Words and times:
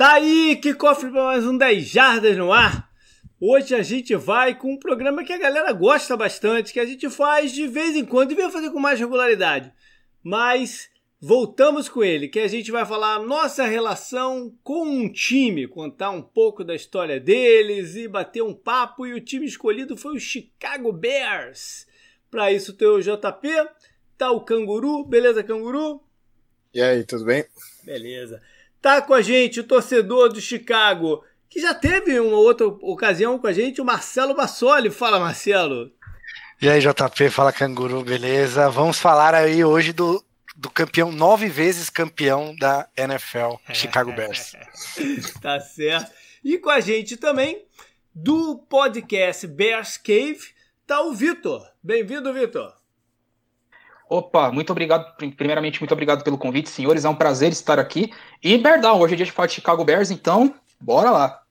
Tá 0.00 0.14
aí, 0.14 0.56
que 0.56 0.72
cofre 0.72 1.10
para 1.10 1.24
mais 1.24 1.44
um 1.44 1.58
10 1.58 1.86
Jardas 1.86 2.34
no 2.34 2.50
ar. 2.50 2.90
Hoje 3.38 3.74
a 3.74 3.82
gente 3.82 4.16
vai 4.16 4.54
com 4.54 4.72
um 4.72 4.78
programa 4.78 5.22
que 5.22 5.30
a 5.30 5.38
galera 5.38 5.70
gosta 5.74 6.16
bastante, 6.16 6.72
que 6.72 6.80
a 6.80 6.86
gente 6.86 7.10
faz 7.10 7.52
de 7.52 7.68
vez 7.68 7.94
em 7.94 8.06
quando, 8.06 8.30
devia 8.30 8.48
fazer 8.48 8.70
com 8.70 8.80
mais 8.80 8.98
regularidade. 8.98 9.70
Mas 10.22 10.88
voltamos 11.20 11.86
com 11.86 12.02
ele, 12.02 12.28
que 12.28 12.40
a 12.40 12.48
gente 12.48 12.72
vai 12.72 12.86
falar 12.86 13.16
a 13.16 13.22
nossa 13.22 13.66
relação 13.66 14.56
com 14.64 14.86
um 14.86 15.12
time, 15.12 15.68
contar 15.68 16.08
um 16.12 16.22
pouco 16.22 16.64
da 16.64 16.74
história 16.74 17.20
deles 17.20 17.94
e 17.94 18.08
bater 18.08 18.42
um 18.42 18.54
papo. 18.54 19.06
E 19.06 19.12
o 19.12 19.20
time 19.20 19.44
escolhido 19.44 19.98
foi 19.98 20.14
o 20.14 20.18
Chicago 20.18 20.94
Bears. 20.94 21.86
Para 22.30 22.50
isso 22.50 22.72
tem 22.72 22.88
o 22.88 23.02
JP, 23.02 23.68
tá 24.16 24.30
o 24.30 24.46
Canguru, 24.46 25.04
beleza, 25.04 25.44
Canguru? 25.44 26.02
E 26.72 26.80
aí, 26.80 27.04
tudo 27.04 27.26
bem? 27.26 27.44
Beleza. 27.84 28.40
Tá 28.80 29.02
com 29.02 29.12
a 29.12 29.20
gente 29.20 29.60
o 29.60 29.64
torcedor 29.64 30.32
do 30.32 30.40
Chicago, 30.40 31.22
que 31.48 31.60
já 31.60 31.74
teve 31.74 32.18
uma 32.18 32.38
outra 32.38 32.66
ocasião 32.66 33.38
com 33.38 33.46
a 33.46 33.52
gente, 33.52 33.80
o 33.80 33.84
Marcelo 33.84 34.34
Bassoli. 34.34 34.90
Fala, 34.90 35.20
Marcelo. 35.20 35.92
E 36.62 36.68
aí, 36.68 36.80
JP, 36.80 37.28
fala 37.30 37.52
canguru, 37.52 38.02
beleza? 38.02 38.70
Vamos 38.70 38.98
falar 38.98 39.34
aí 39.34 39.62
hoje 39.62 39.92
do, 39.92 40.24
do 40.56 40.70
campeão, 40.70 41.12
nove 41.12 41.48
vezes 41.48 41.90
campeão 41.90 42.54
da 42.56 42.88
NFL, 42.96 43.56
Chicago 43.72 44.12
Bears. 44.12 44.52
tá 45.42 45.60
certo. 45.60 46.10
E 46.42 46.56
com 46.56 46.70
a 46.70 46.80
gente 46.80 47.18
também, 47.18 47.62
do 48.14 48.56
podcast 48.56 49.46
Bears 49.46 49.98
Cave, 49.98 50.54
tá 50.86 51.02
o 51.02 51.12
Vitor. 51.12 51.66
Bem-vindo, 51.82 52.32
Vitor. 52.32 52.79
Opa, 54.10 54.50
muito 54.50 54.70
obrigado. 54.72 55.14
Primeiramente, 55.36 55.78
muito 55.80 55.92
obrigado 55.92 56.24
pelo 56.24 56.36
convite, 56.36 56.68
senhores. 56.68 57.04
É 57.04 57.08
um 57.08 57.14
prazer 57.14 57.52
estar 57.52 57.78
aqui. 57.78 58.12
E 58.42 58.58
Berdão, 58.58 58.98
hoje 58.98 59.14
é 59.14 59.16
dia 59.16 59.24
de 59.24 59.30
falar 59.30 59.46
de 59.46 59.54
Chicago 59.54 59.84
Bears, 59.84 60.10
então 60.10 60.52
bora 60.80 61.12
lá. 61.12 61.42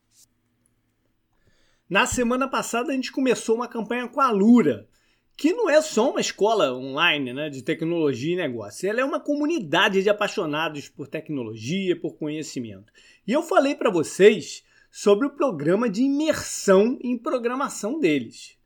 Na 1.89 2.05
semana 2.05 2.49
passada 2.49 2.91
a 2.91 2.93
gente 2.93 3.13
começou 3.13 3.55
uma 3.55 3.67
campanha 3.69 4.09
com 4.09 4.19
a 4.19 4.29
Lura, 4.29 4.89
que 5.37 5.53
não 5.53 5.69
é 5.69 5.81
só 5.81 6.11
uma 6.11 6.19
escola 6.19 6.73
online 6.73 7.31
né, 7.31 7.49
de 7.49 7.61
tecnologia 7.61 8.33
e 8.33 8.37
negócio. 8.37 8.89
Ela 8.89 8.99
é 8.99 9.05
uma 9.05 9.21
comunidade 9.21 10.03
de 10.03 10.09
apaixonados 10.09 10.89
por 10.89 11.07
tecnologia, 11.07 11.97
por 11.97 12.17
conhecimento. 12.17 12.91
E 13.25 13.31
eu 13.31 13.41
falei 13.41 13.73
para 13.73 13.89
vocês 13.89 14.65
sobre 14.91 15.25
o 15.25 15.31
programa 15.31 15.89
de 15.89 16.01
imersão 16.01 16.99
em 17.01 17.17
programação 17.17 18.01
deles. 18.01 18.57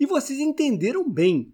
E 0.00 0.06
vocês 0.06 0.38
entenderam 0.38 1.06
bem 1.06 1.52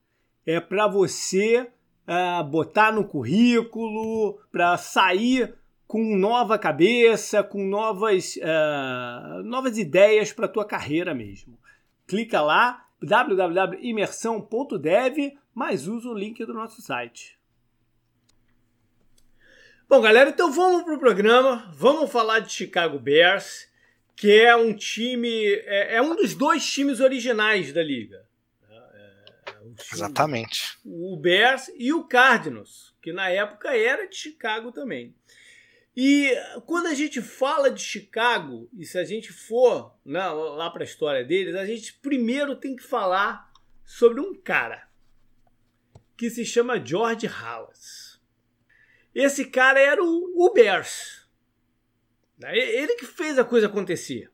É 0.45 0.59
para 0.59 0.87
você 0.87 1.71
é, 2.07 2.43
botar 2.43 2.91
no 2.91 3.07
currículo, 3.07 4.39
para 4.51 4.77
sair 4.77 5.55
com 5.87 6.17
nova 6.17 6.59
cabeça, 6.59 7.43
com 7.43 7.63
novas, 7.65 8.35
uh, 8.37 9.43
novas 9.43 9.77
ideias 9.77 10.33
para 10.33 10.47
tua 10.47 10.65
carreira 10.65 11.13
mesmo. 11.13 11.59
Clica 12.07 12.41
lá, 12.41 12.87
www.imersão.dev, 13.01 15.37
mas 15.53 15.87
usa 15.87 16.09
o 16.09 16.13
link 16.13 16.43
do 16.43 16.53
nosso 16.53 16.81
site. 16.81 17.37
Bom, 19.87 20.01
galera, 20.01 20.31
então 20.31 20.51
vamos 20.51 20.81
pro 20.83 20.97
programa. 20.97 21.71
Vamos 21.73 22.11
falar 22.11 22.39
de 22.39 22.51
Chicago 22.51 22.97
Bears, 22.97 23.69
que 24.15 24.31
é 24.31 24.55
um 24.55 24.73
time, 24.73 25.45
é, 25.65 25.95
é 25.95 26.01
um 26.01 26.15
dos 26.15 26.33
dois 26.33 26.65
times 26.65 26.99
originais 26.99 27.73
da 27.73 27.83
liga. 27.83 28.25
É, 28.69 28.75
é, 29.45 29.53
Exatamente. 29.93 30.77
O 30.85 31.17
Bears 31.17 31.69
e 31.75 31.91
o 31.91 32.05
Cardinals, 32.05 32.95
que 33.01 33.11
na 33.11 33.29
época 33.29 33.75
era 33.75 34.07
de 34.07 34.15
Chicago 34.15 34.71
também. 34.71 35.13
E 35.95 36.33
quando 36.65 36.87
a 36.87 36.93
gente 36.93 37.21
fala 37.21 37.71
de 37.71 37.81
Chicago, 37.81 38.69
e 38.77 38.85
se 38.85 38.97
a 38.97 39.05
gente 39.05 39.31
for 39.31 39.97
né, 40.05 40.27
lá 40.27 40.69
para 40.69 40.83
a 40.83 40.85
história 40.85 41.23
deles, 41.23 41.55
a 41.55 41.65
gente 41.65 41.93
primeiro 41.93 42.55
tem 42.55 42.75
que 42.75 42.83
falar 42.83 43.49
sobre 43.85 44.19
um 44.19 44.33
cara 44.33 44.89
que 46.17 46.29
se 46.29 46.45
chama 46.45 46.83
George 46.83 47.27
Halas. 47.27 48.19
Esse 49.13 49.45
cara 49.45 49.79
era 49.79 50.03
o, 50.03 50.33
o 50.35 50.53
Bears. 50.53 51.24
Né? 52.37 52.57
Ele 52.57 52.95
que 52.95 53.05
fez 53.05 53.37
a 53.37 53.43
coisa 53.43 53.67
acontecer. 53.67 54.29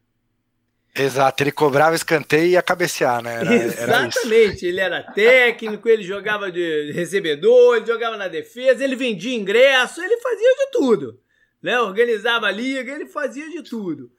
Exato, 0.94 1.42
ele 1.42 1.54
cobrava 1.54 1.96
escanteio 1.96 2.48
e 2.48 2.52
ia 2.52 2.62
cabecear, 2.62 3.24
né? 3.24 3.36
Era, 3.36 3.54
Exatamente, 3.56 4.66
era 4.66 4.68
ele 4.68 4.80
era 4.82 5.04
técnico, 5.04 5.88
ele 5.88 6.04
jogava 6.04 6.52
de 6.52 6.92
recebedor, 6.92 7.78
ele 7.78 7.86
jogava 7.86 8.18
na 8.18 8.28
defesa, 8.28 8.84
ele 8.84 8.98
vendia 8.98 9.34
ingresso, 9.34 10.02
ele 10.02 10.18
fazia 10.18 10.56
de 10.56 10.72
tudo. 10.72 11.20
Né? 11.64 11.80
Organizava 11.80 12.48
a 12.48 12.52
liga, 12.52 12.92
ele 12.92 13.06
fazia 13.06 13.50
de 13.50 13.64
tudo. 13.64 14.12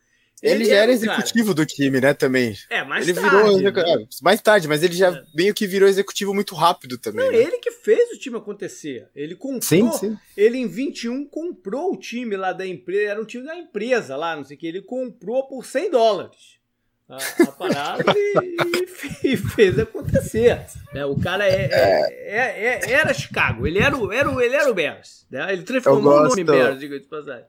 Ele, 0.42 0.54
ele 0.54 0.64
já 0.64 0.74
era 0.74 0.90
executivo 0.90 1.54
cara. 1.54 1.54
do 1.54 1.66
time, 1.66 2.00
né, 2.00 2.12
também. 2.12 2.56
É, 2.68 2.82
mais 2.82 3.06
ele 3.06 3.20
tarde. 3.20 3.36
Virou, 3.36 3.60
né? 3.60 4.06
mais 4.20 4.42
tarde, 4.42 4.66
mas 4.66 4.82
ele 4.82 4.94
já 4.94 5.14
é. 5.14 5.22
meio 5.32 5.54
que 5.54 5.68
virou 5.68 5.88
executivo 5.88 6.34
muito 6.34 6.56
rápido 6.56 6.98
também. 6.98 7.24
Não, 7.24 7.30
né? 7.30 7.38
Ele 7.38 7.58
que 7.58 7.70
fez 7.70 8.10
o 8.10 8.18
time 8.18 8.36
acontecer. 8.36 9.08
Ele 9.14 9.36
comprou. 9.36 9.62
Sim, 9.62 9.92
sim. 9.92 10.18
Ele 10.36 10.58
em 10.58 10.66
21 10.66 11.26
comprou 11.26 11.92
o 11.92 11.96
time 11.96 12.36
lá 12.36 12.52
da 12.52 12.66
empresa. 12.66 13.12
Era 13.12 13.22
um 13.22 13.24
time 13.24 13.46
da 13.46 13.54
empresa 13.54 14.16
lá, 14.16 14.34
não 14.34 14.42
sei 14.42 14.56
o 14.56 14.58
que. 14.58 14.66
Ele 14.66 14.82
comprou 14.82 15.46
por 15.46 15.64
100 15.64 15.90
dólares. 15.92 16.60
A, 17.08 17.18
a 17.42 17.52
parada 17.52 18.14
e, 18.16 19.32
e, 19.34 19.36
fez 19.36 19.78
acontecer. 19.78 20.66
É, 20.94 21.04
o 21.04 21.16
cara 21.18 21.46
é, 21.46 21.68
é, 21.70 22.10
é, 22.24 22.80
é, 22.84 22.92
era 22.92 23.14
Chicago. 23.14 23.64
Ele 23.66 23.78
era 23.78 23.96
o, 23.96 24.10
era 24.10 24.28
o, 24.28 24.40
ele 24.40 24.56
era 24.56 24.68
o 24.68 24.74
Bears. 24.74 25.24
Né? 25.30 25.52
Ele 25.52 25.62
transformou 25.62 26.14
o 26.18 26.22
nome 26.24 26.42
Bears, 26.42 26.80
diga 26.80 26.98
de 26.98 27.06
passagem 27.06 27.44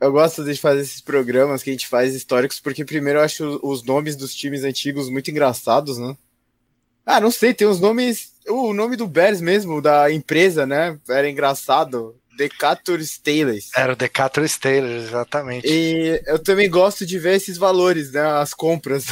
eu 0.00 0.10
gosto 0.10 0.42
de 0.42 0.54
fazer 0.58 0.80
esses 0.80 1.00
programas 1.00 1.62
que 1.62 1.70
a 1.70 1.72
gente 1.72 1.86
faz 1.86 2.14
históricos, 2.14 2.58
porque 2.58 2.84
primeiro 2.84 3.18
eu 3.18 3.22
acho 3.22 3.60
os 3.62 3.82
nomes 3.84 4.16
dos 4.16 4.34
times 4.34 4.64
antigos 4.64 5.10
muito 5.10 5.30
engraçados, 5.30 5.98
né? 5.98 6.16
Ah, 7.04 7.20
não 7.20 7.30
sei, 7.30 7.52
tem 7.52 7.66
uns 7.66 7.80
nomes. 7.80 8.32
O 8.48 8.72
nome 8.72 8.96
do 8.96 9.06
Bears 9.06 9.40
mesmo, 9.40 9.82
da 9.82 10.10
empresa, 10.12 10.66
né? 10.66 10.98
Era 11.08 11.28
engraçado. 11.28 12.19
Decatur 12.36 13.02
Steelers. 13.04 13.70
Era 13.76 13.92
o 13.92 13.96
Decatur 13.96 14.48
Steelers, 14.48 15.08
exatamente. 15.08 15.66
E 15.66 16.22
eu 16.26 16.38
também 16.38 16.70
gosto 16.70 17.04
de 17.04 17.18
ver 17.18 17.36
esses 17.36 17.58
valores, 17.58 18.12
né? 18.12 18.20
As 18.20 18.54
compras. 18.54 19.06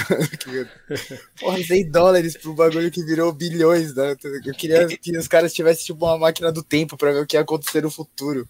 Porra, 1.38 1.62
100 1.62 1.90
dólares 1.90 2.36
pro 2.36 2.54
bagulho 2.54 2.90
que 2.90 3.04
virou 3.04 3.32
bilhões, 3.32 3.94
né? 3.94 4.16
Eu 4.44 4.54
queria 4.54 4.86
que 4.86 5.16
os 5.16 5.28
caras 5.28 5.52
tivessem 5.52 5.84
tipo 5.86 6.04
uma 6.06 6.18
máquina 6.18 6.50
do 6.50 6.62
tempo 6.62 6.96
para 6.96 7.12
ver 7.12 7.22
o 7.22 7.26
que 7.26 7.36
ia 7.36 7.42
acontecer 7.42 7.82
no 7.82 7.90
futuro. 7.90 8.48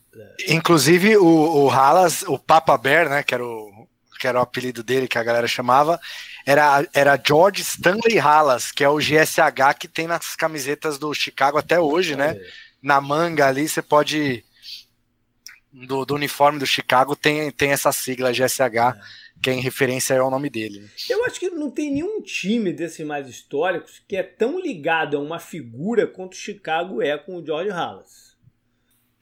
Inclusive 0.48 1.16
o, 1.16 1.64
o 1.64 1.70
Halas, 1.70 2.22
o 2.22 2.38
Papa 2.38 2.76
Bear, 2.76 3.08
né? 3.08 3.22
Que 3.22 3.34
era 3.34 3.44
o, 3.44 3.88
que 4.18 4.26
era 4.26 4.38
o 4.38 4.42
apelido 4.42 4.82
dele, 4.82 5.08
que 5.08 5.16
a 5.16 5.22
galera 5.22 5.46
chamava, 5.46 5.98
era, 6.44 6.86
era 6.92 7.20
George 7.24 7.62
Stanley 7.62 8.18
Halas, 8.18 8.72
que 8.72 8.82
é 8.82 8.88
o 8.88 8.98
GSH 8.98 9.78
que 9.78 9.88
tem 9.88 10.06
nas 10.06 10.34
camisetas 10.34 10.98
do 10.98 11.14
Chicago 11.14 11.58
até 11.58 11.78
hoje, 11.78 12.16
né? 12.16 12.36
Na 12.82 13.00
manga 13.00 13.46
ali 13.46 13.68
você 13.68 13.82
pode 13.82 14.44
do, 15.86 16.04
do, 16.04 16.14
uniforme 16.14 16.58
do 16.58 16.66
Chicago 16.66 17.14
tem, 17.14 17.50
tem 17.50 17.70
essa 17.70 17.92
sigla 17.92 18.32
GSH, 18.32 18.62
é. 18.62 18.94
que 19.42 19.50
é 19.50 19.54
em 19.54 19.60
referência 19.60 20.18
ao 20.18 20.30
nome 20.30 20.50
dele. 20.50 20.80
Né? 20.80 20.88
Eu 21.08 21.24
acho 21.24 21.38
que 21.38 21.50
não 21.50 21.70
tem 21.70 21.92
nenhum 21.92 22.20
time 22.22 22.72
desses 22.72 23.06
mais 23.06 23.28
históricos 23.28 24.02
que 24.06 24.16
é 24.16 24.22
tão 24.22 24.60
ligado 24.60 25.16
a 25.16 25.20
uma 25.20 25.38
figura 25.38 26.06
quanto 26.06 26.32
o 26.32 26.36
Chicago 26.36 27.02
é 27.02 27.16
com 27.16 27.36
o 27.36 27.44
George 27.44 27.70
Halas. 27.70 28.28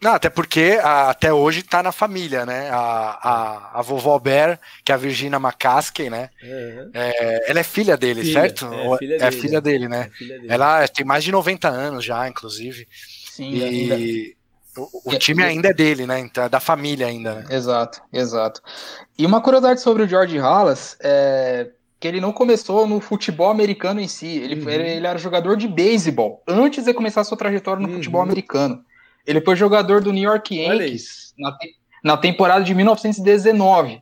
Não, 0.00 0.12
até 0.12 0.28
porque 0.28 0.78
a, 0.82 1.10
até 1.10 1.32
hoje 1.32 1.62
tá 1.62 1.82
na 1.82 1.90
família, 1.90 2.44
né? 2.44 2.68
A, 2.70 2.76
a, 2.76 3.80
a 3.80 3.82
vovó 3.82 4.18
Bear, 4.18 4.60
que 4.84 4.92
é 4.92 4.94
a 4.94 4.98
Virginia 4.98 5.38
McCaskey, 5.38 6.10
né? 6.10 6.28
Uhum. 6.42 6.90
É, 6.92 7.50
ela 7.50 7.60
é 7.60 7.62
filha 7.62 7.96
dele, 7.96 8.20
filha, 8.20 8.40
certo? 8.40 8.66
É, 8.66 8.98
filha, 8.98 9.14
é 9.14 9.18
dele, 9.18 9.40
filha 9.40 9.60
dele, 9.60 9.88
né? 9.88 10.10
É 10.12 10.16
filha 10.16 10.38
dele. 10.38 10.52
Ela 10.52 10.86
tem 10.88 11.04
mais 11.04 11.24
de 11.24 11.32
90 11.32 11.68
anos 11.68 12.04
já, 12.04 12.28
inclusive. 12.28 12.86
Sim, 13.30 13.54
e 13.54 13.64
ainda... 13.64 14.36
o, 14.76 15.12
o, 15.12 15.18
time 15.18 15.42
ainda 15.42 15.68
é 15.68 15.72
dele, 15.72 16.06
né? 16.06 16.18
Então 16.18 16.44
é 16.44 16.48
da 16.48 16.60
família 16.60 17.06
ainda, 17.06 17.34
né? 17.34 17.46
Exato, 17.50 18.02
exato. 18.12 18.60
E 19.18 19.24
uma 19.24 19.40
curiosidade 19.40 19.80
sobre 19.80 20.02
o 20.02 20.08
George 20.08 20.38
Halas 20.38 20.96
é 21.00 21.70
que 21.98 22.06
ele 22.06 22.20
não 22.20 22.32
começou 22.32 22.86
no 22.86 23.00
futebol 23.00 23.50
americano 23.50 24.00
em 24.00 24.08
si. 24.08 24.26
Ele, 24.26 24.60
uhum. 24.60 24.68
ele, 24.68 24.88
ele 24.90 25.06
era 25.06 25.18
jogador 25.18 25.56
de 25.56 25.66
beisebol 25.66 26.42
antes 26.46 26.84
de 26.84 26.92
começar 26.92 27.24
sua 27.24 27.38
trajetória 27.38 27.80
no 27.80 27.88
uhum. 27.88 27.94
futebol 27.94 28.20
americano. 28.20 28.84
Ele 29.26 29.40
foi 29.40 29.56
jogador 29.56 30.02
do 30.02 30.12
New 30.12 30.22
York 30.22 30.54
Yankees 30.54 31.34
na, 31.38 31.56
te 31.56 31.74
na 32.04 32.16
temporada 32.16 32.64
de 32.64 32.74
1919. 32.74 34.00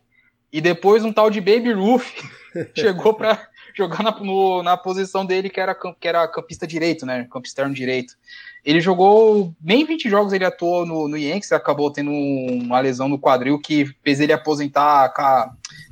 E 0.53 0.61
depois 0.61 1.05
um 1.05 1.13
tal 1.13 1.31
de 1.31 1.41
Baby 1.41 1.73
Ruth 1.73 2.05
chegou 2.77 3.15
para 3.15 3.41
jogar 3.75 4.03
na, 4.03 4.11
no, 4.13 4.63
na 4.63 4.77
posição 4.77 5.27
dele, 5.27 5.51
que 5.51 5.61
era, 5.61 5.75
que 5.75 6.09
era 6.09 6.27
campista 6.29 6.67
direito, 6.67 7.05
né? 7.05 7.25
Campista 7.25 7.63
externo 7.63 7.75
direito. 7.75 8.15
Ele 8.65 8.81
jogou 8.81 9.55
nem 9.61 9.85
20 9.85 10.09
jogos 10.09 10.33
ele 10.33 10.45
atuou 10.45 10.87
no, 10.87 11.09
no 11.09 11.17
Yankees, 11.17 11.53
acabou 11.53 11.91
tendo 11.91 12.11
uma 12.11 12.81
lesão 12.81 13.09
no 13.09 13.19
quadril 13.19 13.59
que 13.59 13.85
fez 14.03 14.21
ele 14.21 14.33
aposentar, 14.33 15.13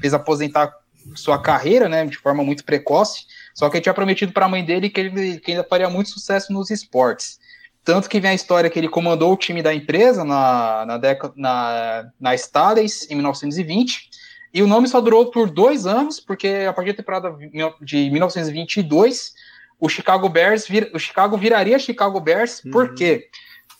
fez 0.00 0.14
aposentar 0.14 0.72
sua 1.14 1.38
carreira, 1.38 1.88
né, 1.88 2.06
de 2.06 2.16
forma 2.16 2.42
muito 2.42 2.64
precoce. 2.64 3.26
Só 3.54 3.68
que 3.68 3.76
ele 3.76 3.82
tinha 3.82 3.94
prometido 3.94 4.32
para 4.32 4.46
a 4.46 4.48
mãe 4.48 4.64
dele 4.64 4.88
que 4.88 5.00
ele 5.00 5.40
que 5.40 5.50
ainda 5.50 5.64
faria 5.64 5.90
muito 5.90 6.10
sucesso 6.10 6.52
nos 6.52 6.70
esportes. 6.70 7.38
Tanto 7.84 8.08
que 8.08 8.20
vem 8.20 8.30
a 8.30 8.34
história 8.34 8.70
que 8.70 8.78
ele 8.78 8.88
comandou 8.88 9.32
o 9.32 9.36
time 9.36 9.60
da 9.60 9.74
empresa 9.74 10.24
na, 10.24 10.86
na, 10.86 11.00
na, 11.36 12.06
na 12.20 12.36
Stades, 12.36 13.10
em 13.10 13.16
1920, 13.16 14.08
e 14.52 14.62
o 14.62 14.66
nome 14.66 14.88
só 14.88 15.00
durou 15.00 15.30
por 15.30 15.50
dois 15.50 15.86
anos, 15.86 16.20
porque 16.20 16.66
a 16.68 16.72
partir 16.72 16.92
da 16.92 16.98
temporada 16.98 17.34
de 17.80 18.10
1922, 18.10 19.32
o 19.80 19.88
Chicago 19.88 20.28
Bears, 20.28 20.66
vir, 20.66 20.90
o 20.94 20.98
Chicago 20.98 21.36
viraria 21.36 21.78
Chicago 21.78 22.20
Bears, 22.20 22.62
uhum. 22.64 22.70
porque 22.70 23.28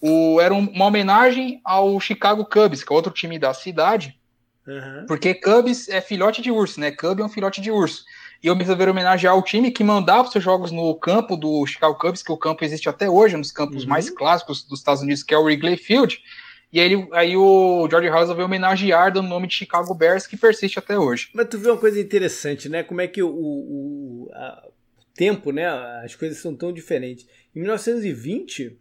o, 0.01 0.41
era 0.41 0.55
uma 0.55 0.87
homenagem 0.87 1.61
ao 1.65 2.01
Chicago 2.01 2.45
Cubs, 2.45 2.83
que 2.83 2.93
é 2.93 2.97
outro 2.97 3.13
time 3.13 3.39
da 3.39 3.53
cidade, 3.53 4.19
uhum. 4.67 5.05
porque 5.07 5.35
Cubs 5.35 5.89
é 5.89 6.01
filhote 6.01 6.41
de 6.41 6.51
urso, 6.51 6.81
né? 6.81 6.91
Cub 6.91 7.21
é 7.21 7.25
um 7.25 7.29
filhote 7.29 7.61
de 7.61 7.71
urso 7.71 8.05
e 8.43 8.49
eu 8.49 8.57
me 8.57 8.63
resolvi 8.63 8.85
homenagear 8.85 9.37
o 9.37 9.43
time 9.43 9.71
que 9.71 9.85
mandava 9.85 10.29
seus 10.29 10.43
jogos 10.43 10.73
no 10.73 10.95
campo 10.97 11.37
do 11.37 11.65
Chicago 11.65 11.95
Cubs, 11.95 12.23
que 12.23 12.33
o 12.33 12.37
campo 12.37 12.65
existe 12.65 12.89
até 12.89 13.09
hoje, 13.09 13.37
um 13.37 13.41
dos 13.41 13.53
campos 13.53 13.85
uhum. 13.85 13.89
mais 13.89 14.11
clássicos 14.11 14.65
dos 14.65 14.81
Estados 14.81 15.01
Unidos, 15.01 15.23
que 15.23 15.33
é 15.33 15.39
o 15.39 15.45
Wrigley 15.45 15.77
Field. 15.77 16.19
E 16.73 16.81
aí, 16.81 17.09
aí 17.13 17.37
o 17.37 17.87
George 17.91 18.09
House 18.09 18.21
resolveu 18.23 18.47
homenagear 18.47 19.13
dando 19.13 19.27
o 19.27 19.29
nome 19.29 19.47
de 19.47 19.55
Chicago 19.55 19.95
Bears, 19.95 20.27
que 20.27 20.39
persiste 20.39 20.79
até 20.79 20.99
hoje. 20.99 21.29
Mas 21.35 21.49
tu 21.49 21.59
vê 21.59 21.71
uma 21.71 21.77
coisa 21.77 22.01
interessante, 22.01 22.69
né? 22.69 22.83
Como 22.83 23.01
é 23.03 23.07
que 23.07 23.23
o, 23.23 23.29
o 23.29 24.31
a, 24.33 24.69
tempo, 25.15 25.53
né? 25.53 25.67
As 26.03 26.15
coisas 26.15 26.39
são 26.39 26.55
tão 26.57 26.73
diferentes. 26.73 27.27
Em 27.55 27.61
1920, 27.61 28.79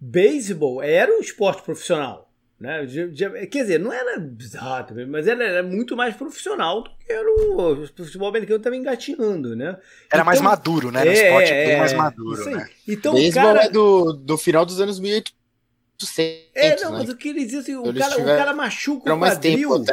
beisebol 0.00 0.82
era 0.82 1.16
um 1.16 1.20
esporte 1.20 1.62
profissional. 1.62 2.28
Né? 2.58 2.86
Quer 3.50 3.62
dizer, 3.62 3.78
não 3.80 3.92
era 3.92 4.24
exato, 4.40 4.94
mas 5.08 5.26
era, 5.26 5.42
era, 5.42 5.62
muito 5.64 5.96
mais 5.96 6.14
profissional 6.14 6.82
do 6.82 6.90
que 6.90 7.12
era 7.12 7.28
o, 7.28 7.82
o 7.82 7.86
futebol 7.88 8.28
americano 8.28 8.60
também 8.60 8.78
engatinhando, 8.78 9.56
né? 9.56 9.66
Era 9.66 9.80
então, 10.12 10.24
mais 10.24 10.40
maduro, 10.40 10.92
né? 10.92 11.04
No 11.04 11.10
é, 11.10 11.12
esporte 11.12 11.52
é, 11.52 11.66
bem 11.66 11.78
mais 11.78 11.92
maduro, 11.92 12.44
né? 12.44 12.68
Então, 12.86 13.14
o 13.16 13.32
cara... 13.32 13.64
é 13.64 13.68
do, 13.68 14.12
do 14.12 14.38
final 14.38 14.64
dos 14.64 14.80
anos 14.80 15.00
1800. 15.00 15.41
É, 16.54 16.76
não, 16.80 16.92
né? 16.92 16.98
mas 16.98 17.08
o 17.08 17.16
que 17.16 17.28
eles 17.28 17.44
dizem, 17.44 17.60
assim, 17.60 17.76
o 17.76 17.94
cara, 17.94 18.20
o 18.20 18.24
cara 18.24 18.52
machuca 18.54 19.14
o 19.14 19.18
quadril. 19.18 19.84
Tempo 19.84 19.92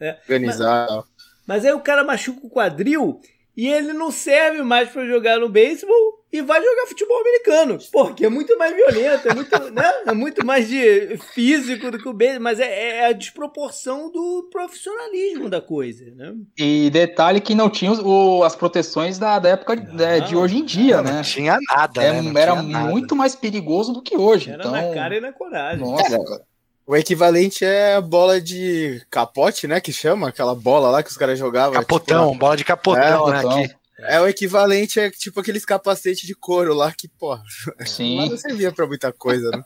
é, 0.00 0.18
organizar. 0.22 0.86
Mas, 0.88 1.04
mas 1.46 1.64
aí 1.64 1.72
o 1.72 1.80
cara 1.80 2.04
machuca 2.04 2.46
o 2.46 2.50
quadril 2.50 3.20
e 3.56 3.68
ele 3.68 3.92
não 3.92 4.10
serve 4.10 4.62
mais 4.62 4.88
para 4.88 5.06
jogar 5.06 5.38
no 5.38 5.48
beisebol 5.48 6.24
e 6.32 6.42
vai 6.42 6.60
jogar 6.60 6.86
futebol 6.88 7.20
americano. 7.20 7.78
Porque 7.92 8.26
é 8.26 8.28
muito 8.28 8.58
mais 8.58 8.74
violento, 8.74 9.28
é 9.28 9.34
muito, 9.34 9.58
né? 9.70 9.92
é 10.06 10.12
muito 10.12 10.44
mais 10.44 10.68
de 10.68 11.16
físico 11.32 11.92
do 11.92 11.98
que 11.98 12.08
o 12.08 12.12
beisebol, 12.12 12.42
mas 12.42 12.58
é, 12.58 12.98
é, 12.98 13.06
a 13.06 13.12
desproporção 13.12 14.10
do 14.10 14.48
profissionalismo 14.50 15.48
da 15.48 15.60
coisa, 15.60 16.04
né? 16.16 16.34
E 16.58 16.90
detalhe 16.90 17.40
que 17.40 17.54
não 17.54 17.70
tinha 17.70 17.92
o, 17.92 18.42
as 18.42 18.56
proteções 18.56 19.16
da, 19.16 19.38
da 19.38 19.50
época 19.50 19.76
não, 19.76 19.94
né, 19.94 20.18
de 20.18 20.34
hoje 20.34 20.58
em 20.58 20.64
dia, 20.64 20.96
não, 20.96 21.04
né? 21.04 21.12
Não 21.12 21.22
tinha 21.22 21.58
nada, 21.70 22.02
é, 22.02 22.20
né? 22.20 22.40
era 22.40 22.56
muito 22.56 23.14
mais 23.14 23.36
perigoso 23.36 23.92
do 23.92 24.02
que 24.02 24.16
hoje. 24.16 24.50
Era 24.50 24.58
então... 24.58 24.72
na 24.72 24.92
cara 24.92 25.16
e 25.16 25.20
na 25.20 25.32
coragem. 25.32 25.86
Nossa, 25.86 26.44
O 26.86 26.94
equivalente 26.94 27.64
é 27.64 27.94
a 27.94 28.00
bola 28.00 28.40
de 28.40 29.02
capote, 29.10 29.66
né? 29.66 29.80
Que 29.80 29.92
chama 29.92 30.28
aquela 30.28 30.54
bola 30.54 30.90
lá 30.90 31.02
que 31.02 31.10
os 31.10 31.16
caras 31.16 31.38
jogavam. 31.38 31.72
Capotão, 31.72 32.28
tipo, 32.28 32.38
bola 32.38 32.56
de 32.56 32.64
capotão, 32.64 33.28
é, 33.34 33.42
né? 33.42 33.62
Aqui. 33.62 33.74
É 34.00 34.20
o 34.20 34.28
equivalente 34.28 35.00
a 35.00 35.10
tipo 35.10 35.40
aqueles 35.40 35.64
capacetes 35.64 36.26
de 36.26 36.34
couro 36.34 36.74
lá 36.74 36.92
que, 36.92 37.08
pô, 37.08 37.38
Sim. 37.86 38.28
não 38.28 38.36
servia 38.36 38.72
pra 38.72 38.86
muita 38.86 39.12
coisa, 39.12 39.50
né? 39.50 39.64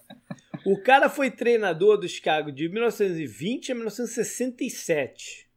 o 0.65 0.81
cara 0.81 1.09
foi 1.09 1.31
treinador 1.31 1.97
do 1.97 2.09
Chicago 2.09 2.53
de 2.53 2.69
1920 2.69 3.73
a 3.73 3.75
1967. 3.75 5.49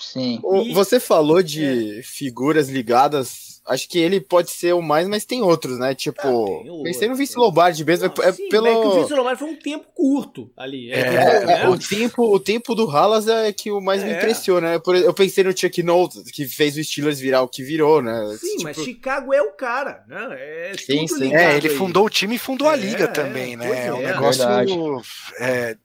Sim. 0.00 0.38
O, 0.42 0.72
você 0.72 1.00
falou 1.00 1.42
de 1.42 1.98
é. 1.98 2.02
figuras 2.02 2.68
ligadas 2.68 3.53
acho 3.66 3.88
que 3.88 3.98
ele 3.98 4.20
pode 4.20 4.50
ser 4.50 4.74
o 4.74 4.82
mais, 4.82 5.08
mas 5.08 5.24
tem 5.24 5.42
outros, 5.42 5.78
né? 5.78 5.94
Tipo, 5.94 6.20
ah, 6.20 6.82
pensei 6.84 7.08
no 7.08 7.14
Vince 7.14 7.36
Lombardi 7.36 7.84
mesmo. 7.84 8.12
Não, 8.16 8.24
é 8.24 8.32
sim, 8.32 8.48
pelo... 8.48 8.66
é 8.66 8.72
que 8.72 8.86
o 8.86 9.00
Vince 9.00 9.14
Lombardi 9.14 9.38
foi 9.38 9.50
um 9.50 9.56
tempo 9.56 9.86
curto 9.94 10.50
ali. 10.56 10.92
É, 10.92 11.00
é, 11.00 11.44
né? 11.46 11.68
o, 11.68 11.78
tempo, 11.78 12.22
o 12.22 12.38
tempo 12.38 12.74
do 12.74 12.90
Halas 12.90 13.26
é 13.26 13.52
que 13.52 13.70
o 13.70 13.80
mais 13.80 14.02
me 14.02 14.10
é. 14.10 14.16
impressiona. 14.16 14.72
Né? 14.72 14.82
Eu 15.04 15.14
pensei 15.14 15.44
no 15.44 15.56
Chuck 15.56 15.82
Nolte, 15.82 16.22
que 16.24 16.46
fez 16.46 16.76
o 16.76 16.84
Steelers 16.84 17.18
virar 17.18 17.42
o 17.42 17.48
que 17.48 17.62
virou, 17.62 18.02
né? 18.02 18.36
Sim, 18.38 18.50
tipo... 18.50 18.62
mas 18.64 18.76
Chicago 18.76 19.32
é 19.32 19.40
o 19.40 19.52
cara, 19.52 20.04
né? 20.06 20.28
É 20.30 20.72
sim, 20.78 21.06
sim. 21.06 21.34
É, 21.34 21.56
ele 21.56 21.68
aí. 21.68 21.76
fundou 21.76 22.04
o 22.04 22.10
time 22.10 22.36
e 22.36 22.38
fundou 22.38 22.68
a 22.68 22.76
liga 22.76 23.08
também, 23.08 23.56
né? 23.56 23.86
É 23.86 23.92
um 23.92 24.02
negócio. 24.02 24.44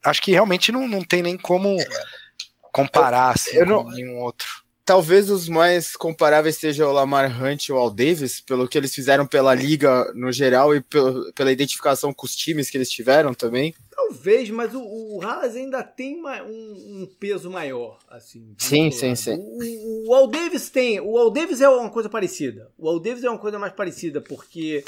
acho 0.04 0.22
que 0.22 0.32
realmente 0.32 0.70
não, 0.70 0.86
não 0.86 1.02
tem 1.02 1.22
nem 1.22 1.36
como 1.36 1.76
comparar 2.72 3.34
assim, 3.34 3.56
eu 3.56 3.66
não, 3.66 3.84
com 3.84 3.90
nenhum 3.90 4.18
outro 4.18 4.59
talvez 4.84 5.30
os 5.30 5.48
mais 5.48 5.96
comparáveis 5.96 6.56
sejam 6.56 6.88
o 6.88 6.92
Lamar 6.92 7.30
Hunt 7.42 7.70
ou 7.70 7.76
o 7.76 7.80
Al 7.80 7.90
Davis, 7.90 8.40
pelo 8.40 8.68
que 8.68 8.76
eles 8.76 8.94
fizeram 8.94 9.26
pela 9.26 9.54
liga 9.54 10.12
no 10.14 10.32
geral 10.32 10.74
e 10.74 10.80
pelo, 10.80 11.32
pela 11.32 11.52
identificação 11.52 12.12
com 12.12 12.26
os 12.26 12.34
times 12.34 12.68
que 12.68 12.76
eles 12.76 12.90
tiveram 12.90 13.32
também. 13.32 13.74
Talvez, 13.90 14.50
mas 14.50 14.74
o, 14.74 14.80
o 14.82 15.20
Haas 15.22 15.54
ainda 15.54 15.82
tem 15.82 16.16
uma, 16.16 16.42
um, 16.42 17.02
um, 17.02 17.08
peso 17.18 17.50
maior, 17.50 17.98
assim. 18.08 18.54
Sim, 18.58 18.90
sim, 18.90 19.14
sim. 19.14 19.36
O, 19.38 20.08
o, 20.08 20.14
Al 20.14 20.26
Davis 20.26 20.68
tem, 20.70 21.00
o 21.00 21.16
Al 21.16 21.30
Davis 21.30 21.60
é 21.60 21.68
uma 21.68 21.90
coisa 21.90 22.08
parecida. 22.08 22.70
O 22.76 22.88
Al 22.88 22.98
Davis 22.98 23.22
é 23.22 23.30
uma 23.30 23.38
coisa 23.38 23.58
mais 23.58 23.72
parecida 23.72 24.20
porque 24.20 24.84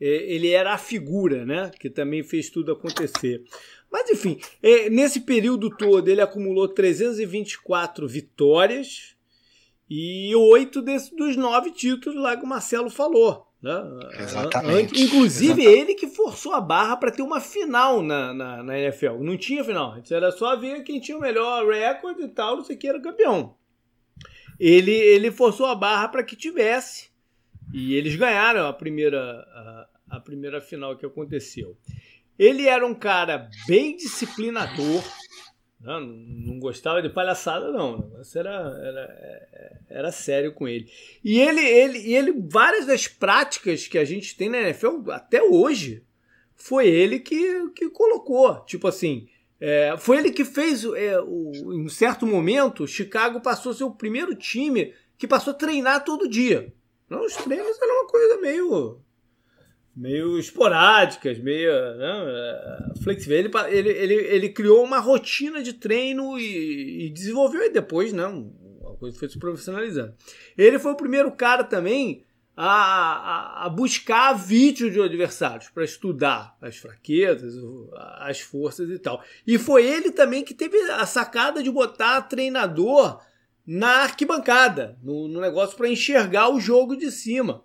é, 0.00 0.06
ele 0.06 0.50
era 0.50 0.72
a 0.72 0.78
figura, 0.78 1.44
né, 1.44 1.70
que 1.78 1.90
também 1.90 2.22
fez 2.22 2.48
tudo 2.48 2.72
acontecer. 2.72 3.42
Mas 3.90 4.08
enfim, 4.08 4.38
é, 4.62 4.88
nesse 4.88 5.20
período 5.20 5.68
todo 5.68 6.08
ele 6.08 6.20
acumulou 6.20 6.68
324 6.68 8.06
vitórias, 8.06 9.16
e 9.90 10.32
oito 10.36 10.80
desses, 10.80 11.10
dos 11.10 11.36
nove 11.36 11.72
títulos 11.72 12.22
lá 12.22 12.36
que 12.36 12.44
o 12.44 12.48
Marcelo 12.48 12.88
falou. 12.88 13.48
Né? 13.60 13.72
Exatamente. 14.20 15.02
Inclusive 15.02 15.62
Exatamente. 15.62 15.80
ele 15.80 15.94
que 15.94 16.06
forçou 16.06 16.54
a 16.54 16.60
barra 16.60 16.96
para 16.96 17.10
ter 17.10 17.22
uma 17.22 17.40
final 17.40 18.00
na, 18.00 18.32
na, 18.32 18.62
na, 18.62 18.78
NFL. 18.78 19.18
Não 19.18 19.36
tinha 19.36 19.64
final. 19.64 19.96
Era 20.08 20.30
só 20.30 20.56
ver 20.56 20.84
quem 20.84 21.00
tinha 21.00 21.18
o 21.18 21.20
melhor 21.20 21.66
recorde 21.66 22.22
e 22.22 22.28
tal, 22.28 22.56
não 22.56 22.64
sei 22.64 22.76
que 22.76 22.86
era 22.86 23.02
campeão. 23.02 23.56
Ele, 24.60 24.92
ele 24.92 25.32
forçou 25.32 25.66
a 25.66 25.74
barra 25.74 26.06
para 26.06 26.22
que 26.22 26.36
tivesse. 26.36 27.10
E 27.72 27.94
eles 27.94 28.14
ganharam 28.14 28.66
a 28.66 28.72
primeira, 28.72 29.20
a, 29.20 29.88
a 30.10 30.20
primeira 30.20 30.60
final 30.60 30.96
que 30.96 31.04
aconteceu. 31.04 31.76
Ele 32.38 32.68
era 32.68 32.86
um 32.86 32.94
cara 32.94 33.50
bem 33.66 33.96
disciplinador 33.96 35.02
não, 35.80 36.00
não 36.00 36.58
gostava 36.58 37.00
de 37.00 37.08
palhaçada, 37.08 37.72
não. 37.72 37.94
O 37.94 38.02
negócio 38.02 38.38
era, 38.38 38.50
era, 38.50 39.80
era 39.88 40.12
sério 40.12 40.52
com 40.52 40.68
ele. 40.68 40.90
E 41.24 41.40
ele, 41.40 41.60
ele, 41.60 41.98
e 41.98 42.14
ele, 42.14 42.32
várias 42.50 42.86
das 42.86 43.08
práticas 43.08 43.86
que 43.86 43.96
a 43.96 44.04
gente 44.04 44.36
tem 44.36 44.50
na 44.50 44.58
NFL 44.58 45.10
até 45.10 45.42
hoje, 45.42 46.04
foi 46.54 46.86
ele 46.86 47.18
que, 47.18 47.70
que 47.70 47.88
colocou. 47.88 48.62
Tipo 48.66 48.88
assim, 48.88 49.26
é, 49.58 49.94
foi 49.98 50.18
ele 50.18 50.30
que 50.30 50.44
fez, 50.44 50.84
é, 50.84 51.18
o, 51.20 51.52
em 51.72 51.84
um 51.86 51.88
certo 51.88 52.26
momento, 52.26 52.86
Chicago 52.86 53.40
passou 53.40 53.72
a 53.72 53.74
ser 53.74 53.84
o 53.84 53.94
primeiro 53.94 54.34
time 54.34 54.92
que 55.16 55.26
passou 55.26 55.52
a 55.52 55.56
treinar 55.56 56.04
todo 56.04 56.28
dia. 56.28 56.72
Não, 57.08 57.24
os 57.24 57.34
treinos 57.36 57.80
eram 57.80 58.02
uma 58.02 58.06
coisa 58.06 58.40
meio 58.40 59.00
meio 60.00 60.38
esporádicas, 60.38 61.38
meio 61.38 61.70
né, 61.96 62.92
flexível. 63.02 63.36
Ele, 63.36 63.50
ele, 63.68 63.90
ele, 63.90 64.14
ele 64.14 64.48
criou 64.48 64.82
uma 64.82 64.98
rotina 64.98 65.62
de 65.62 65.74
treino 65.74 66.38
e, 66.38 67.06
e 67.06 67.10
desenvolveu 67.10 67.62
e 67.64 67.70
depois 67.70 68.10
não, 68.10 68.50
a 68.82 68.96
coisa 68.96 69.18
foi 69.18 69.28
se 69.28 69.38
profissionalizando. 69.38 70.14
Ele 70.56 70.78
foi 70.78 70.92
o 70.92 70.96
primeiro 70.96 71.30
cara 71.32 71.62
também 71.62 72.24
a, 72.56 73.66
a, 73.66 73.68
buscar 73.68 74.32
vídeos 74.32 74.90
de 74.90 75.00
adversários 75.02 75.68
para 75.68 75.84
estudar 75.84 76.56
as 76.62 76.78
fraquezas, 76.78 77.54
as 78.20 78.40
forças 78.40 78.88
e 78.88 78.98
tal. 78.98 79.22
E 79.46 79.58
foi 79.58 79.86
ele 79.86 80.10
também 80.10 80.42
que 80.42 80.54
teve 80.54 80.78
a 80.92 81.04
sacada 81.04 81.62
de 81.62 81.70
botar 81.70 82.22
treinador 82.22 83.20
na 83.66 84.04
arquibancada, 84.04 84.98
no, 85.02 85.28
no 85.28 85.42
negócio 85.42 85.76
para 85.76 85.90
enxergar 85.90 86.48
o 86.48 86.58
jogo 86.58 86.96
de 86.96 87.10
cima 87.10 87.62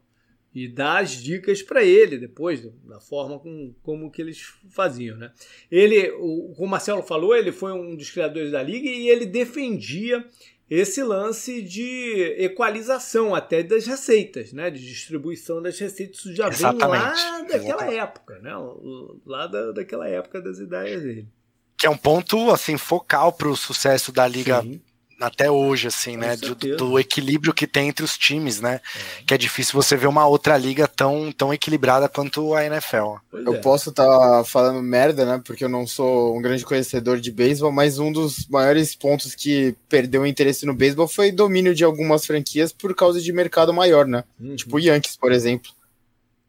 e 0.56 0.70
dar 0.70 1.04
as 1.04 1.12
dicas 1.12 1.62
para 1.62 1.84
ele 1.84 2.18
depois 2.18 2.66
da 2.86 2.98
forma 3.02 3.38
com, 3.38 3.76
como 3.84 4.10
que 4.10 4.22
eles 4.22 4.54
faziam, 4.70 5.18
né? 5.18 5.34
Ele, 5.70 6.10
o, 6.12 6.54
como 6.56 6.68
o 6.68 6.70
Marcelo 6.70 7.04
falou, 7.04 7.36
ele 7.36 7.52
foi 7.52 7.74
um 7.74 7.94
dos 7.94 8.10
criadores 8.10 8.54
da 8.54 8.64
liga 8.64 8.88
e 8.88 9.10
ele 9.10 9.26
defendia 9.26 10.26
esse 10.70 11.04
lance 11.04 11.62
de 11.62 12.36
equalização 12.38 13.36
até 13.36 13.62
das 13.62 13.86
receitas, 13.86 14.54
né? 14.54 14.72
De 14.72 14.80
distribuição 14.80 15.62
das 15.62 15.78
receitas. 15.78 16.20
Isso 16.20 16.34
já 16.34 16.48
Exatamente. 16.48 17.22
vem 17.22 17.32
lá 17.32 17.42
daquela 17.42 17.66
Exatamente. 17.66 18.00
época, 18.00 18.40
né? 18.40 18.52
Lá 19.26 19.48
da, 19.48 19.72
daquela 19.74 20.08
época 20.08 20.42
das 20.42 20.60
ideias 20.60 21.04
dele. 21.04 21.28
Que 21.78 21.86
é 21.86 21.90
um 21.90 21.98
ponto 21.98 22.50
assim 22.50 22.78
focal 22.78 23.34
para 23.34 23.50
o 23.50 23.58
sucesso 23.58 24.10
da 24.10 24.26
liga 24.26 24.62
Sim 24.62 24.82
até 25.20 25.50
hoje, 25.50 25.88
assim, 25.88 26.18
né? 26.18 26.36
Do, 26.36 26.56
do, 26.56 27.00
equilíbrio 27.00 27.54
que 27.54 27.66
tem 27.66 27.88
entre 27.88 28.04
os 28.04 28.18
times, 28.18 28.60
né? 28.60 28.82
É. 29.20 29.24
Que 29.26 29.34
é 29.34 29.38
difícil 29.38 29.74
você 29.74 29.96
ver 29.96 30.08
uma 30.08 30.28
outra 30.28 30.58
liga 30.58 30.88
tão, 30.88 31.32
tão 31.32 31.54
equilibrada 31.54 32.10
quanto 32.10 32.54
a 32.54 32.66
NFL. 32.66 33.16
Pois 33.32 33.46
eu 33.46 33.56
é. 33.56 33.58
posso 33.58 33.90
estar 33.90 34.06
tá 34.06 34.44
falando 34.44 34.82
merda, 34.82 35.26
né? 35.26 35.42
Porque 35.44 35.64
eu 35.64 35.70
não 35.70 35.88
sou 35.88 36.38
um 36.38 36.42
grande 36.42 36.66
conhecedor 36.66 37.20
de 37.20 37.32
beisebol, 37.32 37.72
mas 37.72 37.98
um 37.98 38.12
dos 38.12 38.48
maiores 38.48 38.96
pontos 38.96 39.34
que 39.34 39.76
perdeu 39.88 40.24
o 40.24 40.28
interesse 40.28 40.66
no 40.66 40.74
beisebol 40.74 41.08
foi 41.08 41.32
domínio 41.32 41.74
de 41.74 41.84
algumas 41.84 42.26
franquias 42.26 42.74
por 42.74 42.94
causa 42.94 43.22
de 43.22 43.32
mercado 43.32 43.74
maior, 43.74 44.06
né? 44.06 44.24
Uhum. 44.40 44.56
Tipo 44.56 44.78
o 44.78 44.80
Yankees, 44.80 45.16
por 45.16 45.32
exemplo. 45.32 45.72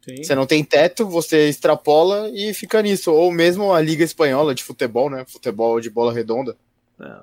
Sim. 0.05 0.23
Você 0.23 0.35
não 0.35 0.47
tem 0.47 0.63
teto, 0.63 1.07
você 1.07 1.49
extrapola 1.49 2.31
e 2.33 2.55
fica 2.55 2.81
nisso. 2.81 3.13
Ou 3.13 3.31
mesmo 3.33 3.73
a 3.73 3.81
Liga 3.81 4.05
Espanhola 4.05 4.55
de 4.55 4.63
futebol, 4.63 5.11
né? 5.11 5.25
Futebol 5.27 5.81
de 5.81 5.91
bola 5.91 6.13
redonda 6.13 6.57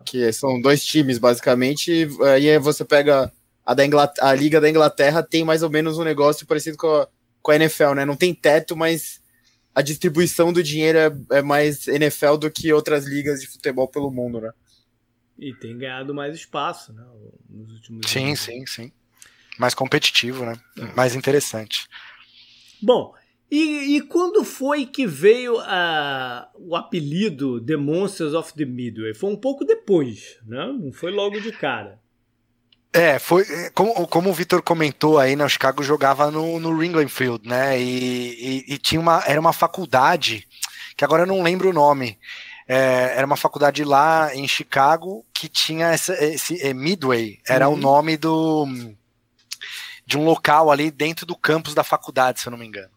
que 0.05 0.31
são 0.31 0.61
dois 0.61 0.83
times, 0.83 1.17
basicamente. 1.17 2.07
Aí 2.33 2.57
você 2.59 2.85
pega 2.85 3.31
a, 3.65 3.73
da 3.73 3.85
Inglaterra, 3.85 4.29
a 4.29 4.33
Liga 4.33 4.61
da 4.61 4.69
Inglaterra, 4.69 5.23
tem 5.23 5.43
mais 5.43 5.63
ou 5.63 5.69
menos 5.69 5.97
um 5.97 6.03
negócio 6.03 6.45
parecido 6.45 6.77
com 6.77 6.87
a, 6.87 7.07
com 7.41 7.51
a 7.51 7.55
NFL, 7.55 7.93
né? 7.95 8.05
Não 8.05 8.15
tem 8.15 8.33
teto, 8.33 8.75
mas 8.75 9.21
a 9.73 9.81
distribuição 9.81 10.53
do 10.53 10.61
dinheiro 10.61 10.97
é, 10.97 11.37
é, 11.37 11.41
mais 11.41 11.87
NFL 11.87 12.35
do 12.37 12.51
que 12.51 12.71
outras 12.71 13.05
ligas 13.05 13.41
de 13.41 13.47
futebol 13.47 13.87
pelo 13.87 14.11
mundo, 14.11 14.39
né? 14.39 14.51
E 15.37 15.53
tem 15.55 15.77
ganhado 15.77 16.13
mais 16.13 16.35
espaço, 16.35 16.93
né? 16.93 17.03
Nos 17.49 17.71
últimos 17.73 18.09
sim, 18.09 18.27
anos. 18.27 18.39
sim, 18.39 18.65
sim. 18.67 18.91
Mais 19.57 19.73
competitivo, 19.73 20.45
né? 20.45 20.55
É. 20.77 20.85
Mais 20.93 21.15
interessante. 21.15 21.87
Bom, 22.81 23.13
e, 23.55 23.97
e, 23.97 24.01
quando 24.01 24.43
foi 24.43 24.83
que 24.83 25.05
veio 25.05 25.59
a, 25.59 26.49
o 26.55 26.75
apelido 26.75 27.63
The 27.63 27.77
Monsters 27.77 28.33
of 28.33 28.51
the 28.55 28.65
Midway? 28.65 29.13
Foi 29.13 29.29
um 29.29 29.35
pouco 29.35 29.63
depois, 29.63 30.39
né? 30.43 30.75
Não 30.75 30.91
foi 30.91 31.11
logo 31.11 31.39
de 31.39 31.51
cara. 31.51 31.99
É, 32.91 33.19
foi 33.19 33.43
é, 33.43 33.69
como, 33.69 34.07
como 34.07 34.31
o 34.31 34.33
Vitor 34.33 34.63
comentou 34.63 35.19
aí, 35.19 35.35
né? 35.35 35.45
O 35.45 35.49
Chicago 35.49 35.83
jogava 35.83 36.31
no, 36.31 36.59
no 36.59 36.75
Ringling 36.75 37.07
Field, 37.07 37.47
né? 37.47 37.79
E, 37.79 38.63
e, 38.65 38.73
e, 38.73 38.77
tinha 38.79 38.99
uma, 38.99 39.23
era 39.27 39.39
uma 39.39 39.53
faculdade 39.53 40.47
que 40.97 41.05
agora 41.05 41.21
eu 41.21 41.27
não 41.27 41.43
lembro 41.43 41.69
o 41.69 41.73
nome. 41.73 42.17
É, 42.67 43.13
era 43.15 43.27
uma 43.27 43.37
faculdade 43.37 43.83
lá 43.83 44.33
em 44.33 44.47
Chicago 44.47 45.23
que 45.31 45.47
tinha 45.47 45.89
essa, 45.89 46.15
esse 46.25 46.59
é, 46.65 46.73
Midway, 46.73 47.37
era 47.47 47.69
uhum. 47.69 47.75
o 47.75 47.77
nome 47.77 48.17
do 48.17 48.67
de 50.07 50.17
um 50.17 50.25
local 50.25 50.71
ali 50.71 50.89
dentro 50.89 51.23
do 51.23 51.35
campus 51.35 51.75
da 51.75 51.83
faculdade, 51.83 52.39
se 52.39 52.47
eu 52.47 52.51
não 52.51 52.57
me 52.57 52.65
engano 52.65 52.89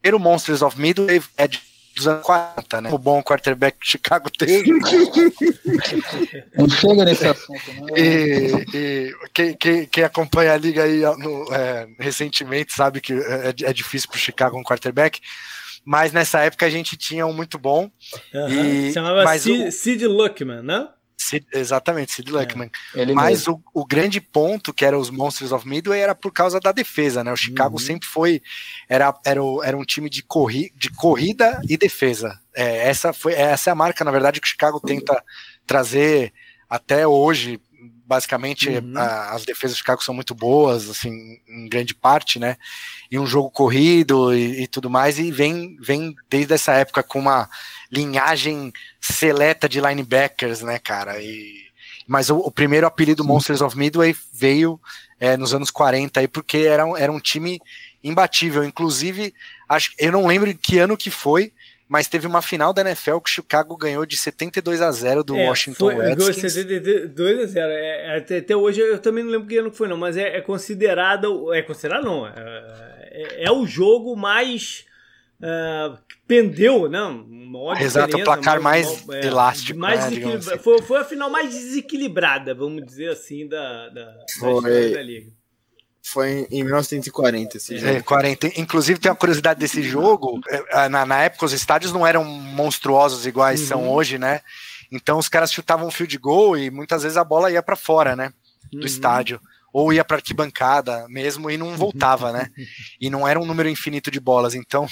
primeiro 0.00 0.18
Monsters 0.18 0.62
of 0.62 0.80
Midway 0.80 1.22
é 1.36 1.46
de 1.46 1.60
dos 1.94 2.06
anos 2.06 2.22
40, 2.24 2.80
né? 2.80 2.90
O 2.92 2.98
bom 2.98 3.22
quarterback 3.22 3.78
que 3.78 3.86
Chicago 3.86 4.30
teve. 4.30 4.70
Não 6.56 6.68
chega 6.68 7.04
nesse 7.04 7.26
assunto, 7.26 7.72
né? 7.72 7.92
E, 7.96 8.66
e 8.74 9.14
quem, 9.34 9.54
quem, 9.54 9.86
quem, 9.86 10.04
acompanha 10.04 10.52
a 10.52 10.56
liga 10.56 10.84
aí 10.84 11.00
no, 11.18 11.52
é, 11.52 11.88
recentemente 11.98 12.72
sabe 12.72 13.00
que 13.00 13.12
é, 13.12 13.54
é 13.62 13.72
difícil 13.72 14.08
para 14.08 14.16
o 14.16 14.20
Chicago 14.20 14.58
um 14.58 14.62
quarterback. 14.62 15.20
Mas 15.84 16.12
nessa 16.12 16.40
época 16.40 16.66
a 16.66 16.70
gente 16.70 16.96
tinha 16.96 17.26
um 17.26 17.32
muito 17.32 17.58
bom. 17.58 17.90
Uhum. 18.32 18.48
E, 18.48 18.92
Chamava 18.92 19.38
Sid, 19.38 19.72
Sid 19.72 20.06
Luckman, 20.06 20.62
né? 20.62 20.88
Sid, 21.20 21.46
exatamente, 21.52 22.12
Sid 22.12 22.30
Luckman. 22.30 22.70
É, 22.94 23.04
Mas 23.12 23.46
o, 23.46 23.62
o, 23.74 23.84
grande 23.84 24.20
ponto, 24.20 24.72
que 24.72 24.84
era 24.84 24.98
os 24.98 25.10
Monsters 25.10 25.52
of 25.52 25.68
Midway, 25.68 26.00
era 26.00 26.14
por 26.14 26.32
causa 26.32 26.58
da 26.58 26.72
defesa, 26.72 27.22
né? 27.22 27.30
O 27.30 27.36
Chicago 27.36 27.74
uhum. 27.74 27.78
sempre 27.78 28.08
foi. 28.08 28.42
Era, 28.88 29.14
era, 29.24 29.40
era 29.62 29.76
um 29.76 29.84
time 29.84 30.08
de, 30.08 30.22
corri, 30.22 30.72
de 30.74 30.90
corrida 30.90 31.60
e 31.68 31.76
defesa. 31.76 32.40
É, 32.54 32.88
essa, 32.88 33.12
foi, 33.12 33.34
essa 33.34 33.70
é 33.70 33.72
a 33.72 33.76
marca, 33.76 34.02
na 34.02 34.10
verdade, 34.10 34.40
que 34.40 34.46
o 34.46 34.50
Chicago 34.50 34.80
tenta 34.80 35.22
trazer 35.66 36.32
até 36.68 37.06
hoje. 37.06 37.60
Basicamente, 38.06 38.68
uhum. 38.68 38.94
a, 38.96 39.34
as 39.34 39.44
defesas 39.44 39.76
do 39.76 39.78
Chicago 39.78 40.02
são 40.02 40.14
muito 40.14 40.34
boas, 40.34 40.88
assim, 40.88 41.38
em 41.46 41.68
grande 41.68 41.94
parte, 41.94 42.38
né? 42.38 42.56
E 43.10 43.18
um 43.18 43.26
jogo 43.26 43.50
corrido 43.50 44.34
e, 44.34 44.62
e 44.62 44.66
tudo 44.66 44.88
mais, 44.88 45.18
e 45.18 45.30
vem, 45.30 45.76
vem 45.80 46.14
desde 46.28 46.54
essa 46.54 46.72
época 46.72 47.02
com 47.02 47.20
uma 47.20 47.48
linhagem 47.90 48.72
seleta 49.00 49.68
de 49.68 49.80
linebackers, 49.80 50.62
né, 50.62 50.78
cara? 50.78 51.20
E, 51.20 51.64
mas 52.06 52.30
o, 52.30 52.38
o 52.38 52.50
primeiro 52.50 52.86
apelido 52.86 53.24
Monsters 53.24 53.60
of 53.60 53.76
Midway 53.76 54.14
veio 54.32 54.80
é, 55.18 55.36
nos 55.36 55.54
anos 55.54 55.70
40 55.70 56.20
aí, 56.20 56.28
porque 56.28 56.58
era 56.58 56.84
um, 56.86 56.96
era 56.96 57.12
um 57.12 57.20
time 57.20 57.60
imbatível. 58.02 58.64
Inclusive, 58.64 59.34
acho, 59.68 59.92
eu 59.98 60.10
não 60.10 60.26
lembro 60.26 60.52
que 60.54 60.78
ano 60.78 60.96
que 60.96 61.10
foi, 61.10 61.52
mas 61.88 62.06
teve 62.06 62.26
uma 62.26 62.40
final 62.40 62.72
da 62.72 62.82
NFL 62.82 63.18
que 63.18 63.30
o 63.30 63.32
Chicago 63.32 63.76
ganhou 63.76 64.06
de 64.06 64.16
72 64.16 64.80
a 64.80 64.92
0 64.92 65.24
do 65.24 65.36
é, 65.36 65.48
Washington 65.48 65.90
foi, 65.92 65.96
Redskins. 65.96 66.52
72 66.52 67.40
a 67.40 67.46
0. 67.46 67.72
É, 67.72 68.14
é, 68.14 68.16
até, 68.18 68.38
até, 68.38 68.56
hoje 68.56 68.80
eu 68.80 68.98
também 68.98 69.24
não 69.24 69.32
lembro 69.32 69.48
que 69.48 69.58
ano 69.58 69.70
que 69.70 69.76
foi, 69.76 69.88
não, 69.88 69.96
mas 69.96 70.16
é, 70.16 70.36
é 70.36 70.40
considerado. 70.40 71.52
É 71.52 71.62
considerado, 71.62 72.04
não. 72.04 72.26
É, 72.26 72.32
é, 73.10 73.44
é 73.46 73.50
o 73.50 73.66
jogo 73.66 74.14
mais 74.16 74.84
Uh, 75.40 75.98
pendeu, 76.26 76.88
não? 76.88 77.26
Né? 77.26 77.82
Exato, 77.82 78.16
o 78.16 78.24
placar 78.24 78.60
mais, 78.60 79.04
mais 79.06 79.24
é, 79.24 79.26
elástico. 79.26 79.78
Mais 79.78 80.10
né, 80.10 80.34
assim. 80.34 80.58
foi, 80.58 80.82
foi 80.82 81.00
a 81.00 81.04
final 81.04 81.30
mais 81.30 81.52
desequilibrada, 81.52 82.54
vamos 82.54 82.84
dizer 82.84 83.08
assim, 83.08 83.48
da, 83.48 83.88
da, 83.88 84.16
foi, 84.38 84.92
da 84.92 85.02
Liga. 85.02 85.32
Foi 86.02 86.46
em 86.50 86.62
1940 86.62 87.56
esse 87.56 87.78
jogo. 87.78 87.92
É, 87.92 88.02
40. 88.02 88.60
Inclusive 88.60 89.00
tem 89.00 89.10
uma 89.10 89.16
curiosidade 89.16 89.58
desse 89.58 89.82
jogo. 89.82 90.40
É, 90.48 90.88
na, 90.88 91.04
na 91.06 91.22
época 91.22 91.46
os 91.46 91.52
estádios 91.52 91.92
não 91.92 92.06
eram 92.06 92.24
monstruosos 92.24 93.26
iguais 93.26 93.60
uhum. 93.62 93.66
são 93.66 93.90
hoje, 93.90 94.18
né? 94.18 94.40
Então 94.92 95.18
os 95.18 95.28
caras 95.28 95.52
chutavam 95.52 95.88
um 95.88 95.90
field 95.90 96.16
goal 96.18 96.56
e 96.56 96.70
muitas 96.70 97.02
vezes 97.02 97.16
a 97.16 97.24
bola 97.24 97.50
ia 97.50 97.62
para 97.62 97.76
fora, 97.76 98.14
né? 98.14 98.32
Do 98.72 98.80
uhum. 98.80 98.86
estádio 98.86 99.40
ou 99.72 99.92
ia 99.92 100.04
para 100.04 100.16
arquibancada 100.16 101.06
mesmo 101.08 101.50
e 101.50 101.56
não 101.56 101.74
voltava, 101.78 102.32
né? 102.32 102.50
E 103.00 103.08
não 103.08 103.26
era 103.26 103.38
um 103.38 103.46
número 103.46 103.68
infinito 103.68 104.10
de 104.10 104.20
bolas. 104.20 104.54
Então, 104.54 104.86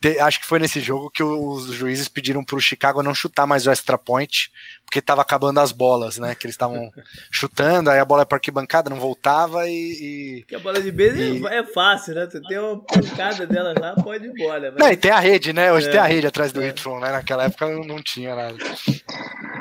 te, 0.00 0.18
acho 0.18 0.40
que 0.40 0.46
foi 0.46 0.58
nesse 0.58 0.80
jogo 0.80 1.10
que 1.10 1.22
os 1.22 1.66
juízes 1.66 2.08
pediram 2.08 2.42
para 2.42 2.56
o 2.56 2.60
Chicago 2.60 3.02
não 3.02 3.14
chutar 3.14 3.46
mais 3.46 3.66
o 3.66 3.70
extra 3.70 3.98
point, 3.98 4.50
porque 4.84 4.98
estava 4.98 5.20
acabando 5.20 5.60
as 5.60 5.72
bolas, 5.72 6.16
né? 6.16 6.34
Que 6.34 6.46
eles 6.46 6.54
estavam 6.54 6.90
chutando, 7.30 7.90
aí 7.90 7.98
a 7.98 8.04
bola 8.04 8.22
é 8.22 8.24
para 8.24 8.36
arquibancada, 8.36 8.88
não 8.88 8.98
voltava 8.98 9.68
e. 9.68 10.38
Porque 10.40 10.56
a 10.56 10.58
bola 10.58 10.80
de 10.80 10.90
base 10.90 11.20
e... 11.20 11.46
é 11.46 11.62
fácil, 11.64 12.14
né? 12.14 12.26
Tu 12.26 12.40
tem 12.42 12.58
uma 12.58 12.80
pancada 12.80 13.46
dela 13.46 13.74
lá, 13.78 13.94
pode 13.94 14.26
ir 14.26 14.30
embora. 14.30 14.72
Mas... 14.72 14.80
Não, 14.80 14.90
e 14.90 14.96
tem 14.96 15.10
a 15.10 15.20
rede, 15.20 15.52
né? 15.52 15.70
Hoje 15.70 15.88
é. 15.88 15.90
tem 15.90 16.00
a 16.00 16.06
rede 16.06 16.26
atrás 16.26 16.50
do 16.50 16.62
é. 16.62 16.68
Y, 16.68 17.00
né? 17.00 17.12
Naquela 17.12 17.44
época 17.44 17.68
não, 17.68 17.84
não 17.84 18.02
tinha 18.02 18.34
nada. 18.34 18.56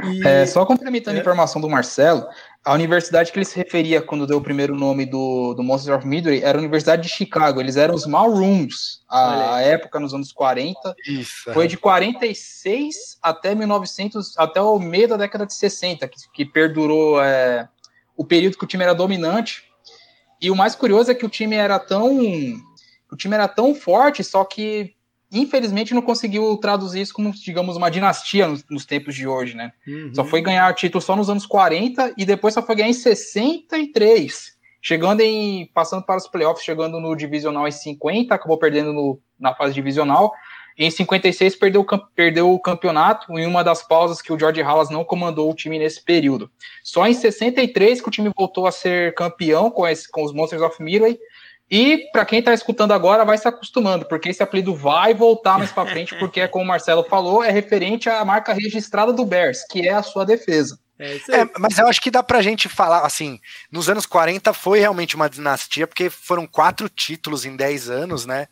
E... 0.05 0.25
É, 0.25 0.46
só 0.46 0.65
complementando 0.65 1.17
a 1.17 1.19
é. 1.19 1.22
informação 1.22 1.62
do 1.62 1.69
Marcelo, 1.69 2.25
a 2.63 2.74
universidade 2.74 3.32
que 3.32 3.38
ele 3.38 3.46
se 3.46 3.56
referia 3.56 4.01
quando 4.01 4.28
deu 4.28 4.38
o 4.38 4.42
primeiro 4.42 4.75
nome 4.75 5.06
do, 5.06 5.54
do 5.54 5.63
Monsters 5.63 5.98
of 5.98 6.08
Midway 6.08 6.42
era 6.44 6.58
a 6.58 6.60
Universidade 6.60 7.04
de 7.04 7.10
Chicago. 7.10 7.60
Eles 7.60 7.78
eram 7.78 7.96
os 7.96 8.06
Malrooms, 8.06 9.01
a, 9.08 9.56
a 9.56 9.62
época 9.62 10.00
nos 10.00 10.13
anos 10.13 10.32
40. 10.32 10.96
Isso. 11.08 11.54
Foi 11.54 11.68
de 11.68 11.78
46 11.78 13.18
até 13.22 13.56
1900, 13.56 14.38
até 14.38 14.62
o 14.62 14.78
meio 14.78 15.08
da 15.08 15.18
década 15.18 15.46
de 15.46 15.54
60, 15.54 16.08
que, 16.08 16.18
que 16.34 16.46
perdurou 16.46 17.22
é, 17.24 17.68
o 18.16 18.25
período 18.25 18.58
que 18.58 18.63
o 18.66 18.68
time 18.68 18.84
era 18.84 18.94
dominante. 18.94 19.63
E 20.42 20.51
o 20.51 20.56
mais 20.56 20.75
curioso 20.75 21.12
é 21.12 21.16
que 21.16 21.25
o 21.25 21.30
time 21.30 21.56
era 21.56 21.80
tão 21.80 22.20
o 23.12 23.16
time 23.16 23.34
era 23.34 23.48
tão 23.48 23.74
forte, 23.74 24.24
só 24.24 24.44
que 24.44 24.94
infelizmente 25.31 25.93
não 25.93 26.01
conseguiu 26.01 26.57
traduzir 26.57 27.01
isso 27.01 27.13
como, 27.13 27.31
digamos, 27.31 27.77
uma 27.77 27.89
dinastia 27.89 28.48
nos, 28.48 28.65
nos 28.69 28.86
tempos 28.86 29.15
de 29.15 29.27
hoje, 29.27 29.55
né? 29.55 29.71
Uhum. 29.88 30.12
Só 30.13 30.24
foi 30.24 30.41
ganhar 30.41 30.74
título 30.74 31.01
só 31.01 31.15
nos 31.15 31.29
anos 31.29 31.45
40 31.45 32.13
e 32.17 32.25
depois 32.25 32.53
só 32.53 32.62
foi 32.62 32.75
ganhar 32.75 32.89
em 32.89 32.93
63. 32.93 34.57
Chegando 34.81 35.21
em. 35.21 35.69
passando 35.74 36.03
para 36.03 36.17
os 36.17 36.27
playoffs, 36.27 36.63
chegando 36.63 37.00
no 37.00 37.15
divisional 37.15 37.67
em 37.67 37.71
50, 37.71 38.33
acabou 38.33 38.57
perdendo 38.57 38.93
no, 38.93 39.19
na 39.39 39.53
fase 39.53 39.74
divisional. 39.74 40.33
Em 40.77 40.89
56 40.89 41.57
perdeu, 41.57 41.86
perdeu 42.15 42.53
o 42.53 42.59
campeonato 42.59 43.38
em 43.38 43.45
uma 43.45 43.62
das 43.65 43.86
pausas 43.86 44.21
que 44.21 44.31
o 44.31 44.39
George 44.39 44.62
Halas 44.62 44.89
não 44.89 45.03
comandou 45.03 45.51
o 45.51 45.53
time 45.53 45.77
nesse 45.77 46.01
período. 46.01 46.50
Só 46.81 47.05
em 47.05 47.13
63 47.13 48.00
que 48.01 48.07
o 48.07 48.12
time 48.12 48.31
voltou 48.33 48.65
a 48.65 48.71
ser 48.71 49.13
campeão 49.13 49.69
com, 49.69 49.86
esse, 49.86 50.09
com 50.09 50.24
os 50.24 50.31
Monsters 50.31 50.62
of 50.62 50.81
Midway 50.81 51.19
E 51.69 52.09
para 52.11 52.25
quem 52.25 52.39
está 52.39 52.53
escutando 52.53 52.93
agora, 52.93 53.23
vai 53.23 53.38
se 53.38 53.47
acostumando, 53.47 54.05
porque 54.05 54.29
esse 54.29 54.41
apelido 54.41 54.75
vai 54.75 55.13
voltar 55.13 55.59
mais 55.59 55.71
para 55.71 55.89
frente, 55.89 56.15
porque, 56.19 56.47
como 56.47 56.65
o 56.65 56.67
Marcelo 56.67 57.03
falou, 57.03 57.43
é 57.43 57.51
referente 57.51 58.09
à 58.09 58.23
marca 58.25 58.53
registrada 58.53 59.13
do 59.13 59.25
Bears, 59.25 59.63
que 59.69 59.88
é 59.88 59.93
a 59.93 60.03
sua 60.03 60.25
defesa. 60.25 60.79
É, 60.97 61.15
é, 61.31 61.49
mas 61.57 61.77
eu 61.77 61.88
acho 61.88 62.01
que 62.01 62.11
dá 62.11 62.21
pra 62.21 62.41
gente 62.41 62.67
falar, 62.67 63.05
assim, 63.05 63.39
nos 63.71 63.89
anos 63.89 64.05
40 64.05 64.51
foi 64.53 64.79
realmente 64.79 65.15
uma 65.15 65.29
dinastia, 65.29 65.88
porque 65.88 66.09
foram 66.09 66.45
quatro 66.45 66.89
títulos 66.89 67.45
em 67.45 67.55
10 67.55 67.89
anos, 67.89 68.25
né? 68.25 68.47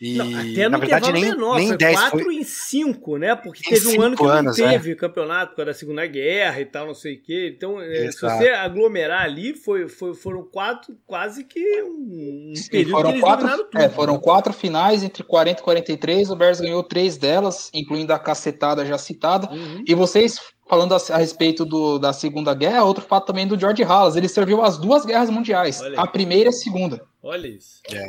E, 0.00 0.16
não, 0.16 0.26
até 0.38 0.68
na 0.68 0.78
verdade, 0.78 1.12
nem, 1.12 1.24
menor, 1.24 1.56
nem 1.56 1.68
foi 1.68 1.76
10 1.76 2.00
4 2.00 2.24
foi... 2.24 2.34
em 2.36 2.44
5, 2.44 3.16
né? 3.16 3.34
Porque 3.34 3.62
em 3.66 3.74
teve 3.74 3.98
um 3.98 4.02
ano 4.02 4.16
que 4.16 4.24
anos, 4.24 4.56
não 4.56 4.68
teve 4.68 4.92
é. 4.92 4.94
campeonato 4.94 5.56
por 5.56 5.64
da 5.64 5.74
Segunda 5.74 6.06
Guerra 6.06 6.60
e 6.60 6.64
tal, 6.64 6.86
não 6.86 6.94
sei 6.94 7.16
o 7.16 7.22
quê. 7.22 7.52
Então, 7.56 7.80
é, 7.80 8.10
se 8.12 8.20
você 8.20 8.50
aglomerar 8.50 9.22
ali, 9.22 9.54
foi, 9.54 9.88
foi, 9.88 10.14
foram 10.14 10.44
quatro, 10.44 10.96
quase 11.04 11.42
que 11.44 11.82
um 11.82 12.52
período 12.70 12.92
foram 12.92 13.12
que 13.12 13.20
quatro, 13.20 13.48
tudo, 13.48 13.78
é, 13.78 13.88
Foram 13.88 14.14
né? 14.14 14.20
quatro 14.22 14.52
finais 14.52 15.02
entre 15.02 15.24
40 15.24 15.60
e 15.60 15.64
43, 15.64 16.30
o 16.30 16.36
Bears 16.36 16.60
ganhou 16.60 16.82
três 16.84 17.16
delas, 17.16 17.68
incluindo 17.74 18.12
a 18.12 18.18
cacetada 18.20 18.86
já 18.86 18.96
citada. 18.96 19.50
Uhum. 19.50 19.82
E 19.84 19.94
vocês 19.94 20.38
falando 20.68 20.94
a, 20.94 20.98
a, 21.14 21.16
respeito 21.16 21.64
do, 21.64 21.98
da 21.98 22.12
Segunda 22.12 22.54
Guerra, 22.54 22.84
outro 22.84 23.04
fato 23.04 23.26
também 23.26 23.46
do 23.46 23.58
George 23.58 23.82
Halas. 23.82 24.14
Ele 24.14 24.28
serviu 24.28 24.62
as 24.62 24.78
duas 24.78 25.04
guerras 25.04 25.30
mundiais, 25.30 25.82
a 25.96 26.06
primeira 26.06 26.50
e 26.50 26.50
a 26.50 26.52
segunda. 26.52 27.04
Olha 27.22 27.48
isso. 27.48 27.80
É. 27.90 28.06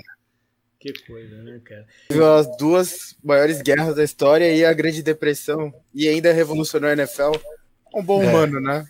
Que 0.80 0.94
coisa, 1.06 1.36
né, 1.44 1.60
cara? 1.64 1.86
As 2.40 2.58
duas 2.58 3.16
maiores 3.22 3.62
guerras 3.62 3.96
da 3.96 4.04
história 4.04 4.54
e 4.54 4.64
a 4.64 4.72
Grande 4.72 5.04
Depressão. 5.04 5.74
E 5.94 6.08
ainda 6.08 6.32
revolucionou 6.32 6.90
a 6.90 6.94
NFL. 6.94 7.34
Um 7.94 8.02
bom 8.02 8.24
é. 8.24 8.28
humano, 8.28 8.62
né? 8.62 8.86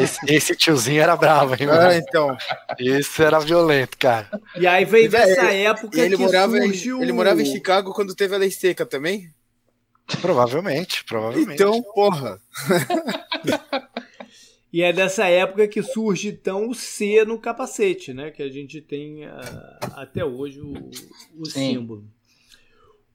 Esse, 0.00 0.18
esse, 0.28 0.56
tiozinho 0.56 1.02
era 1.02 1.16
bravo, 1.16 1.54
hein? 1.54 1.68
Ah, 1.68 1.96
então. 1.96 2.36
Esse 2.78 3.22
era 3.22 3.40
violento, 3.40 3.98
cara. 3.98 4.28
E 4.56 4.66
aí 4.66 4.84
veio 4.84 5.10
dessa 5.10 5.50
é, 5.50 5.64
época 5.64 6.00
ele 6.00 6.16
morava 6.16 6.56
surgiu... 6.56 6.98
Em, 6.98 7.02
ele 7.02 7.12
morava 7.12 7.42
em 7.42 7.44
Chicago 7.44 7.92
quando 7.92 8.14
teve 8.14 8.34
a 8.36 8.38
lei 8.38 8.52
seca 8.52 8.86
também? 8.86 9.28
Provavelmente, 10.20 11.04
provavelmente. 11.04 11.54
Então, 11.54 11.82
porra. 11.82 12.38
E 14.74 14.82
é 14.82 14.92
dessa 14.92 15.28
época 15.28 15.68
que 15.68 15.80
surge 15.84 16.30
então 16.30 16.68
o 16.68 16.74
C 16.74 17.24
no 17.24 17.38
capacete, 17.38 18.12
né? 18.12 18.32
Que 18.32 18.42
a 18.42 18.48
gente 18.48 18.80
tem 18.80 19.24
uh, 19.24 19.30
até 19.94 20.24
hoje 20.24 20.60
o, 20.60 20.74
o 21.38 21.46
símbolo. 21.46 22.02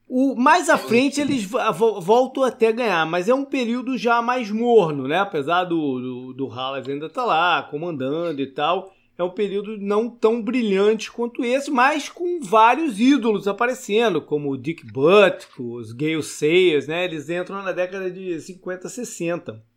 O, 0.08 0.34
mais 0.34 0.70
à 0.70 0.78
frente 0.78 1.20
eles 1.20 1.44
voltam 1.44 2.44
até 2.44 2.68
a 2.68 2.72
ganhar, 2.72 3.04
mas 3.04 3.28
é 3.28 3.34
um 3.34 3.44
período 3.44 3.98
já 3.98 4.22
mais 4.22 4.50
morno, 4.50 5.06
né? 5.06 5.18
Apesar 5.18 5.64
do, 5.64 6.00
do, 6.00 6.32
do 6.32 6.46
Hallas 6.46 6.88
ainda 6.88 7.08
estar 7.08 7.20
tá 7.20 7.26
lá, 7.26 7.62
comandando 7.64 8.40
e 8.40 8.46
tal. 8.46 8.94
É 9.18 9.22
um 9.22 9.28
período 9.28 9.76
não 9.76 10.08
tão 10.08 10.40
brilhante 10.40 11.12
quanto 11.12 11.44
esse, 11.44 11.70
mas 11.70 12.08
com 12.08 12.40
vários 12.40 12.98
ídolos 12.98 13.46
aparecendo, 13.46 14.22
como 14.22 14.50
o 14.50 14.56
Dick 14.56 14.90
Butt, 14.90 15.46
os 15.58 15.92
Gale 15.92 16.22
Sayers, 16.22 16.86
né? 16.86 17.04
Eles 17.04 17.28
entram 17.28 17.62
na 17.62 17.72
década 17.72 18.10
de 18.10 18.40
50, 18.40 18.88
60. 18.88 19.69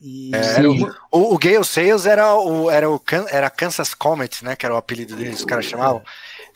E... 0.00 0.30
É, 0.34 0.60
o, 0.66 0.94
o, 1.10 1.34
o, 1.34 1.38
Gale 1.38 1.64
Sales 1.64 2.06
era 2.06 2.34
o, 2.36 2.70
era 2.70 2.88
o 2.88 3.02
era 3.30 3.50
Kansas 3.50 3.94
Comet, 3.94 4.44
né? 4.44 4.54
Que 4.54 4.64
era 4.64 4.74
o 4.74 4.78
apelido 4.78 5.16
dele, 5.16 5.30
os 5.30 5.44
caras 5.44 5.64
chamavam. 5.64 6.02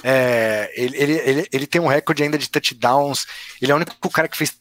É, 0.05 0.73
ele, 0.75 0.97
ele, 0.97 1.13
ele, 1.13 1.49
ele 1.53 1.67
tem 1.67 1.81
um 1.81 1.87
recorde 1.87 2.23
ainda 2.23 2.39
de 2.39 2.49
touchdowns. 2.49 3.27
Ele 3.61 3.73
é 3.73 3.75
o 3.75 3.77
único 3.77 4.11
cara 4.11 4.29
que 4.29 4.37
fez 4.37 4.57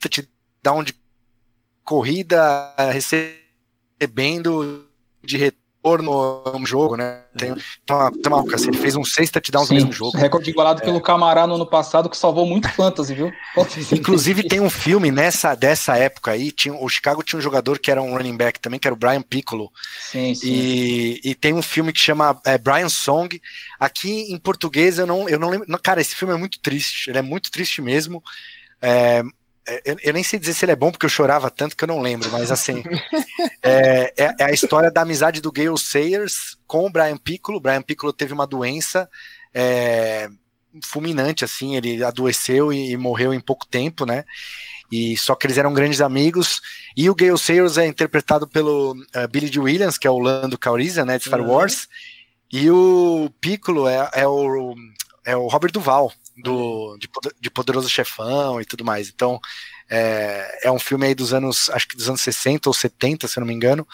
touchdown 0.00 0.82
de 0.82 0.94
corrida 1.84 2.74
recebendo 2.92 4.88
de 5.22 5.36
retorno 5.36 5.67
no 5.84 6.66
jogo, 6.66 6.96
né? 6.96 7.22
Tem, 7.36 7.54
uma, 7.90 8.54
assim, 8.54 8.68
ele 8.68 8.76
fez 8.78 8.96
um 8.96 9.04
seis 9.04 9.30
touchdowns 9.30 9.70
no 9.70 9.76
mesmo 9.76 9.92
jogo. 9.92 10.16
Recorde 10.16 10.50
igualado 10.50 10.82
é. 10.82 10.84
pelo 10.84 11.00
Camará 11.00 11.46
no 11.46 11.54
ano 11.54 11.66
passado, 11.66 12.10
que 12.10 12.16
salvou 12.16 12.44
muito 12.44 12.68
fantasy, 12.68 13.14
viu? 13.14 13.32
Inclusive 13.92 14.42
tem 14.42 14.60
um 14.60 14.68
filme 14.68 15.10
nessa 15.10 15.54
dessa 15.54 15.96
época 15.96 16.32
aí, 16.32 16.50
tinha, 16.50 16.74
o 16.74 16.88
Chicago 16.88 17.22
tinha 17.22 17.38
um 17.38 17.42
jogador 17.42 17.78
que 17.78 17.90
era 17.90 18.02
um 18.02 18.12
running 18.12 18.36
back 18.36 18.60
também, 18.60 18.78
que 18.78 18.86
era 18.86 18.94
o 18.94 18.98
Brian 18.98 19.22
Piccolo. 19.22 19.70
Sim, 20.00 20.34
sim. 20.34 20.48
E, 20.48 21.20
e 21.24 21.34
tem 21.34 21.54
um 21.54 21.62
filme 21.62 21.92
que 21.92 22.00
chama 22.00 22.38
é, 22.44 22.58
Brian 22.58 22.88
Song. 22.88 23.40
Aqui 23.78 24.32
em 24.32 24.38
português 24.38 24.98
eu 24.98 25.06
não, 25.06 25.28
eu 25.28 25.38
não 25.38 25.48
lembro. 25.48 25.66
Cara, 25.82 26.00
esse 26.00 26.14
filme 26.14 26.34
é 26.34 26.36
muito 26.36 26.58
triste, 26.60 27.08
ele 27.08 27.18
é 27.18 27.22
muito 27.22 27.50
triste 27.50 27.80
mesmo. 27.80 28.22
É, 28.80 29.22
eu, 29.84 29.96
eu, 30.02 30.12
nem 30.12 30.22
sei 30.22 30.38
dizer 30.38 30.54
se 30.54 30.64
ele 30.64 30.72
é 30.72 30.76
bom, 30.76 30.90
porque 30.90 31.06
eu 31.06 31.10
chorava 31.10 31.50
tanto 31.50 31.76
que 31.76 31.84
eu 31.84 31.88
não 31.88 32.00
lembro, 32.00 32.30
mas 32.30 32.50
assim, 32.50 32.82
é, 33.62 34.12
é, 34.16 34.34
é, 34.38 34.44
a 34.44 34.50
história 34.50 34.90
da 34.90 35.02
amizade 35.02 35.40
do 35.40 35.52
Gale 35.52 35.78
Sayers 35.78 36.56
com 36.66 36.86
o 36.86 36.90
Brian 36.90 37.16
Piccolo. 37.16 37.58
O 37.58 37.60
Brian 37.60 37.82
Piccolo 37.82 38.12
teve 38.12 38.32
uma 38.32 38.46
doença 38.46 39.08
é, 39.54 40.28
fulminante, 40.84 41.44
assim, 41.44 41.76
ele 41.76 42.02
adoeceu 42.02 42.72
e, 42.72 42.92
e, 42.92 42.96
morreu 42.96 43.34
em 43.34 43.40
pouco 43.40 43.66
tempo, 43.66 44.06
né? 44.06 44.24
E 44.90 45.16
só 45.18 45.34
que 45.34 45.46
eles 45.46 45.58
eram 45.58 45.74
grandes 45.74 46.00
amigos. 46.00 46.60
E 46.96 47.10
o 47.10 47.14
Gale 47.14 47.38
Sayers 47.38 47.76
é 47.76 47.86
interpretado 47.86 48.48
pelo 48.48 48.92
uh, 48.92 49.28
Billy 49.30 49.50
D. 49.50 49.58
Williams, 49.58 49.98
que 49.98 50.06
é 50.06 50.10
o 50.10 50.18
Lando 50.18 50.56
Calrissian, 50.56 51.04
né, 51.04 51.18
de 51.18 51.24
Star 51.24 51.40
uhum. 51.40 51.48
Wars. 51.48 51.86
E 52.50 52.70
o 52.70 53.30
Piccolo 53.40 53.86
é, 53.86 54.10
é 54.14 54.26
o 54.26 54.74
é 55.28 55.36
o 55.36 55.46
Robert 55.46 55.70
Duval, 55.70 56.10
do, 56.42 56.96
de, 56.98 57.08
de 57.40 57.50
Poderoso 57.50 57.88
Chefão 57.88 58.60
e 58.60 58.64
tudo 58.64 58.84
mais. 58.84 59.08
Então, 59.08 59.40
é, 59.90 60.66
é 60.68 60.70
um 60.70 60.78
filme 60.78 61.06
aí 61.06 61.14
dos 61.14 61.32
anos, 61.32 61.70
acho 61.70 61.88
que 61.88 61.96
dos 61.96 62.08
anos 62.08 62.20
60 62.20 62.68
ou 62.68 62.74
70, 62.74 63.26
se 63.26 63.38
eu 63.38 63.40
não 63.40 63.48
me 63.48 63.54
engano, 63.54 63.86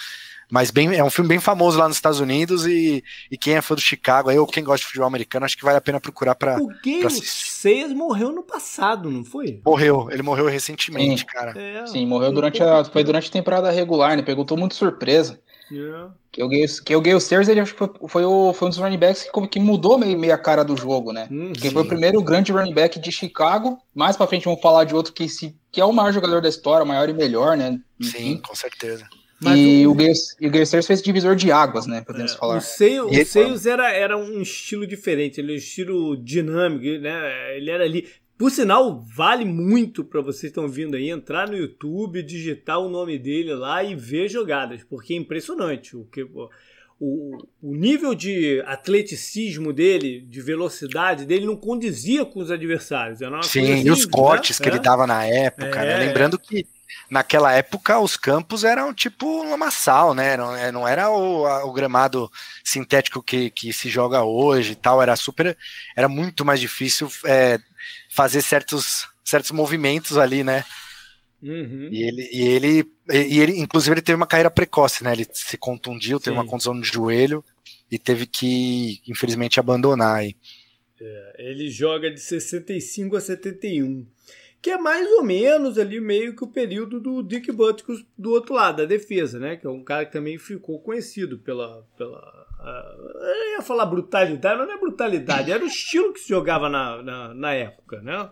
mas 0.51 0.71
bem, 0.71 0.95
é 0.95 1.03
um 1.03 1.11
filme 1.11 1.29
bem 1.29 1.41
famoso 1.41 1.79
lá 1.79 1.89
nos 1.89 1.97
Estados 1.97 2.21
Unidos 2.21 2.67
e, 2.67 3.03
e 3.31 3.37
quem 3.37 3.55
é 3.55 3.63
fã 3.63 3.75
do 3.75 3.81
Chicago, 3.81 4.29
aí, 4.29 4.39
ou 4.39 4.47
quem 4.47 4.63
gosta 4.63 4.81
de 4.81 4.87
futebol 4.87 5.07
americano, 5.07 5.45
acho 5.45 5.57
que 5.57 5.65
vale 5.65 5.79
a 5.79 5.81
pena 5.81 6.01
procurar 6.01 6.35
para 6.35 6.63
O 6.63 6.69
Game 6.83 7.11
6 7.11 7.93
morreu 7.93 8.31
no 8.31 8.43
passado, 8.43 9.11
não 9.11 9.25
foi? 9.25 9.61
Morreu, 9.65 10.09
ele 10.11 10.23
morreu 10.23 10.47
recentemente, 10.47 11.21
Sim. 11.21 11.27
cara. 11.27 11.59
É, 11.59 11.87
Sim, 11.87 12.07
morreu 12.07 12.33
durante 12.33 12.63
a, 12.63 12.85
foi 12.85 13.03
durante 13.03 13.29
a 13.29 13.33
temporada 13.33 13.71
regular, 13.71 14.17
né? 14.17 14.23
Pegou 14.23 14.45
todo 14.45 14.59
mundo 14.59 14.71
de 14.71 14.77
surpresa. 14.77 15.41
Yeah. 15.71 16.13
Que 16.31 16.43
o 16.43 16.49
Gale, 16.49 16.67
que 16.85 16.97
o 16.97 17.01
Gale 17.01 17.21
Sayers 17.21 17.49
ele 17.49 17.61
acho 17.61 17.73
que 17.73 17.79
foi, 17.79 17.91
foi, 18.09 18.25
o, 18.25 18.53
foi 18.53 18.67
um 18.67 18.71
dos 18.71 18.79
running 18.79 18.99
backs 18.99 19.23
que, 19.23 19.49
que 19.49 19.61
mudou 19.61 19.99
meio, 19.99 20.19
meio 20.19 20.35
a 20.35 20.39
cara 20.39 20.63
do 20.63 20.77
jogo, 20.77 21.13
né? 21.13 21.29
Hum, 21.31 21.53
que 21.53 21.71
foi 21.71 21.83
o 21.83 21.89
primeiro 21.89 22.23
grande 22.23 22.53
running 22.53 22.75
back 22.75 22.99
de 22.99 23.11
Chicago. 23.11 23.79
Mais 23.95 24.17
pra 24.17 24.27
frente 24.27 24.45
vamos 24.45 24.61
falar 24.61 24.85
de 24.85 24.95
outro 24.95 25.13
que, 25.13 25.29
se, 25.29 25.57
que 25.73 25.81
é 25.81 25.85
o 25.85 25.93
maior 25.93 26.13
jogador 26.13 26.43
da 26.43 26.49
história, 26.49 26.85
o 26.85 26.89
maior 26.89 27.09
e 27.09 27.13
melhor, 27.13 27.57
né? 27.57 27.79
Enfim. 28.01 28.19
Sim, 28.19 28.37
com 28.39 28.55
certeza. 28.55 29.07
Mas 29.41 29.59
e 29.59 29.87
o, 29.87 29.91
o, 29.91 29.95
Gale, 29.95 30.13
o 30.41 30.51
Gale 30.51 30.67
Sayers 30.67 30.87
fez 30.87 31.03
divisor 31.03 31.37
de 31.37 31.53
águas, 31.53 31.87
né? 31.87 32.03
Podemos 32.07 32.33
é, 32.33 32.37
falar. 32.37 32.57
O, 32.57 32.61
Seio, 32.61 33.09
o 33.09 33.25
Sayers 33.25 33.67
era, 33.67 33.93
era 33.93 34.17
um 34.17 34.41
estilo 34.41 34.87
diferente, 34.87 35.41
ele 35.41 35.53
era 35.53 35.55
um 35.55 35.59
estilo 35.59 36.17
dinâmico, 36.17 37.03
né? 37.03 37.57
Ele 37.57 37.71
era 37.71 37.85
ali. 37.85 38.09
Por 38.45 38.51
sinal, 38.51 39.01
vale 39.01 39.43
muito 39.43 40.05
para 40.05 40.21
vocês 40.21 40.41
que 40.41 40.47
estão 40.49 40.69
vindo 40.69 40.97
aí 40.97 41.09
entrar 41.09 41.49
no 41.49 41.57
YouTube, 41.57 42.23
digitar 42.23 42.79
o 42.79 42.91
nome 42.91 43.19
dele 43.19 43.55
lá 43.55 43.83
e 43.83 43.95
ver 43.95 44.29
jogadas, 44.29 44.85
porque 44.85 45.15
é 45.15 45.17
impressionante 45.17 45.97
o 45.97 46.05
que 46.05 46.23
o, 46.25 46.51
o 47.63 47.75
nível 47.75 48.15
de 48.15 48.63
atleticismo 48.67 49.73
dele, 49.73 50.21
de 50.21 50.43
velocidade 50.43 51.25
dele, 51.25 51.47
não 51.47 51.57
condizia 51.57 52.23
com 52.27 52.39
os 52.39 52.51
adversários. 52.51 53.21
Sim, 53.45 53.73
assim, 53.73 53.87
e 53.87 53.91
os 53.91 54.05
cortes 54.05 54.61
né? 54.61 54.63
que 54.63 54.69
é. 54.69 54.73
ele 54.75 54.83
dava 54.83 55.07
na 55.07 55.25
época, 55.25 55.81
né? 55.81 55.93
é. 55.93 55.99
né? 55.99 56.05
Lembrando 56.05 56.39
que 56.39 56.67
naquela 57.11 57.51
época 57.51 57.99
os 57.99 58.15
campos 58.15 58.63
eram 58.63 58.93
tipo 58.93 59.27
um 59.27 59.49
lamaçal, 59.49 60.13
né? 60.13 60.37
Não, 60.37 60.55
é, 60.55 60.71
não 60.71 60.87
era 60.87 61.11
o, 61.11 61.47
o, 61.67 61.73
gramado 61.73 62.31
sintético 62.63 63.23
que, 63.23 63.49
que 63.49 63.73
se 63.73 63.89
joga 63.89 64.23
hoje 64.23 64.73
e 64.73 64.77
tal, 64.77 65.03
era 65.03 65.17
super, 65.17 65.57
era 65.97 66.11
muito 66.11 66.45
mais 66.45 66.61
difícil 66.61 67.09
é, 67.25 67.59
fazer 68.15 68.43
certos, 68.43 69.09
certos 69.25 69.51
movimentos 69.51 70.17
ali, 70.17 70.45
né? 70.45 70.65
Uhum. 71.43 71.89
E, 71.91 72.03
ele, 72.03 72.31
e, 72.33 72.43
ele, 72.43 72.93
e 73.13 73.41
ele, 73.41 73.59
inclusive, 73.59 73.93
ele 73.93 74.03
teve 74.03 74.15
uma 74.15 74.27
carreira 74.27 74.51
precoce, 74.51 75.03
né? 75.03 75.13
Ele 75.13 75.27
se 75.33 75.59
contundiu, 75.59 76.21
teve 76.21 76.37
Sim. 76.37 76.41
uma 76.41 76.49
contusão 76.49 76.75
no 76.75 76.85
joelho 76.85 77.45
e 77.91 77.99
teve 77.99 78.25
que, 78.25 79.01
infelizmente, 79.09 79.59
abandonar. 79.59 80.19
Aí. 80.19 80.37
É, 81.01 81.51
ele 81.51 81.69
joga 81.69 82.09
de 82.09 82.21
65 82.21 83.17
a 83.17 83.21
71, 83.21 84.07
que 84.63 84.71
é 84.71 84.79
mais 84.79 85.11
ou 85.11 85.25
menos 85.25 85.77
ali 85.77 86.01
meio 86.01 86.37
que 86.37 86.45
o 86.45 86.49
período 86.49 87.01
do 87.01 87.21
Dick 87.21 87.51
Butkus 87.51 88.07
do 88.17 88.31
outro 88.31 88.55
lado, 88.55 88.77
da 88.77 88.85
defesa, 88.85 89.41
né? 89.41 89.57
Que 89.57 89.67
é 89.67 89.71
um 89.71 89.83
cara 89.83 90.07
que 90.07 90.13
também 90.13 90.39
ficou 90.39 90.79
conhecido 90.79 91.37
pela, 91.41 91.85
pela 91.99 92.34
eu 92.67 93.53
ia 93.53 93.63
falar 93.63 93.87
brutalidade, 93.87 94.59
não 94.59 94.73
é 94.73 94.79
brutalidade, 94.79 95.53
era 95.53 95.63
o 95.63 95.67
estilo 95.67 96.13
que 96.13 96.21
se 96.21 96.29
jogava 96.29 96.69
na, 96.69 97.03
na, 97.03 97.35
na 97.35 97.55
época, 97.55 98.01
né? 98.01 98.31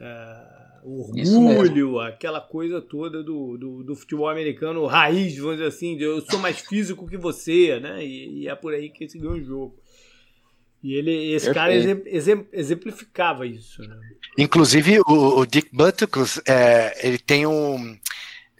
É, 0.00 0.64
orgulho, 0.84 2.00
aquela 2.00 2.40
coisa 2.40 2.80
toda 2.80 3.22
do, 3.22 3.56
do, 3.56 3.82
do, 3.82 3.96
futebol 3.96 4.28
americano 4.28 4.84
raiz, 4.86 5.36
vamos 5.38 5.56
dizer 5.56 5.68
assim, 5.68 5.96
de 5.96 6.04
eu 6.04 6.20
sou 6.20 6.38
mais 6.38 6.58
físico 6.60 7.06
que 7.06 7.16
você, 7.16 7.80
né? 7.80 8.04
E, 8.04 8.42
e 8.42 8.48
é 8.48 8.54
por 8.54 8.74
aí 8.74 8.90
que 8.90 9.08
se 9.08 9.18
ganha 9.18 9.34
o 9.34 9.44
jogo. 9.44 9.76
E 10.82 10.94
ele, 10.94 11.32
esse 11.32 11.46
Perfeito. 11.46 11.54
cara 11.54 12.48
exemplificava 12.52 13.46
isso. 13.46 13.80
Né? 13.80 13.96
Inclusive, 14.36 15.00
o, 15.00 15.38
o 15.38 15.46
Dick 15.46 15.70
Butkus, 15.72 16.42
é, 16.46 17.06
ele 17.08 17.18
tem 17.18 17.46
um 17.46 17.98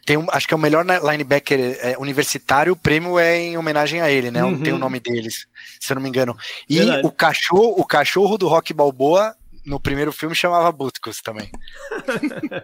tem 0.05 0.17
um, 0.17 0.27
acho 0.31 0.47
que 0.47 0.55
é 0.55 0.57
o 0.57 0.61
melhor 0.61 0.85
linebacker 0.85 1.79
é, 1.81 1.97
universitário, 1.99 2.73
o 2.73 2.77
prêmio 2.77 3.19
é 3.19 3.39
em 3.39 3.57
homenagem 3.57 4.01
a 4.01 4.11
ele, 4.11 4.31
né? 4.31 4.45
Uhum. 4.45 4.63
Tem 4.63 4.73
o 4.73 4.79
nome 4.79 5.01
deles, 5.01 5.47
se 5.81 5.93
eu 5.93 5.95
não 5.95 6.03
me 6.03 6.09
engano. 6.09 6.37
E 6.69 6.79
Verdade. 6.79 7.07
o 7.07 7.11
cachorro, 7.11 7.75
o 7.79 7.85
cachorro 7.85 8.37
do 8.37 8.47
Rock 8.47 8.75
Balboa 8.75 9.35
no 9.65 9.81
primeiro 9.81 10.13
filme 10.13 10.35
chamava 10.35 10.71
Butkus 10.71 11.21
também. 11.23 11.51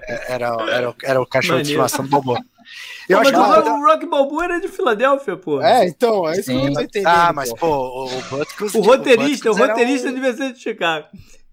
É, 0.06 0.34
era, 0.34 0.48
era, 0.70 0.94
era 1.02 1.20
o 1.20 1.26
cachorro 1.26 1.58
Maneiro. 1.58 1.64
de 1.64 1.70
estimação 1.70 2.04
do 2.04 2.10
Balboa. 2.10 2.38
Eu 3.08 3.18
acho 3.18 3.32
que 3.32 3.38
o 3.38 3.86
Rock 3.86 4.06
Balboa 4.06 4.44
era 4.44 4.60
de 4.60 4.68
Filadélfia, 4.68 5.36
pô. 5.36 5.60
É, 5.60 5.86
então, 5.86 6.28
é 6.28 6.32
isso 6.32 6.44
Sim. 6.44 6.60
que 6.60 6.66
eu 6.66 6.72
tô 6.72 6.80
entendendo. 6.80 7.08
Ah, 7.08 7.32
mas, 7.32 7.52
pô, 7.52 7.66
o, 7.66 8.04
o 8.06 8.22
Butkus... 8.22 8.74
O 8.74 8.80
roteirista, 8.80 9.50
o, 9.50 9.54
o 9.54 9.56
roteirista 9.56 10.08
um... 10.08 10.14
devia 10.14 10.32
ser 10.34 10.52
de 10.52 10.60
Chicago. 10.60 11.06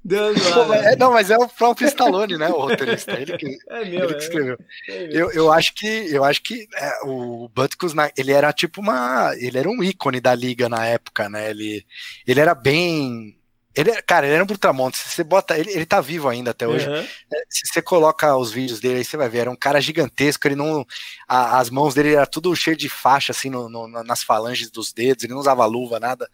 Pô, 0.08 0.74
é, 0.74 0.96
não, 0.96 1.12
mas 1.12 1.30
é 1.30 1.38
o 1.38 1.50
próprio 1.50 1.88
Stallone, 1.88 2.38
né, 2.38 2.48
o 2.48 2.62
roteirista. 2.62 3.12
Ele 3.20 3.38
que, 3.38 3.58
é 3.70 3.86
meu, 3.86 4.06
ele 4.06 4.08
que 4.08 4.13
é. 4.13 4.17
escreveu. 4.17 4.58
É 4.88 5.10
eu, 5.12 5.32
eu 5.32 5.52
acho 5.52 5.74
que, 5.74 5.88
eu 5.88 6.24
acho 6.24 6.41
que 6.41 6.67
é, 6.76 7.00
o 7.04 7.50
Butkus, 7.50 7.93
ele 8.15 8.32
era 8.32 8.54
tipo 8.54 8.80
uma. 8.80 9.34
Ele 9.38 9.58
era 9.58 9.70
um 9.70 9.84
ícone 9.84 10.22
da 10.22 10.34
liga 10.34 10.70
na 10.70 10.86
época, 10.86 11.28
né? 11.28 11.50
Ele, 11.50 11.86
ele 12.26 12.39
era 12.39 12.56
bem. 12.56 13.36
Ele, 13.76 14.02
cara, 14.02 14.26
ele 14.26 14.34
era 14.34 14.43
um 14.43 14.48
brutamonte. 14.48 14.98
Se 14.98 15.10
você 15.10 15.24
bota. 15.24 15.58
Ele, 15.58 15.72
ele 15.72 15.86
tá 15.86 16.00
vivo 16.00 16.30
ainda 16.30 16.52
até 16.52 16.65
hoje. 16.65 16.88
Uhum. 16.88 17.06
Se 17.50 17.67
você 17.67 17.82
coloca 17.82 18.36
os 18.36 18.52
vídeos 18.52 18.80
dele 18.80 19.00
aí, 19.00 19.06
você 19.06 19.17
vai 19.17 19.28
ver. 19.28 19.39
Era 19.39 19.52
um 19.52 19.56
cara 19.56 19.82
gigantesco. 19.82 20.48
Ele 20.48 20.56
não. 20.56 20.86
A, 21.28 21.60
as 21.60 21.70
mãos 21.70 21.93
dele 21.93 22.15
era 22.15 22.26
tudo 22.26 22.56
cheio 22.56 22.78
de 22.78 22.88
faixa, 22.88 23.34
assim, 23.34 23.50
no, 23.50 23.67
no, 23.67 23.88
nas 24.04 24.24
falanges 24.24 24.72
dos 24.72 24.93
dedos. 24.93 25.24
Ele 25.24 25.34
não 25.34 25.41
usava 25.41 25.65
luva, 25.65 26.00
nada. 26.00 26.30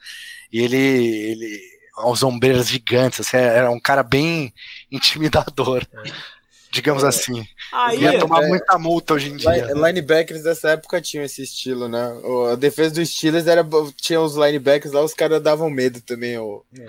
E 0.52 0.62
ele. 0.62 0.78
ele 0.78 1.73
aos 1.96 2.24
ombreiras 2.24 2.68
gigantes, 2.68 3.22
assim, 3.22 3.38
era 3.38 3.70
um 3.70 3.80
cara 3.80 4.04
bem 4.04 4.54
intimidador. 4.92 5.86
É. 5.94 6.12
Digamos 6.72 7.04
é. 7.04 7.08
assim. 7.08 7.48
Aí, 7.72 8.02
ia 8.02 8.20
tomar 8.20 8.44
é, 8.44 8.48
muita 8.48 8.80
multa 8.80 9.14
hoje 9.14 9.30
em 9.30 9.38
dia. 9.38 9.72
Linebackers 9.74 10.42
dessa 10.42 10.72
época 10.72 11.00
tinham 11.00 11.24
esse 11.24 11.44
estilo, 11.44 11.88
né? 11.88 12.04
A 12.52 12.56
defesa 12.56 12.96
dos 12.96 13.10
Steelers 13.10 13.46
era, 13.46 13.64
tinha 13.96 14.20
os 14.20 14.36
linebackers 14.36 14.92
lá, 14.92 15.02
os 15.02 15.14
caras 15.14 15.42
davam 15.42 15.70
medo 15.70 16.02
também. 16.02 16.36
O, 16.40 16.66
é. 16.76 16.88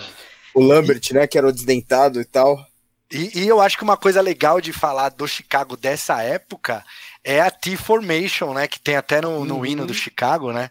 o 0.55 0.63
Lambert, 0.63 1.03
e, 1.11 1.15
né? 1.15 1.27
Que 1.27 1.37
era 1.37 1.47
o 1.47 1.53
desdentado 1.53 2.19
e 2.19 2.25
tal. 2.25 2.67
E, 3.13 3.41
e, 3.41 3.47
eu 3.47 3.61
acho 3.61 3.77
que 3.77 3.85
uma 3.85 3.97
coisa 3.97 4.23
legal 4.23 4.59
de 4.59 4.73
falar 4.73 5.11
do 5.11 5.29
Chicago 5.29 5.77
dessa 5.77 6.23
época 6.23 6.83
é 7.23 7.43
a 7.43 7.51
T-Formation, 7.51 8.55
né? 8.55 8.67
Que 8.67 8.81
tem 8.81 8.97
até 8.97 9.21
no, 9.21 9.45
no 9.45 9.57
uhum. 9.57 9.67
hino 9.67 9.87
do 9.87 9.93
Chicago, 9.93 10.51
né? 10.51 10.71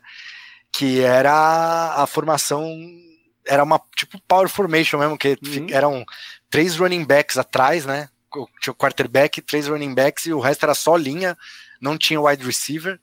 Que 0.72 1.02
era 1.02 1.94
a 1.96 2.08
formação 2.08 2.68
era 3.46 3.64
uma 3.64 3.82
tipo 3.96 4.20
power 4.28 4.50
formation 4.50 5.00
mesmo, 5.00 5.18
que 5.18 5.38
uhum. 5.44 5.68
eram 5.70 6.06
três 6.50 6.78
running 6.78 7.04
backs 7.04 7.38
atrás, 7.38 7.86
né? 7.86 8.10
Tinha 8.62 8.72
o 8.72 8.76
quarterback, 8.76 9.42
três 9.42 9.68
running 9.68 9.94
backs 9.94 10.26
e 10.26 10.34
o 10.34 10.40
resto 10.40 10.64
era 10.64 10.74
só 10.74 10.96
linha, 10.96 11.38
não 11.80 11.98
tinha 11.98 12.22
wide 12.22 12.44
receiver 12.44 13.00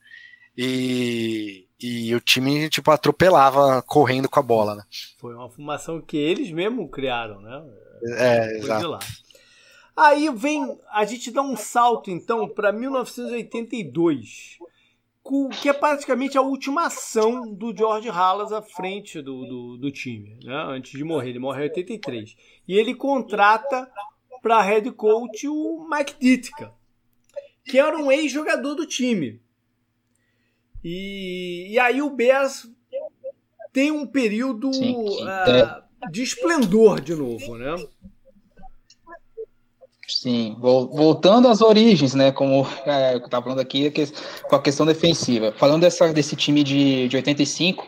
e, 0.56 1.66
e 1.80 2.14
o 2.14 2.20
time 2.20 2.68
tipo 2.68 2.90
atropelava 2.90 3.80
correndo 3.82 4.28
com 4.28 4.40
a 4.40 4.42
bola, 4.42 4.74
né? 4.74 4.82
Foi 5.18 5.34
uma 5.34 5.48
formação 5.48 6.00
que 6.00 6.16
eles 6.16 6.50
mesmo 6.50 6.88
criaram, 6.88 7.40
né? 7.40 7.62
É, 8.16 8.58
exato. 8.58 8.98
Aí 9.96 10.30
vem, 10.34 10.78
a 10.90 11.04
gente 11.04 11.30
dá 11.30 11.42
um 11.42 11.56
salto 11.56 12.10
então 12.10 12.48
para 12.48 12.72
1982 12.72 14.58
que 15.48 15.68
é 15.68 15.72
praticamente 15.72 16.36
a 16.36 16.42
última 16.42 16.86
ação 16.86 17.52
do 17.52 17.76
George 17.76 18.08
Halas 18.08 18.52
à 18.52 18.60
frente 18.60 19.22
do, 19.22 19.46
do, 19.46 19.76
do 19.76 19.90
time, 19.90 20.36
né? 20.42 20.64
antes 20.68 20.92
de 20.92 21.04
morrer. 21.04 21.30
Ele 21.30 21.38
morre 21.38 21.60
em 21.60 21.68
83. 21.68 22.36
E 22.66 22.76
ele 22.76 22.94
contrata 22.94 23.88
para 24.42 24.60
head 24.60 24.90
coach 24.92 25.46
o 25.46 25.86
Mike 25.88 26.14
Ditka, 26.18 26.72
que 27.64 27.78
era 27.78 27.96
um 27.96 28.10
ex-jogador 28.10 28.74
do 28.74 28.86
time. 28.86 29.40
E, 30.82 31.68
e 31.70 31.78
aí 31.78 32.02
o 32.02 32.10
Bears 32.10 32.68
tem 33.72 33.92
um 33.92 34.06
período 34.06 34.72
sim, 34.72 34.94
sim. 34.94 35.24
Uh, 35.24 36.10
de 36.10 36.22
esplendor 36.22 37.00
de 37.00 37.14
novo, 37.14 37.56
né? 37.56 37.76
Sim, 40.10 40.56
voltando 40.58 41.46
às 41.48 41.60
origens, 41.60 42.14
né? 42.14 42.32
Como 42.32 42.66
é, 42.84 43.14
eu 43.14 43.18
estava 43.18 43.44
falando 43.44 43.60
aqui, 43.60 43.92
com 44.48 44.56
a 44.56 44.60
questão 44.60 44.84
defensiva. 44.84 45.54
Falando 45.56 45.82
dessa, 45.82 46.12
desse 46.12 46.34
time 46.34 46.64
de, 46.64 47.08
de 47.08 47.16
85, 47.16 47.86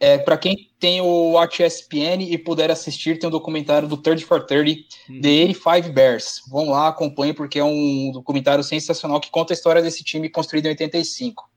é, 0.00 0.18
para 0.18 0.36
quem 0.36 0.68
tem 0.80 1.00
o 1.00 1.34
Watch 1.34 1.62
ESPN 1.62 2.24
e 2.28 2.36
puder 2.36 2.72
assistir, 2.72 3.20
tem 3.20 3.28
um 3.28 3.30
documentário 3.30 3.86
do 3.86 3.96
30 3.96 4.26
for 4.26 4.44
30, 4.44 4.80
hum. 5.08 5.20
The 5.20 5.28
85 5.28 5.92
Bears. 5.92 6.42
Vão 6.50 6.70
lá, 6.70 6.88
acompanhem, 6.88 7.32
porque 7.32 7.60
é 7.60 7.64
um 7.64 8.10
documentário 8.12 8.64
sensacional 8.64 9.20
que 9.20 9.30
conta 9.30 9.52
a 9.52 9.54
história 9.54 9.80
desse 9.80 10.02
time 10.02 10.28
construído 10.28 10.66
em 10.66 10.70
85. 10.70 11.48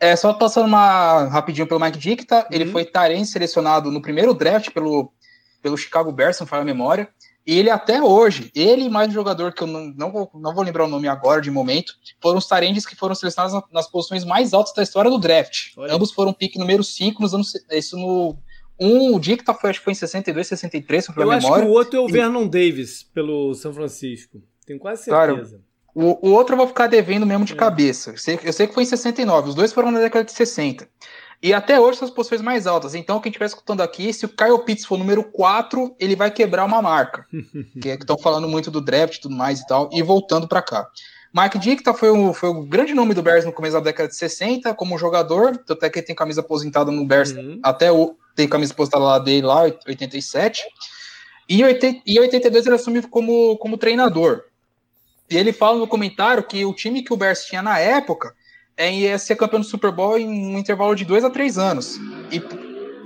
É, 0.00 0.16
só 0.16 0.32
passando 0.32 0.64
uma 0.64 1.24
rapidinho 1.24 1.66
pelo 1.66 1.78
Mike 1.78 1.98
Dicta, 1.98 2.40
hum. 2.40 2.44
ele 2.50 2.64
uhum. 2.64 2.72
foi 2.72 2.86
Taren 2.86 3.22
selecionado 3.26 3.90
no 3.90 4.00
primeiro 4.00 4.32
draft 4.32 4.70
pelo, 4.70 5.12
pelo 5.60 5.76
Chicago 5.76 6.10
Bears, 6.10 6.36
se 6.36 6.42
não 6.42 6.48
falha 6.48 6.62
a 6.62 6.64
memória. 6.64 7.06
E 7.46 7.58
ele 7.58 7.70
até 7.70 8.02
hoje, 8.02 8.50
ele 8.54 8.84
e 8.84 8.88
mais 8.88 9.08
um 9.08 9.12
jogador 9.12 9.52
que 9.52 9.62
eu 9.62 9.66
não, 9.66 9.86
não, 9.96 10.12
vou, 10.12 10.30
não 10.34 10.54
vou 10.54 10.62
lembrar 10.62 10.84
o 10.84 10.88
nome 10.88 11.08
agora 11.08 11.40
de 11.40 11.50
momento, 11.50 11.94
foram 12.20 12.38
os 12.38 12.46
tarendes 12.46 12.84
que 12.84 12.94
foram 12.94 13.14
selecionados 13.14 13.60
nas 13.72 13.90
posições 13.90 14.24
mais 14.24 14.52
altas 14.52 14.74
da 14.74 14.82
história 14.82 15.10
do 15.10 15.18
draft. 15.18 15.72
Olha. 15.76 15.94
Ambos 15.94 16.12
foram 16.12 16.32
pick 16.32 16.56
número 16.56 16.84
5 16.84 17.20
nos 17.22 17.34
anos. 17.34 17.52
Isso 17.72 17.96
no. 17.96 18.36
Um, 18.78 19.14
o 19.14 19.20
dia 19.20 19.36
que 19.36 19.44
tá, 19.44 19.52
foi, 19.52 19.70
acho 19.70 19.80
que 19.80 19.84
foi 19.84 19.92
em 19.92 19.96
62, 19.96 20.46
63, 20.46 21.04
se 21.04 21.10
eu 21.10 21.16
memória. 21.16 21.38
acho 21.38 21.52
que 21.52 21.66
o 21.66 21.70
outro 21.70 21.98
é 21.98 22.00
o 22.00 22.08
Vernon 22.08 22.46
Davis, 22.46 23.02
pelo 23.02 23.54
São 23.54 23.74
Francisco. 23.74 24.42
Tenho 24.64 24.78
quase 24.78 25.04
certeza. 25.04 25.50
Claro. 25.50 25.70
O, 25.94 26.28
o 26.28 26.32
outro 26.32 26.54
eu 26.54 26.58
vou 26.58 26.66
ficar 26.66 26.86
devendo 26.86 27.26
mesmo 27.26 27.44
de 27.44 27.52
é. 27.52 27.56
cabeça. 27.56 28.12
Eu 28.12 28.16
sei, 28.16 28.38
eu 28.42 28.52
sei 28.52 28.66
que 28.66 28.74
foi 28.74 28.84
em 28.84 28.86
69, 28.86 29.50
os 29.50 29.54
dois 29.54 29.72
foram 29.72 29.90
na 29.90 29.98
década 29.98 30.24
de 30.24 30.32
60. 30.32 30.88
E 31.42 31.54
até 31.54 31.80
hoje 31.80 31.98
são 31.98 32.06
as 32.06 32.12
posições 32.12 32.42
mais 32.42 32.66
altas. 32.66 32.94
Então, 32.94 33.18
quem 33.18 33.30
estiver 33.30 33.46
escutando 33.46 33.80
aqui, 33.80 34.12
se 34.12 34.26
o 34.26 34.28
Kyle 34.28 34.58
Pitts 34.64 34.84
for 34.84 34.98
número 34.98 35.24
4, 35.24 35.96
ele 35.98 36.14
vai 36.14 36.30
quebrar 36.30 36.66
uma 36.66 36.82
marca. 36.82 37.26
que 37.80 37.88
é 37.88 37.94
estão 37.94 38.18
falando 38.18 38.46
muito 38.46 38.70
do 38.70 38.80
draft 38.80 39.16
e 39.16 39.20
tudo 39.22 39.34
mais 39.34 39.60
e 39.60 39.66
tal. 39.66 39.88
E 39.92 40.02
voltando 40.02 40.46
para 40.46 40.60
cá. 40.60 40.86
Mike 41.32 41.58
Dicta 41.58 41.94
foi 41.94 42.10
o, 42.10 42.34
foi 42.34 42.48
o 42.48 42.62
grande 42.66 42.92
nome 42.92 43.14
do 43.14 43.22
Bears 43.22 43.44
no 43.44 43.52
começo 43.52 43.74
da 43.74 43.80
década 43.80 44.08
de 44.08 44.16
60 44.16 44.74
como 44.74 44.98
jogador, 44.98 45.62
até 45.68 45.88
que 45.88 46.00
ele 46.00 46.06
tem 46.06 46.16
camisa 46.16 46.40
aposentada 46.40 46.90
no 46.90 47.06
Bears, 47.06 47.30
uhum. 47.30 47.60
até 47.62 47.90
o, 47.90 48.16
tem 48.34 48.48
camisa 48.48 48.72
aposentada 48.72 49.04
lá 49.04 49.18
dele 49.18 49.46
lá, 49.46 49.60
87. 49.86 50.62
E 51.48 51.62
em 51.62 52.18
82 52.20 52.66
ele 52.66 52.74
assumiu 52.74 53.08
como, 53.08 53.56
como 53.58 53.78
treinador. 53.78 54.42
E 55.30 55.36
ele 55.36 55.52
fala 55.52 55.78
no 55.78 55.86
comentário 55.86 56.42
que 56.42 56.64
o 56.64 56.74
time 56.74 57.02
que 57.02 57.12
o 57.12 57.16
Bears 57.16 57.44
tinha 57.44 57.62
na 57.62 57.78
época 57.78 58.34
é, 58.80 58.90
ia 58.90 59.18
ser 59.18 59.36
campeão 59.36 59.60
do 59.60 59.66
Super 59.66 59.92
Bowl 59.92 60.18
em 60.18 60.26
um 60.26 60.58
intervalo 60.58 60.94
de 60.94 61.04
dois 61.04 61.22
a 61.22 61.28
três 61.28 61.58
anos. 61.58 61.98
E 62.32 62.40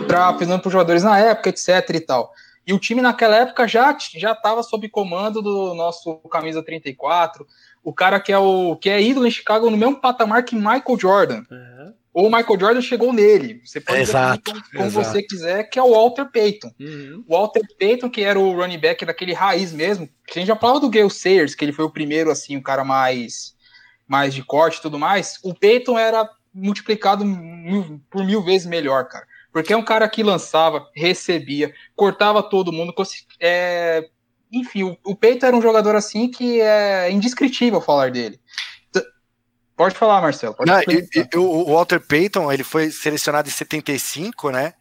para 0.06 0.32
pensando 0.34 0.60
para 0.60 0.68
os 0.68 0.72
jogadores 0.72 1.02
na 1.02 1.18
época, 1.18 1.48
etc 1.48 1.90
e 1.92 2.00
tal. 2.00 2.32
E 2.64 2.72
o 2.72 2.78
time 2.78 3.02
naquela 3.02 3.36
época 3.36 3.66
já 3.66 3.96
já 4.14 4.32
estava 4.32 4.62
sob 4.62 4.88
comando 4.88 5.42
do 5.42 5.74
nosso 5.74 6.14
camisa 6.30 6.62
34, 6.62 7.44
o 7.82 7.92
cara 7.92 8.20
que 8.20 8.32
é 8.32 8.38
o 8.38 8.76
que 8.76 8.88
é 8.88 9.02
ídolo 9.02 9.26
em 9.26 9.32
Chicago 9.32 9.68
no 9.68 9.76
mesmo 9.76 10.00
patamar 10.00 10.44
que 10.44 10.54
Michael 10.54 10.98
Jordan. 10.98 11.42
Uhum. 11.50 11.92
Ou 12.12 12.28
o 12.28 12.30
Michael 12.30 12.60
Jordan 12.60 12.80
chegou 12.80 13.12
nele. 13.12 13.60
Você 13.64 13.80
pode 13.80 13.98
exato, 13.98 14.52
como, 14.52 14.62
como 14.76 14.90
você 14.90 15.20
quiser, 15.24 15.64
que 15.64 15.80
é 15.80 15.82
o 15.82 15.90
Walter 15.90 16.30
Payton. 16.30 16.70
Uhum. 16.78 17.24
O 17.26 17.36
Walter 17.36 17.62
Payton, 17.76 18.08
que 18.08 18.22
era 18.22 18.38
o 18.38 18.54
running 18.54 18.78
back 18.78 19.04
daquele 19.04 19.32
raiz 19.32 19.72
mesmo. 19.72 20.08
Que 20.24 20.38
a 20.38 20.40
gente 20.40 20.46
já 20.46 20.54
falava 20.54 20.78
do 20.78 20.88
Gale 20.88 21.10
Sayers, 21.10 21.56
que 21.56 21.64
ele 21.64 21.72
foi 21.72 21.84
o 21.84 21.90
primeiro, 21.90 22.30
assim, 22.30 22.56
o 22.56 22.62
cara 22.62 22.84
mais 22.84 23.53
mais 24.06 24.34
de 24.34 24.42
corte 24.42 24.78
e 24.78 24.82
tudo 24.82 24.98
mais, 24.98 25.38
o 25.42 25.54
Peyton 25.54 25.98
era 25.98 26.28
multiplicado 26.52 27.24
mil, 27.24 28.00
por 28.10 28.24
mil 28.24 28.42
vezes 28.42 28.66
melhor, 28.66 29.08
cara. 29.08 29.26
Porque 29.52 29.72
é 29.72 29.76
um 29.76 29.84
cara 29.84 30.08
que 30.08 30.22
lançava, 30.22 30.88
recebia, 30.94 31.72
cortava 31.94 32.42
todo 32.42 32.72
mundo. 32.72 32.92
É, 33.40 34.08
enfim, 34.52 34.82
o, 34.82 34.96
o 35.04 35.16
Peyton 35.16 35.46
era 35.46 35.56
um 35.56 35.62
jogador 35.62 35.94
assim 35.94 36.28
que 36.30 36.60
é 36.60 37.10
indescritível 37.10 37.80
falar 37.80 38.10
dele. 38.10 38.40
Pode 39.76 39.96
falar, 39.96 40.20
Marcelo. 40.20 40.54
Pode 40.54 40.70
Não, 40.70 40.80
e, 40.80 41.08
e, 41.14 41.36
o 41.36 41.72
Walter 41.72 42.00
Payton, 42.00 42.52
ele 42.52 42.62
foi 42.62 42.90
selecionado 42.90 43.48
em 43.48 43.52
75, 43.52 44.50
né? 44.50 44.74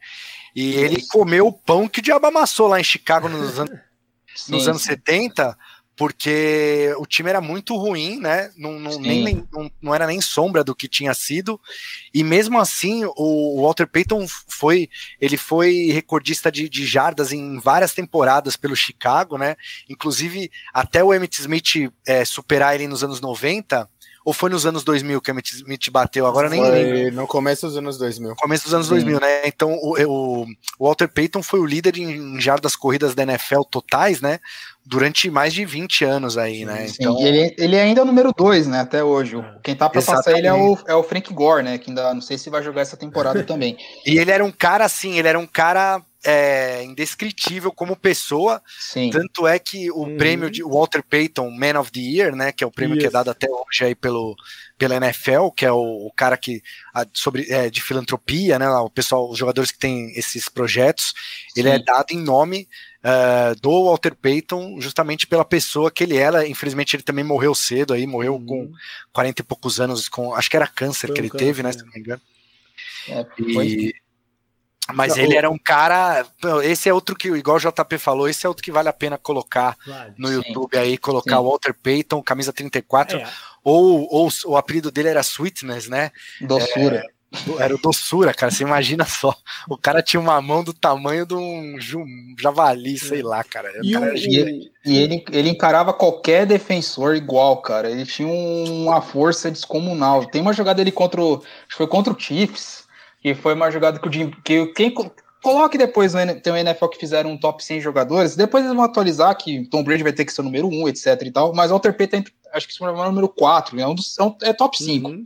E 0.54 0.76
ele 0.76 1.04
comeu 1.08 1.48
o 1.48 1.52
pão 1.52 1.88
que 1.88 1.98
o 1.98 2.02
diabo 2.02 2.26
amassou 2.26 2.68
lá 2.68 2.78
em 2.78 2.84
Chicago 2.84 3.28
nos, 3.28 3.58
an 3.58 3.66
sim, 4.36 4.52
nos 4.52 4.68
anos 4.68 4.82
sim. 4.82 4.90
70 4.90 5.56
porque 5.96 6.92
o 6.98 7.06
time 7.06 7.30
era 7.30 7.40
muito 7.40 7.76
ruim, 7.76 8.18
né? 8.18 8.50
Não, 8.56 8.78
não, 8.80 8.98
nem, 8.98 9.46
não, 9.52 9.70
não, 9.80 9.94
era 9.94 10.06
nem 10.06 10.20
sombra 10.20 10.64
do 10.64 10.74
que 10.74 10.88
tinha 10.88 11.14
sido. 11.14 11.60
E 12.12 12.24
mesmo 12.24 12.58
assim, 12.58 13.04
o 13.16 13.62
Walter 13.62 13.86
Payton 13.86 14.26
foi 14.48 14.88
ele 15.20 15.36
foi 15.36 15.90
recordista 15.92 16.50
de, 16.50 16.68
de 16.68 16.84
jardas 16.84 17.32
em 17.32 17.58
várias 17.58 17.94
temporadas 17.94 18.56
pelo 18.56 18.74
Chicago, 18.74 19.38
né? 19.38 19.56
Inclusive, 19.88 20.50
até 20.72 21.02
o 21.02 21.14
Emmett 21.14 21.40
Smith 21.40 21.92
é, 22.06 22.24
superar 22.24 22.74
ele 22.74 22.88
nos 22.88 23.04
anos 23.04 23.20
90, 23.20 23.88
ou 24.24 24.32
foi 24.32 24.48
nos 24.48 24.64
anos 24.64 24.82
2000 24.82 25.20
que 25.20 25.30
a 25.30 25.34
Mitch 25.34 25.90
bateu? 25.90 26.26
Agora 26.26 26.48
nem 26.48 26.60
Foi 26.60 26.70
lembro. 26.70 27.14
no 27.14 27.26
começo 27.26 27.66
dos 27.66 27.76
anos 27.76 27.98
2000. 27.98 28.34
Começo 28.36 28.64
dos 28.64 28.72
anos 28.72 28.86
Sim. 28.86 28.94
2000, 28.94 29.20
né? 29.20 29.46
Então 29.46 29.72
o, 29.74 29.96
o, 30.06 30.46
Walter 30.80 31.08
Payton 31.08 31.42
foi 31.42 31.60
o 31.60 31.66
líder 31.66 31.98
em 31.98 32.40
jardas 32.40 32.74
corridas 32.74 33.14
da 33.14 33.22
NFL 33.22 33.60
totais, 33.70 34.22
né? 34.22 34.38
Durante 34.86 35.30
mais 35.30 35.52
de 35.52 35.64
20 35.64 36.04
anos 36.04 36.38
aí, 36.38 36.64
né? 36.64 36.86
Sim, 36.88 36.96
Então, 37.00 37.20
e 37.20 37.24
ele, 37.24 37.54
ele 37.58 37.78
ainda 37.78 38.00
é 38.00 38.02
o 38.02 38.06
número 38.06 38.32
2, 38.36 38.66
né, 38.66 38.80
até 38.80 39.02
hoje. 39.02 39.36
É. 39.36 39.54
Quem 39.62 39.74
tá 39.74 39.88
pra 39.88 40.02
passar 40.02 40.36
ele 40.36 40.46
é 40.46 40.52
o, 40.52 40.78
é 40.86 40.94
o 40.94 41.02
Frank 41.02 41.32
Gore, 41.32 41.62
né, 41.62 41.78
que 41.78 41.90
ainda 41.90 42.12
não 42.12 42.20
sei 42.20 42.36
se 42.36 42.50
vai 42.50 42.62
jogar 42.62 42.82
essa 42.82 42.96
temporada 42.96 43.42
também. 43.44 43.76
e 44.06 44.18
ele 44.18 44.30
era 44.30 44.44
um 44.44 44.52
cara 44.52 44.84
assim, 44.84 45.18
ele 45.18 45.28
era 45.28 45.38
um 45.38 45.46
cara 45.46 46.02
é, 46.24 46.82
indescritível 46.84 47.70
como 47.72 47.94
pessoa. 47.96 48.62
Sim, 48.78 49.10
Tanto 49.10 49.46
é 49.46 49.58
que 49.58 49.90
o 49.90 50.04
Uhum. 50.04 50.16
prêmio 50.16 50.50
de 50.50 50.62
Walter 50.62 51.02
Payton 51.02 51.50
Man 51.50 51.78
of 51.78 51.90
the 51.92 52.00
Year, 52.00 52.34
né, 52.34 52.52
que 52.52 52.64
é 52.64 52.66
o 52.66 52.70
prêmio 52.70 52.96
que 52.96 53.04
é 53.04 53.06
Isso. 53.06 53.12
dado 53.12 53.30
até 53.30 53.46
hoje 53.50 53.84
aí 53.84 53.94
pelo, 53.94 54.34
pela 54.78 54.96
NFL, 54.96 55.50
que 55.56 55.64
é 55.66 55.72
o, 55.72 55.78
o 56.06 56.12
cara 56.16 56.36
que 56.36 56.62
a- 56.94 57.06
sobre 57.12 57.46
é, 57.50 57.68
de 57.70 57.82
filantropia, 57.82 58.58
né, 58.58 58.68
o 58.70 58.90
pessoal, 58.90 59.30
os 59.30 59.38
jogadores 59.38 59.70
que 59.70 59.78
têm 59.78 60.10
esses 60.16 60.48
projetos, 60.48 61.12
ele 61.56 61.68
Sim. 61.68 61.74
é 61.76 61.78
dado 61.78 62.10
em 62.10 62.18
nome 62.20 62.68
eh, 63.06 63.54
do 63.60 63.84
Walter 63.84 64.14
Payton, 64.14 64.80
justamente 64.80 65.26
pela 65.26 65.44
pessoa 65.44 65.90
que 65.90 66.02
ele 66.02 66.16
era. 66.16 66.48
Infelizmente 66.48 66.96
ele 66.96 67.02
também 67.02 67.22
morreu 67.22 67.54
cedo 67.54 67.92
aí, 67.92 68.06
morreu 68.06 68.40
com 68.40 68.60
Uhum. 68.60 68.72
40 69.12 69.42
e 69.42 69.44
poucos 69.44 69.78
anos, 69.78 70.08
com 70.08 70.34
acho 70.34 70.48
que 70.48 70.56
era 70.56 70.66
câncer 70.66 71.08
Foi 71.08 71.14
que 71.14 71.20
ele 71.20 71.28
câncer, 71.28 71.44
teve, 71.44 71.62
né, 71.62 71.68
é. 71.68 71.72
se 71.72 71.84
não 71.84 71.92
me 71.92 72.00
engano. 72.00 72.22
É, 73.08 73.26
E- 73.38 73.94
Mas 74.92 75.16
ele 75.16 75.34
o- 75.34 75.38
era 75.38 75.50
um 75.50 75.56
cara. 75.58 76.26
Esse 76.62 76.88
é 76.88 76.94
outro 76.94 77.16
que, 77.16 77.28
igual 77.28 77.56
o 77.56 77.60
JP 77.60 77.96
falou, 77.98 78.28
esse 78.28 78.44
é 78.44 78.48
outro 78.48 78.62
que 78.62 78.70
vale 78.72 78.88
a 78.88 78.92
pena 78.92 79.16
colocar 79.16 79.76
Vale. 79.86 80.12
no 80.18 80.28
Sim. 80.28 80.34
YouTube 80.34 80.76
aí, 80.76 80.98
colocar 80.98 81.38
Sim. 81.38 81.42
Walter 81.44 81.74
Payton, 81.74 82.22
camisa 82.22 82.52
34, 82.52 83.18
É, 83.18 83.26
ou, 83.62 84.06
ou 84.10 84.28
o 84.46 84.56
apelido 84.56 84.90
dele 84.90 85.08
era 85.08 85.20
Sweetness, 85.20 85.88
né? 85.88 86.10
doçura. 86.40 87.02
Era 87.58 87.74
o 87.74 87.78
doçura, 87.78 88.32
cara. 88.32 88.52
Você 88.52 88.62
imagina 88.62 89.04
só. 89.04 89.34
O 89.68 89.76
cara 89.76 90.00
tinha 90.00 90.20
uma 90.20 90.40
mão 90.40 90.62
do 90.62 90.72
tamanho 90.72 91.26
de 91.26 91.34
um 91.34 91.76
javali, 92.38 92.96
sei 92.96 93.22
lá, 93.22 93.42
cara. 93.42 93.72
O 93.80 93.84
E 93.84 93.92
cara 93.92 94.04
o, 94.04 94.08
era 94.10 94.18
E, 94.18 94.70
e 94.86 94.96
ele, 94.98 95.24
ele 95.32 95.48
encarava 95.48 95.92
qualquer 95.92 96.46
defensor 96.46 97.16
igual, 97.16 97.56
cara. 97.60 97.90
Ele 97.90 98.06
tinha 98.06 98.28
um- 98.28 98.84
uma 98.84 99.00
força 99.00 99.50
descomunal. 99.50 100.26
Tem 100.26 100.40
uma 100.42 100.52
jogada 100.52 100.80
ele 100.80 100.92
contra 100.92 101.20
o. 101.20 101.36
Acho 101.38 101.70
que 101.70 101.76
foi 101.76 101.88
contra 101.88 102.12
o 102.12 102.20
Chiefs. 102.20 102.83
Que 103.24 103.34
foi 103.34 103.54
uma 103.54 103.70
jogada 103.70 103.98
que 103.98 104.06
o 104.06 104.12
Jim. 104.12 104.30
Que 104.44 104.66
quem, 104.66 104.90
co- 104.90 105.10
coloque 105.42 105.78
depois 105.78 106.12
no 106.12 106.40
tem 106.40 106.52
o 106.52 106.56
NFL 106.56 106.88
que 106.88 106.98
fizeram 106.98 107.30
um 107.30 107.38
top 107.38 107.64
100 107.64 107.80
jogadores. 107.80 108.36
Depois 108.36 108.62
eles 108.64 108.76
vão 108.76 108.84
atualizar 108.84 109.34
que 109.36 109.64
Tom 109.70 109.82
Brady 109.82 110.02
vai 110.02 110.12
ter 110.12 110.26
que 110.26 110.32
ser 110.32 110.42
o 110.42 110.44
número 110.44 110.68
1, 110.68 110.88
etc 110.88 111.20
e 111.22 111.30
tal. 111.30 111.54
Mas 111.54 111.70
o 111.70 111.74
Walter 111.74 111.96
Payton, 111.96 112.22
acho 112.52 112.68
que 112.68 112.74
se 112.74 112.84
é 112.84 112.86
o 112.86 113.04
número 113.06 113.28
4. 113.28 113.80
É, 113.80 113.86
um 113.86 113.94
dos, 113.94 114.18
é, 114.18 114.22
um- 114.22 114.36
é 114.42 114.52
top 114.52 114.76
5. 114.76 115.08
Uhum. 115.08 115.24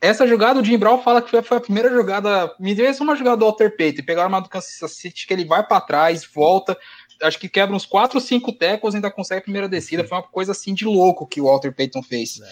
Essa 0.00 0.26
jogada, 0.26 0.60
o 0.60 0.64
Jim 0.64 0.78
Brown 0.78 1.02
fala 1.02 1.20
que 1.20 1.30
foi, 1.30 1.42
foi 1.42 1.58
a 1.58 1.60
primeira 1.60 1.90
jogada. 1.90 2.54
Me 2.58 2.74
deu 2.74 2.86
essa 2.86 3.02
uma 3.02 3.14
jogada 3.16 3.36
do 3.36 3.44
Walter 3.44 3.76
Payton. 3.76 4.02
Pegaram 4.04 4.28
uma 4.30 4.40
do 4.40 4.48
Kansas 4.48 4.90
City 4.92 5.26
que 5.26 5.32
ele 5.34 5.44
vai 5.44 5.62
para 5.66 5.80
trás, 5.80 6.24
volta. 6.34 6.76
Acho 7.22 7.38
que 7.38 7.48
quebra 7.48 7.74
uns 7.76 7.86
4 7.86 8.18
ou 8.18 8.20
5 8.24 8.52
tackles 8.52 8.94
e 8.94 8.96
ainda 8.98 9.10
consegue 9.10 9.40
a 9.40 9.42
primeira 9.42 9.68
descida. 9.68 10.04
Foi 10.04 10.16
uma 10.18 10.22
coisa 10.24 10.52
assim 10.52 10.74
de 10.74 10.84
louco 10.84 11.26
que 11.26 11.40
o 11.40 11.44
Walter 11.44 11.72
Payton 11.74 12.02
fez. 12.02 12.40
É. 12.40 12.46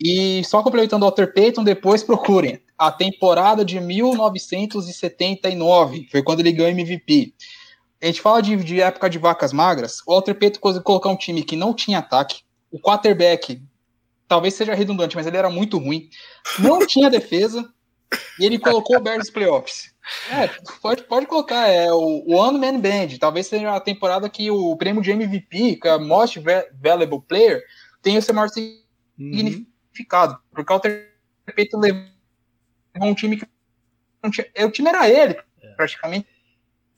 E 0.00 0.44
só 0.44 0.62
complementando 0.62 1.04
o 1.04 1.08
Walter 1.08 1.32
Payton, 1.32 1.64
depois 1.64 2.02
procurem. 2.04 2.60
A 2.78 2.90
temporada 2.92 3.64
de 3.64 3.80
1979 3.80 6.06
foi 6.10 6.22
quando 6.22 6.40
ele 6.40 6.52
ganhou 6.52 6.70
MVP. 6.70 7.32
A 8.02 8.06
gente 8.06 8.20
fala 8.20 8.42
de, 8.42 8.56
de 8.56 8.80
época 8.80 9.08
de 9.08 9.18
vacas 9.18 9.52
magras. 9.52 10.00
O 10.06 10.12
Walter 10.12 10.34
Payton 10.34 10.60
conseguiu 10.60 10.84
colocar 10.84 11.08
um 11.08 11.16
time 11.16 11.42
que 11.42 11.56
não 11.56 11.72
tinha 11.72 11.98
ataque. 11.98 12.40
O 12.70 12.78
quarterback 12.78 13.62
talvez 14.28 14.54
seja 14.54 14.74
redundante, 14.74 15.16
mas 15.16 15.26
ele 15.26 15.36
era 15.36 15.48
muito 15.48 15.78
ruim. 15.78 16.08
Não 16.58 16.80
tinha 16.86 17.08
defesa. 17.08 17.66
E 18.38 18.44
ele 18.44 18.58
colocou 18.58 18.98
o 18.98 19.00
Bears 19.00 19.30
playoffs. 19.30 19.94
É, 20.30 20.48
pode, 20.80 21.02
pode 21.04 21.26
colocar. 21.26 21.66
É 21.68 21.90
o 21.92 22.24
One 22.28 22.58
Man 22.58 22.78
Band. 22.78 23.16
Talvez 23.18 23.46
seja 23.46 23.74
a 23.74 23.80
temporada 23.80 24.28
que 24.28 24.50
o 24.50 24.76
prêmio 24.76 25.02
de 25.02 25.10
MVP, 25.10 25.76
que 25.76 25.88
é 25.88 25.98
Most 25.98 26.38
Va- 26.40 26.64
Valuable 26.80 27.22
Player, 27.26 27.62
tenha 28.02 28.18
o 28.18 28.22
seu 28.22 28.34
maior 28.34 28.48
Uhum. 29.18 29.32
significado. 29.34 30.38
Porque 30.52 30.70
o 30.70 30.74
Walter 30.76 31.10
Payton 31.56 31.78
levou 31.78 32.02
um 33.04 33.14
time 33.14 33.36
que 33.36 33.46
não 34.22 34.30
tinha. 34.30 34.46
O 34.64 34.70
time 34.70 34.88
era 34.88 35.08
ele, 35.08 35.36
praticamente. 35.76 36.26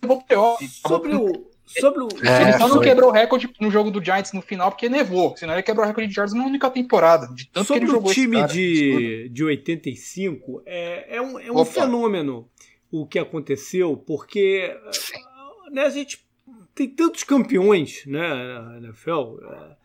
Levou 0.03 0.19
o 0.19 0.25
playoff. 0.25 0.69
Sobre 0.69 1.15
o. 1.15 1.49
Sobre 1.67 2.03
o 2.03 2.09
É, 2.23 2.43
Ele 2.43 2.53
só 2.55 2.67
não 2.67 2.81
quebrou 2.81 3.11
o 3.11 3.13
recorde 3.13 3.51
no 3.61 3.71
jogo 3.71 3.91
do 3.91 4.03
Giants 4.03 4.33
no 4.33 4.41
final 4.41 4.71
porque 4.71 4.89
nevou. 4.89 5.37
Senão 5.37 5.53
ele 5.53 5.63
quebrou 5.63 5.85
o 5.85 5.87
recorde 5.87 6.09
de 6.09 6.15
Giants 6.15 6.33
na 6.33 6.47
única 6.47 6.71
temporada. 6.71 7.29
De 7.35 7.47
tanto 7.47 7.67
Sobre 7.67 7.81
que 7.81 7.85
ele 7.85 7.93
jogou 7.93 8.11
o 8.11 8.15
time 8.15 8.37
cara. 8.37 8.53
de, 8.53 9.29
de 9.29 9.45
85, 9.45 10.63
é, 10.65 11.17
é 11.17 11.21
um, 11.21 11.39
é 11.39 11.53
um 11.53 11.57
Opa. 11.57 11.73
fenômeno 11.73 12.49
o 12.91 13.07
que 13.07 13.19
aconteceu, 13.19 13.97
porque 13.99 14.75
né, 15.71 15.83
a 15.83 15.91
gente 15.91 16.27
tem 16.75 16.89
tantos 16.89 17.23
campeões 17.23 18.05
né, 18.07 18.29
na 18.29 18.79
NFL, 18.79 19.37
é, 19.43 19.77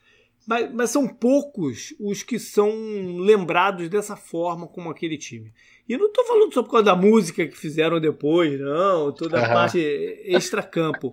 mas, 0.48 0.74
mas 0.74 0.90
são 0.90 1.08
poucos 1.08 1.94
os 2.00 2.24
que 2.24 2.40
são 2.40 2.72
lembrados 3.18 3.90
dessa 3.90 4.16
forma 4.16 4.68
como 4.68 4.90
aquele 4.90 5.18
time. 5.18 5.54
E 5.88 5.98
não 5.98 6.08
estou 6.08 6.24
falando 6.26 6.54
só 6.54 6.64
por 6.64 6.72
causa 6.72 6.86
da 6.86 6.96
música 6.96 7.46
que 7.46 7.58
fizeram 7.58 8.00
depois, 8.00 8.58
não, 8.60 9.12
toda 9.12 9.44
a 9.46 9.50
parte 9.54 9.80
extra-campo. 10.24 11.12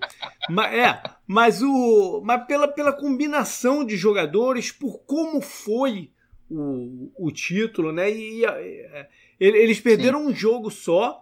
Mas, 0.48 0.72
é, 0.74 1.02
mas, 1.26 1.60
o, 1.62 2.22
mas 2.24 2.46
pela, 2.46 2.68
pela 2.68 2.92
combinação 2.92 3.84
de 3.84 3.96
jogadores, 3.96 4.70
por 4.70 4.98
como 5.00 5.40
foi 5.40 6.10
o, 6.48 7.10
o 7.18 7.32
título, 7.32 7.90
né? 7.92 8.10
E, 8.10 8.44
é, 8.44 9.08
ele- 9.40 9.58
eles 9.58 9.80
perderam 9.80 10.24
um 10.26 10.34
jogo 10.34 10.70
só, 10.70 11.20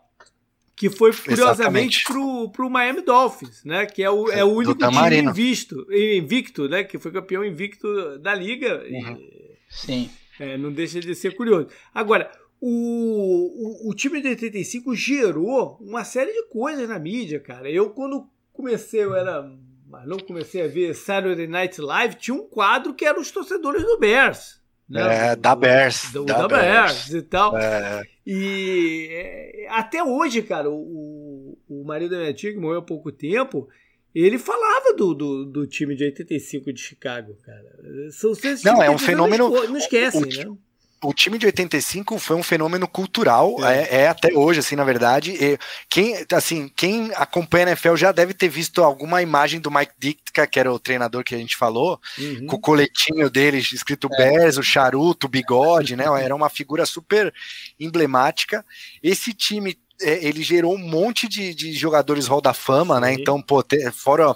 que 0.76 0.90
foi 0.90 1.10
curiosamente 1.12 2.00
Exatamente. 2.00 2.04
pro, 2.04 2.50
pro 2.50 2.70
Miami 2.70 3.00
Dolphins, 3.00 3.64
né? 3.64 3.86
Que 3.86 4.02
é 4.02 4.10
o, 4.10 4.30
é 4.30 4.44
o 4.44 4.48
único 4.52 4.74
time 4.76 5.18
invisto, 5.22 5.86
invicto, 5.90 6.68
né? 6.68 6.84
Que 6.84 6.98
foi 6.98 7.10
campeão 7.10 7.42
invicto 7.44 8.18
da 8.18 8.34
liga. 8.34 8.84
E, 8.86 8.92
Uhum. 9.02 9.28
Sim. 9.70 10.10
é, 10.38 10.56
não 10.58 10.70
deixa 10.70 11.00
de 11.00 11.14
ser 11.14 11.34
curioso. 11.34 11.68
Agora, 11.94 12.30
o, 12.60 13.86
o, 13.86 13.90
o 13.90 13.94
time 13.94 14.20
de 14.20 14.28
85 14.28 14.94
gerou 14.94 15.78
uma 15.80 16.04
série 16.04 16.32
de 16.32 16.44
coisas 16.48 16.88
na 16.88 16.98
mídia, 16.98 17.40
cara. 17.40 17.70
Eu, 17.70 17.90
quando 17.90 18.28
comecei, 18.52 19.04
eu 19.04 19.14
era. 19.14 19.50
Mas 19.88 20.06
não 20.06 20.18
comecei 20.18 20.62
a 20.62 20.68
ver 20.68 20.94
Saturday 20.94 21.46
Night 21.46 21.80
Live, 21.80 22.16
tinha 22.16 22.34
um 22.34 22.46
quadro 22.46 22.92
que 22.94 23.04
era 23.06 23.18
os 23.18 23.30
torcedores 23.30 23.82
do 23.82 23.98
Bears. 23.98 24.58
Né? 24.88 25.28
É, 25.32 25.36
da 25.36 25.54
Bears, 25.54 26.10
Do, 26.12 26.24
da 26.24 26.46
da 26.46 26.48
Bears. 26.48 27.12
e 27.12 27.22
tal. 27.22 27.56
É, 27.56 28.02
E 28.26 29.08
é, 29.10 29.66
até 29.70 30.02
hoje, 30.02 30.42
cara, 30.42 30.70
o, 30.70 31.58
o 31.68 31.84
marido 31.84 32.10
da 32.12 32.18
minha 32.18 32.32
tia, 32.34 32.52
que 32.52 32.58
morreu 32.58 32.78
há 32.80 32.82
pouco 32.82 33.10
tempo, 33.12 33.68
ele 34.14 34.38
falava 34.38 34.92
do, 34.94 35.14
do, 35.14 35.44
do 35.46 35.66
time 35.66 35.94
de 35.94 36.04
85 36.04 36.72
de 36.72 36.80
Chicago, 36.80 37.34
cara. 37.44 37.76
São, 38.10 38.34
são 38.34 38.50
Não, 38.64 38.82
é 38.82 38.90
um 38.90 38.98
fenômeno- 38.98 39.48
Não, 39.50 39.76
esquecem, 39.76 40.22
o- 40.22 40.52
né? 40.52 40.58
O 41.02 41.12
time 41.14 41.38
de 41.38 41.46
85 41.46 42.18
foi 42.18 42.36
um 42.36 42.42
fenômeno 42.42 42.88
cultural, 42.88 43.56
é, 43.64 44.02
é 44.02 44.08
até 44.08 44.32
hoje, 44.34 44.60
assim, 44.60 44.74
na 44.76 44.84
verdade. 44.84 45.32
E 45.32 45.58
quem, 45.88 46.14
assim, 46.32 46.68
quem 46.74 47.10
acompanha 47.14 47.66
a 47.66 47.68
NFL 47.70 47.96
já 47.96 48.12
deve 48.12 48.34
ter 48.34 48.48
visto 48.48 48.82
alguma 48.82 49.22
imagem 49.22 49.60
do 49.60 49.70
Mike 49.70 49.92
Ditka, 49.98 50.46
que 50.46 50.58
era 50.58 50.72
o 50.72 50.78
treinador 50.78 51.22
que 51.24 51.34
a 51.34 51.38
gente 51.38 51.56
falou, 51.56 52.00
Uhum. 52.18 52.46
com 52.46 52.56
o 52.56 52.60
coletinho 52.60 53.30
dele 53.30 53.58
escrito 53.58 54.08
Bears, 54.08 54.56
o 54.56 54.62
charuto, 54.62 55.26
o 55.26 55.30
bigode, 55.30 55.94
né? 55.96 56.04
Era 56.22 56.34
uma 56.34 56.48
figura 56.48 56.84
super 56.86 57.32
emblemática. 57.78 58.64
Esse 59.02 59.32
time 59.32 59.78
é, 60.00 60.24
ele 60.24 60.42
gerou 60.44 60.74
um 60.74 60.78
monte 60.78 61.28
de, 61.28 61.52
de 61.52 61.72
jogadores 61.72 62.28
Hall 62.28 62.40
da 62.40 62.54
Fama, 62.54 63.00
né? 63.00 63.12
Então, 63.12 63.42
pô, 63.42 63.62
te- 63.64 63.90
fora 63.90 64.32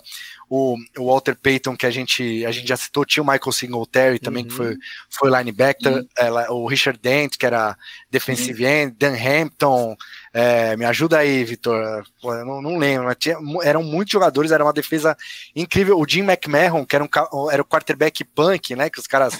o, 0.54 0.76
o 0.98 1.06
Walter 1.06 1.34
Payton, 1.34 1.74
que 1.74 1.86
a 1.86 1.90
gente, 1.90 2.44
a 2.44 2.52
gente 2.52 2.68
já 2.68 2.76
citou, 2.76 3.06
tinha 3.06 3.22
o 3.22 3.26
Michael 3.26 3.52
Singletary 3.52 4.18
também, 4.18 4.42
Uhum. 4.42 4.48
que 4.50 4.54
foi, 4.54 4.76
foi 5.08 5.30
linebacker, 5.30 5.94
Sim. 5.94 6.08
ela- 6.18 6.50
o 6.52 6.66
Richard 6.66 6.98
Dent, 7.00 7.38
que 7.38 7.46
era 7.46 7.74
defensive 8.10 8.62
end, 8.62 8.94
Dan 8.98 9.14
Hampton, 9.16 9.96
é, 10.34 10.76
me 10.76 10.84
ajuda 10.84 11.16
aí, 11.18 11.42
Vitor, 11.42 12.04
não, 12.22 12.60
não 12.60 12.76
lembro, 12.76 13.06
mas 13.06 13.16
tinha, 13.18 13.36
eram 13.62 13.82
muitos 13.82 14.12
jogadores, 14.12 14.50
era 14.52 14.62
uma 14.62 14.74
defesa 14.74 15.16
incrível, 15.56 15.98
o 15.98 16.06
Jim 16.06 16.20
McMahon, 16.20 16.84
que 16.84 16.96
era, 16.96 17.04
um, 17.04 17.50
era 17.50 17.62
o 17.62 17.64
quarterback 17.64 18.22
punk, 18.22 18.76
né, 18.76 18.90
que 18.90 19.00
os 19.00 19.06
caras, 19.06 19.38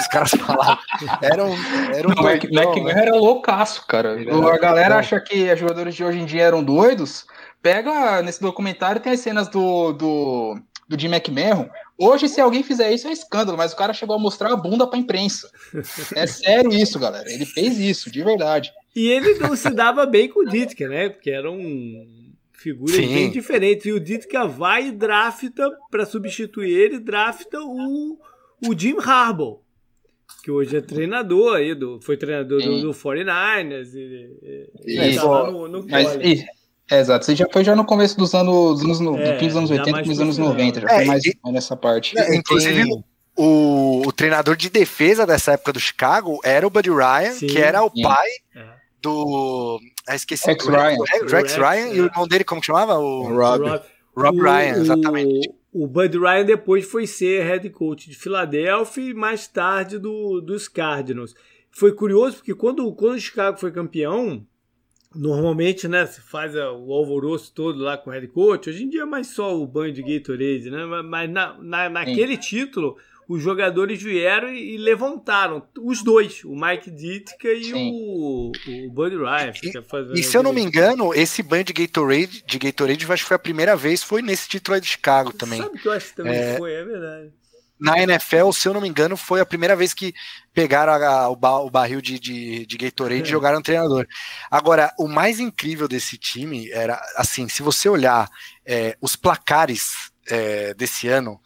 os 0.00 0.06
caras 0.06 0.30
falavam, 0.30 0.78
era 1.20 1.44
um, 1.44 1.54
era 1.94 2.08
um 2.08 2.12
Não, 2.14 2.22
o 2.22 2.24
Mac- 2.24 2.44
né? 2.82 2.92
era 2.96 3.14
loucaço, 3.14 3.86
cara. 3.86 4.18
era 4.18 4.54
a 4.54 4.58
galera 4.58 4.96
acha 4.96 5.20
que 5.20 5.52
os 5.52 5.58
jogadores 5.60 5.94
de 5.94 6.02
hoje 6.02 6.18
em 6.18 6.24
dia 6.24 6.44
eram 6.44 6.64
doidos. 6.64 7.26
Pega 7.62 8.22
nesse 8.22 8.40
documentário, 8.40 9.00
tem 9.00 9.12
as 9.12 9.20
cenas 9.20 9.48
do, 9.48 9.92
do, 9.92 10.60
do 10.88 10.98
Jim 10.98 11.08
McMahon. 11.08 11.68
Hoje, 11.98 12.28
se 12.28 12.40
alguém 12.40 12.62
fizer 12.62 12.92
isso, 12.92 13.08
é 13.08 13.12
escândalo, 13.12 13.56
mas 13.56 13.72
o 13.72 13.76
cara 13.76 13.92
chegou 13.92 14.16
a 14.16 14.18
mostrar 14.18 14.52
a 14.52 14.56
bunda 14.56 14.86
pra 14.86 14.98
imprensa. 14.98 15.50
É 16.14 16.26
sério 16.26 16.72
isso, 16.72 16.98
galera. 16.98 17.30
Ele 17.30 17.46
fez 17.46 17.78
isso, 17.78 18.10
de 18.10 18.22
verdade. 18.22 18.70
E 18.94 19.08
ele 19.08 19.34
não 19.38 19.56
se 19.56 19.70
dava 19.70 20.06
bem 20.06 20.28
com 20.28 20.40
o 20.40 20.48
Ditka, 20.48 20.88
né? 20.88 21.08
Porque 21.08 21.30
eram 21.30 21.58
figuras 22.52 22.96
Sim. 22.96 23.14
bem 23.14 23.30
diferentes. 23.30 23.86
E 23.86 23.92
o 23.92 24.00
Ditka 24.00 24.46
vai 24.46 24.88
e 24.88 24.92
drafta, 24.92 25.70
para 25.90 26.06
substituir 26.06 26.70
ele, 26.70 26.98
drafta 26.98 27.58
o, 27.60 28.18
o 28.66 28.78
Jim 28.78 28.96
Harbaugh. 28.98 29.60
que 30.42 30.50
hoje 30.50 30.76
é 30.76 30.80
treinador 30.80 31.56
aí, 31.56 31.74
do, 31.74 32.00
foi 32.00 32.16
treinador 32.16 32.62
do, 32.62 32.80
do 32.80 32.90
49ers. 32.90 33.94
E, 33.94 34.70
e, 34.86 35.16
tá 35.16 35.50
no, 35.50 35.68
no 35.68 35.86
Mas, 35.86 36.14
e, 36.16 36.44
é, 36.90 37.00
exato, 37.00 37.24
você 37.24 37.34
já 37.34 37.46
foi 37.52 37.64
já 37.64 37.74
no 37.74 37.84
começo 37.84 38.16
dos 38.16 38.34
anos, 38.34 38.80
dos 38.80 39.00
anos 39.00 39.20
é, 39.20 39.32
do 39.32 39.38
fim 39.38 39.46
dos 39.48 39.56
anos 39.56 39.70
80 39.70 40.00
e 40.00 40.04
dos 40.04 40.20
anos 40.20 40.38
90, 40.38 40.80
já 40.80 40.88
é, 40.88 40.94
foi 40.96 41.04
mais 41.04 41.24
e, 41.24 41.36
nessa 41.46 41.76
parte. 41.76 42.16
É, 42.18 42.34
inclusive, 42.36 42.84
o, 43.36 44.06
o, 44.06 44.12
treinador 44.12 44.56
de 44.56 44.70
defesa 44.70 45.26
dessa 45.26 45.52
época 45.52 45.72
do 45.72 45.80
Chicago 45.80 46.38
era 46.44 46.66
o 46.66 46.70
Buddy 46.70 46.90
Ryan, 46.90 47.32
Sim, 47.32 47.48
que 47.48 47.58
era 47.58 47.82
o 47.82 47.90
pai 47.90 48.28
é. 48.54 48.64
do. 49.02 49.80
Ah, 50.08 50.14
esqueci. 50.14 50.46
Rex 50.46 50.64
Ryan. 50.64 50.96
Rex, 51.12 51.32
Rex 51.32 51.56
Ryan, 51.56 51.88
e 51.88 52.00
o 52.00 52.04
irmão 52.04 52.28
dele, 52.28 52.44
como 52.44 52.62
chamava? 52.62 52.96
O 52.98 53.24
Rob. 53.24 53.68
Rob, 53.68 53.82
Rob 54.16 54.40
Ryan, 54.40 54.76
exatamente. 54.76 55.48
O, 55.72 55.84
o 55.84 55.86
Bud 55.88 56.16
Ryan 56.18 56.44
depois 56.44 56.86
foi 56.86 57.06
ser 57.06 57.44
head 57.44 57.68
coach 57.70 58.08
de 58.08 58.16
Filadélfia 58.16 59.10
e 59.10 59.12
mais 59.12 59.48
tarde 59.48 59.98
do, 59.98 60.40
dos 60.40 60.68
Cardinals. 60.68 61.34
Foi 61.70 61.92
curioso 61.92 62.36
porque 62.36 62.54
quando, 62.54 62.90
quando 62.94 63.16
o 63.16 63.20
Chicago 63.20 63.58
foi 63.58 63.70
campeão, 63.70 64.46
normalmente, 65.16 65.88
né, 65.88 66.06
se 66.06 66.20
faz 66.20 66.54
o 66.54 66.92
alvoroço 66.92 67.52
todo 67.52 67.78
lá 67.78 67.96
com 67.96 68.10
o 68.10 68.12
head 68.12 68.28
coach. 68.28 68.68
Hoje 68.68 68.84
em 68.84 68.88
dia 68.88 69.02
é 69.02 69.06
mais 69.06 69.28
só 69.28 69.56
o 69.56 69.66
banho 69.66 69.92
de 69.92 70.02
Gatorade, 70.02 70.70
né? 70.70 70.84
Mas 71.02 71.30
na, 71.30 71.56
na, 71.60 71.88
naquele 71.88 72.34
Sim. 72.34 72.40
título, 72.40 72.96
os 73.28 73.42
jogadores 73.42 74.00
vieram 74.00 74.48
e, 74.52 74.74
e, 74.74 74.78
levantaram 74.78 75.62
os 75.80 76.02
dois, 76.02 76.44
o 76.44 76.54
Mike 76.54 76.90
Ditka 76.90 77.48
e 77.48 77.72
o, 77.72 78.52
o 78.86 78.90
Buddy 78.90 79.16
Ryan. 79.16 79.52
E, 80.14 80.20
e 80.20 80.22
se 80.22 80.36
eu 80.36 80.42
não 80.42 80.52
me 80.52 80.60
engano, 80.60 81.12
esse 81.14 81.42
banho 81.42 81.64
de 81.64 81.72
Gatorade, 81.72 82.44
de 82.46 82.58
Gatorade, 82.58 83.12
acho 83.12 83.22
que 83.22 83.28
foi 83.28 83.36
a 83.36 83.40
primeira 83.40 83.74
vez, 83.74 84.02
foi 84.02 84.22
nesse 84.22 84.48
título 84.48 84.76
aí 84.76 84.80
de 84.80 84.86
Chicago 84.86 85.32
também. 85.32 85.60
Sabe 85.60 85.78
que 85.78 85.88
eu 85.88 85.92
acho 85.92 86.08
que 86.10 86.16
também 86.16 86.34
é... 86.34 86.56
foi, 86.56 86.72
é 86.72 86.84
verdade 86.84 87.32
na 87.78 87.98
NFL, 88.02 88.50
se 88.52 88.68
eu 88.68 88.74
não 88.74 88.80
me 88.80 88.88
engano, 88.88 89.16
foi 89.16 89.40
a 89.40 89.46
primeira 89.46 89.76
vez 89.76 89.92
que 89.92 90.14
pegaram 90.52 90.92
a, 90.92 91.28
o, 91.28 91.36
ba, 91.36 91.58
o, 91.58 91.70
barril 91.70 92.00
de, 92.00 92.18
de, 92.18 92.66
de 92.66 92.76
Gatorade 92.76 93.20
é. 93.20 93.24
e 93.24 93.28
jogaram 93.28 93.58
no 93.58 93.62
treinador. 93.62 94.06
Agora, 94.50 94.92
o 94.98 95.06
mais 95.06 95.38
incrível 95.40 95.86
desse 95.86 96.16
time 96.16 96.70
era, 96.70 97.00
assim, 97.16 97.48
se 97.48 97.62
você 97.62 97.88
olhar 97.88 98.28
é, 98.64 98.96
os 99.00 99.14
placares 99.14 100.10
é, 100.28 100.72
desse 100.74 101.08
ano, 101.08 101.40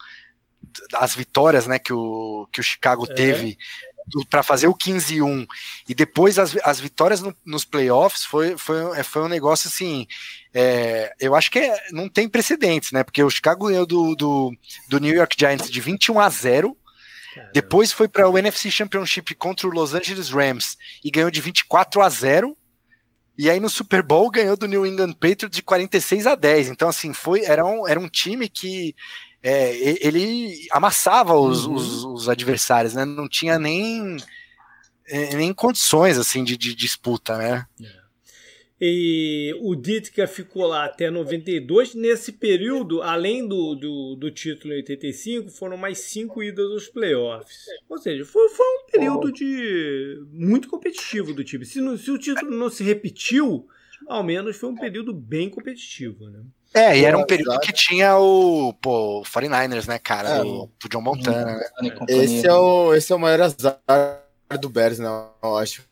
as 0.95 1.13
vitórias 1.13 1.67
né, 1.67 1.77
que, 1.77 1.91
o, 1.91 2.47
que 2.51 2.61
o 2.61 2.63
Chicago 2.63 3.05
é. 3.09 3.13
teve 3.13 3.57
para 4.29 4.43
fazer 4.43 4.67
o 4.67 4.75
15-1 4.75 5.47
e 5.87 5.93
depois 5.93 6.39
as, 6.39 6.57
as 6.63 6.79
vitórias 6.79 7.21
no, 7.21 7.35
nos 7.45 7.63
playoffs 7.63 8.25
foi, 8.25 8.57
foi, 8.57 9.03
foi 9.03 9.21
um 9.21 9.27
negócio 9.27 9.67
assim 9.67 10.07
é, 10.53 11.13
eu 11.19 11.33
acho 11.33 11.49
que 11.49 11.59
é, 11.59 11.77
não 11.91 12.09
tem 12.09 12.27
precedentes, 12.27 12.91
né? 12.91 13.03
Porque 13.03 13.23
o 13.23 13.29
Chicago 13.29 13.67
ganhou 13.67 13.85
do, 13.85 14.15
do, 14.15 14.53
do 14.89 14.99
New 14.99 15.13
York 15.13 15.35
Giants 15.39 15.69
de 15.69 15.79
21 15.79 16.19
a 16.19 16.29
0. 16.29 16.77
Caramba. 17.33 17.51
Depois 17.53 17.91
foi 17.93 18.07
para 18.09 18.27
o 18.27 18.37
NFC 18.37 18.69
Championship 18.69 19.33
contra 19.35 19.67
o 19.67 19.71
Los 19.71 19.93
Angeles 19.93 20.29
Rams 20.29 20.77
e 21.03 21.09
ganhou 21.09 21.31
de 21.31 21.39
24 21.39 22.01
a 22.01 22.09
0. 22.09 22.57
E 23.37 23.49
aí 23.49 23.59
no 23.59 23.69
Super 23.69 24.03
Bowl 24.03 24.29
ganhou 24.29 24.57
do 24.57 24.67
New 24.67 24.85
England 24.85 25.13
Patriots 25.13 25.55
de 25.55 25.63
46 25.63 26.27
a 26.27 26.35
10. 26.35 26.67
Então, 26.67 26.89
assim, 26.89 27.13
foi, 27.13 27.45
era, 27.45 27.65
um, 27.65 27.87
era 27.87 27.99
um 27.99 28.09
time 28.09 28.49
que 28.49 28.93
é, 29.43 30.05
ele 30.05 30.67
amassava 30.71 31.33
os, 31.35 31.65
uhum. 31.65 31.73
os, 31.73 32.03
os, 32.03 32.29
adversários, 32.29 32.93
né? 32.93 33.05
Não 33.05 33.27
tinha 33.27 33.57
nem, 33.57 34.17
é, 35.07 35.35
nem 35.35 35.53
condições 35.53 36.17
assim 36.17 36.43
de, 36.43 36.55
de 36.55 36.75
disputa, 36.75 37.37
né? 37.37 37.65
É. 37.81 38.01
E 38.83 39.55
o 39.61 39.75
Ditka 39.75 40.25
ficou 40.25 40.65
lá 40.65 40.85
até 40.85 41.11
92. 41.11 41.93
Nesse 41.93 42.31
período, 42.31 43.03
além 43.03 43.47
do, 43.47 43.75
do, 43.75 44.15
do, 44.15 44.31
título 44.31 44.73
em 44.73 44.77
85, 44.77 45.51
foram 45.51 45.77
mais 45.77 45.99
cinco 45.99 46.41
idas 46.41 46.65
aos 46.71 46.87
playoffs. 46.87 47.65
Ou 47.87 47.99
seja, 47.99 48.25
foi, 48.25 48.49
foi 48.49 48.65
um 48.65 48.91
período 48.91 49.31
de 49.31 50.23
muito 50.31 50.67
competitivo 50.67 51.31
do 51.31 51.43
time. 51.43 51.63
Se, 51.63 51.79
se 51.99 52.09
o 52.09 52.17
título 52.17 52.57
não 52.57 52.71
se 52.71 52.83
repetiu, 52.83 53.67
ao 54.07 54.23
menos 54.23 54.57
foi 54.57 54.69
um 54.69 54.75
período 54.75 55.13
bem 55.13 55.47
competitivo, 55.47 56.27
né? 56.27 56.43
É, 56.73 56.97
e 56.97 57.03
era 57.03 57.17
um 57.17 57.25
período 57.25 57.59
que 57.59 57.73
tinha 57.73 58.17
o, 58.17 58.73
pô, 58.81 59.23
49ers, 59.23 59.87
né, 59.87 59.99
cara? 59.99 60.29
É, 60.29 60.41
o, 60.41 60.63
o 60.63 60.89
John 60.89 61.01
Montana. 61.01 61.57
Né? 61.57 61.95
Esse 62.07 62.47
é, 62.47 62.53
o, 62.53 62.93
esse 62.93 63.11
é 63.11 63.15
o 63.15 63.19
maior 63.19 63.41
azar 63.41 63.79
do 64.59 64.69
Bears, 64.69 64.99
né? 64.99 65.07
Eu 65.43 65.57
acho. 65.57 65.83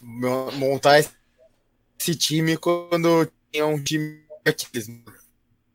Montar 0.00 1.00
esse 1.00 2.14
time 2.14 2.56
quando 2.56 3.28
tinha 3.50 3.66
um 3.66 3.82
time 3.82 4.20
Aquiles. 4.46 4.88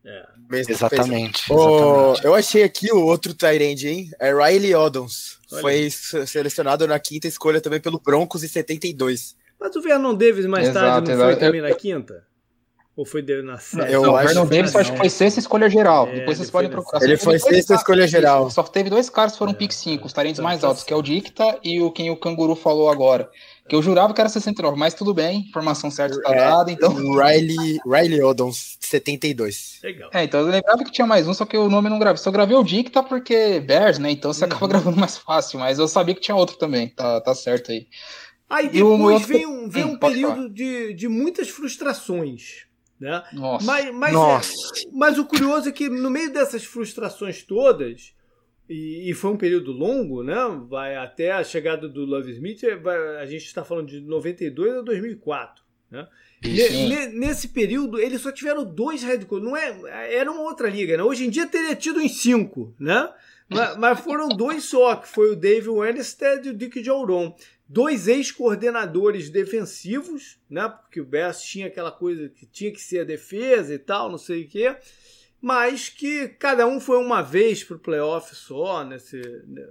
É. 0.06 0.26
Exatamente, 0.52 1.52
oh, 1.52 2.14
exatamente. 2.14 2.26
Eu 2.26 2.36
achei 2.36 2.64
aqui 2.64 2.92
o 2.92 3.02
outro 3.02 3.34
Tyrande, 3.34 3.88
hein? 3.88 4.12
É 4.20 4.32
Riley 4.32 4.76
Odons. 4.76 5.40
Olha. 5.52 5.62
Foi 5.62 5.90
selecionado 5.90 6.88
na 6.88 7.00
quinta 7.00 7.28
escolha 7.28 7.60
também 7.60 7.80
pelo 7.80 8.00
Broncos 8.00 8.44
em 8.44 8.48
72. 8.48 9.36
Mas 9.60 9.76
o 9.76 9.82
Vernon 9.82 10.14
Davis 10.14 10.46
mais 10.46 10.70
exato, 10.70 11.08
tarde 11.08 11.12
não 11.16 11.26
foi 11.26 11.36
também 11.38 11.62
na 11.62 11.74
quinta? 11.74 12.24
Ou 12.96 13.06
foi 13.06 13.22
na 13.44 13.58
sétima? 13.58 13.90
Eu 13.90 14.04
não, 14.04 14.16
acho 14.16 14.26
o 14.26 14.28
Vernon 14.28 14.46
Davis 14.46 14.76
acho 14.76 14.94
que 14.94 14.98
foi 14.98 15.10
sexta 15.10 15.42
escolha 15.42 15.70
geral. 15.70 16.08
É, 16.08 16.20
Depois 16.20 16.38
vocês 16.38 16.50
podem 16.50 16.70
procurar. 16.70 17.04
Ele 17.04 17.18
foi 17.18 17.38
sexta 17.38 17.74
escolha 17.74 18.08
geral. 18.08 18.50
Só 18.50 18.64
teve 18.64 18.90
dois 18.90 19.10
caras 19.10 19.34
que 19.34 19.38
foram 19.38 19.52
é, 19.52 19.56
pick 19.56 19.74
5, 19.74 20.06
os 20.06 20.14
talentos 20.14 20.40
mais 20.40 20.64
altos, 20.64 20.84
que 20.84 20.94
é 20.94 20.96
o 20.96 21.02
Dicta 21.02 21.60
e 21.62 21.82
o 21.82 21.92
quem 21.92 22.10
o 22.10 22.16
Canguru 22.16 22.56
falou 22.56 22.90
agora. 22.90 23.30
Que 23.68 23.76
eu 23.76 23.82
jurava 23.82 24.14
que 24.14 24.22
era 24.22 24.30
69, 24.30 24.78
mas 24.78 24.94
tudo 24.94 25.14
bem, 25.14 25.40
informação 25.40 25.92
certa 25.92 26.16
está 26.16 26.34
é, 26.34 26.38
dada, 26.38 26.72
então. 26.72 26.94
Riley, 26.94 27.80
Riley 27.86 28.24
Odons, 28.24 28.78
72. 28.80 29.80
Legal. 29.84 30.10
É, 30.14 30.24
então 30.24 30.40
eu 30.40 30.46
lembrava 30.46 30.84
que 30.84 30.92
tinha 30.92 31.08
mais 31.08 31.28
um, 31.28 31.34
só 31.34 31.46
que 31.46 31.58
o 31.58 31.68
nome 31.68 31.90
não 31.90 32.00
gravei. 32.00 32.18
Só 32.18 32.32
gravei 32.32 32.56
o 32.56 32.64
Dicta 32.64 33.04
porque 33.04 33.60
Bears, 33.60 34.00
né? 34.00 34.12
Então 34.12 34.32
você 34.32 34.46
uhum. 34.46 34.52
acaba 34.52 34.68
gravando 34.70 34.98
mais 34.98 35.18
fácil, 35.18 35.60
mas 35.60 35.80
eu 35.80 35.88
sabia 35.90 36.16
que 36.16 36.22
tinha 36.22 36.36
outro 36.36 36.56
também, 36.56 36.88
tá, 36.88 37.20
tá 37.20 37.36
certo 37.36 37.72
aí. 37.72 37.88
Aí 38.50 38.70
depois 38.70 39.16
outro... 39.16 39.28
vem 39.28 39.46
um, 39.46 39.68
vem 39.68 39.84
hum, 39.84 39.94
um 39.94 39.98
período 40.00 40.50
de, 40.50 40.94
de 40.94 41.08
muitas 41.08 41.50
frustrações. 41.50 42.66
Né? 43.00 43.24
Nossa. 43.34 43.66
Mas, 43.66 43.94
mas, 43.94 44.14
Nossa. 44.14 44.52
É, 44.52 44.90
mas 44.92 45.18
o 45.18 45.26
curioso 45.26 45.68
é 45.70 45.72
que 45.72 45.90
no 45.90 46.10
meio 46.10 46.32
dessas 46.32 46.64
frustrações 46.64 47.44
todas, 47.44 48.14
e, 48.70 49.10
e, 49.10 49.14
foi 49.14 49.32
um 49.32 49.38
período 49.38 49.72
longo, 49.72 50.24
né? 50.24 50.36
Vai 50.68 50.96
até 50.96 51.32
a 51.32 51.44
chegada 51.44 51.88
do 51.88 52.06
Love 52.06 52.32
Smith, 52.32 52.64
é, 52.64 52.76
vai, 52.76 52.98
a 53.18 53.26
gente 53.26 53.46
está 53.46 53.64
falando 53.64 53.88
de 53.88 54.02
92 54.02 54.78
a 54.78 54.82
2004. 54.82 55.64
Né? 55.92 56.08
nesse 57.14 57.50
período, 57.50 58.00
eles 58.00 58.22
só 58.22 58.32
tiveram 58.32 58.64
dois 58.64 59.04
head 59.04 59.26
coaches. 59.26 59.48
Não 59.48 59.56
é, 59.56 60.16
era 60.16 60.32
uma 60.32 60.42
outra 60.42 60.70
liga, 60.70 60.98
né? 60.98 61.04
Hoje 61.04 61.26
em 61.26 61.30
dia 61.30 61.48
teria 61.48 61.76
tido 61.76 62.02
em 62.02 62.10
cinco, 62.10 62.74
né? 62.80 63.10
mas, 63.48 63.78
mas, 63.78 64.00
foram 64.00 64.28
dois 64.30 64.64
só, 64.66 64.96
que 64.96 65.08
foi 65.08 65.32
o 65.32 65.36
Dave 65.36 65.70
Winstead 65.70 66.48
e 66.48 66.52
o 66.52 66.54
Dick 66.54 66.84
Jauron. 66.84 67.36
Dois 67.68 68.08
ex-coordenadores 68.08 69.30
defensivos, 69.30 70.40
né? 70.50 70.70
Porque 70.70 71.02
o 71.02 71.06
Bears 71.06 71.42
tinha 71.42 71.68
aquela 71.68 71.92
coisa 71.92 72.30
que 72.30 72.46
tinha 72.46 72.72
que 72.72 72.82
ser 72.82 73.00
a 73.00 73.04
defesa 73.04 73.74
e 73.74 73.80
tal, 73.80 74.10
não 74.10 74.18
sei 74.18 74.44
o 74.44 74.48
quê 74.48 74.76
mas 75.46 75.90
que 75.90 76.28
cada 76.28 76.66
um 76.66 76.80
foi 76.80 76.98
uma 76.98 77.22
vez 77.22 77.64
para 77.64 77.76
o 77.76 77.80
playoff 77.80 78.36
só 78.36 78.84
nesse, 78.84 79.22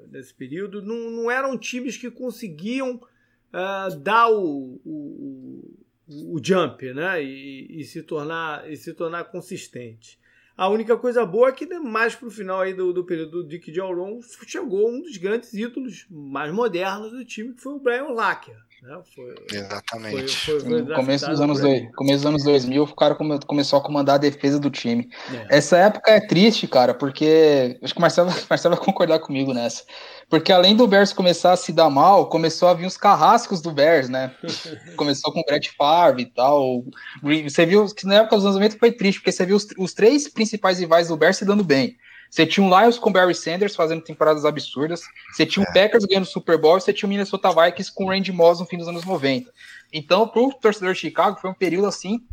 nesse 0.09 0.33
período. 0.33 0.81
Não, 0.81 1.11
não 1.11 1.29
eram 1.29 1.59
times 1.59 1.97
que 1.97 2.09
conseguiam 2.13 2.95
uh, 2.95 3.97
dar 3.99 4.31
o, 4.31 4.81
o, 4.85 5.85
o, 6.07 6.41
jump 6.41 6.95
né? 6.95 7.21
E, 7.25 7.81
e, 7.81 7.83
se 7.83 8.05
tornar, 8.05 8.71
e 8.71 8.77
se 8.77 8.95
tornar 8.95 9.25
consistente. 9.25 10.17
A 10.57 10.69
única 10.69 10.97
coisa 10.97 11.27
boa 11.27 11.49
é 11.49 11.53
que 11.53 11.67
mais 11.81 12.15
para 12.15 12.29
o 12.29 12.31
final 12.31 12.61
aí 12.61 12.73
do, 12.73 12.93
do 12.93 13.05
período 13.05 13.43
do 13.43 13.49
Dick 13.49 13.75
Jauron 13.75 14.21
chegou 14.47 14.89
um 14.89 15.01
dos 15.01 15.17
grandes 15.17 15.53
ídolos 15.53 16.07
mais 16.09 16.53
modernos 16.53 17.11
do 17.11 17.25
time, 17.25 17.55
que 17.55 17.61
foi 17.61 17.75
o 17.75 17.81
Brian 17.81 18.11
Lacker. 18.11 18.57
Né? 18.83 19.01
Foi, 19.15 19.35
Exatamente. 19.51 20.37
Foi, 20.37 20.61
foi, 20.61 20.83
no 20.83 20.95
começo 20.95 21.29
dos, 21.29 21.41
anos 21.41 21.61
dois, 21.61 21.89
começo 21.95 22.17
dos 22.19 22.27
anos 22.27 22.45
2000, 22.45 22.83
o 22.83 22.95
cara 22.95 23.15
come, 23.15 23.39
começou 23.47 23.79
a 23.79 23.83
comandar 23.83 24.17
a 24.17 24.19
defesa 24.19 24.59
do 24.59 24.71
time. 24.71 25.09
É. 25.33 25.59
Essa 25.59 25.79
época 25.79 26.11
é 26.11 26.21
triste, 26.21 26.67
cara, 26.67 26.93
porque. 26.93 27.79
Acho 27.83 27.95
que 27.95 27.99
o 27.99 28.03
Marcelo, 28.03 28.31
Marcelo 28.49 28.77
vai 28.77 28.85
concordar 28.85 29.19
comigo 29.21 29.55
nessa. 29.55 29.85
Porque 30.29 30.53
além 30.53 30.75
do 30.75 30.87
Bears 30.87 31.13
começar 31.13 31.53
a 31.53 31.57
se 31.57 31.73
dar 31.73 31.91
mal, 31.91 32.29
começou 32.29 32.69
a 32.69 32.75
vir 32.75 32.87
os 32.87 32.97
carrascos 32.97 33.61
do 33.61 33.71
Bears, 33.71 34.09
né? 34.09 34.35
começou 34.97 35.33
com 35.33 35.41
o 35.41 35.45
Brett 35.45 35.71
Favre 35.77 36.23
e 36.23 36.27
tal. 36.27 36.85
Você 37.23 37.67
viu 37.67 37.87
que 37.87 38.07
na 38.07 38.17
época 38.17 38.37
dos 38.37 38.45
anos 38.45 38.57
90 38.57 38.79
foi 38.79 38.93
triste, 38.93 39.21
porque 39.21 39.33
você 39.33 39.47
viu 39.47 39.57
os, 39.57 39.67
os 39.79 39.95
três 39.95 40.29
principais 40.29 40.79
rivais 40.79 41.09
do 41.09 41.17
Bears 41.17 41.37
se 41.37 41.45
dando 41.45 41.65
bem. 41.65 41.97
Você 42.35 42.45
tinha 42.45 42.67
um 42.67 42.81
Lions 42.81 42.99
com 42.99 43.13
Barry 43.13 43.33
Sanders 43.33 43.77
fazendo 43.77 44.03
temporadas 44.03 44.45
absurdas. 44.45 45.03
Você 45.33 45.47
tinha 45.47 45.65
o 45.65 45.69
um 45.69 45.71
é. 45.71 45.73
Packers 45.73 46.05
ganhando 46.05 46.27
Super 46.27 46.59
Bowl. 46.59 46.77
E 46.77 46.81
você 46.81 46.93
tinha 46.93 47.07
o 47.07 47.09
Minnesota 47.09 47.49
Vikings 47.51 47.95
com 47.95 48.07
o 48.07 48.09
Randy 48.09 48.33
Moss 48.33 48.59
no 48.59 48.67
fim 48.67 48.77
dos 48.77 48.89
anos 48.89 49.05
90. 49.05 49.49
Então, 49.93 50.27
para 50.27 50.43
o 50.43 50.53
torcedor 50.53 50.95
de 50.95 50.99
Chicago, 50.99 51.39
foi 51.41 51.49
um 51.49 51.55
período 51.55 51.87
assim 51.87 52.25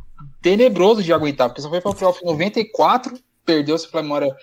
tenebroso 0.42 1.04
de 1.04 1.14
aguentar, 1.14 1.50
porque 1.50 1.62
só 1.62 1.70
foi 1.70 1.80
para 1.80 1.92
o 1.92 1.94
playoff 1.94 2.20
em 2.24 2.26
94, 2.26 3.14
perdeu-se 3.46 3.88
para 3.88 4.00
a 4.00 4.04
memória. 4.04 4.36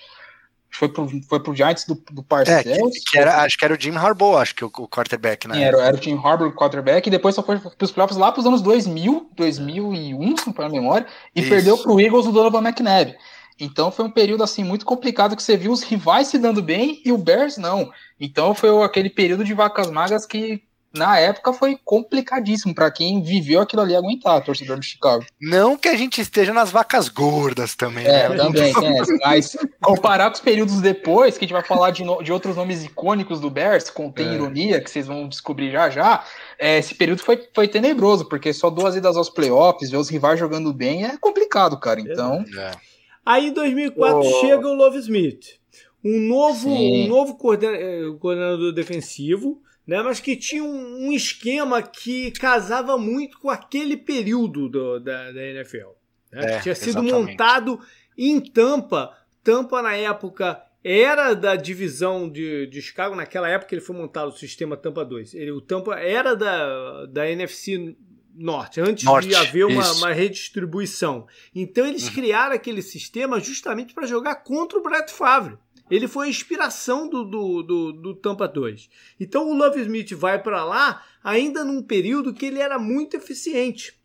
Foi 0.71 0.89
pro, 0.89 1.09
foi 1.29 1.41
pro 1.41 1.57
Giants 1.57 1.85
do, 1.87 2.01
do 2.13 2.23
Parcells. 2.23 2.69
É, 2.69 3.01
que, 3.01 3.11
que 3.11 3.19
era, 3.19 3.43
acho 3.43 3.59
que 3.59 3.65
era 3.65 3.75
o 3.75 3.81
Jim 3.81 3.97
Harbaugh, 3.97 4.37
acho 4.37 4.55
que 4.55 4.65
o, 4.65 4.71
o 4.79 4.87
quarterback, 4.87 5.49
né? 5.49 5.61
Era, 5.61 5.83
era 5.83 5.97
o 5.97 6.01
Jim 6.01 6.21
Harbaugh, 6.23 6.51
o 6.51 6.55
quarterback, 6.55 7.09
e 7.09 7.11
depois 7.11 7.35
só 7.35 7.43
foi 7.43 7.59
pros 7.59 7.91
playoffs 7.91 8.17
lá 8.17 8.31
pros 8.31 8.47
anos 8.47 8.63
2000, 8.63 9.31
2001, 9.35 10.37
se 10.37 10.47
não 10.47 10.55
for 10.55 10.67
a 10.67 10.69
memória, 10.69 11.07
e 11.35 11.41
Isso. 11.41 11.51
perdeu 11.51 11.77
pro 11.79 12.01
Eagles 12.01 12.27
o 12.27 12.33
Donovan 12.33 12.63
McNabb. 12.63 13.17
Então 13.59 13.91
foi 13.91 14.05
um 14.05 14.11
período 14.11 14.43
assim 14.43 14.63
muito 14.63 14.87
complicado 14.87 15.37
que 15.37 15.43
você 15.43 15.57
viu 15.57 15.73
os 15.73 15.83
rivais 15.85 16.29
se 16.29 16.39
dando 16.39 16.63
bem 16.63 17.01
e 17.05 17.13
o 17.13 17.19
Bears 17.19 17.57
não. 17.57 17.91
Então 18.21 18.55
foi 18.55 18.71
aquele 18.85 19.11
período 19.11 19.45
de 19.45 19.55
vacas 19.55 19.91
magras 19.91 20.27
que 20.27 20.63
na 20.93 21.19
época 21.19 21.53
foi 21.53 21.79
complicadíssimo 21.85 22.75
para 22.75 22.91
quem 22.91 23.23
viveu 23.23 23.61
aquilo 23.61 23.83
ali 23.83 23.95
aguentar, 23.95 24.43
torcedor 24.43 24.79
de 24.79 24.87
Chicago. 24.87 25.25
Não 25.41 25.77
que 25.77 25.89
a 25.89 25.97
gente 25.97 26.21
esteja 26.21 26.53
nas 26.53 26.71
vacas 26.71 27.09
gordas 27.09 27.75
também, 27.75 28.07
é, 28.07 28.29
né? 28.29 28.37
também, 28.37 28.73
é, 28.73 29.27
mas 29.27 29.57
comparar 29.83 30.31
com 30.31 30.37
os 30.37 30.41
períodos 30.41 30.81
depois, 30.81 31.37
que 31.37 31.45
a 31.45 31.47
gente 31.47 31.53
vai 31.53 31.65
falar 31.65 31.91
de, 31.91 32.05
no, 32.05 32.23
de 32.23 32.33
outros 32.33 32.57
nomes 32.57 32.85
icônicos 32.85 33.39
do 33.39 33.51
Bears, 33.51 33.91
contém 33.91 34.29
é. 34.29 34.35
ironia, 34.35 34.81
que 34.81 34.91
vocês 34.91 35.07
vão 35.07 35.29
descobrir 35.29 35.71
já 35.71 35.91
já, 35.91 36.25
é, 36.59 36.79
esse 36.79 36.95
período 36.95 37.23
foi, 37.23 37.47
foi 37.55 37.69
tenebroso, 37.69 38.25
porque 38.25 38.53
só 38.53 38.71
duas 38.71 38.97
idas 38.97 39.17
aos 39.17 39.29
playoffs, 39.29 39.91
ver 39.91 39.99
os 39.99 40.09
rivais 40.09 40.39
jogando 40.39 40.73
bem 40.73 41.05
é 41.05 41.17
complicado, 41.19 41.79
cara, 41.79 42.01
então... 42.01 42.45
É. 42.59 42.88
Aí 43.29 43.49
em 43.49 43.53
2004 43.53 44.21
oh. 44.21 44.41
chega 44.41 44.67
o 44.67 44.73
Love 44.73 45.01
Smith, 45.01 45.61
um 46.03 46.19
novo, 46.19 46.71
um 46.71 47.07
novo 47.07 47.37
eh, 47.63 48.17
coordenador 48.19 48.73
defensivo, 48.73 49.63
né? 49.87 50.01
mas 50.01 50.19
que 50.19 50.35
tinha 50.35 50.65
um, 50.65 51.09
um, 51.09 51.13
esquema 51.13 51.83
que 51.83 52.31
casava 52.31 52.97
muito 52.97 53.39
com 53.39 53.51
aquele 53.51 53.99
período 53.99 54.71
do, 54.71 54.99
da, 54.99 55.31
da 55.31 55.43
NFL. 55.43 55.89
Né? 56.33 56.55
É, 56.55 56.61
tinha 56.61 56.75
sido 56.75 57.01
exatamente. 57.01 57.13
montado 57.13 57.79
em 58.17 58.41
Tampa. 58.41 59.15
Tampa, 59.45 59.83
na 59.83 59.95
época, 59.95 60.63
era 60.83 61.35
da 61.35 61.55
divisão 61.55 62.31
de, 62.31 62.67
de 62.69 62.81
Chicago. 62.81 63.15
Naquela 63.15 63.51
época 63.51 63.75
ele 63.75 63.83
foi 63.83 63.95
montado 63.95 64.29
o 64.29 64.39
sistema 64.39 64.75
Tampa 64.75 65.05
2. 65.05 65.35
Ele, 65.35 65.51
o 65.51 65.61
Tampa 65.61 65.97
era 65.97 66.35
da, 66.35 67.05
da 67.05 67.31
NFC 67.31 67.95
Norte, 68.39 68.81
antes 68.81 69.05
Norte, 69.05 69.29
de 69.29 69.35
haver 69.35 69.67
uma, 69.67 69.93
uma, 69.93 70.13
redistribuição. 70.13 71.27
Então 71.55 71.85
eles 71.85 72.07
uhum. 72.07 72.15
criaram 72.15 72.55
aquele 72.55 72.83
sistema 72.83 73.41
justamente 73.41 73.93
para 73.93 74.07
jogar 74.07 74.37
contra 74.37 74.79
o 74.79 74.83
Brett 74.83 75.13
Favre. 75.13 75.59
Ele 75.91 76.07
foi 76.07 76.27
a 76.27 76.31
inspiração 76.31 77.09
do, 77.09 77.25
do, 77.25 77.63
do, 77.63 77.93
do 77.93 78.15
Tampa 78.15 78.47
2. 78.47 78.89
Então 79.19 79.49
o 79.49 79.55
Love 79.55 79.81
Smith 79.81 80.13
vai 80.13 80.41
para 80.41 80.65
lá 80.65 81.05
ainda 81.25 81.65
num 81.65 81.83
período 81.83 82.33
que 82.33 82.47
ele 82.47 82.61
era 82.61 82.79
muito 82.79 83.17
eficiente. 83.17 83.99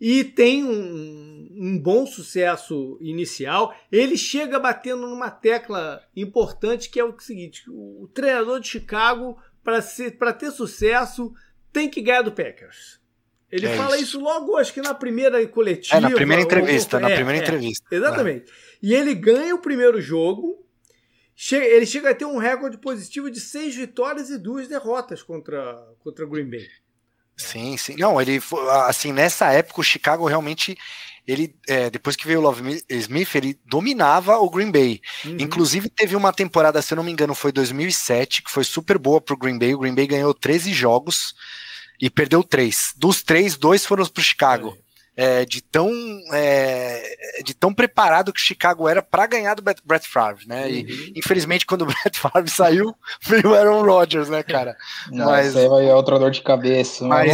E 0.00 0.24
tem 0.24 0.64
um, 0.64 1.48
um 1.56 1.78
bom 1.78 2.04
sucesso 2.04 2.98
inicial. 3.00 3.74
Ele 3.90 4.18
chega 4.18 4.58
batendo 4.58 5.06
numa 5.06 5.30
tecla 5.30 6.02
importante 6.14 6.90
que 6.90 6.98
é 6.98 7.04
o 7.04 7.18
seguinte: 7.18 7.62
o 7.70 8.08
treinador 8.12 8.60
de 8.60 8.68
Chicago, 8.68 9.38
para 9.62 10.32
ter 10.32 10.50
sucesso, 10.50 11.32
tem 11.72 11.88
que 11.88 12.02
ganhar 12.02 12.22
do 12.22 12.32
Packers. 12.32 13.00
Ele 13.54 13.66
é 13.66 13.76
fala 13.76 13.96
isso. 13.96 14.04
isso. 14.04 14.20
logo, 14.20 14.56
acho 14.56 14.72
que 14.72 14.80
na 14.80 14.94
primeira 14.94 15.46
coletiva. 15.46 15.96
É, 15.96 16.00
na 16.00 16.10
primeira 16.10 16.42
entrevista, 16.42 16.96
ou, 16.96 17.02
na 17.02 17.10
é, 17.10 17.14
primeira 17.14 17.38
é, 17.38 17.42
entrevista. 17.42 17.86
Exatamente. 17.94 18.46
E 18.82 18.94
ele 18.94 19.14
ganha 19.14 19.54
o 19.54 19.58
primeiro 19.58 20.00
jogo 20.00 20.64
Chega, 21.36 21.66
ele 21.66 21.84
chega 21.84 22.10
a 22.10 22.14
ter 22.14 22.24
um 22.24 22.38
recorde 22.38 22.78
positivo 22.78 23.28
de 23.28 23.40
seis 23.40 23.74
vitórias 23.74 24.30
e 24.30 24.38
duas 24.38 24.68
derrotas 24.68 25.22
contra, 25.22 25.76
contra 25.98 26.24
Green 26.26 26.48
Bay. 26.48 26.66
Sim, 27.36 27.76
sim. 27.76 27.96
Não, 27.98 28.20
ele 28.20 28.40
assim, 28.86 29.12
nessa 29.12 29.52
época 29.52 29.80
o 29.80 29.84
Chicago 29.84 30.26
realmente 30.26 30.78
ele 31.26 31.56
é, 31.66 31.90
depois 31.90 32.14
que 32.14 32.26
veio 32.26 32.38
o 32.38 32.42
Love 32.42 32.84
Smith, 32.88 33.34
ele 33.34 33.58
dominava 33.64 34.36
o 34.38 34.48
Green 34.48 34.70
Bay. 34.70 35.00
Uhum. 35.24 35.36
Inclusive 35.40 35.88
teve 35.88 36.14
uma 36.14 36.32
temporada, 36.32 36.80
se 36.80 36.92
eu 36.92 36.96
não 36.96 37.02
me 37.02 37.10
engano, 37.10 37.34
foi 37.34 37.50
2007, 37.50 38.42
que 38.42 38.50
foi 38.50 38.62
super 38.62 38.98
boa 38.98 39.20
pro 39.20 39.36
Green 39.36 39.58
Bay. 39.58 39.74
O 39.74 39.78
Green 39.78 39.94
Bay 39.94 40.06
ganhou 40.06 40.32
13 40.32 40.72
jogos 40.72 41.34
e 42.00 42.10
perdeu 42.10 42.42
três. 42.42 42.92
Dos 42.96 43.22
três, 43.22 43.56
dois 43.56 43.84
foram 43.84 44.06
pro 44.06 44.22
Chicago 44.22 44.76
é, 45.16 45.44
de 45.44 45.62
tão 45.62 45.90
é, 46.32 47.42
de 47.44 47.54
tão 47.54 47.72
preparado 47.72 48.32
que 48.32 48.40
Chicago 48.40 48.88
era 48.88 49.00
para 49.00 49.26
ganhar 49.26 49.54
do 49.54 49.62
Brett 49.62 50.08
Favre, 50.08 50.46
né? 50.46 50.66
Uhum. 50.66 50.72
E 50.72 51.12
infelizmente 51.16 51.64
quando 51.64 51.82
o 51.82 51.86
Brett 52.02 52.18
Favre 52.18 52.50
saiu, 52.50 52.94
veio 53.22 53.50
o 53.50 53.54
Aaron 53.54 53.82
Rodgers, 53.82 54.28
né, 54.28 54.42
cara? 54.42 54.76
Não, 55.10 55.26
mas 55.26 55.56
aí 55.56 55.68
vai 55.68 55.86
outra 55.92 56.18
dor 56.18 56.30
de 56.30 56.42
cabeça. 56.42 57.04
Mas, 57.04 57.32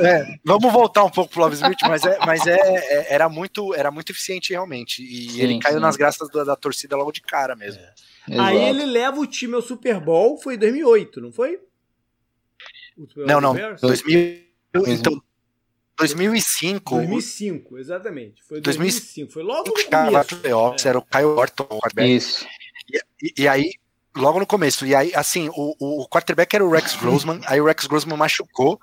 é, 0.00 0.38
vamos 0.44 0.72
voltar 0.72 1.04
um 1.04 1.10
pouco 1.10 1.32
pro 1.32 1.42
Love 1.42 1.56
Smith, 1.56 1.78
mas 1.82 2.04
é, 2.04 2.18
mas 2.24 2.46
é, 2.46 2.58
é, 2.58 3.14
era 3.14 3.28
muito 3.28 3.74
era 3.74 3.90
muito 3.90 4.10
eficiente 4.10 4.52
realmente 4.52 5.02
e 5.02 5.32
sim, 5.32 5.40
ele 5.40 5.58
caiu 5.58 5.76
sim. 5.76 5.82
nas 5.82 5.96
graças 5.96 6.30
da, 6.30 6.44
da, 6.44 6.56
torcida 6.56 6.96
logo 6.96 7.12
de 7.12 7.20
cara 7.20 7.54
mesmo. 7.54 7.82
É. 8.28 8.40
Aí 8.40 8.56
ele 8.56 8.86
leva 8.86 9.20
o 9.20 9.26
time 9.26 9.54
ao 9.54 9.62
Super 9.62 10.00
Bowl, 10.00 10.38
foi 10.38 10.54
em 10.54 10.58
2008, 10.58 11.20
não 11.20 11.30
foi? 11.30 11.60
Não, 13.16 13.40
não, 13.40 13.54
2000, 13.80 14.46
então 14.86 15.22
2005. 15.96 16.96
2005, 16.96 17.78
exatamente. 17.78 18.42
Foi 18.44 18.60
2005. 18.60 19.06
2005. 19.06 19.32
Foi 19.32 19.42
logo 19.42 19.68
no 19.68 19.74
começo. 19.74 20.36
Playoffs, 20.36 20.86
é. 20.86 20.88
Era 20.90 20.98
o 20.98 21.02
Kyle 21.02 21.24
Orton. 21.24 21.80
Isso. 21.98 22.46
E, 23.22 23.42
e, 23.42 23.48
aí, 23.48 23.72
logo 24.14 24.38
no 24.38 24.46
começo. 24.46 24.86
E 24.86 24.94
aí, 24.94 25.12
assim, 25.14 25.48
o, 25.48 26.02
o 26.02 26.08
quarterback 26.08 26.54
era 26.54 26.64
o 26.64 26.70
Rex 26.70 26.96
Grossman. 26.96 27.40
aí 27.46 27.60
o 27.60 27.64
Rex 27.64 27.86
Grossman 27.86 28.16
machucou. 28.16 28.78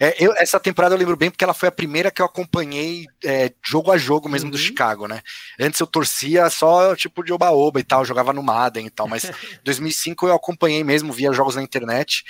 É, 0.00 0.16
eu, 0.18 0.32
essa 0.38 0.58
temporada 0.58 0.94
eu 0.94 0.98
lembro 0.98 1.14
bem 1.14 1.30
porque 1.30 1.44
ela 1.44 1.52
foi 1.52 1.68
a 1.68 1.72
primeira 1.72 2.10
que 2.10 2.22
eu 2.22 2.26
acompanhei 2.26 3.06
é, 3.22 3.52
jogo 3.62 3.92
a 3.92 3.98
jogo 3.98 4.30
mesmo 4.30 4.46
uhum. 4.46 4.52
do 4.52 4.58
Chicago, 4.58 5.06
né? 5.06 5.20
Antes 5.60 5.78
eu 5.78 5.86
torcia 5.86 6.48
só 6.48 6.96
tipo 6.96 7.22
de 7.22 7.34
oba-oba 7.34 7.78
e 7.78 7.84
tal, 7.84 8.02
jogava 8.02 8.32
no 8.32 8.42
Madden 8.42 8.86
e 8.86 8.90
tal, 8.90 9.06
mas 9.06 9.30
2005 9.62 10.26
eu 10.26 10.34
acompanhei 10.34 10.82
mesmo, 10.82 11.12
via 11.12 11.32
jogos 11.32 11.54
na 11.54 11.62
internet 11.62 12.24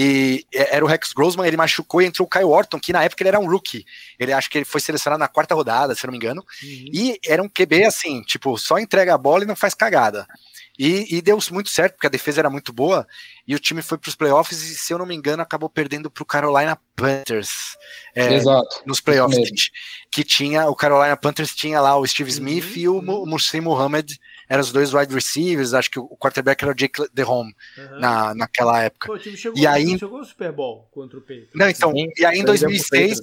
e 0.00 0.46
era 0.52 0.84
o 0.84 0.88
Rex 0.88 1.12
Grossman, 1.12 1.46
ele 1.46 1.56
machucou 1.56 2.00
e 2.00 2.06
entrou 2.06 2.24
o 2.24 2.30
Kyle 2.30 2.44
Orton, 2.44 2.78
que 2.78 2.92
na 2.92 3.02
época 3.02 3.22
ele 3.22 3.30
era 3.30 3.40
um 3.40 3.50
rookie. 3.50 3.84
Ele 4.16 4.32
acho 4.32 4.48
que 4.48 4.58
ele 4.58 4.64
foi 4.64 4.80
selecionado 4.80 5.18
na 5.18 5.26
quarta 5.26 5.56
rodada, 5.56 5.92
se 5.94 6.06
não 6.06 6.12
me 6.12 6.18
engano. 6.18 6.44
Uhum. 6.62 6.90
E 6.92 7.18
era 7.26 7.42
um 7.42 7.48
QB 7.48 7.84
assim, 7.84 8.22
tipo, 8.22 8.56
só 8.58 8.78
entrega 8.78 9.14
a 9.14 9.18
bola 9.18 9.42
e 9.42 9.46
não 9.46 9.56
faz 9.56 9.74
cagada. 9.74 10.24
E, 10.78 11.16
e, 11.16 11.20
deu 11.20 11.36
muito 11.50 11.70
certo, 11.70 11.94
porque 11.94 12.06
a 12.06 12.10
defesa 12.10 12.40
era 12.40 12.48
muito 12.48 12.72
boa, 12.72 13.04
e 13.46 13.52
o 13.52 13.58
time 13.58 13.82
foi 13.82 13.98
para 13.98 14.08
os 14.08 14.14
playoffs, 14.14 14.62
e 14.62 14.76
se 14.76 14.92
eu 14.92 14.98
não 14.98 15.06
me 15.06 15.14
engano, 15.14 15.42
acabou 15.42 15.68
perdendo 15.68 16.08
para 16.08 16.22
o 16.22 16.26
Carolina 16.26 16.78
Panthers. 16.94 17.76
É, 18.14 18.34
Exato. 18.34 18.82
Nos 18.86 19.00
playoffs, 19.00 19.50
que, 19.50 19.70
que, 20.12 20.24
tinha, 20.24 20.68
o 20.68 20.76
Carolina 20.76 21.16
Panthers 21.16 21.52
tinha 21.52 21.80
lá 21.80 21.96
o 21.96 22.06
Steve 22.06 22.30
Smith 22.30 22.76
uhum. 22.76 22.76
e 22.76 22.88
o 22.88 23.26
Muslim 23.26 23.62
Muhammad 23.62 24.08
eram 24.48 24.62
os 24.62 24.70
dois 24.70 24.94
wide 24.94 25.12
receivers, 25.12 25.74
acho 25.74 25.90
que 25.90 25.98
o 25.98 26.16
quarterback 26.16 26.62
era 26.62 26.70
o 26.70 26.74
Jake 26.74 27.02
DeHome 27.12 27.52
uhum. 27.76 27.98
na, 27.98 28.34
naquela 28.36 28.80
época. 28.80 29.08
Pô, 29.08 29.14
o 29.14 29.18
time 29.18 29.36
chegou, 29.36 29.58
e 29.58 29.66
aí 29.66 29.98
chegou 29.98 30.24
Super 30.24 30.52
Bowl 30.52 30.88
contra 30.92 31.18
o 31.18 31.20
Patriots. 31.20 31.50
Não, 31.54 31.68
então, 31.68 31.90
Sim, 31.90 32.08
e 32.16 32.24
aí 32.24 32.38
em 32.38 32.44
2006, 32.44 33.18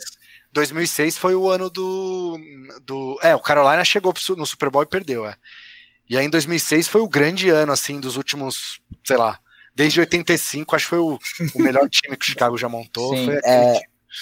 2006 0.51 1.17
foi 1.17 1.35
o 1.35 1.49
ano 1.49 1.69
do, 1.69 2.37
do 2.83 3.17
é, 3.23 3.33
o 3.33 3.39
Carolina 3.39 3.85
chegou 3.85 4.13
no 4.35 4.45
Super 4.45 4.69
Bowl 4.69 4.83
e 4.83 4.87
perdeu, 4.87 5.25
é. 5.25 5.35
E 6.09 6.17
aí 6.17 6.25
em 6.25 6.29
2006 6.29 6.87
foi 6.87 7.01
o 7.01 7.07
grande 7.07 7.49
ano 7.49 7.71
assim 7.71 7.99
dos 7.99 8.17
últimos, 8.17 8.79
sei 9.03 9.17
lá, 9.17 9.39
desde 9.73 9.99
85, 9.99 10.75
acho 10.75 10.85
que 10.85 10.89
foi 10.89 10.99
o, 10.99 11.19
o 11.55 11.61
melhor 11.61 11.87
time 11.89 12.15
que 12.15 12.25
o 12.25 12.27
Chicago 12.27 12.57
já 12.57 12.69
montou, 12.69 13.15
Sim, 13.15 13.31
é, 13.43 13.81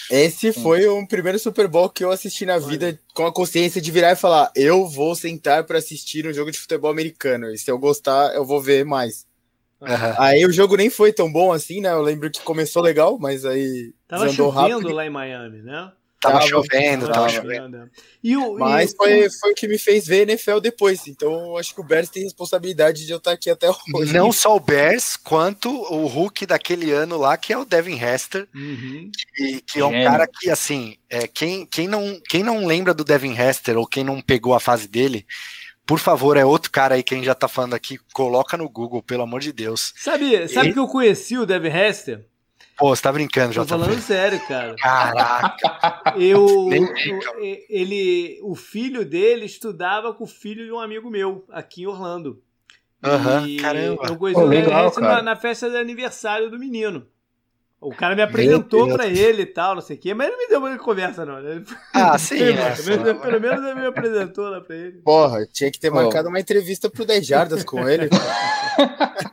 esse 0.10 0.52
Sim. 0.52 0.62
foi 0.62 0.88
o 0.88 1.08
primeiro 1.08 1.38
Super 1.38 1.68
Bowl 1.68 1.90
que 1.90 2.04
eu 2.04 2.12
assisti 2.12 2.46
na 2.46 2.58
vida 2.58 3.00
com 3.14 3.26
a 3.26 3.32
consciência 3.32 3.80
de 3.80 3.92
virar 3.92 4.12
e 4.12 4.16
falar: 4.16 4.52
eu 4.56 4.88
vou 4.88 5.16
sentar 5.16 5.64
para 5.66 5.78
assistir 5.78 6.28
um 6.28 6.34
jogo 6.34 6.52
de 6.52 6.60
futebol 6.60 6.90
americano. 6.90 7.52
E 7.52 7.58
se 7.58 7.70
eu 7.70 7.78
gostar, 7.78 8.34
eu 8.34 8.46
vou 8.46 8.62
ver 8.62 8.84
mais. 8.84 9.26
Uhum. 9.82 9.90
Aí 10.18 10.46
o 10.46 10.52
jogo 10.52 10.78
nem 10.78 10.90
foi 10.90 11.12
tão 11.12 11.32
bom 11.32 11.52
assim, 11.52 11.82
né? 11.82 11.92
Eu 11.92 12.02
lembro 12.02 12.32
que 12.32 12.42
começou 12.42 12.82
legal, 12.82 13.18
mas 13.20 13.46
aí. 13.46 13.94
Tava 14.08 14.30
chovendo 14.30 14.50
rápido. 14.50 14.94
lá 14.94 15.06
em 15.06 15.10
Miami, 15.10 15.62
né? 15.62 15.92
Tava, 16.24 16.38
tava 16.38 16.48
chovendo, 16.48 17.08
tava, 17.08 17.14
tava 17.14 17.30
chovendo. 17.30 17.92
E 18.24 18.38
o, 18.38 18.58
Mas 18.58 18.94
e... 18.94 18.96
Foi, 18.96 19.30
foi 19.30 19.52
o 19.52 19.56
que 19.56 19.68
me 19.68 19.78
fez 19.78 20.08
ver 20.08 20.30
NFL 20.30 20.60
depois. 20.60 21.06
Então 21.06 21.58
acho 21.58 21.76
que 21.76 21.82
o 21.82 21.84
Bears 21.84 22.10
tem 22.10 22.24
responsabilidade 22.24 23.06
de 23.06 23.12
eu 23.12 23.18
estar 23.18 23.34
aqui 23.34 23.50
até 23.50 23.70
hoje. 23.94 24.14
Não 24.14 24.32
só 24.32 24.56
o 24.56 24.60
Bears, 24.60 25.18
quanto 25.18 25.70
o 25.70 26.08
Hulk 26.08 26.46
daquele 26.46 26.92
ano 26.92 27.18
lá, 27.18 27.36
que 27.36 27.52
é 27.52 27.58
o 27.58 27.66
Devin 27.66 28.00
Hester. 28.00 28.48
Uhum. 28.56 29.12
Que, 29.36 29.62
que 29.62 29.80
é 29.82 29.86
um 29.86 29.94
é. 29.94 30.06
cara 30.06 30.28
que, 30.28 30.50
assim, 30.50 30.96
é, 31.10 31.28
quem, 31.28 31.66
quem, 31.66 31.90
não, 31.90 32.22
quem 32.30 32.42
não 32.42 32.66
lembra 32.66 32.94
do 32.94 33.04
Devin 33.04 33.36
Hester 33.38 33.78
ou 33.78 33.86
quem 33.86 34.06
não 34.06 34.22
pegou 34.22 34.54
a 34.54 34.62
fase 34.62 34.88
dele, 34.88 35.26
por 35.86 36.00
favor, 36.00 36.38
é 36.38 36.46
outro 36.46 36.72
cara 36.72 36.96
aí 36.96 37.04
que 37.04 37.14
a 37.14 37.18
gente 37.18 37.26
já 37.26 37.36
tá 37.36 37.50
falando 37.50 37.74
aqui, 37.74 38.00
coloca 38.14 38.56
no 38.56 38.70
Google, 38.70 39.04
pelo 39.04 39.24
amor 39.24 39.42
de 39.42 39.52
Deus. 39.52 39.94
Sabe, 39.98 40.48
sabe 40.48 40.72
que 40.72 40.80
eu 40.80 40.88
conheci 40.88 41.38
o 41.38 41.46
Devin 41.46 41.68
Hester? 41.68 42.26
Pô, 42.78 42.96
você 42.96 43.02
tá 43.02 43.12
brincando, 43.12 43.54
já. 43.54 43.62
Tô 43.62 43.68
falando 43.68 44.00
sério, 44.02 44.40
cara. 44.48 44.76
Caraca. 44.76 46.16
Eu, 46.18 46.70
ele, 47.70 48.40
o 48.42 48.56
filho 48.56 49.06
dele 49.06 49.46
estudava 49.46 50.14
com 50.14 50.24
o 50.24 50.28
filho 50.28 50.66
de 50.66 50.72
um 50.72 50.80
amigo 50.80 51.10
meu 51.10 51.46
aqui 51.50 51.84
em 51.84 51.88
Orlando. 51.88 52.42
Aham, 53.04 53.42
uhum, 53.42 53.58
caramba. 53.58 54.04
Eu 54.08 54.16
conheci 54.16 54.44
legal, 54.46 54.92
na, 55.00 55.22
na, 55.22 55.36
festa 55.36 55.70
de 55.70 55.78
aniversário 55.78 56.50
do 56.50 56.58
menino. 56.58 57.06
O 57.80 57.94
cara 57.94 58.16
me 58.16 58.22
apresentou 58.22 58.88
para 58.88 59.08
ele 59.08 59.42
e 59.42 59.46
tal, 59.46 59.76
não 59.76 59.82
sei 59.82 59.98
o 59.98 60.00
quê, 60.00 60.14
mas 60.14 60.28
ele 60.28 60.38
não 60.38 60.44
me 60.44 60.48
deu 60.48 60.60
uma 60.60 60.78
conversa, 60.78 61.26
não. 61.26 61.42
Né? 61.42 61.64
Ah, 61.94 62.18
sim. 62.18 62.42
é, 62.42 62.76
pelo, 62.82 63.20
pelo 63.20 63.42
menos 63.42 63.66
ele 63.66 63.82
me 63.82 63.86
apresentou 63.86 64.50
lá 64.50 64.62
pra 64.62 64.74
ele. 64.74 65.00
Porra, 65.00 65.46
tinha 65.52 65.70
que 65.70 65.78
ter 65.78 65.92
marcado 65.92 66.30
uma 66.30 66.40
entrevista 66.40 66.90
pro 66.90 67.06
10 67.06 67.28
Jardas 67.28 67.64
com 67.66 67.88
ele. 67.88 68.08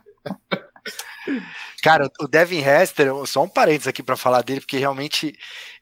Cara, 1.82 2.10
o 2.20 2.28
Devin 2.28 2.60
Hester, 2.60 3.10
só 3.26 3.42
um 3.42 3.48
parênteses 3.48 3.88
aqui 3.88 4.02
para 4.02 4.16
falar 4.16 4.42
dele, 4.42 4.60
porque 4.60 4.76
realmente 4.76 5.34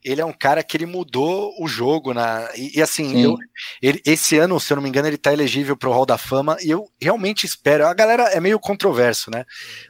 ele 0.04 0.20
é 0.20 0.24
um 0.24 0.32
cara 0.32 0.62
que 0.62 0.76
ele 0.76 0.86
mudou 0.86 1.54
o 1.60 1.66
jogo 1.66 2.14
na 2.14 2.48
e, 2.56 2.78
e 2.78 2.82
assim, 2.82 3.20
eu, 3.20 3.36
ele, 3.82 4.00
esse 4.06 4.38
ano, 4.38 4.60
se 4.60 4.72
eu 4.72 4.76
não 4.76 4.82
me 4.82 4.88
engano, 4.88 5.08
ele 5.08 5.18
tá 5.18 5.32
elegível 5.32 5.76
pro 5.76 5.92
Hall 5.92 6.06
da 6.06 6.16
Fama 6.16 6.56
e 6.62 6.70
eu 6.70 6.88
realmente 7.00 7.44
espero. 7.44 7.86
A 7.86 7.94
galera 7.94 8.24
é 8.24 8.40
meio 8.40 8.60
controverso, 8.60 9.30
né? 9.30 9.44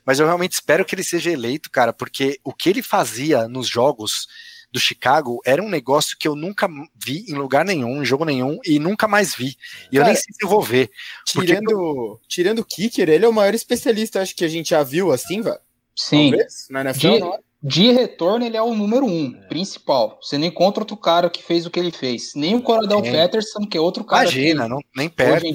Mas 0.05 0.19
eu 0.19 0.27
realmente 0.27 0.53
espero 0.53 0.85
que 0.85 0.95
ele 0.95 1.05
seja 1.05 1.31
eleito, 1.31 1.71
cara, 1.71 1.93
porque 1.93 2.41
o 2.43 2.55
que 2.55 2.71
ele 2.71 2.83
fazia 2.83 3.47
nos 3.47 3.69
jogos 3.69 4.27
do 4.71 4.79
Chicago 4.79 5.41
era 5.45 5.63
um 5.63 5.69
negócio 5.69 6.17
que 6.19 6.29
eu 6.29 6.35
nunca 6.35 6.69
vi 6.95 7.25
em 7.29 7.35
lugar 7.35 7.65
nenhum, 7.65 8.03
em 8.03 8.05
jogo 8.05 8.25
nenhum, 8.25 8.59
e 8.65 8.79
nunca 8.79 9.09
mais 9.09 9.35
vi. 9.35 9.57
E 9.91 9.97
eu 9.97 10.05
nem 10.05 10.15
sei 10.15 10.33
se 10.33 10.45
eu 10.45 10.49
vou 10.49 10.63
ver. 10.63 10.91
Tirando, 11.27 11.71
eu... 11.71 12.21
tirando 12.29 12.59
o 12.61 12.65
Kicker, 12.65 13.09
ele 13.09 13.25
é 13.25 13.29
o 13.29 13.33
maior 13.33 13.55
especialista, 13.55 14.21
acho 14.21 14.35
que 14.35 14.45
a 14.45 14.49
gente 14.49 14.71
já 14.71 14.83
viu 14.83 15.11
assim, 15.11 15.41
velho. 15.41 15.59
Sim. 15.99 16.31
Talvez, 16.31 16.67
na 16.71 16.81
NFL, 16.83 17.09
de, 17.09 17.19
não 17.19 17.35
é? 17.35 17.39
de 17.61 17.91
retorno, 17.91 18.47
ele 18.47 18.57
é 18.57 18.63
o 18.63 18.73
número 18.73 19.05
um, 19.05 19.35
é. 19.37 19.49
principal. 19.49 20.19
Você 20.23 20.39
não 20.39 20.47
encontra 20.47 20.83
outro 20.83 20.97
cara 20.97 21.29
que 21.29 21.43
fez 21.43 21.67
o 21.67 21.71
que 21.71 21.81
ele 21.81 21.91
fez. 21.91 22.33
Nem 22.37 22.55
o 22.55 22.63
Coradão 22.63 23.01
é. 23.01 23.11
Peterson, 23.11 23.67
que 23.67 23.77
é 23.77 23.81
outro 23.81 24.05
cara. 24.05 24.23
Imagina, 24.23 24.63
que, 24.63 24.69
não, 24.69 24.79
nem 24.95 25.09
perto. 25.09 25.45
Hoje, 25.45 25.53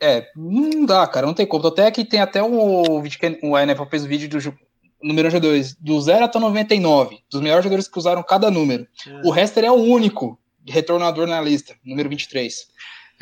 é, 0.00 0.26
não 0.34 0.86
dá, 0.86 1.06
cara, 1.06 1.26
não 1.26 1.34
tem 1.34 1.46
como. 1.46 1.66
Até 1.66 1.90
que 1.90 2.04
tem 2.06 2.20
até 2.20 2.42
um 2.42 3.02
vídeo 3.02 3.20
que 3.20 3.38
o 3.42 3.56
NFL 3.56 3.84
fez 3.84 4.04
o 4.04 4.08
vídeo 4.08 4.28
do 4.30 4.58
número 5.02 5.28
G2, 5.28 5.76
do 5.78 6.00
0 6.00 6.24
até 6.24 6.38
99, 6.38 7.18
dos 7.30 7.40
melhores 7.40 7.64
jogadores 7.64 7.88
que 7.88 7.98
usaram 7.98 8.22
cada 8.22 8.50
número. 8.50 8.86
É. 9.06 9.20
O 9.24 9.34
Hester 9.34 9.64
é 9.64 9.70
o 9.70 9.74
único 9.74 10.38
retornador 10.66 11.26
na 11.26 11.40
lista, 11.40 11.74
número 11.84 12.08
23. 12.08 12.54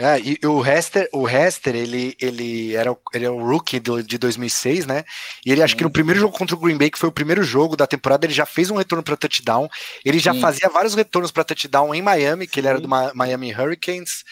É, 0.03 0.19
e 0.19 0.47
o 0.47 0.65
Hester, 0.65 1.07
o 1.13 1.29
Hester, 1.29 1.77
ele, 1.77 2.17
ele, 2.19 2.75
era, 2.75 2.97
ele 3.13 3.27
é 3.27 3.31
o 3.31 3.39
rookie 3.39 3.79
do, 3.79 4.03
de 4.03 4.17
2006, 4.17 4.87
né? 4.87 5.05
E 5.45 5.53
ele 5.53 5.63
acho 5.63 5.77
que 5.77 5.83
no 5.83 5.91
primeiro 5.91 6.19
jogo 6.19 6.37
contra 6.37 6.57
o 6.57 6.59
Green 6.59 6.79
Bay, 6.79 6.91
que 6.91 6.99
foi 6.99 7.11
o 7.11 7.13
primeiro 7.13 7.43
jogo 7.43 7.77
da 7.77 7.87
temporada, 7.87 8.25
ele 8.25 8.33
já 8.33 8.47
fez 8.47 8.71
um 8.71 8.77
retorno 8.77 9.03
para 9.03 9.15
touchdown. 9.15 9.69
Ele 10.03 10.19
já 10.19 10.33
Sim. 10.33 10.41
fazia 10.41 10.71
vários 10.71 10.95
retornos 10.95 11.31
para 11.31 11.45
touchdown 11.45 11.95
em 11.95 12.01
Miami, 12.01 12.47
que 12.47 12.61
ele 12.61 12.69
era 12.69 12.81
do 12.81 12.89
Miami 12.89 13.53
Hurricanes. 13.53 14.25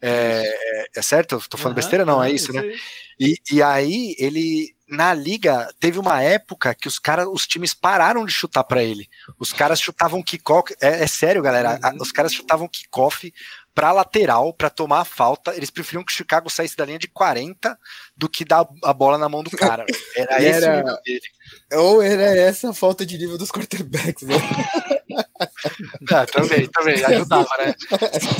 É, 0.00 0.44
é, 0.46 0.86
é 0.94 1.02
certo? 1.02 1.42
Tô 1.48 1.56
falando 1.56 1.72
uhum, 1.72 1.82
besteira? 1.82 2.04
Não, 2.04 2.22
é 2.22 2.30
isso, 2.30 2.52
né? 2.52 2.62
E, 3.18 3.36
e 3.50 3.60
aí 3.60 4.14
ele 4.20 4.76
na 4.88 5.12
liga 5.12 5.68
teve 5.80 5.98
uma 5.98 6.22
época 6.22 6.72
que 6.72 6.86
os 6.86 7.00
caras, 7.00 7.26
os 7.28 7.46
times 7.48 7.74
pararam 7.74 8.24
de 8.24 8.32
chutar 8.32 8.62
para 8.62 8.84
ele. 8.84 9.08
Os 9.40 9.52
caras 9.52 9.80
chutavam 9.80 10.22
kickoff, 10.22 10.72
é, 10.80 11.02
é 11.02 11.06
sério, 11.08 11.42
galera. 11.42 11.80
Uhum. 11.82 11.98
Os 12.00 12.12
caras 12.12 12.32
chutavam 12.32 12.68
kickoff 12.68 13.32
para 13.76 13.92
lateral 13.92 14.54
para 14.54 14.70
tomar 14.70 15.00
a 15.00 15.04
falta. 15.04 15.54
Eles 15.54 15.68
preferiam 15.68 16.02
que 16.02 16.10
o 16.10 16.16
Chicago 16.16 16.48
saísse 16.48 16.74
da 16.74 16.86
linha 16.86 16.98
de 16.98 17.08
40 17.08 17.78
do 18.16 18.26
que 18.26 18.42
dar 18.42 18.66
a 18.82 18.92
bola 18.94 19.18
na 19.18 19.28
mão 19.28 19.42
do 19.42 19.50
cara. 19.50 19.84
Era 20.16 20.42
esse 20.42 20.64
era... 20.64 20.72
o 20.72 20.76
nível 20.78 20.98
dele. 21.04 21.20
Ou 21.74 22.02
era 22.02 22.22
essa 22.22 22.70
a 22.70 22.74
falta 22.74 23.04
de 23.04 23.18
nível 23.18 23.36
dos 23.36 23.50
quarterbacks, 23.52 24.26
né? 24.26 24.34
ah, 26.10 26.26
também, 26.26 26.66
também, 26.68 27.04
ajudava, 27.04 27.48
né? 27.58 27.74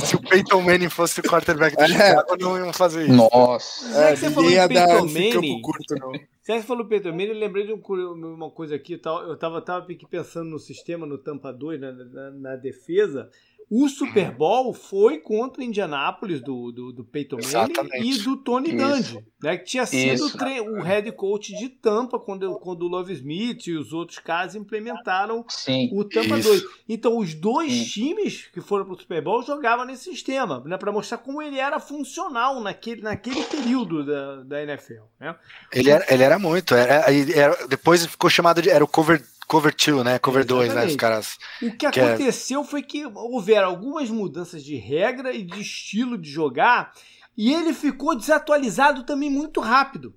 Se, 0.05 0.15
o 0.15 0.21
Peyton 0.21 0.61
Manning 0.61 0.89
fosse 0.89 1.19
o 1.19 1.23
quarterback 1.23 1.75
do 1.75 1.83
é. 1.83 1.87
Chicago, 1.87 2.35
não 2.37 2.57
iam 2.57 2.73
fazer 2.73 3.03
isso. 3.03 3.13
Nossa. 3.13 3.97
É, 3.97 4.15
você 4.15 4.31
falou 4.31 4.49
em 4.49 4.67
Peyton 4.67 5.05
Manning. 5.05 5.61
Curto, 5.61 5.95
não. 5.95 6.11
Você 6.43 6.61
falou 6.63 6.85
Peyton 6.85 7.11
Manning, 7.11 7.27
eu 7.27 7.39
lembrei 7.39 7.67
de 7.67 7.73
uma 7.73 8.49
coisa 8.49 8.75
aqui, 8.75 8.93
eu 8.93 9.33
estava 9.33 9.61
tava 9.61 9.85
aqui 9.91 10.05
pensando 10.09 10.49
no 10.49 10.59
sistema, 10.59 11.05
no 11.05 11.17
Tampa 11.17 11.53
2, 11.53 11.79
na, 11.79 11.91
na, 11.91 12.31
na 12.31 12.55
defesa, 12.55 13.29
o 13.69 13.89
Super 13.89 14.31
Bowl 14.31 14.73
foi 14.73 15.19
contra 15.19 15.61
o 15.61 15.63
Indianápolis 15.63 16.41
do, 16.41 16.71
do, 16.71 16.93
do 16.93 17.03
Peyton 17.03 17.37
Manning 17.37 18.07
e 18.07 18.17
do 18.19 18.37
Tony 18.37 18.71
Dungy, 18.71 19.25
né, 19.43 19.57
que 19.57 19.65
tinha 19.65 19.85
sido 19.85 20.25
o 20.73 20.81
head 20.81 21.11
coach 21.11 21.53
de 21.53 21.67
Tampa 21.67 22.17
quando, 22.17 22.57
quando 22.59 22.83
o 22.83 22.87
Love 22.87 23.13
Smith 23.13 23.67
e 23.67 23.73
os 23.73 23.91
outros 23.91 24.19
caras 24.19 24.55
implementaram 24.55 25.43
Sim, 25.49 25.89
o 25.91 26.05
Tampa 26.05 26.37
isso. 26.37 26.49
2. 26.49 26.63
Então, 26.87 27.17
os 27.17 27.33
dois 27.33 27.71
Sim. 27.71 27.83
times 27.83 28.47
que 28.47 28.61
foram 28.61 28.85
para 28.85 28.93
o 28.93 28.99
Super 28.99 29.21
Bowl 29.21 29.43
jogavam 29.43 29.85
nesse 29.85 30.05
sistema, 30.05 30.63
né, 30.65 30.77
para 30.77 30.91
mostrar 30.91 31.17
como 31.17 31.41
ele 31.41 31.59
era 31.59 31.79
funcional 31.79 32.61
naquele, 32.61 33.01
naquele 33.01 33.43
período 33.43 34.05
da, 34.05 34.43
da 34.43 34.63
NFL. 34.63 35.03
Né? 35.19 35.35
Ele, 35.73 35.89
era, 35.89 36.05
ele 36.09 36.23
era 36.23 36.39
muito. 36.39 36.73
Era, 36.73 37.03
era, 37.35 37.67
depois 37.67 38.05
ficou 38.05 38.29
chamado 38.29 38.61
de. 38.61 38.69
Era 38.69 38.83
o 38.83 38.87
cover 38.87 39.21
Cover 39.47 39.73
2, 39.73 40.03
né? 40.03 40.19
Cover 40.19 40.45
2, 40.45 40.73
né? 40.73 40.85
Os 40.85 40.95
caras. 40.97 41.37
O 41.61 41.71
que, 41.71 41.77
que 41.77 41.85
aconteceu 41.85 42.61
é... 42.61 42.65
foi 42.65 42.83
que 42.83 43.05
houveram 43.05 43.69
algumas 43.69 44.09
mudanças 44.09 44.63
de 44.63 44.75
regra 44.75 45.33
e 45.33 45.41
de 45.41 45.61
estilo 45.61 46.17
de 46.17 46.29
jogar, 46.29 46.93
e 47.35 47.53
ele 47.53 47.73
ficou 47.73 48.15
desatualizado 48.15 49.03
também 49.03 49.29
muito 49.29 49.61
rápido. 49.61 50.13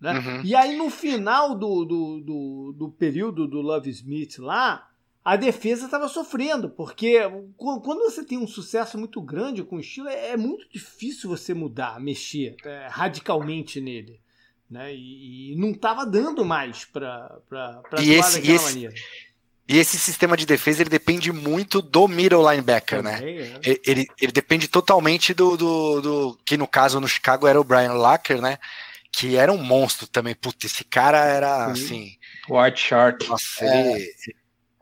Né? 0.00 0.18
Uhum. 0.18 0.42
E 0.42 0.56
aí, 0.56 0.76
no 0.76 0.90
final 0.90 1.54
do, 1.54 1.84
do, 1.84 2.20
do, 2.20 2.74
do, 2.76 2.88
período 2.90 3.46
do 3.46 3.60
Love 3.60 3.88
Smith 3.90 4.38
lá, 4.38 4.88
a 5.24 5.36
defesa 5.36 5.84
estava 5.84 6.08
sofrendo, 6.08 6.68
porque 6.68 7.20
quando 7.56 8.00
você 8.00 8.24
tem 8.24 8.36
um 8.36 8.48
sucesso 8.48 8.98
muito 8.98 9.22
grande 9.22 9.62
com 9.62 9.76
o 9.76 9.80
estilo, 9.80 10.08
é, 10.08 10.30
é 10.30 10.36
muito 10.36 10.68
difícil 10.68 11.30
você 11.30 11.54
mudar, 11.54 12.00
mexer 12.00 12.56
é, 12.64 12.88
radicalmente 12.90 13.80
nele. 13.80 14.20
Né? 14.72 14.94
E, 14.94 15.52
e 15.52 15.56
não 15.56 15.72
estava 15.72 16.06
dando 16.06 16.46
mais 16.46 16.86
para 16.86 17.26
atuar 17.26 17.82
esse, 17.98 18.36
daquela 18.36 18.54
esse, 18.56 18.64
maneira. 18.64 18.94
E 19.68 19.78
esse 19.78 19.98
sistema 19.98 20.34
de 20.34 20.46
defesa 20.46 20.82
ele 20.82 20.88
depende 20.88 21.30
muito 21.30 21.82
do 21.82 22.08
middle 22.08 22.50
linebacker, 22.50 23.02
né? 23.02 23.18
Também, 23.18 23.38
né? 23.38 23.60
É. 23.64 23.80
Ele, 23.86 24.06
ele 24.18 24.32
depende 24.32 24.68
totalmente 24.68 25.34
do, 25.34 25.58
do, 25.58 26.00
do, 26.00 26.38
que 26.44 26.56
no 26.56 26.66
caso 26.66 27.00
no 27.00 27.06
Chicago 27.06 27.46
era 27.46 27.60
o 27.60 27.64
Brian 27.64 27.92
Lacker, 27.92 28.40
né? 28.40 28.58
Que 29.12 29.36
era 29.36 29.52
um 29.52 29.62
monstro 29.62 30.06
também. 30.06 30.34
Puta, 30.34 30.64
esse 30.64 30.84
cara 30.84 31.22
era 31.26 31.66
assim. 31.66 32.16
White 32.48 32.80
Shark. 32.80 33.28
Nossa, 33.28 33.64
é. 33.66 33.92
ele, 33.92 34.14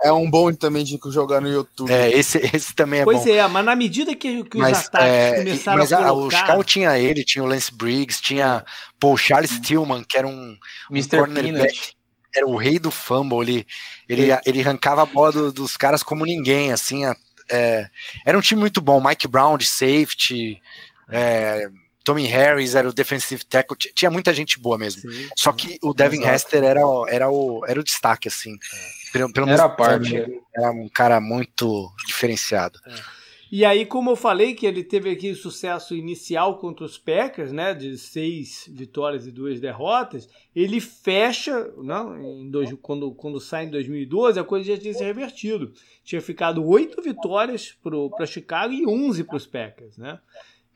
é 0.02 0.12
um 0.12 0.30
bom 0.30 0.52
também 0.52 0.84
de 0.84 0.98
jogar 1.10 1.40
no 1.40 1.48
YouTube. 1.48 1.90
É, 1.90 2.10
esse, 2.10 2.38
esse 2.54 2.74
também 2.74 3.00
é 3.00 3.04
pois 3.04 3.18
bom. 3.18 3.24
Pois 3.24 3.36
é, 3.36 3.46
mas 3.46 3.64
na 3.64 3.76
medida 3.76 4.14
que, 4.14 4.44
que 4.44 4.58
mas, 4.58 4.78
os 4.78 4.86
ataques 4.86 5.08
é, 5.08 5.36
começaram 5.36 5.78
mas, 5.78 5.92
a 5.92 5.96
colocar... 5.98 6.14
o 6.14 6.30
Chicago 6.30 6.64
tinha 6.64 6.98
ele, 6.98 7.24
tinha 7.24 7.44
o 7.44 7.46
Lance 7.46 7.72
Briggs, 7.72 8.20
tinha 8.20 8.64
pô, 8.98 9.12
o 9.12 9.16
Charles 9.16 9.52
hum. 9.52 9.60
Tillman, 9.60 10.04
que 10.04 10.16
era 10.16 10.26
um, 10.26 10.56
um 10.90 11.02
cornerback. 11.08 11.92
Era 12.34 12.46
o 12.46 12.56
rei 12.56 12.78
do 12.78 12.92
fumble, 12.92 13.40
ele, 13.42 13.66
ele, 14.08 14.30
é. 14.30 14.40
ele 14.46 14.60
arrancava 14.60 15.02
a 15.02 15.06
bola 15.06 15.32
do, 15.32 15.52
dos 15.52 15.76
caras 15.76 16.00
como 16.00 16.24
ninguém, 16.24 16.72
assim, 16.72 17.04
é, 17.50 17.88
era 18.24 18.38
um 18.38 18.40
time 18.40 18.60
muito 18.60 18.80
bom, 18.80 19.02
Mike 19.04 19.26
Brown 19.26 19.58
de 19.58 19.66
safety, 19.66 20.62
é, 21.10 21.68
Tommy 22.04 22.26
Harris 22.26 22.74
era 22.74 22.88
o 22.88 22.92
defensive 22.92 23.44
tackle, 23.44 23.76
tinha 23.76 24.10
muita 24.10 24.32
gente 24.32 24.58
boa 24.58 24.78
mesmo. 24.78 25.02
Sim, 25.10 25.28
Só 25.36 25.52
que 25.52 25.78
o 25.82 25.92
Devin 25.92 26.22
Hester 26.22 26.62
era, 26.62 26.80
era, 27.08 27.30
o, 27.30 27.64
era 27.66 27.80
o 27.80 27.84
destaque, 27.84 28.28
assim. 28.28 28.54
É. 28.54 28.99
Pelo, 29.12 29.32
pelo 29.32 29.48
era 29.48 29.68
parte. 29.68 30.16
Era 30.54 30.70
um 30.70 30.88
cara 30.88 31.20
muito 31.20 31.90
diferenciado. 32.06 32.78
É. 32.86 33.20
E 33.52 33.64
aí, 33.64 33.84
como 33.84 34.10
eu 34.10 34.16
falei, 34.16 34.54
que 34.54 34.64
ele 34.64 34.84
teve 34.84 35.10
aqui 35.10 35.34
sucesso 35.34 35.96
inicial 35.96 36.58
contra 36.58 36.84
os 36.84 36.96
Packers, 36.96 37.50
né, 37.50 37.74
de 37.74 37.98
seis 37.98 38.70
vitórias 38.72 39.26
e 39.26 39.32
duas 39.32 39.58
derrotas, 39.58 40.28
ele 40.54 40.80
fecha, 40.80 41.68
não, 41.78 42.16
em 42.16 42.48
dois, 42.48 42.72
quando, 42.80 43.12
quando 43.12 43.40
sai 43.40 43.64
em 43.64 43.70
2012, 43.70 44.38
a 44.38 44.44
coisa 44.44 44.72
já 44.72 44.78
tinha 44.78 44.94
se 44.94 45.02
revertido. 45.02 45.72
Tinha 46.04 46.22
ficado 46.22 46.64
oito 46.64 47.02
vitórias 47.02 47.76
para 48.16 48.24
Chicago 48.24 48.72
e 48.72 48.86
onze 48.86 49.24
para 49.24 49.36
os 49.36 49.46
Packers, 49.46 49.98
né? 49.98 50.20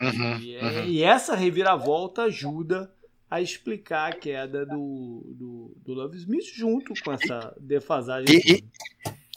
Uhum, 0.03 0.39
e, 0.41 0.57
é, 0.57 0.65
uhum. 0.65 0.85
e, 0.87 1.03
essa 1.05 1.37
reviravolta 1.37 2.23
ajuda 2.23 2.93
a 3.31 3.41
explicar 3.41 4.13
a 4.13 4.17
queda 4.17 4.65
do, 4.65 5.23
do, 5.37 5.77
do 5.85 5.95
Love 5.95 6.17
Smith 6.19 6.47
junto 6.55 6.93
com 7.03 7.13
essa 7.13 7.55
defasagem. 7.61 8.37
E, 8.37 8.65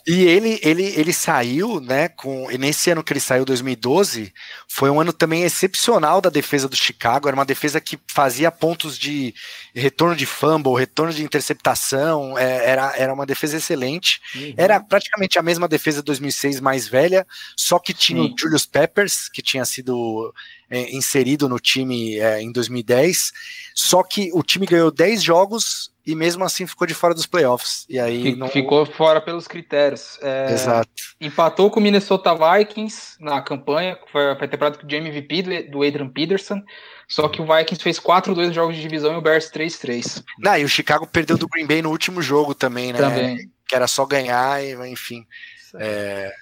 e 0.08 0.24
ele, 0.24 0.58
ele, 0.64 0.86
ele 0.96 1.12
saiu, 1.12 1.82
né, 1.82 2.08
com, 2.08 2.50
e 2.50 2.58
nesse 2.58 2.90
ano 2.90 3.04
que 3.04 3.12
ele 3.12 3.20
saiu, 3.20 3.44
2012, 3.44 4.34
foi 4.66 4.90
um 4.90 5.02
ano 5.02 5.12
também 5.12 5.44
excepcional 5.44 6.22
da 6.22 6.30
defesa 6.30 6.70
do 6.70 6.78
Chicago, 6.78 7.28
era 7.28 7.36
uma 7.36 7.44
defesa 7.44 7.82
que 7.82 8.00
fazia 8.08 8.50
pontos 8.50 8.98
de 8.98 9.36
retorno 9.76 10.16
de 10.16 10.26
fumble, 10.26 10.80
retorno 10.80 11.12
de 11.12 11.26
interceptação, 11.26 12.38
é, 12.38 12.70
era, 12.70 12.96
era 12.96 13.14
uma 13.14 13.26
defesa 13.26 13.58
excelente, 13.58 14.22
uhum. 14.34 14.54
era 14.56 14.80
praticamente 14.80 15.38
a 15.38 15.44
mesma 15.44 15.68
defesa 15.68 15.98
de 15.98 16.06
2006 16.06 16.62
mais 16.62 16.88
velha, 16.88 17.28
só 17.58 17.78
que 17.78 17.94
tinha 17.94 18.24
Sim. 18.24 18.34
o 18.34 18.40
Julius 18.40 18.66
Peppers, 18.66 19.28
que 19.28 19.42
tinha 19.42 19.66
sido 19.66 20.34
é, 20.70 20.96
inserido 20.96 21.48
no 21.48 21.60
time 21.60 22.18
é, 22.18 22.42
em 22.42 22.52
2010, 22.52 23.32
só 23.74 24.04
que 24.04 24.30
o 24.34 24.44
time 24.44 24.66
ganhou 24.66 24.92
10 24.92 25.24
jogos 25.24 25.92
e 26.06 26.16
mesmo 26.16 26.44
assim 26.46 26.66
ficou 26.66 26.88
de 26.88 26.94
fora 26.94 27.14
dos 27.14 27.26
playoffs. 27.26 27.86
E 27.90 28.00
aí 28.00 28.34
não... 28.36 28.48
Ficou 28.48 28.86
fora 28.86 29.20
pelos 29.20 29.46
critérios. 29.46 30.18
É, 30.22 30.54
Exato. 30.54 30.90
Empatou 31.20 31.70
com 31.70 31.82
o 31.82 31.84
Minnesota 31.84 32.34
Vikings 32.34 33.18
na 33.20 33.42
campanha, 33.42 33.98
foi, 34.12 34.36
foi 34.38 34.48
temporada 34.48 34.78
com 34.78 34.88
o 34.88 34.96
MVP 34.96 35.70
do 35.70 35.84
Adrian 35.84 36.08
Peterson. 36.08 36.62
Só 37.10 37.28
que 37.28 37.42
o 37.42 37.46
Vikings 37.46 37.84
fez 37.84 38.00
4-2 38.00 38.54
jogos 38.54 38.76
de 38.76 38.82
divisão 38.82 39.14
e 39.14 39.18
o 39.18 39.22
Bears 39.22 39.50
3-3. 39.52 40.24
Não, 40.40 40.58
e 40.58 40.64
o 40.64 40.70
Chicago 40.70 41.08
perdeu 41.08 41.38
do 41.38 41.48
Green 41.48 41.66
Bay 41.66 41.82
no 41.82 41.90
último 41.90 42.22
jogo 42.22 42.54
também, 42.54 42.92
né? 42.92 43.00
Também. 43.00 43.52
Que 43.68 43.76
era 43.76 43.88
só 43.88 44.06
ganhar, 44.06 44.64
e, 44.64 44.74
enfim. 44.90 45.26
É, 45.76 46.34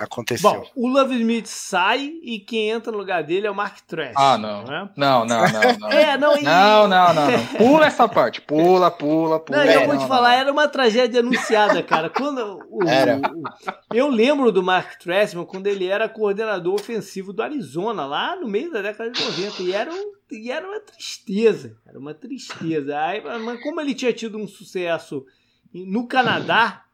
Aconteceu. 0.00 0.50
Bom, 0.50 0.66
o 0.74 0.88
Love 0.88 1.14
Smith 1.16 1.46
sai 1.46 2.10
e 2.22 2.38
quem 2.40 2.70
entra 2.70 2.90
no 2.90 2.96
lugar 2.96 3.22
dele 3.22 3.46
é 3.46 3.50
o 3.50 3.54
Mark 3.54 3.80
Trash. 3.86 4.14
Ah, 4.16 4.38
não. 4.38 4.64
Né? 4.64 4.88
Não, 4.96 5.26
não, 5.26 5.42
não, 5.42 5.60
não. 5.78 5.88
É, 5.90 6.16
não, 6.16 6.38
e... 6.38 6.42
não, 6.42 6.88
não, 6.88 7.12
não, 7.14 7.30
não. 7.30 7.46
Pula 7.58 7.86
essa 7.86 8.08
parte. 8.08 8.40
Pula, 8.40 8.90
pula, 8.90 9.38
pula. 9.38 9.62
Não, 9.62 9.70
eu 9.70 9.84
vou 9.84 9.94
não, 9.94 10.02
te 10.02 10.08
falar, 10.08 10.30
não. 10.30 10.38
era 10.38 10.50
uma 10.52 10.66
tragédia 10.68 11.20
anunciada, 11.20 11.82
cara. 11.82 12.08
Quando 12.08 12.58
o, 12.70 12.82
Era. 12.88 13.18
o- 13.18 13.94
eu 13.94 14.08
lembro 14.08 14.50
do 14.50 14.62
Mark 14.62 14.98
Trestman 14.98 15.44
quando 15.44 15.66
ele 15.66 15.86
era 15.86 16.08
coordenador 16.08 16.74
ofensivo 16.74 17.30
do 17.34 17.42
Arizona, 17.42 18.06
lá 18.06 18.34
no 18.36 18.48
meio 18.48 18.72
da 18.72 18.80
década 18.80 19.10
de 19.10 19.22
90. 19.22 19.62
E 19.62 19.72
era, 19.74 19.92
um- 19.92 20.12
e 20.32 20.50
era 20.50 20.66
uma 20.66 20.80
tristeza. 20.80 21.76
Era 21.86 21.98
uma 21.98 22.14
tristeza. 22.14 22.98
Aí, 22.98 23.22
mas 23.22 23.62
como 23.62 23.82
ele 23.82 23.94
tinha 23.94 24.14
tido 24.14 24.38
um 24.38 24.48
sucesso 24.48 25.26
no 25.74 26.06
Canadá, 26.08 26.84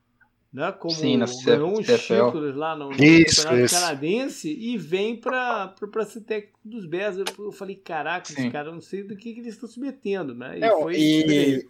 né? 0.56 0.72
Como 0.72 0.94
Sim, 0.94 1.18
na 1.18 1.26
ganhou 1.44 1.78
uns 1.78 1.86
CFL. 1.86 2.24
títulos 2.24 2.56
lá 2.56 2.74
no, 2.74 2.88
no 2.88 3.04
Isso, 3.04 3.42
campeonato 3.42 3.66
isso. 3.66 3.74
canadense 3.74 4.50
e 4.58 4.78
vem 4.78 5.14
para 5.14 5.74
ser 6.08 6.22
técnico 6.22 6.58
dos 6.64 6.86
Bears. 6.86 7.18
Eu, 7.18 7.26
eu 7.38 7.52
falei, 7.52 7.76
caraca, 7.76 8.26
Sim. 8.26 8.40
esse 8.40 8.50
cara, 8.50 8.68
eu 8.68 8.72
não 8.72 8.80
sei 8.80 9.02
do 9.02 9.14
que, 9.14 9.34
que 9.34 9.40
eles 9.40 9.52
estão 9.52 9.68
se 9.68 9.78
metendo, 9.78 10.34
né? 10.34 10.56
E 10.56 10.60
Não, 10.60 10.80
foi 10.80 10.94
e, 10.96 11.66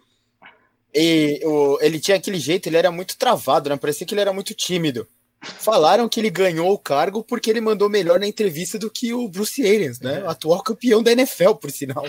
e 0.95 1.41
o, 1.45 1.77
ele 1.81 1.99
tinha 1.99 2.15
aquele 2.15 2.39
jeito, 2.39 2.67
ele 2.69 2.77
era 2.77 2.89
muito 2.89 3.17
travado, 3.17 3.69
né? 3.69 3.75
Parecia 3.75 4.07
que 4.07 4.13
ele 4.13 4.21
era 4.21 4.31
muito 4.31 4.53
tímido. 4.53 5.05
Falaram 5.41 6.07
que 6.07 6.21
ele 6.21 6.29
ganhou 6.29 6.71
o 6.71 6.79
cargo 6.79 7.21
porque 7.21 7.49
ele 7.49 7.59
mandou 7.59 7.89
melhor 7.89 8.21
na 8.21 8.25
entrevista 8.25 8.79
do 8.79 8.89
que 8.89 9.13
o 9.13 9.27
Bruce 9.27 9.61
Arians, 9.61 9.99
né? 9.99 10.23
O 10.23 10.29
atual 10.29 10.63
campeão 10.63 11.03
da 11.03 11.11
NFL, 11.11 11.55
por 11.55 11.71
sinal. 11.71 12.05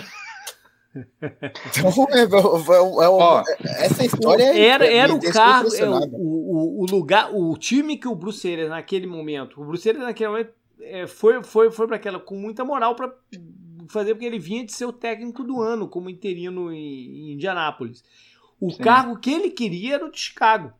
Então, 0.95 2.07
é, 2.09 2.19
é- 2.19 2.23
é- 2.23 3.03
é- 3.05 3.09
Ó, 3.09 3.43
essa 3.63 4.05
história 4.05 4.43
é- 4.43 4.59
era, 4.67 4.87
é 4.87 4.97
era 4.97 5.13
o 5.13 5.17
é, 5.17 5.19
desproporcionada. 5.19 6.09
o, 6.13 6.81
o, 6.81 6.83
o 6.83 6.85
lugar, 6.85 7.33
o 7.33 7.55
time 7.57 7.97
que 7.97 8.07
o 8.07 8.15
Bruce 8.15 8.51
Arians 8.51 8.69
naquele 8.69 9.05
momento, 9.05 9.61
o 9.61 9.65
Bruce 9.65 9.87
Arians 9.87 10.05
naquele 10.05 10.29
momento 10.29 10.51
é, 10.81 11.05
foi, 11.07 11.43
foi, 11.43 11.69
foi 11.71 11.87
para 11.87 11.97
aquela 11.97 12.19
com 12.19 12.35
muita 12.35 12.65
moral 12.65 12.95
para 12.95 13.13
fazer 13.89 14.13
porque 14.15 14.25
ele 14.25 14.39
vinha 14.39 14.65
de 14.65 14.71
ser 14.73 14.85
o 14.85 14.93
técnico 14.93 15.43
do 15.43 15.61
ano 15.61 15.87
como 15.87 16.09
interino 16.09 16.71
em, 16.71 17.29
em 17.29 17.33
Indianápolis. 17.33 18.03
O 18.59 18.71
Sim. 18.71 18.81
cargo 18.81 19.19
que 19.19 19.31
ele 19.31 19.51
queria 19.51 19.95
era 19.95 20.05
o 20.05 20.11
de 20.11 20.19
Chicago. 20.19 20.73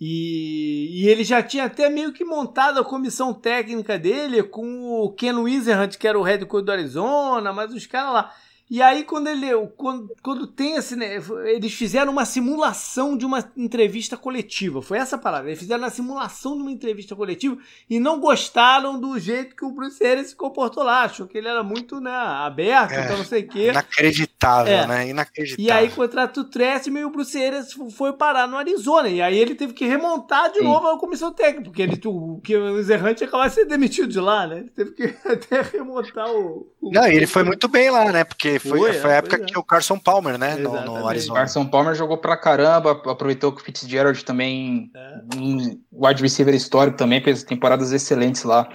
E, 0.00 1.02
e 1.02 1.08
ele 1.08 1.24
já 1.24 1.42
tinha 1.42 1.64
até 1.64 1.88
meio 1.90 2.12
que 2.12 2.24
montado 2.24 2.78
a 2.78 2.84
comissão 2.84 3.34
técnica 3.34 3.98
dele 3.98 4.44
com 4.44 4.84
o 5.02 5.10
Ken 5.12 5.34
Wizard, 5.34 5.98
que 5.98 6.06
era 6.06 6.18
o 6.18 6.22
head 6.22 6.46
coach 6.46 6.64
do 6.64 6.70
Arizona, 6.72 7.52
mas 7.52 7.72
os 7.74 7.84
caras 7.86 8.12
lá. 8.12 8.34
E 8.70 8.82
aí, 8.82 9.02
quando 9.04 9.28
ele. 9.28 9.46
Quando, 9.76 10.14
quando 10.22 10.46
tem 10.46 10.76
esse. 10.76 10.94
né, 10.94 11.20
Eles 11.46 11.72
fizeram 11.72 12.12
uma 12.12 12.24
simulação 12.24 13.16
de 13.16 13.24
uma 13.24 13.50
entrevista 13.56 14.16
coletiva. 14.16 14.82
Foi 14.82 14.98
essa 14.98 15.16
palavra. 15.16 15.48
Eles 15.48 15.58
fizeram 15.60 15.82
uma 15.82 15.90
simulação 15.90 16.54
de 16.56 16.62
uma 16.62 16.70
entrevista 16.72 17.16
coletiva 17.16 17.56
e 17.88 17.98
não 17.98 18.20
gostaram 18.20 19.00
do 19.00 19.18
jeito 19.18 19.56
que 19.56 19.64
o 19.64 19.70
Bruce 19.70 20.04
Arians 20.04 20.28
se 20.28 20.36
comportou 20.36 20.82
lá. 20.82 21.04
Achou 21.04 21.26
que 21.26 21.38
ele 21.38 21.48
era 21.48 21.62
muito 21.62 22.00
né, 22.00 22.10
aberto, 22.10 22.92
É, 22.92 23.04
então 23.04 23.16
não 23.18 23.24
sei 23.24 23.42
o 23.42 23.48
quê. 23.48 23.68
Inacreditável, 23.68 24.72
É. 24.72 24.86
né? 24.86 25.08
Inacreditável. 25.08 25.64
E 25.64 25.70
aí 25.70 25.90
contrata 25.90 26.40
o 26.40 26.44
Tressman 26.44 27.02
e 27.02 27.04
o 27.04 27.10
Bruce 27.10 27.42
Arians 27.42 27.72
foi 27.96 28.12
parar 28.12 28.46
no 28.46 28.56
Arizona. 28.56 29.08
E 29.08 29.22
aí 29.22 29.38
ele 29.38 29.54
teve 29.54 29.72
que 29.72 29.86
remontar 29.86 30.50
de 30.52 30.58
Sim. 30.58 30.64
novo 30.64 30.88
a 30.88 30.98
comissão 30.98 31.32
técnica, 31.32 31.64
porque 31.64 31.82
ele, 31.82 32.00
o, 32.04 32.40
que 32.42 32.56
o 32.56 32.82
Zerrante 32.82 33.22
ia 33.22 33.28
acabar 33.28 33.48
de 33.48 33.54
ser 33.54 33.64
demitido 33.64 34.08
de 34.08 34.20
lá, 34.20 34.46
né? 34.46 34.58
Ele 34.58 34.70
teve 34.70 34.90
que 34.92 35.04
até 35.28 35.62
remontar 35.62 36.30
o. 36.30 36.70
o 36.80 36.90
Não, 36.92 37.06
ele 37.06 37.26
foi 37.26 37.42
muito 37.44 37.66
bem 37.68 37.90
lá, 37.90 38.10
né? 38.12 38.24
Porque 38.24 38.57
foi, 38.58 38.78
Foi, 38.78 38.92
foi, 38.94 39.10
é, 39.10 39.14
a 39.14 39.16
época 39.18 39.36
é. 39.36 39.38
que 39.40 39.58
o 39.58 39.62
Carson 39.62 39.98
Palmer, 39.98 40.38
né? 40.38 40.56
No, 40.56 40.80
no 40.84 41.02
O 41.02 41.08
Arizona. 41.08 41.40
Carson 41.40 41.66
Palmer 41.66 41.94
jogou 41.94 42.18
pra 42.18 42.36
caramba, 42.36 42.92
aproveitou 43.06 43.52
que 43.52 43.60
o 43.60 43.64
Fitzgerald 43.64 44.24
também, 44.24 44.90
É. 44.94 45.20
um 45.36 45.80
wide 45.92 46.22
receiver 46.22 46.54
histórico 46.54 46.96
também, 46.96 47.22
fez 47.22 47.42
temporadas 47.42 47.92
excelentes 47.92 48.42
lá. 48.44 48.68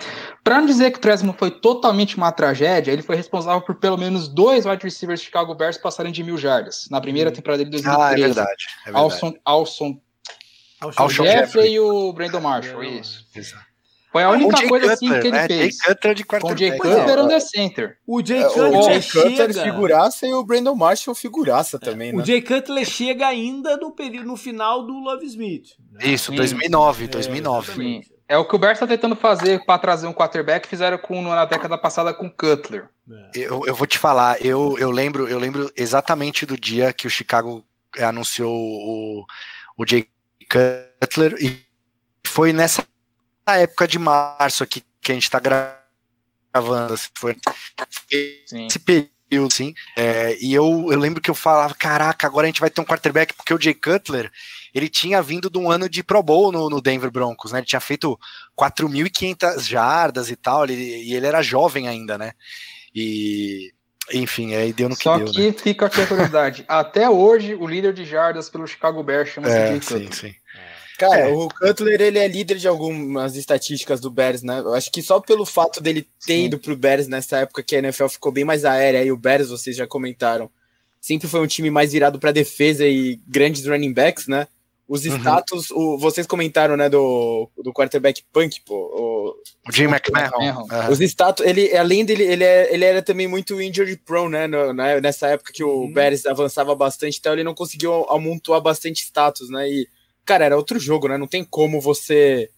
Pra 0.43 0.59
não 0.59 0.65
dizer 0.65 0.91
que 0.91 0.97
o 0.97 1.01
Tresman 1.01 1.33
foi 1.33 1.51
totalmente 1.51 2.17
uma 2.17 2.31
tragédia, 2.31 2.91
ele 2.91 3.01
foi 3.01 3.15
responsável 3.15 3.61
por 3.61 3.75
pelo 3.75 3.97
menos 3.97 4.27
dois 4.27 4.65
wide 4.65 4.83
receivers 4.83 5.19
de 5.19 5.25
Chicago 5.27 5.55
Bears 5.55 5.77
passarem 5.77 6.11
de 6.11 6.23
mil 6.23 6.37
jardas, 6.37 6.87
na 6.91 6.99
primeira 7.01 7.29
Uhum. 7.29 7.35
temporada 7.35 7.63
de 7.63 7.71
2013. 7.71 8.03
Ah, 8.03 8.11
é 8.13 8.15
verdade. 8.27 8.65
É 8.81 8.91
verdade. 8.91 9.03
Alson, 9.03 9.33
Alson 9.45 9.99
Alshon 10.81 11.01
Alshon 11.03 11.23
Jeffrey 11.23 11.39
Jeffrey. 11.45 11.73
e 11.75 11.79
o 11.79 12.11
Brandon 12.11 12.41
Marshall, 12.41 12.83
isso. 12.83 13.25
Exato. 13.33 13.63
Foi 14.13 14.23
a 14.23 14.27
Com 14.27 14.31
o 14.31 14.35
única 14.37 14.57
Jay 14.57 14.69
coisa 14.69 14.93
assim 14.93 15.07
que 15.09 15.15
ele 15.27 15.31
né? 15.31 15.47
fez. 15.47 15.59
Jay 15.59 15.95
Cutler 15.95 16.15
de 16.15 16.23
Com 16.23 16.35
o 16.37 16.39
Jay 16.57 16.69
quarterback. 16.71 16.99
Cutler 17.01 17.25
under 17.25 17.35
é. 17.37 17.39
center. 17.41 17.97
O 18.07 18.25
Jay 18.25 18.39
É, 18.41 18.43
Cutler 18.47 18.71
o 18.71 18.83
Jay 18.83 19.01
chega. 19.01 19.29
Cutler 19.29 19.53
figuraça 19.63 20.27
e 20.27 20.33
o 20.33 20.43
Brandon 20.45 20.75
Marshall 20.75 21.15
figuraça 21.15 21.77
também, 21.79 22.13
O 22.13 22.17
né? 22.19 22.25
Jay 22.25 22.41
Cutler 22.41 22.85
chega 22.85 23.27
ainda 23.27 23.75
no 23.75 23.91
período 23.91 24.27
no 24.27 24.37
final 24.37 24.85
do 24.85 24.93
Love 24.93 25.25
Smith. 25.25 25.71
né? 25.91 26.07
Isso, 26.07 26.31
Sim. 26.31 26.37
2009, 26.37 27.05
É, 27.05 27.07
2009. 27.07 27.67
exatamente. 27.71 28.13
É 28.29 28.37
o 28.37 28.45
que 28.47 28.55
o 28.55 28.57
Bears 28.59 28.79
tá 28.79 28.87
tentando 28.87 29.15
fazer 29.17 29.65
para 29.65 29.77
trazer 29.77 30.07
um 30.07 30.13
quarterback, 30.13 30.65
fizeram 30.67 30.97
com, 30.97 31.21
na 31.21 31.43
década 31.45 31.77
passada 31.77 32.13
com 32.13 32.27
o 32.27 32.31
Cutler. 32.31 32.87
É. 33.11 33.29
Eu, 33.35 33.63
eu 33.67 33.75
vou 33.75 33.85
te 33.85 33.97
falar, 33.97 34.43
eu, 34.43 34.77
eu 34.79 34.89
lembro, 34.91 35.27
eu 35.27 35.37
lembro 35.37 35.69
exatamente 35.75 36.45
do 36.45 36.57
dia 36.57 36.93
que 36.93 37.05
o 37.05 37.09
Chicago 37.09 37.63
eh, 37.97 38.03
anunciou 38.03 38.49
o, 38.55 39.25
o 39.77 39.85
Jay 39.85 40.07
Cutler 40.49 41.35
e 41.43 41.59
foi 42.25 42.53
nessa 42.53 42.83
época 43.47 43.87
de 43.87 43.99
março 43.99 44.63
aqui 44.63 44.83
que 45.01 45.11
a 45.11 45.15
gente 45.15 45.29
tá 45.29 45.39
gravando, 45.39 46.93
assim, 46.93 47.09
foi 47.17 47.35
Sim. 48.45 48.67
esse 48.67 48.79
período, 48.79 49.47
assim, 49.47 49.73
é, 49.97 50.37
e 50.39 50.53
eu, 50.53 50.87
eu 50.91 50.99
lembro 50.99 51.19
que 51.21 51.29
eu 51.29 51.35
falava, 51.35 51.73
caraca, 51.73 52.27
agora 52.27 52.45
a 52.45 52.49
gente 52.49 52.61
vai 52.61 52.69
ter 52.69 52.79
um 52.79 52.85
quarterback, 52.85 53.33
porque 53.33 53.53
o 53.53 53.59
Jay 53.59 53.73
Cutler, 53.73 54.31
ele 54.73 54.87
tinha 54.87 55.21
vindo 55.23 55.49
de 55.49 55.57
um 55.57 55.69
ano 55.71 55.89
de 55.89 56.03
Pro 56.03 56.21
Bowl 56.21 56.51
no, 56.51 56.69
no 56.69 56.79
Denver 56.79 57.09
Broncos, 57.11 57.51
né, 57.51 57.59
ele 57.59 57.65
tinha 57.65 57.79
feito 57.79 58.17
4.500 58.55 59.61
jardas 59.61 60.29
e 60.29 60.35
tal, 60.35 60.63
ele, 60.65 60.75
e 60.75 61.15
ele 61.15 61.25
era 61.25 61.41
jovem 61.41 61.87
ainda, 61.87 62.17
né, 62.17 62.33
e, 62.93 63.73
enfim, 64.13 64.53
aí 64.53 64.71
deu 64.71 64.87
no 64.87 64.95
que 64.95 65.03
Só 65.03 65.17
deu, 65.17 65.25
que 65.25 65.47
né. 65.47 65.53
fica 65.53 65.87
aqui 65.87 66.01
a 66.01 66.07
curiosidade. 66.07 66.63
Até 66.67 67.09
hoje, 67.09 67.55
o 67.55 67.65
líder 67.65 67.93
de 67.93 68.05
jardas 68.05 68.49
pelo 68.49 68.67
Chicago 68.67 69.01
Bears 69.01 69.29
chama-se 69.29 69.55
É, 69.55 69.67
Jay 69.67 69.81
sim, 69.81 69.93
Cutler. 70.05 70.13
sim. 70.13 70.35
Cara, 71.09 71.29
É. 71.29 71.33
o 71.33 71.47
Cutler 71.49 72.01
ele 72.01 72.19
é 72.19 72.27
líder 72.27 72.57
de 72.57 72.67
algumas 72.67 73.35
estatísticas 73.35 73.99
do 73.99 74.09
Bears, 74.11 74.41
né? 74.43 74.59
Eu 74.59 74.73
acho 74.73 74.91
que 74.91 75.01
só 75.01 75.19
pelo 75.19 75.45
fato 75.45 75.81
dele 75.81 76.03
ter 76.25 76.33
Sim. 76.37 76.45
ido 76.45 76.59
pro 76.59 76.75
Bears 76.75 77.07
nessa 77.07 77.37
época 77.39 77.63
que 77.63 77.75
a 77.75 77.79
NFL 77.79 78.07
ficou 78.07 78.31
bem 78.31 78.43
mais 78.45 78.65
aérea 78.65 79.03
e 79.03 79.11
o 79.11 79.17
Bears, 79.17 79.49
vocês 79.49 79.75
já 79.75 79.85
comentaram, 79.87 80.49
sempre 81.01 81.27
foi 81.27 81.41
um 81.41 81.47
time 81.47 81.69
mais 81.69 81.91
virado 81.93 82.19
para 82.19 82.31
defesa 82.31 82.85
e 82.85 83.19
grandes 83.27 83.65
running 83.65 83.93
backs, 83.93 84.27
né? 84.27 84.47
Os 84.87 85.05
Uhum. 85.05 85.15
status, 85.17 85.71
o- 85.71 85.97
vocês 85.97 86.27
comentaram, 86.27 86.75
né, 86.75 86.89
do, 86.89 87.49
do 87.63 87.71
quarterback 87.73 88.21
punk, 88.33 88.61
pô. 88.65 88.75
o- 88.75 89.33
O 89.67 89.71
Jim 89.71 89.85
McMahon. 89.85 90.67
Os 90.91 90.99
status, 90.99 91.45
ele, 91.45 91.75
além 91.75 92.03
dele, 92.03 92.23
ele, 92.23 92.43
é- 92.43 92.73
ele 92.73 92.83
era 92.83 93.01
também 93.01 93.25
muito 93.25 93.61
injury 93.61 93.95
prone, 93.95 94.31
né? 94.33 94.45
no- 94.47 94.73
nessa 95.01 95.27
época 95.29 95.53
que 95.53 95.63
o 95.63 95.83
Uhum. 95.83 95.93
Bears 95.93 96.25
avançava 96.25 96.75
bastante, 96.75 97.17
então 97.17 97.31
ele 97.31 97.45
não 97.45 97.53
conseguiu 97.55 97.93
amontoar 98.09 98.59
bastante 98.61 99.01
status, 99.03 99.49
né? 99.49 99.67
E, 99.69 99.87
cara, 100.25 100.45
era 100.45 100.57
outro 100.57 100.79
jogo, 100.79 101.07
né? 101.07 101.17
Não 101.17 101.27
tem 101.27 101.43
como 101.43 101.79
você 101.81 102.49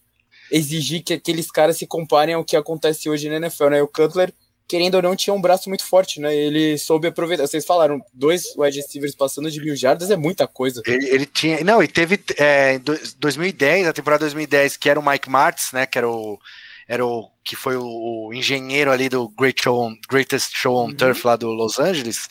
exigir 0.51 1.03
que 1.03 1.13
aqueles 1.13 1.49
caras 1.49 1.77
se 1.77 1.87
comparem 1.87 2.35
ao 2.35 2.43
que 2.45 2.55
acontece 2.55 3.09
hoje 3.09 3.29
na 3.29 3.37
NFL, 3.37 3.69
né? 3.69 3.81
O 3.81 3.87
Cutler, 3.87 4.31
querendo 4.67 4.95
ou 4.95 5.01
não, 5.01 5.15
tinha 5.15 5.33
um 5.33 5.41
braço 5.41 5.69
muito 5.69 5.83
forte, 5.83 6.19
né? 6.19 6.35
Ele 6.35 6.77
soube 6.77 7.07
aproveitar. 7.07 7.47
Vocês 7.47 7.65
falaram, 7.65 7.99
dois 8.13 8.55
wide 8.57 8.77
receivers 8.77 9.15
passando 9.15 9.49
de 9.49 9.59
mil 9.59 9.75
jardas 9.75 10.11
é 10.11 10.15
muita 10.15 10.47
coisa. 10.47 10.81
Ele, 10.85 11.07
ele 11.09 11.25
tinha. 11.25 11.63
Não, 11.63 11.81
e 11.81 11.87
teve 11.87 12.19
é, 12.37 12.75
em 12.75 12.79
do- 12.79 12.99
2010, 13.17 13.87
a 13.87 13.93
temporada 13.93 14.21
2010, 14.25 14.77
que 14.77 14.89
era 14.89 14.99
o 14.99 15.05
Mike 15.07 15.29
Martz, 15.29 15.71
né? 15.71 15.85
Que 15.85 15.97
era 15.97 16.09
o. 16.09 16.39
Era 16.87 17.03
o 17.03 17.31
que 17.43 17.55
foi 17.55 17.75
o, 17.75 18.27
o 18.27 18.31
engenheiro 18.33 18.91
ali 18.91 19.09
do 19.09 19.27
Great 19.29 19.59
Show 19.63 19.75
on- 19.87 19.95
Greatest 20.07 20.51
Show 20.55 20.75
on 20.75 20.89
Uhum. 20.89 20.95
Turf 20.95 21.25
lá 21.25 21.35
do 21.35 21.47
Los 21.49 21.79
Angeles, 21.79 22.27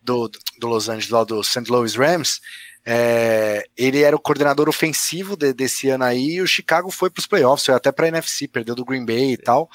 do, 0.00 0.30
do 0.60 0.68
Los 0.68 0.88
Angeles, 0.88 1.10
lá 1.10 1.24
do 1.24 1.42
St. 1.42 1.68
Louis 1.68 1.96
Rams. 1.96 2.40
É, 2.84 3.64
ele 3.76 4.02
era 4.02 4.16
o 4.16 4.20
coordenador 4.20 4.68
ofensivo 4.68 5.36
de- 5.36 5.52
desse 5.52 5.88
ano 5.88 6.04
aí, 6.04 6.34
e 6.36 6.42
o 6.42 6.46
Chicago 6.46 6.90
foi 6.90 7.10
para 7.10 7.20
os 7.20 7.26
playoffs, 7.26 7.66
foi 7.66 7.74
até 7.74 7.92
para 7.92 8.08
NFC, 8.08 8.48
perdeu 8.48 8.74
do 8.74 8.84
Green 8.84 9.04
Bay 9.04 9.32
e 9.32 9.36
tal, 9.36 9.68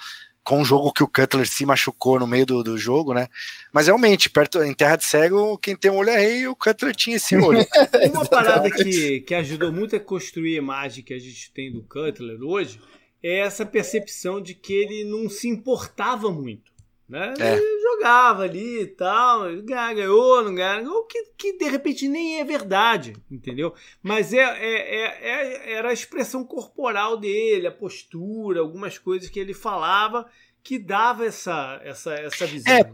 com 0.43 0.59
um 0.61 0.65
jogo 0.65 0.93
que 0.93 1.03
o 1.03 1.07
Cutler 1.07 1.47
se 1.47 1.65
machucou 1.65 2.19
no 2.19 2.27
meio 2.27 2.45
do, 2.45 2.63
do 2.63 2.77
jogo, 2.77 3.13
né? 3.13 3.27
Mas 3.73 3.87
realmente, 3.87 4.29
perto 4.29 4.61
em 4.63 4.73
terra 4.75 4.95
de 4.95 5.03
cego, 5.03 5.57
quem 5.57 5.75
tem 5.75 5.89
um 5.89 5.95
olho 5.95 6.11
é 6.11 6.19
rei, 6.19 6.41
e 6.41 6.47
o 6.47 6.55
Cutler 6.55 6.95
tinha 6.95 7.15
esse 7.15 7.35
olho. 7.35 7.65
Uma 8.13 8.25
parada 8.25 8.69
que, 8.69 9.21
que 9.21 9.33
ajudou 9.33 9.71
muito 9.71 9.95
a 9.95 9.99
construir 9.99 10.55
a 10.55 10.61
imagem 10.61 11.03
que 11.03 11.13
a 11.13 11.19
gente 11.19 11.51
tem 11.51 11.71
do 11.71 11.81
Cutler 11.83 12.41
hoje 12.43 12.79
é 13.23 13.39
essa 13.39 13.65
percepção 13.65 14.39
de 14.39 14.53
que 14.53 14.71
ele 14.71 15.03
não 15.03 15.27
se 15.27 15.47
importava 15.47 16.31
muito. 16.31 16.74
Né? 17.07 17.33
É. 17.39 17.57
Jogava 17.81 18.43
ali 18.43 18.81
e 18.81 18.87
tal, 18.87 19.43
ganhou, 19.63 20.43
não 20.43 20.55
ganhou, 20.55 21.03
que, 21.05 21.23
que 21.37 21.57
de 21.57 21.69
repente 21.69 22.07
nem 22.07 22.39
é 22.39 22.43
verdade, 22.43 23.15
entendeu? 23.29 23.75
Mas 24.01 24.33
é, 24.33 24.39
é, 24.39 24.95
é- 24.95 25.29
é- 25.29 25.73
era 25.73 25.89
a 25.89 25.93
expressão 25.93 26.43
corporal 26.43 27.15
dele, 27.15 27.67
a 27.67 27.71
postura, 27.71 28.59
algumas 28.59 28.97
coisas 28.97 29.29
que 29.29 29.39
ele 29.39 29.53
falava 29.53 30.27
que 30.63 30.79
dava 30.79 31.25
essa, 31.25 31.79
essa, 31.83 32.15
essa 32.15 32.47
visão. 32.47 32.73
É, 32.73 32.83
né? 32.83 32.91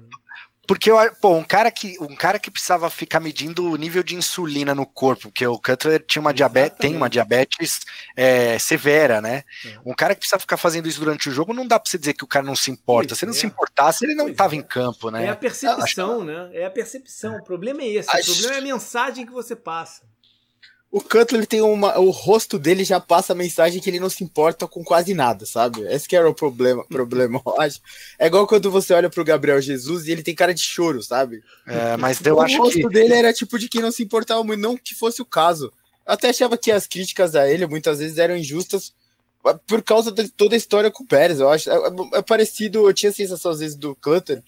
Porque, 0.67 0.91
pô, 1.19 1.35
um 1.35 1.43
cara, 1.43 1.71
que, 1.71 1.97
um 1.99 2.15
cara 2.15 2.39
que 2.39 2.51
precisava 2.51 2.89
ficar 2.89 3.19
medindo 3.19 3.71
o 3.71 3.75
nível 3.75 4.03
de 4.03 4.15
insulina 4.15 4.75
no 4.75 4.85
corpo, 4.85 5.23
porque 5.23 5.45
o 5.45 5.59
Cutler 5.59 6.03
tinha 6.05 6.21
uma 6.21 6.33
diabetes, 6.33 6.77
tem 6.77 6.95
uma 6.95 7.09
diabetes 7.09 7.81
é, 8.15 8.57
severa, 8.59 9.19
né? 9.19 9.43
É. 9.65 9.79
Um 9.85 9.93
cara 9.93 10.13
que 10.13 10.19
precisa 10.19 10.39
ficar 10.39 10.57
fazendo 10.57 10.87
isso 10.87 10.99
durante 10.99 11.29
o 11.29 11.31
jogo, 11.31 11.53
não 11.53 11.67
dá 11.67 11.79
pra 11.79 11.89
você 11.89 11.97
dizer 11.97 12.13
que 12.13 12.23
o 12.23 12.27
cara 12.27 12.45
não 12.45 12.55
se 12.55 12.69
importa. 12.69 13.09
Pois 13.09 13.19
se 13.19 13.25
não 13.25 13.33
é. 13.33 13.35
se 13.35 13.45
importasse, 13.45 14.05
ele 14.05 14.15
não 14.15 14.25
pois 14.25 14.37
tava 14.37 14.55
é. 14.55 14.57
em 14.57 14.61
campo, 14.61 15.09
né? 15.09 15.25
É 15.25 15.29
a 15.29 15.35
percepção, 15.35 16.23
né? 16.23 16.49
É 16.53 16.65
a 16.65 16.71
percepção. 16.71 17.37
O 17.37 17.43
problema 17.43 17.81
é 17.81 17.87
esse. 17.87 18.09
Acho... 18.15 18.31
O 18.31 18.35
problema 18.35 18.55
é 18.55 18.59
a 18.59 18.73
mensagem 18.73 19.25
que 19.25 19.31
você 19.31 19.55
passa. 19.55 20.03
O 20.91 20.99
Cutler 20.99 21.39
ele 21.39 21.45
tem 21.45 21.61
uma. 21.61 21.97
O 21.99 22.09
rosto 22.09 22.59
dele 22.59 22.83
já 22.83 22.99
passa 22.99 23.31
a 23.31 23.35
mensagem 23.35 23.81
que 23.81 23.89
ele 23.89 23.99
não 23.99 24.09
se 24.09 24.25
importa 24.25 24.67
com 24.67 24.83
quase 24.83 25.13
nada, 25.13 25.45
sabe? 25.45 25.83
Esse 25.83 26.05
que 26.05 26.17
era 26.17 26.29
o 26.29 26.33
problema, 26.33 26.83
problema 26.85 27.41
eu 27.45 27.61
acho. 27.61 27.79
É 28.19 28.27
igual 28.27 28.45
quando 28.45 28.69
você 28.69 28.93
olha 28.93 29.09
pro 29.09 29.23
Gabriel 29.23 29.61
Jesus 29.61 30.05
e 30.05 30.11
ele 30.11 30.21
tem 30.21 30.35
cara 30.35 30.53
de 30.53 30.61
choro, 30.61 31.01
sabe? 31.01 31.41
É, 31.65 31.95
mas 31.95 32.19
eu 32.25 32.35
o 32.35 32.41
acho 32.41 32.55
que. 32.55 32.59
O 32.59 32.63
rosto 32.65 32.89
dele 32.89 33.13
era 33.13 33.31
tipo 33.31 33.57
de 33.57 33.69
quem 33.69 33.81
não 33.81 33.91
se 33.91 34.03
importava 34.03 34.43
muito, 34.43 34.59
não 34.59 34.75
que 34.75 34.93
fosse 34.93 35.21
o 35.21 35.25
caso. 35.25 35.71
Eu 36.05 36.13
até 36.13 36.29
achava 36.29 36.57
que 36.57 36.69
as 36.69 36.85
críticas 36.85 37.35
a 37.35 37.49
ele 37.49 37.65
muitas 37.65 37.99
vezes 37.99 38.17
eram 38.17 38.35
injustas 38.35 38.93
por 39.65 39.81
causa 39.81 40.11
de 40.11 40.27
toda 40.27 40.55
a 40.55 40.57
história 40.57 40.91
com 40.91 41.05
o 41.05 41.07
Pérez. 41.07 41.39
Eu 41.39 41.49
acho. 41.49 41.71
É, 41.71 41.73
é, 41.73 42.17
é 42.19 42.21
parecido, 42.21 42.85
eu 42.85 42.93
tinha 42.93 43.11
a 43.11 43.13
sensação 43.13 43.51
às 43.53 43.59
vezes 43.59 43.77
do 43.77 43.95
Cutler, 43.95 44.43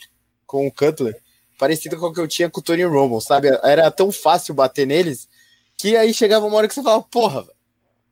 com 0.45 0.67
o 0.67 0.71
Cutler, 0.71 1.15
parecido 1.57 1.95
com 1.95 2.07
o 2.07 2.13
que 2.13 2.19
eu 2.19 2.27
tinha 2.27 2.49
com 2.49 2.59
o 2.59 2.63
Tony 2.63 2.83
Romo, 2.83 3.21
sabe? 3.21 3.47
Era 3.63 3.89
tão 3.89 4.11
fácil 4.11 4.53
bater 4.53 4.85
neles 4.85 5.31
que 5.77 5.95
aí 5.95 6.13
chegava 6.13 6.45
uma 6.45 6.55
hora 6.57 6.67
que 6.67 6.73
você 6.73 6.83
falava, 6.83 7.03
porra, 7.03 7.45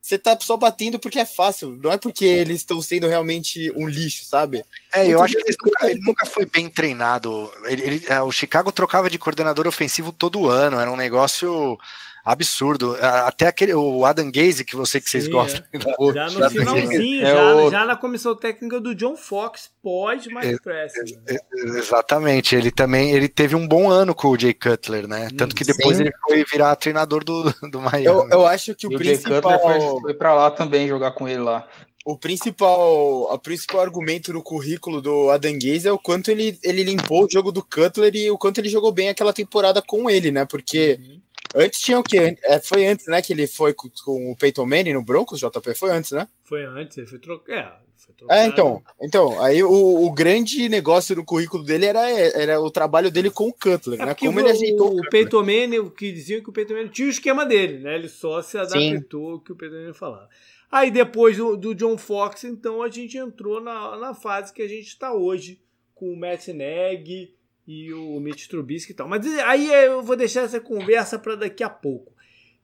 você 0.01 0.17
tá 0.17 0.37
só 0.41 0.57
batendo 0.57 0.97
porque 0.97 1.19
é 1.19 1.25
fácil, 1.25 1.79
não 1.81 1.91
é 1.91 1.97
porque 1.97 2.25
eles 2.25 2.57
estão 2.57 2.81
sendo 2.81 3.07
realmente 3.07 3.71
um 3.75 3.87
lixo, 3.87 4.25
sabe? 4.25 4.65
É, 4.93 5.07
eu 5.07 5.21
acho 5.21 5.35
que 5.35 5.43
ele 5.43 5.57
nunca, 5.63 5.91
ele 5.91 6.01
nunca, 6.01 6.25
foi 6.25 6.45
bem 6.45 6.67
treinado. 6.69 7.51
Ele, 7.65 7.81
ele, 7.83 8.05
é, 8.07 8.19
o 8.21 8.31
Chicago 8.31 8.71
trocava 8.71 9.09
de 9.09 9.19
coordenador 9.19 9.67
ofensivo 9.67 10.11
todo 10.11 10.49
ano, 10.49 10.79
era 10.79 10.91
um 10.91 10.97
negócio 10.97 11.77
absurdo. 12.23 12.95
Até 12.99 13.47
aquele, 13.47 13.73
o 13.73 14.05
Adam 14.05 14.31
Gaze, 14.31 14.63
que 14.63 14.75
você 14.75 15.01
que 15.01 15.09
vocês 15.09 15.25
Sim, 15.25 15.31
gostam. 15.31 15.63
É. 15.73 16.13
Já 16.13 16.29
no 16.29 16.49
finalzinho, 16.49 17.25
é 17.25 17.31
já, 17.31 17.55
o... 17.55 17.71
já, 17.71 17.85
na 17.85 17.95
comissão 17.95 18.35
técnica 18.35 18.79
do 18.79 18.95
John 18.95 19.15
Fox, 19.15 19.69
pós 19.81 20.27
Mike 20.27 20.61
Preston. 20.61 21.01
Né? 21.27 21.37
Exatamente, 21.77 22.55
ele 22.55 22.71
também 22.71 23.11
ele 23.11 23.27
teve 23.27 23.55
um 23.55 23.67
bom 23.67 23.89
ano 23.89 24.13
com 24.13 24.29
o 24.29 24.39
Jay 24.39 24.53
Cutler, 24.53 25.07
né? 25.07 25.29
Tanto 25.37 25.55
que 25.55 25.63
depois 25.63 25.97
Sim. 25.97 26.03
ele 26.03 26.13
foi 26.27 26.43
virar 26.45 26.75
treinador 26.75 27.23
do, 27.23 27.43
do 27.69 27.81
Miami. 27.81 28.05
Eu, 28.05 28.27
eu 28.29 28.45
acho 28.45 28.75
que 28.75 28.87
o 28.87 28.93
e 28.93 28.97
principal... 28.97 29.31
O 29.31 29.41
Jay 29.41 29.41
Cutler 29.41 29.81
foi, 29.81 30.01
foi 30.01 30.13
pra 30.13 30.33
lá 30.33 30.51
também 30.51 30.87
jogar 30.87 31.11
com 31.11 31.27
ele 31.27 31.41
lá. 31.41 31.67
O 32.03 32.17
principal, 32.17 33.31
o 33.31 33.37
principal 33.37 33.81
argumento 33.81 34.33
no 34.33 34.41
currículo 34.41 35.01
do 35.01 35.29
Adam 35.29 35.53
Gaze 35.53 35.87
é 35.87 35.91
o 35.91 35.99
quanto 35.99 36.31
ele, 36.31 36.57
ele 36.63 36.83
limpou 36.83 37.25
o 37.25 37.29
jogo 37.31 37.51
do 37.51 37.61
Cutler 37.63 38.15
e 38.15 38.31
o 38.31 38.39
quanto 38.39 38.57
ele 38.57 38.69
jogou 38.69 38.91
bem 38.91 39.09
aquela 39.09 39.31
temporada 39.31 39.83
com 39.83 40.09
ele, 40.09 40.31
né? 40.31 40.43
Porque 40.43 40.99
uhum 40.99 41.21
Antes 41.55 41.81
tinha 41.81 41.99
o 41.99 42.03
quê? 42.03 42.37
É, 42.43 42.59
foi 42.59 42.85
antes, 42.85 43.07
né? 43.07 43.21
Que 43.21 43.33
ele 43.33 43.47
foi 43.47 43.73
com, 43.73 43.89
com 44.03 44.31
o 44.31 44.35
Peyton 44.35 44.65
Manning 44.65 44.93
no 44.93 45.03
Broncos, 45.03 45.39
JP? 45.39 45.73
Foi 45.75 45.91
antes, 45.91 46.11
né? 46.11 46.27
Foi 46.43 46.63
antes, 46.63 46.97
ele 46.97 47.07
foi 47.07 47.19
trocado. 47.19 47.91
É, 48.29 48.43
é, 48.43 48.45
então, 48.47 48.83
então, 49.01 49.41
aí 49.41 49.63
o, 49.63 50.05
o, 50.05 50.11
grande 50.11 50.67
negócio 50.69 51.15
do 51.15 51.23
currículo 51.23 51.63
dele 51.63 51.85
era, 51.85 52.09
era 52.09 52.59
o 52.59 52.69
trabalho 52.69 53.11
dele 53.11 53.29
com 53.29 53.47
o 53.47 53.53
Cutler, 53.53 54.01
é 54.01 54.05
né? 54.05 54.15
Como 54.15 54.39
ele 54.39 54.49
ajeitou 54.49 54.93
o, 54.93 54.99
o 54.99 55.09
Peyton 55.09 55.41
Manning, 55.41 55.79
o 55.79 55.91
que 55.91 56.11
diziam 56.11 56.41
que 56.41 56.49
o 56.49 56.53
Peyton 56.53 56.73
Manning 56.73 56.89
tinha 56.89 57.07
o 57.07 57.11
esquema 57.11 57.45
dele, 57.45 57.79
né? 57.79 57.95
Ele 57.95 58.09
só 58.09 58.41
se 58.41 58.57
adaptou 58.57 59.31
ao 59.31 59.39
que 59.39 59.51
o 59.51 59.55
Peyton 59.55 59.75
Manning 59.75 59.93
falava. 59.93 60.29
Aí 60.71 60.89
depois 60.89 61.37
do, 61.37 61.57
do, 61.57 61.75
John 61.75 61.97
Fox, 61.97 62.43
então 62.43 62.81
a 62.81 62.89
gente 62.89 63.17
entrou 63.17 63.59
na, 63.59 63.97
na 63.97 64.13
fase 64.13 64.53
que 64.53 64.61
a 64.61 64.67
gente 64.67 64.87
está 64.87 65.13
hoje, 65.13 65.61
com 65.93 66.11
o 66.11 66.17
Matt 66.17 66.47
Nagy, 66.47 67.33
e 67.71 67.93
o 67.93 68.19
Mitch 68.19 68.47
Trubisky 68.47 68.91
e 68.91 68.95
tal. 68.95 69.07
Mas 69.07 69.25
aí 69.39 69.71
eu 69.85 70.03
vou 70.03 70.17
deixar 70.17 70.41
essa 70.41 70.59
conversa 70.59 71.17
para 71.17 71.35
daqui 71.35 71.63
a 71.63 71.69
pouco. 71.69 72.13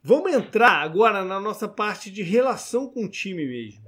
Vamos 0.03 0.33
entrar 0.33 0.81
agora 0.81 1.23
na 1.23 1.39
nossa 1.39 1.65
parte 1.65 2.11
de 2.11 2.21
relação 2.21 2.87
com 2.87 3.05
o 3.05 3.09
time 3.09 3.45
mesmo. 3.45 3.87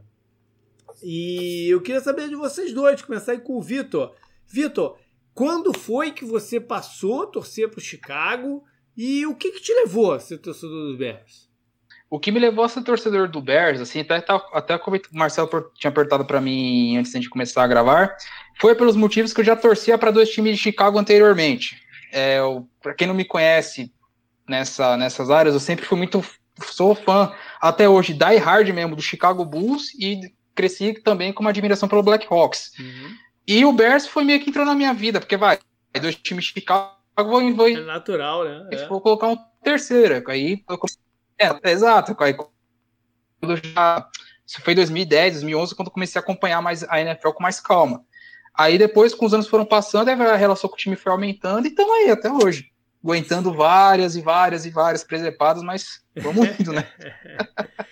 E 1.04 1.68
eu 1.70 1.82
queria 1.82 2.00
saber 2.00 2.30
de 2.30 2.36
vocês 2.36 2.74
dois, 2.74 3.02
começar 3.02 3.34
aí 3.34 3.40
com 3.40 3.58
o 3.58 3.62
Vitor. 3.62 4.16
Vitor, 4.48 4.98
quando 5.34 5.78
foi 5.78 6.12
que 6.12 6.24
você 6.24 6.60
passou 6.60 7.24
a 7.24 7.28
torcer 7.28 7.70
para 7.70 7.80
o 7.80 7.84
Chicago 7.84 8.64
e 8.96 9.26
o 9.26 9.36
que, 9.36 9.52
que 9.52 9.62
te 9.62 9.74
levou 9.74 10.14
a 10.14 10.20
ser 10.20 10.38
torcedor 10.38 10.92
do 10.92 10.98
Bears? 10.98 11.50
O 12.10 12.20
que 12.20 12.32
me 12.32 12.40
levou 12.40 12.64
a 12.64 12.70
ser 12.70 12.82
torcedor 12.82 13.30
do 13.30 13.42
Bears, 13.42 13.80
assim, 13.80 14.00
até, 14.00 14.24
até 14.54 14.76
o 14.76 14.82
Marcelo 15.14 15.72
tinha 15.76 15.92
apertado 15.92 16.26
para 16.26 16.42
mim 16.42 16.98
antes 16.98 17.12
de 17.12 17.30
começar 17.30 17.64
a 17.64 17.68
gravar, 17.68 18.16
foi 18.60 18.76
pelos 18.76 18.96
motivos 18.96 19.34
que 19.34 19.40
eu 19.40 19.46
já 19.46 19.56
torcia 19.56 19.98
para 19.98 20.12
dois 20.12 20.30
times 20.30 20.58
de 20.58 20.64
Chicago 20.64 21.00
anteriormente. 21.00 21.82
É, 22.12 22.40
para 22.82 22.94
quem 22.94 23.08
não 23.08 23.14
me 23.14 23.26
conhece 23.26 23.92
nessa, 24.48 24.98
nessas 24.98 25.30
áreas, 25.30 25.54
eu 25.54 25.60
sempre 25.60 25.86
fui 25.86 25.98
muito, 25.98 26.24
sou 26.66 26.94
fã 26.94 27.34
até 27.62 27.88
hoje, 27.88 28.14
die 28.14 28.38
hard 28.38 28.68
mesmo, 28.70 28.96
do 28.96 29.02
Chicago 29.02 29.46
Bulls 29.46 29.94
e 30.00 30.34
cresci 30.54 30.94
também 30.94 31.32
com 31.32 31.42
uma 31.42 31.52
admiração 31.52 31.88
pelo 31.88 32.04
Blackhawks. 32.04 32.72
Uhum. 32.80 33.16
E 33.48 33.66
o 33.66 33.72
Bears 33.72 34.06
foi 34.06 34.24
meio 34.24 34.40
que 34.42 34.50
entrou 34.50 34.66
na 34.66 34.76
minha 34.76 34.94
vida, 34.94 35.20
porque 35.20 35.38
vai, 35.38 35.58
dois 36.02 36.16
times 36.16 36.46
de 36.46 36.52
Chicago, 36.52 36.92
vou, 37.18 37.56
vou, 37.56 37.68
é 37.70 37.80
natural, 37.80 38.44
né? 38.44 38.68
É. 38.72 38.88
Vou 38.88 39.00
colocar 39.00 39.28
um 39.28 39.38
terceiro, 39.64 40.24
aí 40.30 40.64
eu 40.70 40.78
é, 41.40 41.72
exato. 41.72 42.16
Aí, 42.22 42.36
já, 43.64 44.10
isso 44.46 44.62
foi 44.62 44.76
2010, 44.76 45.36
2011, 45.36 45.76
quando 45.76 45.90
comecei 45.90 46.20
a 46.20 46.22
acompanhar 46.22 46.62
mais 46.62 46.84
a 46.84 47.00
NFL 47.00 47.30
com 47.30 47.42
mais 47.42 47.62
calma. 47.62 48.04
Aí 48.60 48.78
depois, 48.78 49.16
com 49.16 49.26
os 49.26 49.34
anos 49.34 49.48
foram 49.48 49.66
passando, 49.66 50.10
a 50.10 50.36
relação 50.36 50.70
com 50.70 50.76
o 50.76 50.78
time 50.78 50.98
foi 50.98 51.14
aumentando 51.14 51.66
e 51.66 51.70
estamos 51.70 51.94
aí 51.94 52.12
até 52.12 52.30
hoje. 52.30 52.66
Aguentando 53.02 53.54
várias 53.54 54.18
e 54.18 54.22
várias 54.22 54.66
e 54.66 54.70
várias 54.70 55.02
presepadas, 55.02 55.64
mas 55.64 56.02
vamos 56.18 56.46
indo, 56.60 56.74
né? 56.74 56.86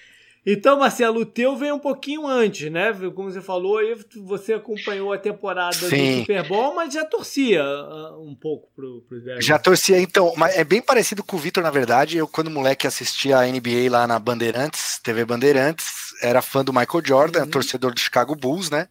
Então, 0.49 0.79
Marcelo, 0.79 1.19
o 1.19 1.25
teu 1.25 1.57
veio 1.57 1.75
um 1.75 1.79
pouquinho 1.79 2.25
antes, 2.25 2.71
né? 2.71 2.93
Como 3.13 3.29
você 3.29 3.41
falou, 3.41 3.81
você 4.23 4.53
acompanhou 4.53 5.11
a 5.11 5.17
temporada 5.17 5.75
Sim. 5.75 5.87
do 5.89 6.19
Super 6.21 6.47
Bowl, 6.47 6.73
mas 6.73 6.93
já 6.93 7.03
torcia 7.03 7.61
uh, 7.61 8.25
um 8.25 8.33
pouco 8.33 8.69
pro, 8.73 9.01
pro 9.09 9.21
Vegas. 9.21 9.43
Já 9.43 9.59
torcia, 9.59 9.99
então. 9.99 10.33
Mas 10.37 10.57
é 10.57 10.63
bem 10.63 10.81
parecido 10.81 11.21
com 11.21 11.35
o 11.35 11.39
Vitor, 11.39 11.61
na 11.61 11.69
verdade. 11.69 12.15
Eu, 12.15 12.29
quando 12.29 12.49
moleque, 12.49 12.87
assistia 12.87 13.39
a 13.39 13.45
NBA 13.45 13.91
lá 13.91 14.07
na 14.07 14.17
Bandeirantes, 14.17 15.01
TV 15.03 15.25
Bandeirantes, 15.25 15.85
era 16.21 16.41
fã 16.41 16.63
do 16.63 16.71
Michael 16.71 17.05
Jordan, 17.05 17.41
uhum. 17.41 17.49
torcedor 17.49 17.93
do 17.93 17.99
Chicago 17.99 18.33
Bulls, 18.33 18.69
né? 18.69 18.87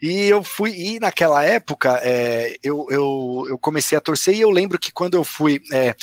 E 0.00 0.26
eu 0.26 0.44
fui, 0.44 0.72
e 0.72 1.00
naquela 1.00 1.42
época, 1.44 2.00
é, 2.02 2.56
eu, 2.62 2.86
eu, 2.90 3.46
eu 3.48 3.58
comecei 3.58 3.96
a 3.96 4.00
torcer, 4.00 4.34
e 4.34 4.40
eu 4.40 4.50
lembro 4.50 4.78
que 4.78 4.92
quando 4.92 5.14
eu 5.14 5.24
fui. 5.24 5.60
É, 5.72 5.94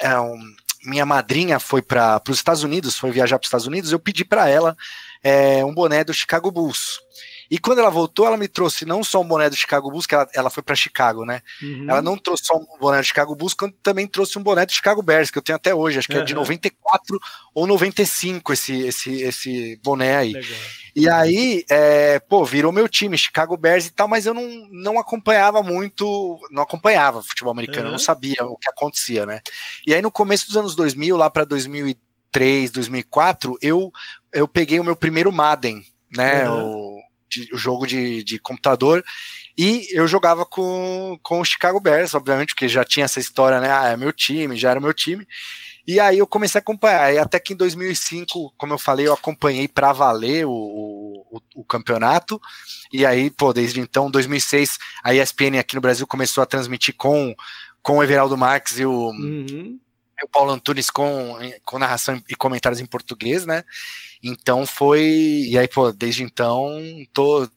é 0.00 0.20
um, 0.20 0.38
minha 0.84 1.06
madrinha 1.06 1.58
foi 1.60 1.80
para 1.80 2.20
os 2.28 2.36
Estados 2.36 2.62
Unidos, 2.62 2.98
foi 2.98 3.10
viajar 3.10 3.38
para 3.38 3.44
os 3.44 3.48
Estados 3.48 3.66
Unidos, 3.66 3.92
eu 3.92 3.98
pedi 3.98 4.24
para 4.24 4.48
ela 4.48 4.76
é, 5.22 5.64
um 5.64 5.72
boné 5.72 6.02
do 6.02 6.12
Chicago 6.12 6.50
Bulls. 6.50 6.98
E 7.52 7.58
quando 7.58 7.80
ela 7.80 7.90
voltou, 7.90 8.26
ela 8.26 8.38
me 8.38 8.48
trouxe 8.48 8.86
não 8.86 9.04
só 9.04 9.20
um 9.20 9.28
boné 9.28 9.50
do 9.50 9.54
Chicago 9.54 9.90
Bulls, 9.90 10.06
que 10.06 10.14
ela, 10.14 10.26
ela 10.32 10.48
foi 10.48 10.62
para 10.62 10.74
Chicago, 10.74 11.26
né? 11.26 11.42
Uhum. 11.62 11.84
Ela 11.86 12.00
não 12.00 12.16
trouxe 12.16 12.46
só 12.46 12.56
um 12.56 12.64
boné 12.80 12.96
do 12.96 13.04
Chicago 13.04 13.36
Bulls, 13.36 13.52
quando 13.52 13.74
também 13.82 14.06
trouxe 14.06 14.38
um 14.38 14.42
boné 14.42 14.64
do 14.64 14.72
Chicago 14.72 15.02
Bears, 15.02 15.30
que 15.30 15.36
eu 15.36 15.42
tenho 15.42 15.56
até 15.56 15.74
hoje, 15.74 15.98
acho 15.98 16.08
que 16.08 16.14
uhum. 16.14 16.22
é 16.22 16.24
de 16.24 16.32
94 16.32 17.20
ou 17.54 17.66
95 17.66 18.54
esse, 18.54 18.80
esse, 18.86 19.20
esse 19.20 19.80
boné 19.84 20.16
aí. 20.16 20.32
Legal. 20.32 20.58
E 20.96 21.10
aí, 21.10 21.62
é, 21.68 22.18
pô, 22.20 22.42
virou 22.42 22.72
meu 22.72 22.88
time, 22.88 23.18
Chicago 23.18 23.54
Bears 23.54 23.84
e 23.84 23.90
tal, 23.90 24.08
mas 24.08 24.24
eu 24.24 24.32
não, 24.32 24.48
não 24.70 24.98
acompanhava 24.98 25.62
muito, 25.62 26.40
não 26.50 26.62
acompanhava 26.62 27.22
futebol 27.22 27.52
americano, 27.52 27.88
uhum. 27.88 27.92
não 27.92 27.98
sabia 27.98 28.46
o 28.46 28.56
que 28.56 28.70
acontecia, 28.70 29.26
né? 29.26 29.42
E 29.86 29.92
aí 29.92 30.00
no 30.00 30.10
começo 30.10 30.46
dos 30.46 30.56
anos 30.56 30.74
2000, 30.74 31.18
lá 31.18 31.28
para 31.28 31.44
2003, 31.44 32.70
2004, 32.70 33.58
eu, 33.60 33.92
eu 34.32 34.48
peguei 34.48 34.80
o 34.80 34.84
meu 34.84 34.96
primeiro 34.96 35.30
Madden, 35.30 35.84
né? 36.16 36.48
O, 36.48 36.91
de, 37.32 37.48
jogo 37.52 37.86
de, 37.86 38.22
de 38.22 38.38
computador. 38.38 39.02
E 39.56 39.86
eu 39.92 40.06
jogava 40.06 40.44
com, 40.46 41.18
com 41.22 41.40
o 41.40 41.44
Chicago 41.44 41.80
Bears, 41.80 42.14
obviamente, 42.14 42.54
porque 42.54 42.68
já 42.68 42.84
tinha 42.84 43.04
essa 43.04 43.20
história, 43.20 43.60
né? 43.60 43.70
Ah, 43.70 43.88
é 43.88 43.96
meu 43.96 44.12
time, 44.12 44.56
já 44.56 44.70
era 44.70 44.80
meu 44.80 44.94
time. 44.94 45.26
E 45.86 45.98
aí 45.98 46.18
eu 46.18 46.26
comecei 46.26 46.58
a 46.58 46.62
acompanhar. 46.62 47.12
E 47.12 47.18
até 47.18 47.38
que 47.40 47.52
em 47.52 47.56
2005, 47.56 48.54
como 48.56 48.72
eu 48.72 48.78
falei, 48.78 49.06
eu 49.06 49.12
acompanhei 49.12 49.66
para 49.66 49.92
valer 49.92 50.46
o, 50.46 50.52
o, 50.52 51.42
o, 51.56 51.64
campeonato. 51.64 52.40
E 52.92 53.04
aí, 53.04 53.30
pô, 53.30 53.52
desde 53.52 53.80
então, 53.80 54.10
2006, 54.10 54.78
a 55.02 55.14
ESPN 55.14 55.58
aqui 55.58 55.74
no 55.74 55.80
Brasil 55.80 56.06
começou 56.06 56.42
a 56.42 56.46
transmitir 56.46 56.94
com, 56.96 57.34
com 57.82 57.98
o 57.98 58.02
Everaldo 58.02 58.36
Marques 58.36 58.78
e 58.78 58.86
o, 58.86 59.10
uhum. 59.10 59.78
O 60.24 60.28
Paulo 60.28 60.52
Antunes 60.52 60.90
com, 60.90 61.36
com 61.64 61.78
narração 61.78 62.22
e 62.28 62.34
comentários 62.34 62.80
em 62.80 62.86
português, 62.86 63.46
né? 63.46 63.64
Então 64.22 64.66
foi. 64.66 65.02
E 65.48 65.58
aí, 65.58 65.68
pô, 65.68 65.92
desde 65.92 66.22
então 66.22 66.80
tô, 67.12 67.48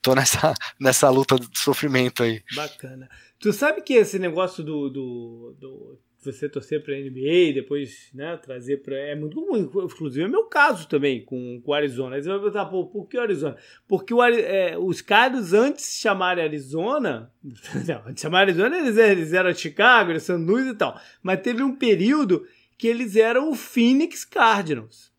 tô 0.00 0.14
nessa, 0.14 0.54
nessa 0.78 1.08
luta 1.08 1.38
de 1.38 1.58
sofrimento 1.58 2.22
aí. 2.22 2.42
Bacana. 2.54 3.08
Tu 3.38 3.52
sabe 3.52 3.82
que 3.82 3.94
esse 3.94 4.18
negócio 4.18 4.62
do, 4.62 4.88
do, 4.88 5.56
do 5.58 5.98
você 6.24 6.48
torcer 6.48 6.82
para 6.82 6.94
a 6.94 6.98
NBA 6.98 7.48
e 7.48 7.52
depois 7.52 8.10
né, 8.14 8.36
trazer 8.36 8.82
para. 8.82 8.96
É 8.96 9.14
muito 9.14 9.34
comum, 9.36 9.56
inclusive 9.56 10.24
é 10.24 10.28
meu 10.28 10.44
caso 10.44 10.86
também 10.88 11.24
com, 11.24 11.60
com 11.60 11.70
o 11.70 11.74
Arizona. 11.74 12.16
Aí 12.16 12.22
você 12.22 12.28
vai 12.28 12.38
perguntar, 12.38 12.66
pô, 12.66 12.86
por 12.86 13.08
que 13.08 13.16
o 13.16 13.20
Arizona? 13.20 13.56
Porque 13.88 14.14
o, 14.14 14.22
é, 14.22 14.78
os 14.78 15.00
caras, 15.00 15.52
antes 15.52 15.84
de 15.84 15.98
chamarem 15.98 16.44
Arizona, 16.44 17.32
não, 17.42 18.00
antes 18.00 18.14
de 18.14 18.20
chamarem 18.20 18.54
Arizona, 18.54 18.78
eles, 18.78 18.96
eles 18.96 19.32
eram 19.32 19.54
Chicago, 19.54 20.10
eles 20.10 20.22
são 20.22 20.36
Luís 20.36 20.66
e 20.66 20.74
tal. 20.74 21.00
Mas 21.22 21.40
teve 21.40 21.62
um 21.62 21.74
período 21.74 22.46
que 22.78 22.86
eles 22.86 23.16
eram 23.16 23.50
o 23.50 23.54
Phoenix 23.54 24.24
Cardinals. 24.24 25.12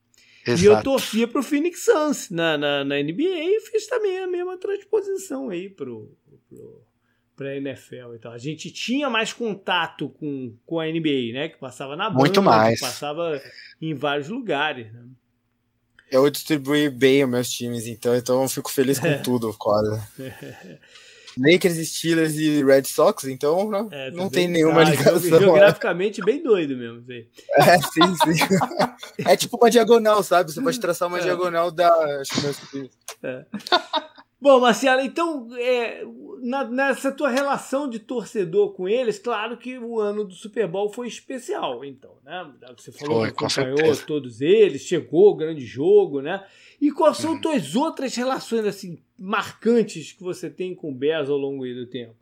Exato. 0.46 0.64
E 0.64 0.66
eu 0.66 0.84
torcia 0.84 1.28
pro 1.28 1.42
Phoenix 1.42 1.86
Suns 1.86 2.30
na, 2.30 2.58
na, 2.58 2.84
na, 2.84 3.02
NBA 3.02 3.24
e 3.24 3.62
fiz 3.62 3.88
também 3.88 4.20
a 4.20 4.28
mesma 4.28 4.58
transposição 4.58 5.50
aí 5.50 5.70
pro, 5.70 6.12
pro, 6.50 6.86
pra 7.44 7.58
NFL 7.58 8.16
e 8.16 8.20
tal. 8.20 8.32
A 8.32 8.38
gente 8.38 8.72
tinha 8.72 9.10
mais 9.10 9.34
contato 9.34 10.08
com, 10.10 10.56
com 10.66 10.80
a 10.80 10.86
NBA, 10.86 11.34
né? 11.34 11.50
Que 11.50 11.58
passava 11.58 11.96
na 11.98 12.10
Muito 12.10 12.42
mais. 12.42 12.80
passava 12.80 13.42
em 13.82 13.94
vários 13.94 14.30
lugares, 14.30 14.92
né? 14.94 15.04
Eu 16.10 16.30
distribuí 16.30 16.90
bem 16.90 17.24
os 17.24 17.30
meus 17.30 17.52
times, 17.52 17.88
então, 17.88 18.16
então 18.16 18.44
eu 18.44 18.48
fico 18.48 18.72
feliz 18.72 19.00
com 19.00 19.22
tudo, 19.24 19.54
quase. 19.58 20.00
Lakers, 21.36 21.88
Steelers 21.88 22.36
e 22.36 22.64
Red 22.64 22.84
Sox, 22.84 23.24
então 23.24 23.68
não, 23.68 23.90
é, 23.92 24.12
não 24.12 24.30
tem 24.30 24.48
nenhuma 24.48 24.82
ah, 24.82 24.84
ligação. 24.84 25.40
Geograficamente 25.40 26.22
bem 26.24 26.44
doido 26.44 26.78
mesmo. 26.78 27.04
Sei. 27.08 27.28
É, 27.56 27.78
sim, 27.80 28.16
sim. 28.36 28.46
é 29.26 29.36
tipo 29.36 29.58
uma 29.58 29.72
diagonal, 29.72 30.22
sabe? 30.22 30.54
Você 30.54 30.62
pode 30.62 30.80
traçar 30.80 31.08
uma 31.08 31.18
é. 31.18 31.22
diagonal 31.24 31.72
da. 31.72 31.92
Acho 32.22 32.70
que 32.70 32.90
é. 33.24 33.46
Bom, 34.44 34.60
Marcelo, 34.60 35.00
então, 35.00 35.48
é, 35.58 36.04
na, 36.42 36.66
nessa 36.66 37.14
tua 37.14 37.30
relação 37.30 37.90
de 37.90 37.98
torcedor 37.98 38.74
com 38.74 38.90
eles, 38.90 39.18
claro 39.18 39.56
que 39.56 39.80
o 39.80 40.02
ano 40.02 40.26
do 40.26 40.34
Super 40.34 40.68
Bowl 40.68 40.90
foi 40.90 41.08
especial, 41.08 41.86
então, 41.86 42.18
né? 42.26 42.52
Você 42.76 42.92
falou 42.92 43.22
foi, 43.22 43.32
que 43.32 43.46
acompanhou 43.46 43.96
todos 44.06 44.42
eles, 44.42 44.82
chegou 44.82 45.30
o 45.30 45.36
grande 45.36 45.66
jogo, 45.66 46.20
né? 46.20 46.46
E 46.82 46.92
quais 46.92 47.20
são 47.20 47.36
uhum. 47.36 47.40
tuas 47.40 47.74
outras 47.74 48.14
relações, 48.16 48.66
assim, 48.66 49.00
marcantes 49.18 50.12
que 50.12 50.22
você 50.22 50.50
tem 50.50 50.76
com 50.76 50.92
o 50.92 50.94
Bears 50.94 51.30
ao 51.30 51.38
longo 51.38 51.64
do 51.66 51.86
tempo? 51.86 52.18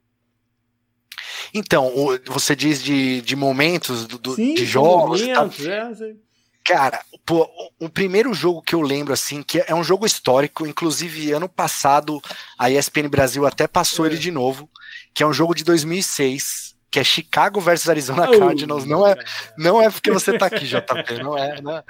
Então, 1.51 1.91
você 2.27 2.55
diz 2.55 2.83
de, 2.83 3.19
de 3.21 3.35
momentos, 3.35 4.05
do, 4.05 4.35
Sim, 4.35 4.53
de 4.53 4.63
jogos. 4.63 5.23
Momentos, 5.23 5.65
é, 5.65 6.15
Cara, 6.63 7.03
pô, 7.25 7.49
o 7.79 7.89
primeiro 7.89 8.33
jogo 8.33 8.61
que 8.61 8.75
eu 8.75 8.81
lembro, 8.81 9.13
assim, 9.13 9.41
que 9.41 9.63
é 9.65 9.73
um 9.73 9.83
jogo 9.83 10.05
histórico, 10.05 10.65
inclusive 10.65 11.31
ano 11.31 11.49
passado 11.49 12.21
a 12.57 12.69
ESPN 12.69 13.09
Brasil 13.09 13.45
até 13.45 13.67
passou 13.67 14.05
é. 14.05 14.09
ele 14.09 14.17
de 14.17 14.31
novo, 14.31 14.69
que 15.13 15.23
é 15.23 15.27
um 15.27 15.33
jogo 15.33 15.55
de 15.55 15.63
2006, 15.63 16.75
que 16.91 16.99
é 16.99 17.03
Chicago 17.03 17.59
versus 17.61 17.89
Arizona 17.89 18.27
Cardinals. 18.37 18.85
Não 18.85 19.07
é, 19.07 19.15
não 19.57 19.81
é 19.81 19.89
porque 19.89 20.11
você 20.11 20.37
tá 20.37 20.47
aqui, 20.47 20.65
JP, 20.65 21.23
não 21.23 21.37
é, 21.37 21.61
não 21.61 21.77
é. 21.77 21.83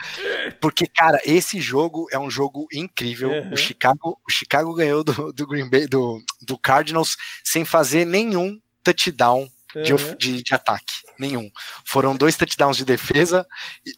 Porque, 0.61 0.86
cara, 0.88 1.19
esse 1.26 1.59
jogo 1.59 2.07
é 2.11 2.19
um 2.19 2.30
jogo 2.30 2.67
incrível. 2.72 3.30
Uhum. 3.30 3.53
O, 3.53 3.57
Chicago, 3.57 4.19
o 4.28 4.32
Chicago 4.32 4.74
ganhou 4.76 5.03
do, 5.03 5.34
do 5.34 5.47
Green 5.47 5.69
Bay, 5.69 5.88
do, 5.88 6.22
do 6.41 6.57
Cardinals, 6.57 7.17
sem 7.43 7.65
fazer 7.65 8.05
nenhum 8.05 8.59
touchdown 8.84 9.49
de, 9.84 9.93
uhum. 9.93 10.15
de, 10.17 10.43
de, 10.43 10.53
ataque, 10.53 10.93
nenhum. 11.17 11.49
Foram 11.86 12.15
dois 12.15 12.36
touchdowns 12.36 12.78
de 12.78 12.86
defesa, 12.86 13.45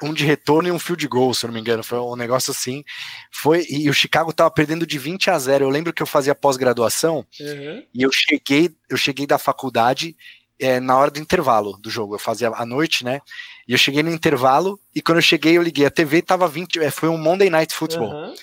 um 0.02 0.14
de 0.14 0.26
retorno 0.26 0.70
e 0.70 0.72
um 0.72 0.80
field 0.80 1.08
goal, 1.08 1.34
se 1.34 1.46
eu 1.46 1.48
não 1.48 1.54
me 1.54 1.60
engano. 1.60 1.84
Foi 1.84 2.00
um 2.00 2.16
negócio 2.16 2.52
assim. 2.52 2.84
Foi 3.32 3.66
E 3.70 3.90
o 3.90 3.94
Chicago 3.94 4.34
tava 4.34 4.52
perdendo 4.52 4.86
de 4.86 4.98
20 4.98 5.30
a 5.30 5.40
0. 5.40 5.66
Eu 5.66 5.70
lembro 5.70 5.94
que 5.94 6.02
eu 6.02 6.08
fazia 6.08 6.36
pós-graduação 6.36 7.26
uhum. 7.40 7.84
e 7.94 8.02
eu 8.04 8.12
cheguei, 8.12 8.72
eu 8.90 8.98
cheguei 8.98 9.26
da 9.26 9.38
faculdade 9.38 10.16
é, 10.60 10.80
na 10.80 10.98
hora 10.98 11.12
do 11.12 11.20
intervalo 11.20 11.78
do 11.78 11.90
jogo. 11.90 12.16
Eu 12.16 12.20
fazia 12.20 12.50
à 12.50 12.66
noite, 12.66 13.04
né? 13.04 13.22
E 13.68 13.72
eu 13.72 13.78
cheguei 13.78 14.04
no 14.04 14.12
intervalo 14.12 14.80
e 14.94 15.02
quando 15.02 15.18
eu 15.18 15.22
cheguei, 15.24 15.58
eu 15.58 15.64
liguei 15.64 15.86
a 15.86 15.92
TV 15.92 16.18
e 16.18 16.22
tava 16.22 16.48
20. 16.48 16.80
É, 16.80 16.92
foi 16.92 17.10
um 17.10 17.18
Monday 17.18 17.50
Night 17.50 17.74
Football. 17.74 18.12
Uhum. 18.12 18.34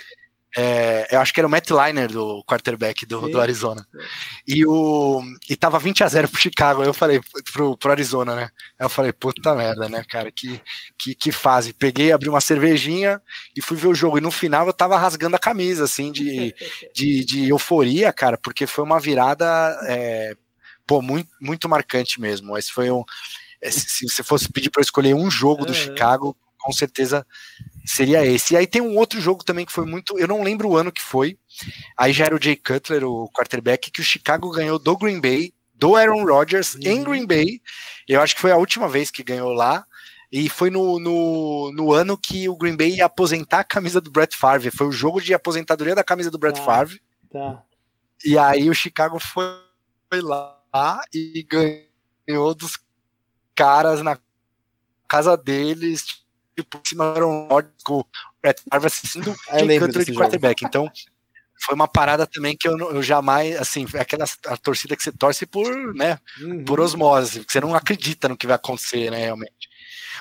É, 0.57 1.07
eu 1.13 1.21
acho 1.21 1.33
que 1.33 1.39
era 1.39 1.47
o 1.47 1.51
Matt 1.51 1.71
Liner 1.71 2.11
do 2.11 2.43
quarterback 2.45 3.07
do, 3.07 3.29
do 3.29 3.41
Arizona. 3.41 3.87
E, 4.47 4.67
o, 4.67 5.23
e 5.49 5.55
tava 5.55 5.79
20 5.79 6.03
a 6.03 6.09
0 6.09 6.29
pro 6.29 6.41
Chicago. 6.41 6.83
Aí 6.83 6.89
eu 6.89 6.95
falei, 6.95 7.21
pro, 7.53 7.77
pro 7.77 7.91
Arizona, 7.91 8.35
né? 8.35 8.51
Aí 8.79 8.85
eu 8.85 8.89
falei, 8.89 9.13
puta 9.13 9.55
merda, 9.55 9.89
né, 9.89 10.05
cara? 10.09 10.31
Que, 10.33 10.61
que, 10.99 11.15
que 11.15 11.31
fase. 11.31 11.73
Peguei, 11.73 12.11
abri 12.11 12.29
uma 12.29 12.41
cervejinha 12.41 13.23
e 13.57 13.63
fui 13.63 13.77
ver 13.77 13.89
o 13.89 13.95
jogo. 13.95 14.19
E 14.19 14.21
no 14.21 14.31
final 14.31 14.67
eu 14.67 14.73
tava 14.73 14.99
rasgando 14.99 15.37
a 15.37 15.41
camisa, 15.41 15.85
assim, 15.85 16.11
de, 16.11 16.55
de, 16.95 17.25
de 17.25 17.49
euforia, 17.49 18.13
cara, 18.13 18.37
porque 18.37 18.67
foi 18.67 18.83
uma 18.83 18.99
virada, 18.99 19.47
é, 19.87 20.35
pô, 20.85 21.01
muito, 21.01 21.31
muito 21.41 21.69
marcante 21.69 22.21
mesmo. 22.21 22.59
Esse 22.59 22.73
foi 22.73 22.91
um. 22.91 23.05
Se 23.63 24.09
você 24.09 24.23
fosse 24.23 24.51
pedir 24.51 24.71
para 24.71 24.81
escolher 24.81 25.15
um 25.15 25.31
jogo 25.31 25.67
do 25.67 25.75
Chicago, 25.75 26.35
com 26.61 26.73
certeza 26.73 27.27
seria 27.85 28.25
esse. 28.25 28.55
E 28.55 28.57
aí 28.57 28.67
tem 28.67 28.83
um 28.83 28.97
outro 28.97 29.21
jogo 29.21 29.45
também 29.45 29.67
que 29.67 29.73
foi 29.73 29.87
muito. 29.87 30.19
Eu 30.19 30.29
não 30.29 30.43
lembro 30.43 30.69
o 30.69 30.77
ano 30.77 30.93
que 30.93 31.03
foi. 31.03 31.39
Aí 31.97 32.13
já 32.13 32.27
era 32.27 32.37
o 32.37 32.43
Jay 32.43 32.57
Cutler, 32.57 33.05
o 33.05 33.29
quarterback, 33.31 33.91
que 33.91 34.01
o 34.01 34.05
Chicago 34.05 34.51
ganhou 34.51 34.79
do 34.79 34.97
Green 34.97 35.21
Bay, 35.21 35.53
do 35.75 35.97
Aaron 35.97 36.25
Rodgers, 36.25 36.75
uhum. 36.75 36.81
em 36.85 37.03
Green 37.03 37.27
Bay. 37.27 37.61
Eu 38.07 38.21
acho 38.21 38.35
que 38.35 38.41
foi 38.41 38.53
a 38.53 38.57
última 38.57 38.89
vez 38.89 39.11
que 39.11 39.23
ganhou 39.23 39.53
lá. 39.53 39.85
E 40.33 40.49
foi 40.49 40.71
no, 40.71 41.01
no, 41.01 41.73
no, 41.73 41.93
ano 41.93 42.17
que 42.17 42.49
o 42.49 42.57
Green 42.57 42.77
Bay 42.77 42.97
ia 42.97 43.07
aposentar 43.07 43.61
a 43.61 43.65
camisa 43.65 44.01
do 44.01 44.13
Brett 44.13 44.37
Favre. 44.37 44.71
Foi 44.71 44.87
o 44.87 44.93
jogo 44.93 45.21
de 45.21 45.35
aposentadoria 45.35 45.95
da 45.95 46.05
camisa 46.05 46.31
do 46.31 46.39
Brett 46.39 46.61
tá, 46.61 46.65
Favre. 46.65 47.03
Tá. 47.33 47.65
E 48.25 48.39
aí 48.39 48.71
o 48.71 48.75
Chicago 48.75 49.19
foi, 49.19 49.45
foi 50.09 50.21
lá 50.21 51.03
e 51.13 51.45
ganhou 52.29 52.55
dos 52.55 52.79
caras 53.57 54.03
na 54.03 54.17
casa 55.09 55.37
deles, 55.37 56.20
por 56.63 56.81
cima 56.85 57.13
era 57.17 57.27
um 57.27 57.49
com 57.85 58.01
o 58.01 58.07
Brett 58.43 58.63
Favre 58.71 58.87
assistindo 58.87 59.31
o 59.53 60.05
de 60.05 60.15
quarterback. 60.15 60.65
Então, 60.65 60.91
foi 61.63 61.75
uma 61.75 61.87
parada 61.87 62.27
também 62.27 62.57
que 62.57 62.67
eu, 62.67 62.77
eu 62.79 63.03
jamais, 63.03 63.57
assim, 63.57 63.87
aquela 63.99 64.25
a 64.47 64.57
torcida 64.57 64.97
que 64.97 65.03
você 65.03 65.13
torce 65.13 65.45
por, 65.45 65.95
né, 65.95 66.19
uhum. 66.41 66.65
por 66.65 66.81
osmose, 66.81 67.45
que 67.45 67.53
você 67.53 67.61
não 67.61 67.75
acredita 67.75 68.29
no 68.29 68.37
que 68.37 68.47
vai 68.47 68.57
acontecer, 68.57 69.11
né, 69.11 69.25
realmente. 69.25 69.71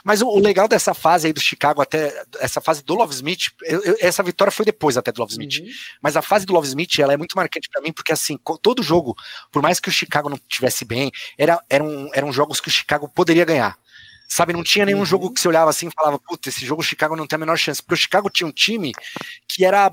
Mas 0.04 0.22
o, 0.22 0.28
o, 0.28 0.40
legal 0.40 0.68
dessa 0.68 0.94
fase 0.94 1.28
aí 1.28 1.34
do 1.34 1.40
Chicago, 1.40 1.82
até 1.82 2.24
essa 2.40 2.62
fase 2.62 2.84
do 2.84 2.96
Love 2.96 3.14
Smith, 3.14 3.52
eu, 3.64 3.82
eu, 3.84 3.98
essa 4.00 4.24
vitória 4.24 4.52
foi 4.52 4.66
depois 4.66 4.98
até 4.98 5.12
do 5.12 5.20
Love 5.20 5.32
Smith. 5.32 5.60
Uhum. 5.60 5.68
Mas 6.02 6.16
a 6.16 6.22
fase 6.22 6.46
do 6.46 6.54
Love 6.54 6.68
Smith, 6.68 7.00
ela 7.00 7.14
é 7.14 7.18
muito 7.18 7.36
marcante 7.36 7.70
para 7.70 7.82
mim, 7.82 7.92
porque 7.92 8.12
assim, 8.12 8.38
todo 8.62 8.84
jogo, 8.84 9.16
por 9.52 9.62
mais 9.62 9.80
que 9.80 9.90
o 9.90 9.92
Chicago 9.92 10.30
não 10.30 10.40
tivesse 10.48 10.86
bem, 10.86 11.12
era, 11.38 11.62
eram, 11.70 12.10
eram 12.14 12.32
jogos 12.32 12.62
que 12.62 12.68
o 12.68 12.72
Chicago 12.72 13.10
poderia 13.10 13.46
ganhar. 13.46 13.78
Sabe, 14.32 14.54
não 14.54 14.64
tinha 14.64 14.86
nenhum 14.86 15.00
uhum. 15.00 15.06
jogo 15.06 15.34
que 15.34 15.42
você 15.42 15.48
olhava 15.48 15.72
assim 15.72 15.88
e 15.88 15.92
falava, 15.92 16.20
puta, 16.20 16.50
esse 16.50 16.64
jogo 16.64 16.84
o 16.84 16.86
Chicago 16.86 17.16
não 17.16 17.26
tem 17.26 17.36
a 17.36 17.40
menor 17.40 17.58
chance. 17.58 17.82
Porque 17.82 17.96
o 17.96 17.98
Chicago 17.98 18.30
tinha 18.30 18.46
um 18.46 18.52
time 18.52 18.94
que 19.48 19.66
era, 19.66 19.92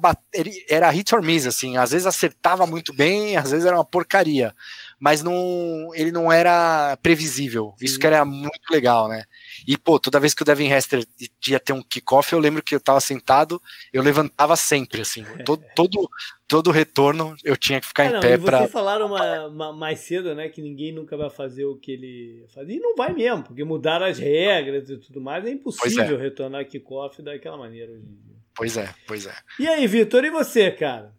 era 0.69 0.91
hit 0.91 1.15
or 1.15 1.23
miss, 1.23 1.47
assim, 1.47 1.79
às 1.79 1.93
vezes 1.93 2.07
acertava 2.07 2.67
muito 2.67 2.93
bem, 2.93 3.39
às 3.39 3.51
vezes 3.51 3.65
era 3.65 3.77
uma 3.77 3.85
porcaria. 3.85 4.55
Mas 4.99 5.23
não, 5.23 5.91
ele 5.95 6.11
não 6.11 6.33
era 6.33 6.97
previsível. 7.03 7.75
Sim. 7.79 7.85
Isso 7.85 7.99
que 7.99 8.07
era 8.07 8.25
muito 8.25 8.71
legal, 8.71 9.09
né? 9.09 9.25
E, 9.67 9.77
pô, 9.77 10.01
toda 10.01 10.19
vez 10.19 10.33
que 10.33 10.43
o 10.43 10.45
Devin 10.45 10.69
Hester 10.69 11.05
ia 11.47 11.61
ter 11.61 11.75
um 11.75 11.83
kickoff, 11.83 12.33
eu 12.33 12.39
lembro 12.39 12.63
que 12.63 12.75
eu 12.75 12.81
tava 12.81 13.01
sentado, 13.01 13.61
eu 13.93 14.03
levantava 14.03 14.57
sempre, 14.57 15.03
assim. 15.03 15.25
Todo, 15.45 15.63
todo, 15.75 16.09
todo 16.49 16.71
retorno 16.71 17.37
eu 17.45 17.57
tinha 17.57 17.81
que 17.81 17.87
ficar 17.87 18.05
é, 18.05 18.17
em 18.17 18.21
pé 18.21 18.39
para. 18.39 18.59
Vocês 18.59 18.73
falaram 18.73 19.07
uma, 19.07 19.47
uma, 19.47 19.73
mais 19.73 20.01
cedo, 20.01 20.35
né, 20.35 20.49
que 20.49 20.63
ninguém 20.63 20.93
nunca 20.93 21.17
vai 21.17 21.29
fazer 21.29 21.65
o 21.67 21.77
que 21.77 21.93
ele 21.93 22.47
fazia. 22.55 22.77
E 22.77 22.81
não 22.81 22.97
vai 22.97 23.13
mesmo, 23.13 23.43
porque 23.45 23.65
mudaram 23.65 24.07
as 24.07 24.19
regras 24.19 24.89
e 24.89 24.97
tudo 24.97 25.21
mais. 25.21 25.45
É 25.45 25.51
impossível 25.51 26.19
é. 26.19 26.23
retornar 26.23 26.67
kickoff 26.67 27.21
daquela 27.23 27.59
maneira 27.59 27.93
hoje 27.93 28.07
em 28.07 28.15
dia. 28.15 28.37
Pois 28.55 28.77
é, 28.77 28.95
pois 29.07 29.27
é. 29.27 29.35
E 29.61 29.69
aí, 29.69 29.87
Vitor, 29.87 30.25
e 30.25 30.31
você, 30.31 30.71
cara? 30.71 31.15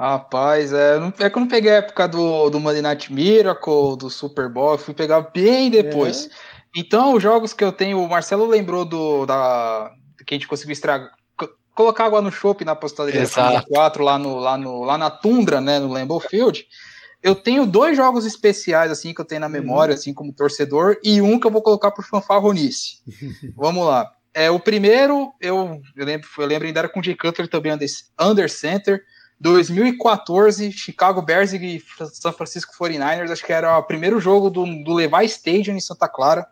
Rapaz, 0.00 0.72
é, 0.72 0.96
é 1.18 1.28
que 1.28 1.36
eu 1.36 1.40
não 1.40 1.46
peguei 1.46 1.72
a 1.72 1.74
época 1.74 2.08
do, 2.08 2.48
do 2.48 2.58
Monday 2.58 2.80
Night 2.80 3.12
Miracle, 3.12 3.98
do 3.98 4.08
Super 4.08 4.48
Bowl, 4.48 4.72
eu 4.72 4.78
fui 4.78 4.94
pegar 4.94 5.20
bem 5.20 5.68
depois. 5.70 6.24
É. 6.24 6.30
Então, 6.74 7.12
os 7.12 7.22
jogos 7.22 7.52
que 7.52 7.62
eu 7.62 7.70
tenho, 7.70 8.02
o 8.02 8.08
Marcelo 8.08 8.46
lembrou 8.46 8.86
do 8.86 9.26
da 9.26 9.92
que 10.26 10.32
a 10.32 10.36
gente 10.36 10.48
conseguiu 10.48 10.72
estragar, 10.72 11.10
colocar 11.74 12.06
água 12.06 12.22
no 12.22 12.32
chope 12.32 12.64
na 12.64 12.72
apostadoria 12.72 13.20
4 13.68 14.02
lá 14.02 14.18
no, 14.18 14.38
lá 14.38 14.56
no 14.56 14.84
lá 14.84 14.96
na 14.96 15.10
Tundra, 15.10 15.60
né, 15.60 15.78
no 15.78 15.92
Lambeau 15.92 16.18
Field. 16.18 16.66
Eu 17.22 17.34
tenho 17.34 17.66
dois 17.66 17.94
jogos 17.94 18.24
especiais 18.24 18.90
assim 18.90 19.12
que 19.12 19.20
eu 19.20 19.26
tenho 19.26 19.42
na 19.42 19.50
memória 19.50 19.94
assim 19.94 20.14
como 20.14 20.32
torcedor 20.32 20.96
e 21.04 21.20
um 21.20 21.38
que 21.38 21.46
eu 21.46 21.50
vou 21.50 21.60
colocar 21.60 21.90
por 21.90 22.06
fanfarronice. 22.06 23.02
Vamos 23.54 23.86
lá. 23.86 24.10
É, 24.32 24.50
o 24.50 24.58
primeiro, 24.58 25.30
eu, 25.38 25.82
eu 25.94 26.06
lembro, 26.06 26.26
eu 26.38 26.46
lembro 26.46 26.66
ainda 26.66 26.80
era 26.80 26.88
com 26.88 27.00
o 27.00 27.02
Jay 27.02 27.14
Cutler 27.14 27.48
também 27.48 27.72
under, 27.72 27.88
under 28.18 28.48
center. 28.48 29.02
2014, 29.40 30.70
Chicago 30.70 31.22
Bears 31.22 31.52
e 31.54 31.82
São 32.12 32.32
Francisco 32.32 32.74
49ers, 32.78 33.30
acho 33.30 33.44
que 33.44 33.52
era 33.52 33.78
o 33.78 33.82
primeiro 33.82 34.20
jogo 34.20 34.50
do, 34.50 34.64
do 34.84 34.92
Levi 34.92 35.24
Stadium 35.24 35.76
em 35.76 35.80
Santa 35.80 36.06
Clara. 36.06 36.46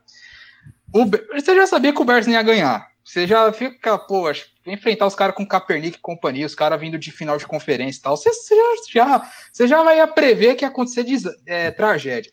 O, 0.92 1.04
você 1.04 1.54
já 1.54 1.66
sabia 1.66 1.92
que 1.92 2.00
o 2.00 2.04
Bears 2.04 2.26
não 2.26 2.32
ia 2.32 2.42
ganhar. 2.42 2.88
Você 3.04 3.26
já 3.26 3.50
fica, 3.52 3.98
pô, 3.98 4.30
enfrentar 4.66 5.06
os 5.06 5.14
caras 5.14 5.34
com 5.34 5.46
Kaepernick 5.46 5.96
e 5.96 6.00
companhia, 6.00 6.46
os 6.46 6.54
caras 6.54 6.80
vindo 6.80 6.98
de 6.98 7.10
final 7.10 7.36
de 7.36 7.46
conferência 7.46 8.00
e 8.00 8.02
tal. 8.02 8.16
Você, 8.16 8.32
você, 8.32 8.54
já, 8.54 8.72
já, 8.90 9.32
você 9.52 9.68
já 9.68 9.82
vai 9.82 10.06
prever 10.06 10.54
que 10.54 10.64
ia 10.64 10.68
acontecer 10.68 11.04
de, 11.04 11.16
é, 11.46 11.70
tragédia. 11.70 12.32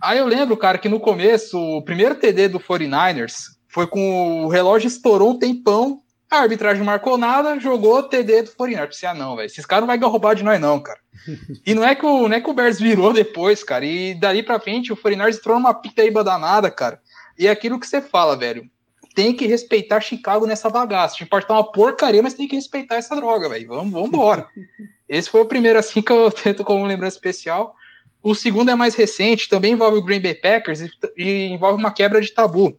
Aí 0.00 0.18
eu 0.18 0.26
lembro, 0.26 0.56
cara, 0.56 0.78
que 0.78 0.88
no 0.88 1.00
começo, 1.00 1.58
o 1.58 1.82
primeiro 1.82 2.14
TD 2.14 2.48
do 2.48 2.60
49ers 2.60 3.52
foi 3.68 3.86
com 3.86 4.44
o 4.44 4.48
relógio 4.48 4.88
estourou 4.88 5.30
um 5.30 5.38
tempão, 5.38 6.02
a 6.38 6.42
arbitragem 6.42 6.78
não 6.78 6.86
marcou 6.86 7.18
nada, 7.18 7.58
jogou 7.60 8.02
TD 8.02 8.42
do 8.42 8.50
49ers. 8.50 8.86
Pensei, 8.86 9.08
ah, 9.08 9.14
não, 9.14 9.36
velho, 9.36 9.46
esses 9.46 9.66
caras 9.66 9.86
não 9.86 9.98
vão 9.98 10.10
roubar 10.10 10.34
de 10.34 10.42
nós, 10.42 10.60
não, 10.60 10.80
cara. 10.80 10.98
E 11.64 11.74
não 11.74 11.84
é 11.84 11.94
que 11.94 12.04
o, 12.04 12.28
não 12.28 12.36
é 12.36 12.40
que 12.40 12.50
o 12.50 12.54
Bears 12.54 12.80
virou 12.80 13.12
depois, 13.12 13.62
cara. 13.62 13.84
E 13.84 14.14
dali 14.14 14.42
pra 14.42 14.58
frente, 14.58 14.92
o 14.92 14.96
49ers 14.96 15.36
entrou 15.36 15.56
numa 15.56 15.74
pitaíba 15.74 16.24
danada, 16.24 16.70
cara. 16.70 17.00
E 17.38 17.46
é 17.46 17.50
aquilo 17.50 17.78
que 17.78 17.86
você 17.86 18.00
fala, 18.00 18.36
velho. 18.36 18.68
Tem 19.14 19.34
que 19.34 19.46
respeitar 19.46 20.00
Chicago 20.00 20.46
nessa 20.46 20.70
bagaça. 20.70 21.16
Tipo, 21.16 21.30
pode 21.30 21.44
estar 21.44 21.54
uma 21.54 21.70
porcaria, 21.70 22.22
mas 22.22 22.34
tem 22.34 22.48
que 22.48 22.56
respeitar 22.56 22.96
essa 22.96 23.14
droga, 23.14 23.48
velho. 23.48 23.68
Vamos, 23.68 23.92
vamos 23.92 24.08
embora. 24.08 24.46
Esse 25.08 25.28
foi 25.28 25.42
o 25.42 25.46
primeiro, 25.46 25.78
assim, 25.78 26.00
que 26.00 26.10
eu 26.10 26.30
tento 26.30 26.64
como 26.64 26.86
lembrança 26.86 27.16
especial. 27.16 27.74
O 28.22 28.34
segundo 28.34 28.70
é 28.70 28.74
mais 28.74 28.94
recente, 28.94 29.48
também 29.48 29.72
envolve 29.72 29.98
o 29.98 30.02
Green 30.02 30.20
Bay 30.20 30.34
Packers 30.34 30.80
e, 30.80 30.90
e 31.16 31.46
envolve 31.48 31.78
uma 31.78 31.92
quebra 31.92 32.20
de 32.20 32.32
tabu. 32.32 32.78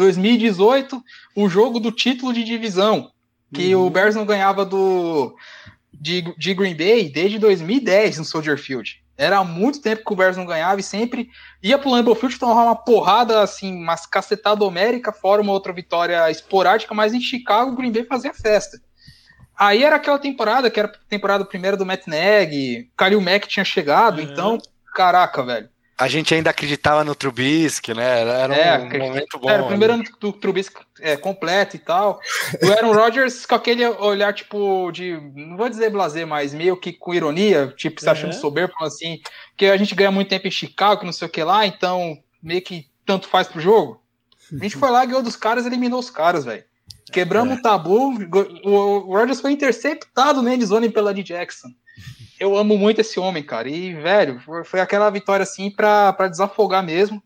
2018, 0.00 1.02
o 1.36 1.48
jogo 1.48 1.78
do 1.78 1.92
título 1.92 2.32
de 2.32 2.42
divisão, 2.42 3.10
que 3.54 3.74
uhum. 3.74 3.86
o 3.86 3.90
Bears 3.90 4.14
não 4.14 4.26
ganhava 4.26 4.64
do 4.64 5.34
de, 5.92 6.22
de 6.36 6.54
Green 6.54 6.76
Bay 6.76 7.08
desde 7.08 7.38
2010 7.38 8.18
no 8.18 8.24
Soldier 8.24 8.58
Field. 8.58 9.02
Era 9.16 9.44
muito 9.44 9.82
tempo 9.82 10.02
que 10.04 10.12
o 10.12 10.16
Bears 10.16 10.36
não 10.36 10.46
ganhava 10.46 10.80
e 10.80 10.82
sempre 10.82 11.28
ia 11.62 11.78
pro 11.78 11.90
Lambeau 11.90 12.14
Field 12.14 12.38
tomar 12.38 12.64
uma 12.64 12.76
porrada, 12.76 13.42
assim, 13.42 13.76
umas 13.76 14.06
cacetada 14.06 14.64
homérica, 14.64 15.12
fora 15.12 15.42
uma 15.42 15.52
outra 15.52 15.74
vitória 15.74 16.30
esporádica, 16.30 16.94
mas 16.94 17.12
em 17.12 17.20
Chicago 17.20 17.72
o 17.72 17.76
Green 17.76 17.92
Bay 17.92 18.04
fazia 18.04 18.32
festa. 18.32 18.80
Aí 19.58 19.84
era 19.84 19.96
aquela 19.96 20.18
temporada, 20.18 20.70
que 20.70 20.80
era 20.80 20.88
a 20.88 21.08
temporada 21.08 21.44
primeira 21.44 21.76
do 21.76 21.84
Matt 21.84 22.06
Nagy, 22.06 22.90
Kalil 22.96 23.20
Mack 23.20 23.46
tinha 23.46 23.64
chegado, 23.64 24.18
uhum. 24.18 24.24
então, 24.24 24.58
caraca, 24.94 25.42
velho 25.42 25.68
a 26.00 26.08
gente 26.08 26.34
ainda 26.34 26.48
acreditava 26.48 27.04
no 27.04 27.14
Trubisky, 27.14 27.92
né? 27.92 28.22
Era 28.22 28.56
é, 28.56 28.78
um 28.78 28.98
momento 28.98 29.38
bom. 29.38 29.50
Era 29.50 29.62
o 29.62 29.66
primeiro 29.66 29.92
ano 29.92 30.04
do 30.18 30.32
Trubisky 30.32 30.80
é, 30.98 31.14
completo 31.14 31.76
e 31.76 31.78
tal. 31.78 32.18
O 32.62 32.72
Aaron 32.72 32.94
Rodgers 32.94 33.44
com 33.44 33.54
aquele 33.54 33.86
olhar, 33.86 34.32
tipo, 34.32 34.90
de. 34.92 35.20
Não 35.34 35.58
vou 35.58 35.68
dizer 35.68 35.90
blazer, 35.90 36.26
mas 36.26 36.54
meio 36.54 36.74
que 36.74 36.90
com 36.90 37.12
ironia, 37.12 37.74
tipo, 37.76 38.00
se 38.00 38.08
achando 38.08 38.32
uhum. 38.32 38.40
soberbo, 38.40 38.72
assim, 38.80 39.20
que 39.58 39.66
a 39.66 39.76
gente 39.76 39.94
ganha 39.94 40.10
muito 40.10 40.30
tempo 40.30 40.48
em 40.48 40.50
Chicago, 40.50 41.00
que 41.00 41.06
não 41.06 41.12
sei 41.12 41.28
o 41.28 41.30
que 41.30 41.44
lá, 41.44 41.66
então 41.66 42.18
meio 42.42 42.62
que 42.62 42.88
tanto 43.04 43.28
faz 43.28 43.46
pro 43.46 43.60
jogo. 43.60 44.02
A 44.58 44.64
gente 44.64 44.76
foi 44.80 44.90
lá, 44.90 45.04
ganhou 45.04 45.22
dos 45.22 45.36
caras, 45.36 45.66
eliminou 45.66 46.00
os 46.00 46.08
caras, 46.08 46.46
velho. 46.46 46.64
Quebramos 47.12 47.58
o 47.58 47.62
tabu. 47.62 48.14
O 48.64 49.14
Rodgers 49.16 49.40
foi 49.40 49.52
interceptado 49.52 50.42
na 50.42 50.54
endzone 50.54 50.88
pela 50.88 51.12
D. 51.12 51.22
Jackson 51.22 51.68
eu 52.40 52.56
amo 52.56 52.78
muito 52.78 53.02
esse 53.02 53.20
homem, 53.20 53.42
cara. 53.42 53.68
E, 53.68 53.92
velho, 53.92 54.40
foi 54.64 54.80
aquela 54.80 55.10
vitória 55.10 55.42
assim 55.42 55.70
para 55.70 56.26
desafogar 56.26 56.82
mesmo. 56.82 57.22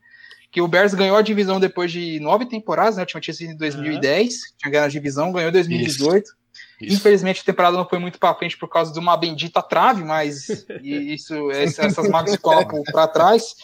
Que 0.51 0.61
o 0.61 0.69
Bears 0.69 0.93
ganhou 0.93 1.17
a 1.17 1.23
divisão 1.23 1.61
depois 1.61 1.91
de 1.91 2.19
nove 2.19 2.47
temporadas, 2.47 2.97
né? 2.97 3.05
O 3.05 3.07
time 3.07 3.21
tinha 3.21 3.35
sido 3.35 3.53
em 3.53 3.57
2010, 3.57 4.35
uhum. 4.35 4.41
tinha 4.59 4.71
ganhado 4.71 4.87
a 4.87 4.91
divisão, 4.91 5.33
ganhou 5.33 5.49
em 5.49 5.53
2018. 5.53 6.25
Isso. 6.25 6.35
Isso. 6.81 6.97
Infelizmente 6.97 7.41
a 7.41 7.45
temporada 7.45 7.77
não 7.77 7.89
foi 7.89 7.99
muito 7.99 8.19
para 8.19 8.35
frente 8.35 8.59
por 8.59 8.69
causa 8.69 8.93
de 8.93 8.99
uma 8.99 9.17
bendita 9.17 9.63
trave, 9.63 10.03
mas 10.03 10.67
isso, 10.83 11.51
essas 11.53 12.09
mágoas 12.09 12.37
colocam 12.37 12.83
para 12.83 13.07
trás. 13.07 13.55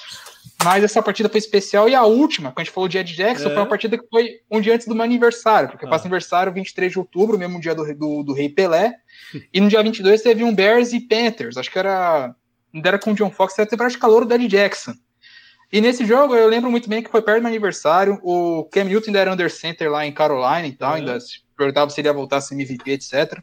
Mas 0.64 0.84
essa 0.84 1.02
partida 1.02 1.28
foi 1.28 1.38
especial. 1.38 1.88
E 1.88 1.94
a 1.94 2.04
última, 2.04 2.50
quando 2.50 2.60
a 2.60 2.64
gente 2.64 2.74
falou 2.74 2.88
de 2.88 2.98
Ed 2.98 3.14
Jackson, 3.14 3.48
é. 3.48 3.50
foi 3.50 3.62
uma 3.62 3.68
partida 3.68 3.96
que 3.96 4.06
foi 4.08 4.40
um 4.50 4.60
dia 4.60 4.74
antes 4.74 4.86
do 4.86 4.94
meu 4.94 5.04
aniversário, 5.04 5.70
porque 5.70 5.84
ah. 5.84 5.86
eu 5.86 5.90
faço 5.90 6.04
aniversário 6.04 6.52
23 6.52 6.92
de 6.92 6.98
outubro, 6.98 7.38
mesmo 7.38 7.60
dia 7.60 7.74
do, 7.74 7.84
do, 7.94 8.22
do 8.22 8.32
Rei 8.32 8.48
Pelé. 8.48 8.94
E 9.52 9.60
no 9.60 9.68
dia 9.68 9.82
22 9.82 10.22
teve 10.22 10.44
um 10.44 10.54
Bears 10.54 10.92
e 10.92 11.00
Panthers, 11.00 11.56
acho 11.56 11.70
que 11.70 11.78
era. 11.78 12.34
Não 12.72 12.82
era 12.84 12.98
com 12.98 13.12
o 13.12 13.14
John 13.14 13.30
Fox, 13.30 13.58
era 13.58 13.68
temporada 13.68 13.92
de 13.92 13.98
calor 13.98 14.24
do 14.24 14.34
Ed 14.34 14.46
Jackson. 14.46 14.94
E 15.72 15.80
nesse 15.80 16.04
jogo 16.04 16.34
eu 16.34 16.48
lembro 16.48 16.70
muito 16.70 16.88
bem 16.88 17.02
que 17.02 17.10
foi 17.10 17.22
perto 17.22 17.38
do 17.38 17.42
meu 17.42 17.50
aniversário. 17.50 18.18
O 18.22 18.64
Cam 18.64 18.84
Newton 18.84 19.08
ainda 19.08 19.20
era 19.20 19.32
under 19.32 19.50
center 19.50 19.90
lá 19.90 20.04
em 20.04 20.12
Carolina 20.12 20.66
e 20.66 20.72
tal, 20.72 20.94
ainda 20.94 21.18
se 21.20 21.40
perguntava 21.56 21.90
se 21.90 22.00
ele 22.00 22.08
ia 22.08 22.12
voltar 22.12 22.38
a 22.38 22.40
ser 22.40 22.54
MVP, 22.54 22.90
etc. 22.90 23.40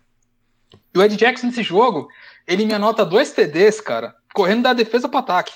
E 0.93 0.97
o 0.97 1.01
Ed 1.01 1.15
Jackson 1.15 1.47
nesse 1.47 1.63
jogo, 1.63 2.09
ele 2.45 2.65
me 2.65 2.73
anota 2.73 3.05
dois 3.05 3.31
TDs, 3.31 3.79
cara, 3.79 4.13
correndo 4.33 4.63
da 4.63 4.73
defesa 4.73 5.07
para 5.07 5.19
ataque. 5.19 5.53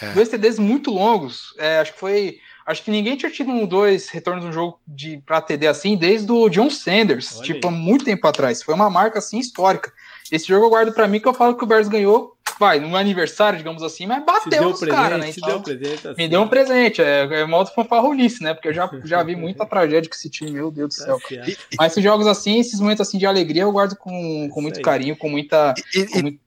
É. 0.00 0.12
Dois 0.12 0.28
TDs 0.28 0.58
muito 0.58 0.90
longos. 0.90 1.54
É, 1.58 1.78
acho 1.78 1.92
que 1.92 1.98
foi. 1.98 2.38
Acho 2.66 2.84
que 2.84 2.90
ninguém 2.90 3.16
tinha 3.16 3.30
tido 3.30 3.50
um 3.50 3.66
dois 3.66 4.08
retornos 4.08 4.44
no 4.44 4.52
jogo 4.52 4.80
de 4.86 5.18
para 5.26 5.40
TD 5.40 5.66
assim 5.66 5.96
desde 5.96 6.30
o 6.30 6.48
John 6.48 6.70
Sanders, 6.70 7.36
Olha 7.36 7.44
tipo, 7.44 7.68
há 7.68 7.70
muito 7.70 8.04
tempo 8.04 8.26
atrás. 8.26 8.62
Foi 8.62 8.74
uma 8.74 8.88
marca 8.88 9.18
assim 9.18 9.38
histórica. 9.38 9.92
Esse 10.30 10.46
jogo 10.46 10.66
eu 10.66 10.70
guardo 10.70 10.92
para 10.92 11.08
mim 11.08 11.18
que 11.18 11.26
eu 11.26 11.34
falo 11.34 11.56
que 11.56 11.64
o 11.64 11.66
Bears 11.66 11.88
ganhou, 11.88 12.36
vai, 12.60 12.78
no 12.78 12.94
aniversário, 12.94 13.58
digamos 13.58 13.82
assim, 13.82 14.06
mas 14.06 14.24
bateu 14.24 14.68
os 14.68 14.80
caras, 14.80 15.18
né? 15.18 15.30
Então, 15.30 15.48
deu 15.48 15.60
presente, 15.62 16.08
assim. 16.08 16.22
Me 16.22 16.28
deu 16.28 16.42
um 16.42 16.48
presente, 16.48 17.02
é, 17.02 17.22
é 17.22 17.46
modo 17.46 17.70
fanfarronice, 17.70 18.42
né? 18.42 18.52
Porque 18.52 18.68
eu 18.68 18.74
já, 18.74 18.88
já 19.02 19.22
vi 19.22 19.34
muita 19.34 19.64
tragédia 19.66 20.08
com 20.08 20.14
esse 20.14 20.28
time, 20.28 20.52
meu 20.52 20.70
Deus 20.70 20.88
do 20.88 20.94
céu. 20.94 21.18
Tá 21.18 21.52
mas 21.78 21.92
esses 21.92 22.04
jogos 22.04 22.26
assim, 22.26 22.60
esses 22.60 22.78
momentos 22.78 23.00
assim 23.00 23.16
de 23.16 23.24
alegria, 23.24 23.62
eu 23.62 23.72
guardo 23.72 23.96
com, 23.96 24.48
com 24.50 24.60
muito 24.60 24.80
carinho, 24.82 25.16
com 25.16 25.28
muita. 25.28 25.74
Com 26.12 26.20
muito 26.20 26.38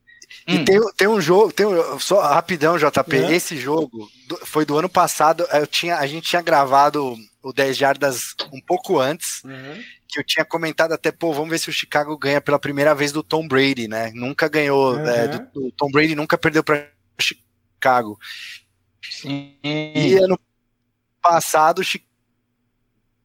e 0.47 0.57
hum. 0.57 0.65
tem, 0.65 0.79
tem 0.97 1.07
um 1.07 1.21
jogo, 1.21 1.51
tem 1.51 1.65
um, 1.65 1.99
só 1.99 2.21
rapidão, 2.21 2.77
JP. 2.77 3.17
Uhum. 3.17 3.31
Esse 3.31 3.57
jogo 3.57 4.09
do, 4.27 4.37
foi 4.45 4.65
do 4.65 4.77
ano 4.77 4.89
passado. 4.89 5.47
Eu 5.51 5.65
tinha, 5.65 5.97
a 5.97 6.05
gente 6.05 6.29
tinha 6.29 6.41
gravado 6.41 7.17
o 7.41 7.53
10 7.53 7.77
Jardas 7.77 8.35
um 8.51 8.59
pouco 8.59 8.99
antes. 8.99 9.43
Uhum. 9.43 9.81
Que 10.07 10.19
eu 10.19 10.23
tinha 10.23 10.45
comentado 10.45 10.91
até, 10.91 11.11
pô, 11.11 11.33
vamos 11.33 11.49
ver 11.49 11.59
se 11.59 11.69
o 11.69 11.73
Chicago 11.73 12.17
ganha 12.17 12.41
pela 12.41 12.59
primeira 12.59 12.93
vez 12.93 13.11
do 13.11 13.23
Tom 13.23 13.47
Brady, 13.47 13.87
né? 13.87 14.11
Nunca 14.13 14.47
ganhou. 14.47 14.95
Uhum. 14.95 15.07
É, 15.07 15.27
do, 15.27 15.39
do, 15.53 15.71
Tom 15.71 15.89
Brady 15.89 16.15
nunca 16.15 16.37
perdeu 16.37 16.63
para 16.63 16.89
Chicago. 17.19 18.19
Sim. 19.01 19.55
E 19.63 20.15
ano 20.15 20.39
passado, 21.21 21.79
o 21.79 21.83
Chicago 21.83 22.12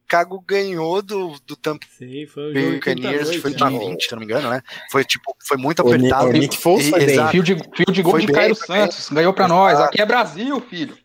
Chicago 0.09 0.43
ganhou 0.49 1.03
do, 1.03 1.35
do 1.47 1.55
Tampa 1.55 1.87
Sim, 1.99 2.27
foi 2.27 2.55
Bay 2.55 2.73
Buccaneers, 2.73 3.37
foi 3.37 3.53
de 3.53 3.63
20, 3.63 3.91
né? 3.91 3.97
se 4.01 4.13
não 4.13 4.19
me 4.21 4.25
engano, 4.25 4.49
né? 4.49 4.63
Foi 4.91 5.05
tipo, 5.05 5.37
foi 5.47 5.59
muito 5.59 5.83
apertado. 5.83 6.29
O 6.29 6.33
Nick 6.33 6.57
Foles 6.57 6.89
foi 6.89 7.05
bem. 7.05 7.29
Fio 7.29 7.43
de, 7.43 7.55
fio 7.55 7.93
de 7.93 8.01
gol 8.01 8.13
foi 8.13 8.25
de 8.25 8.33
Caio 8.33 8.55
Santos, 8.55 9.11
ganhou 9.11 9.35
pra 9.35 9.47
nós. 9.47 9.79
Aqui 9.79 10.01
é 10.01 10.07
Brasil, 10.07 10.59
filho. 10.63 10.97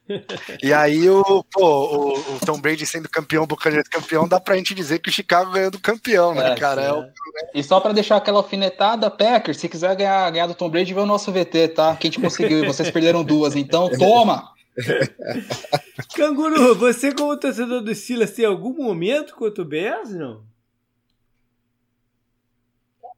E 0.62 0.72
aí 0.72 1.10
o, 1.10 1.44
pô, 1.52 1.66
o, 1.66 2.14
o 2.14 2.40
Tom 2.46 2.62
Brady 2.62 2.86
sendo 2.86 3.10
campeão, 3.10 3.46
Buccaneers 3.46 3.90
campeão, 3.90 4.26
dá 4.26 4.40
pra 4.40 4.56
gente 4.56 4.74
dizer 4.74 5.00
que 5.00 5.10
o 5.10 5.14
Chicago 5.14 5.52
ganhou 5.52 5.72
do 5.72 5.80
campeão, 5.80 6.34
né, 6.34 6.54
é, 6.54 6.56
cara? 6.56 6.82
É. 6.82 6.94
O... 6.94 7.06
E 7.54 7.62
só 7.62 7.82
pra 7.82 7.92
deixar 7.92 8.16
aquela 8.16 8.40
alfinetada, 8.40 9.12
Packers, 9.12 9.58
se 9.58 9.68
quiser 9.68 9.94
ganhar, 9.98 10.32
ganhar 10.32 10.48
do 10.48 10.56
Tom 10.56 10.70
Brady, 10.70 10.94
vê 10.94 11.02
o 11.02 11.06
nosso 11.06 11.30
VT, 11.30 11.70
tá? 11.70 11.94
Que 11.98 12.08
a 12.08 12.10
gente 12.10 12.22
conseguiu 12.22 12.64
e 12.64 12.68
vocês 12.68 12.90
perderam 12.90 13.22
duas, 13.22 13.54
então 13.54 13.90
toma! 13.90 14.53
Canguru, 16.16 16.76
você 16.76 17.14
como 17.14 17.38
torcedor 17.38 17.82
do 17.82 17.94
Steelers 17.94 18.32
tem 18.32 18.46
algum 18.46 18.74
momento 18.74 19.36
contra 19.36 19.62
o 19.62 19.66
Bears, 19.66 20.12
não? 20.12 20.44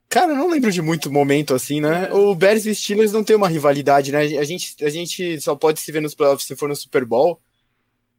Cara, 0.10 0.32
eu 0.32 0.38
não 0.38 0.49
lembro 0.49 0.72
de 0.72 0.82
muito 0.82 1.12
momento 1.12 1.53
assim, 1.53 1.82
né? 1.82 2.08
É. 2.10 2.14
O 2.14 2.34
Bears 2.34 2.66
e 2.66 2.70
o 2.70 2.76
Steelers 2.76 3.12
não 3.12 3.24
tem 3.24 3.36
uma 3.36 3.49
rivalidade, 3.49 4.12
né? 4.12 4.20
A 4.20 4.43
gente, 4.43 4.76
a 4.84 4.89
gente 4.89 5.41
só 5.41 5.56
pode 5.56 5.82
se 5.82 5.91
ver 5.91 6.01
nos 6.01 6.16
playoffs 6.16 6.47
se 6.47 6.56
for 6.56 6.70
no 6.70 6.76
Super 6.76 7.03
Bowl. 7.03 7.39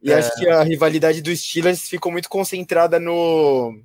E 0.01 0.11
é. 0.11 0.15
acho 0.15 0.35
que 0.35 0.47
a 0.47 0.61
rivalidade 0.61 1.21
dos 1.21 1.39
Steelers 1.39 1.89
ficou 1.89 2.11
muito 2.11 2.29
concentrada 2.29 2.99
no 2.99 3.79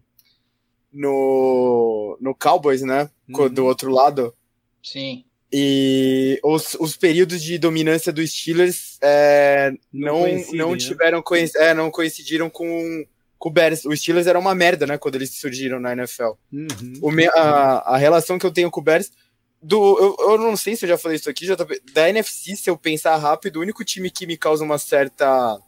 no, 0.93 2.19
no 2.21 2.35
Cowboys, 2.35 2.83
né? 2.83 3.09
Uhum. 3.29 3.49
Do 3.49 3.65
outro 3.65 3.91
lado. 3.91 4.35
Sim. 4.83 5.25
E 5.53 6.41
os, 6.43 6.75
os 6.81 6.97
períodos 6.97 7.43
de 7.43 7.59
dominância 7.59 8.11
dos 8.13 8.31
Steelers 8.31 8.97
é, 9.03 9.73
não, 9.93 10.27
não, 10.27 10.53
não 10.53 10.73
né? 10.73 10.79
tiveram 10.79 11.23
é, 11.57 11.75
não 11.75 11.91
coincidiram 11.91 12.49
com, 12.49 13.05
com 13.39 13.49
o 13.49 13.53
Bears. 13.53 13.85
Os 13.85 14.01
Steelers 14.01 14.27
eram 14.27 14.41
uma 14.41 14.55
merda, 14.55 14.87
né, 14.87 14.97
quando 14.97 15.17
eles 15.17 15.35
surgiram 15.35 15.79
na 15.79 15.93
NFL. 15.93 16.33
Uhum. 16.51 16.95
O 17.03 17.11
me, 17.11 17.27
a, 17.27 17.83
a 17.85 17.97
relação 17.99 18.39
que 18.39 18.47
eu 18.47 18.51
tenho 18.51 18.71
com 18.71 18.81
o 18.81 18.85
Bears 18.85 19.11
do, 19.63 19.99
eu, 19.99 20.31
eu 20.33 20.39
não 20.39 20.57
sei 20.57 20.75
se 20.75 20.85
eu 20.85 20.89
já 20.89 20.99
falei 20.99 21.17
isso 21.17 21.31
aqui, 21.31 21.47
JP, 21.47 21.83
da 21.93 22.09
NFC, 22.09 22.57
se 22.57 22.69
eu 22.69 22.77
pensar 22.77 23.17
rápido, 23.17 23.57
o 23.57 23.61
único 23.61 23.85
time 23.85 24.11
que 24.11 24.27
me 24.27 24.37
causa 24.37 24.65
uma 24.65 24.77
certa. 24.77 25.59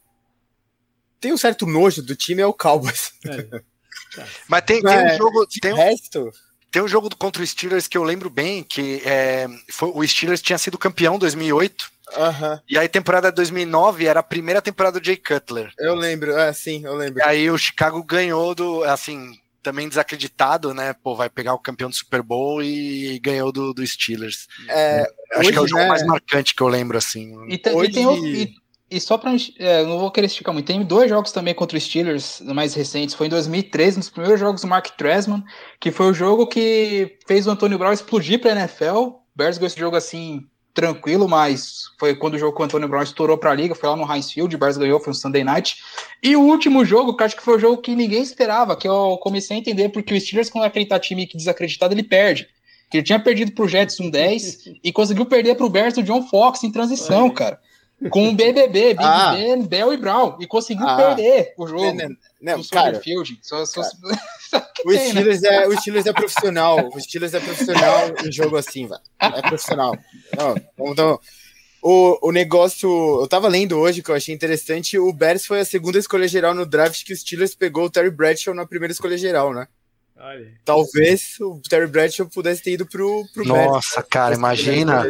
Tem 1.21 1.33
um 1.33 1.37
certo 1.37 1.65
nojo 1.65 2.03
do 2.03 2.17
time 2.17 2.43
é 2.43 2.47
o 2.47 2.53
Cowboys. 2.53 3.13
É. 3.27 3.63
Mas 4.49 4.65
tem, 4.65 4.83
tem 4.83 4.93
é, 4.93 5.15
um 5.15 5.17
jogo. 5.17 5.47
Tem 5.61 5.73
um, 5.73 5.77
resto. 5.77 6.31
Tem 6.75 6.83
um 6.83 6.89
jogo 6.89 7.09
contra 7.17 7.41
o 7.41 7.47
Steelers 7.47 7.87
que 7.87 7.97
eu 7.97 8.03
lembro 8.03 8.29
bem, 8.29 8.65
que 8.65 9.01
é, 9.05 9.47
foi, 9.71 9.93
o 9.95 10.05
Steelers 10.05 10.43
tinha 10.43 10.59
sido 10.59 10.77
campeão 10.77 11.15
em 11.15 11.19
2008. 11.21 11.89
Uhum. 12.17 12.59
E 12.69 12.77
aí, 12.77 12.89
temporada 12.89 13.31
2009 13.31 14.07
era 14.07 14.19
a 14.19 14.25
primeira 14.25 14.61
temporada 14.61 14.99
do 14.99 15.07
Jay 15.07 15.17
Cutler. 15.17 15.73
Eu 15.79 15.95
lembro, 15.95 16.37
é, 16.37 16.53
sim, 16.53 16.85
eu 16.85 16.97
lembro. 16.97 17.21
E 17.21 17.23
aí 17.23 17.49
o 17.49 17.57
Chicago 17.57 18.03
ganhou 18.03 18.57
do, 18.57 18.83
assim, 18.83 19.39
também 19.63 19.89
desacreditado, 19.89 20.75
né? 20.75 20.93
Pô, 20.95 21.15
vai 21.15 21.31
pegar 21.31 21.55
o 21.55 21.61
campeão 21.61 21.89
do 21.89 21.95
Super 21.95 22.25
Bowl 22.25 22.61
e 22.61 23.21
ganhou 23.21 23.53
do, 23.53 23.73
do 23.73 23.87
Steelers. 23.87 24.49
É, 24.69 25.03
Acho 25.31 25.41
hoje, 25.43 25.53
que 25.53 25.59
é 25.59 25.61
o 25.61 25.69
jogo 25.69 25.83
né? 25.83 25.89
mais 25.89 26.05
marcante 26.05 26.57
que 26.57 26.63
eu 26.65 26.67
lembro, 26.67 26.99
assim. 26.99 27.35
E, 27.49 27.71
hoje... 27.71 27.91
e 27.91 27.93
tem, 27.93 28.27
e, 28.27 28.55
e 28.91 29.01
só 29.01 29.17
pra. 29.17 29.35
É, 29.59 29.83
não 29.85 29.99
vou 29.99 30.11
querer 30.11 30.27
esticar 30.27 30.53
muito. 30.53 30.67
Tem 30.67 30.83
dois 30.83 31.09
jogos 31.09 31.33
também 31.33 31.55
contra 31.55 31.77
os 31.77 31.85
Steelers, 31.85 32.41
mais 32.41 32.75
recentes. 32.75 33.15
Foi 33.15 33.27
em 33.27 33.31
2013, 33.31 33.97
nos 33.97 34.11
primeiros 34.11 34.39
jogos 34.39 34.61
do 34.61 34.69
Mark 34.69 34.89
Tresman, 34.97 35.43
que 35.81 35.91
foi 35.91 36.11
o 36.11 36.15
jogo 36.15 36.47
que 36.47 37.19
fez 37.27 37.47
o 37.47 37.51
Antônio 37.51 37.79
Brown 37.79 37.93
explodir 37.93 38.41
pra 38.41 38.53
NFL. 38.53 38.97
O 38.97 39.21
Bears 39.35 39.59
ganhou 39.59 39.67
esse 39.69 39.81
jogo 39.81 39.97
assim, 39.97 40.47
tranquilo, 40.75 41.29
mas 41.29 41.85
foi 41.99 42.15
quando 42.17 42.35
o 42.35 42.39
jogo 42.39 42.55
com 42.55 42.63
o 42.63 42.67
Antônio 42.67 42.89
Brown 42.89 43.03
estourou 43.03 43.39
para 43.39 43.53
a 43.53 43.55
liga, 43.55 43.75
foi 43.75 43.89
lá 43.89 43.97
no 43.97 44.13
Heinz 44.13 44.31
Field, 44.31 44.55
o 44.55 44.59
Bears 44.59 44.77
ganhou, 44.77 45.01
foi 45.01 45.13
um 45.13 45.15
Sunday 45.15 45.45
Night. 45.45 45.77
E 46.23 46.37
o 46.37 46.43
último 46.43 46.85
jogo, 46.85 47.17
que 47.17 47.23
acho 47.23 47.37
que 47.37 47.43
foi 47.43 47.57
o 47.57 47.61
jogo 47.61 47.81
que 47.81 47.95
ninguém 47.95 48.23
esperava, 48.23 48.77
que 48.77 48.87
eu 48.87 49.17
comecei 49.23 49.57
a 49.57 49.61
entender 49.61 49.89
porque 49.91 50.13
o 50.13 50.21
Steelers, 50.21 50.51
quando 50.51 50.65
acreditar 50.65 50.99
time 50.99 51.27
que 51.27 51.37
desacreditado, 51.37 51.95
ele 51.95 52.03
perde. 52.03 52.49
Que 52.91 52.99
ele 52.99 53.05
tinha 53.05 53.19
perdido 53.19 53.53
pro 53.53 53.69
Jets 53.69 53.99
um 54.01 54.11
10 54.11 54.69
e 54.85 54.93
conseguiu 54.93 55.25
perder 55.25 55.55
pro 55.55 55.71
Bears 55.71 55.95
do 55.95 56.03
John 56.03 56.23
Fox 56.29 56.65
em 56.65 56.73
transição, 56.73 57.31
cara. 57.31 57.59
Com 58.11 58.29
o 58.29 58.35
BBB, 58.35 58.95
Big 58.95 58.99
ah. 58.99 59.35
Ben, 59.35 59.63
Bell 59.63 59.93
e 59.93 59.97
Brown. 59.97 60.37
E 60.41 60.47
conseguiu 60.47 60.87
ah. 60.87 60.97
perder 60.97 61.55
o 61.57 61.67
jogo. 61.67 61.95
Não, 61.95 62.09
não, 62.41 62.59
no 62.59 62.69
cara, 62.69 63.01
Field. 63.01 63.39
Só, 63.43 63.65
só, 63.65 63.83
cara. 63.83 64.69
o, 64.85 64.91
tem, 64.91 65.11
Steelers 65.11 65.41
né? 65.41 65.49
é, 65.49 65.69
o 65.69 65.81
Steelers 65.81 66.07
é 66.07 66.13
profissional. 66.13 66.91
O 66.95 67.01
Steelers 67.01 67.35
é 67.35 67.41
profissional 67.41 68.01
em 68.25 68.33
jogo 68.33 68.57
assim, 68.57 68.87
velho. 68.87 69.01
É 69.19 69.43
profissional. 69.43 69.97
Não, 70.37 70.91
então, 70.91 71.19
o, 71.83 72.29
o 72.29 72.33
negócio. 72.33 72.89
Eu 73.21 73.29
tava 73.29 73.49
lendo 73.49 73.79
hoje 73.79 74.03
que 74.03 74.11
eu 74.11 74.15
achei 74.15 74.35
interessante. 74.35 74.99
O 74.99 75.13
Bears 75.13 75.47
foi 75.47 75.61
a 75.61 75.65
segunda 75.65 75.99
escolha 75.99 76.29
geral 76.29 76.55
no 76.55 76.67
draft 76.67 77.05
que 77.05 77.13
o 77.13 77.17
Steelers 77.17 77.55
pegou 77.55 77.85
o 77.85 77.91
Terry 77.91 78.11
Bradshaw 78.11 78.55
na 78.55 78.67
primeira 78.67 78.93
escolha 78.93 79.17
geral, 79.17 79.53
né? 79.53 79.67
Olha. 80.17 80.53
Talvez 80.65 81.39
o 81.41 81.61
Terry 81.69 81.87
Bradshaw 81.87 82.27
pudesse 82.27 82.63
ter 82.63 82.73
ido 82.73 82.87
pro, 82.87 83.25
pro 83.35 83.45
Nossa, 83.45 83.97
Bears, 83.97 84.09
cara, 84.09 84.35
imagina. 84.35 85.05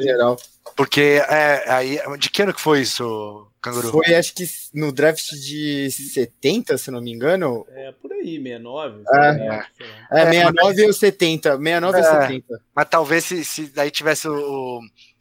Porque 0.77 1.23
é, 1.29 1.65
aí, 1.71 2.01
de 2.19 2.31
que 2.31 2.43
ano 2.43 2.55
que 2.55 2.61
foi 2.61 2.81
isso, 2.81 3.47
Canguru? 3.61 3.91
Foi, 3.91 4.15
acho 4.15 4.35
que 4.35 4.45
no 4.73 4.91
draft 4.91 5.31
de 5.31 5.91
70, 5.91 6.77
se 6.79 6.91
não 6.91 7.01
me 7.01 7.13
engano. 7.13 7.67
É, 7.71 7.93
por 7.93 8.13
aí, 8.13 8.43
69. 8.43 9.03
É, 9.13 9.65
é, 10.11 10.23
é 10.23 10.31
69 10.33 10.87
ou 10.87 10.93
70. 10.93 11.57
69 11.59 11.99
ou 11.99 12.05
70. 12.05 12.61
Mas 12.75 12.89
talvez 12.89 13.25
se, 13.25 13.45
se 13.45 13.67
daí 13.67 13.91
tivesse 13.91 14.27
o, 14.27 14.81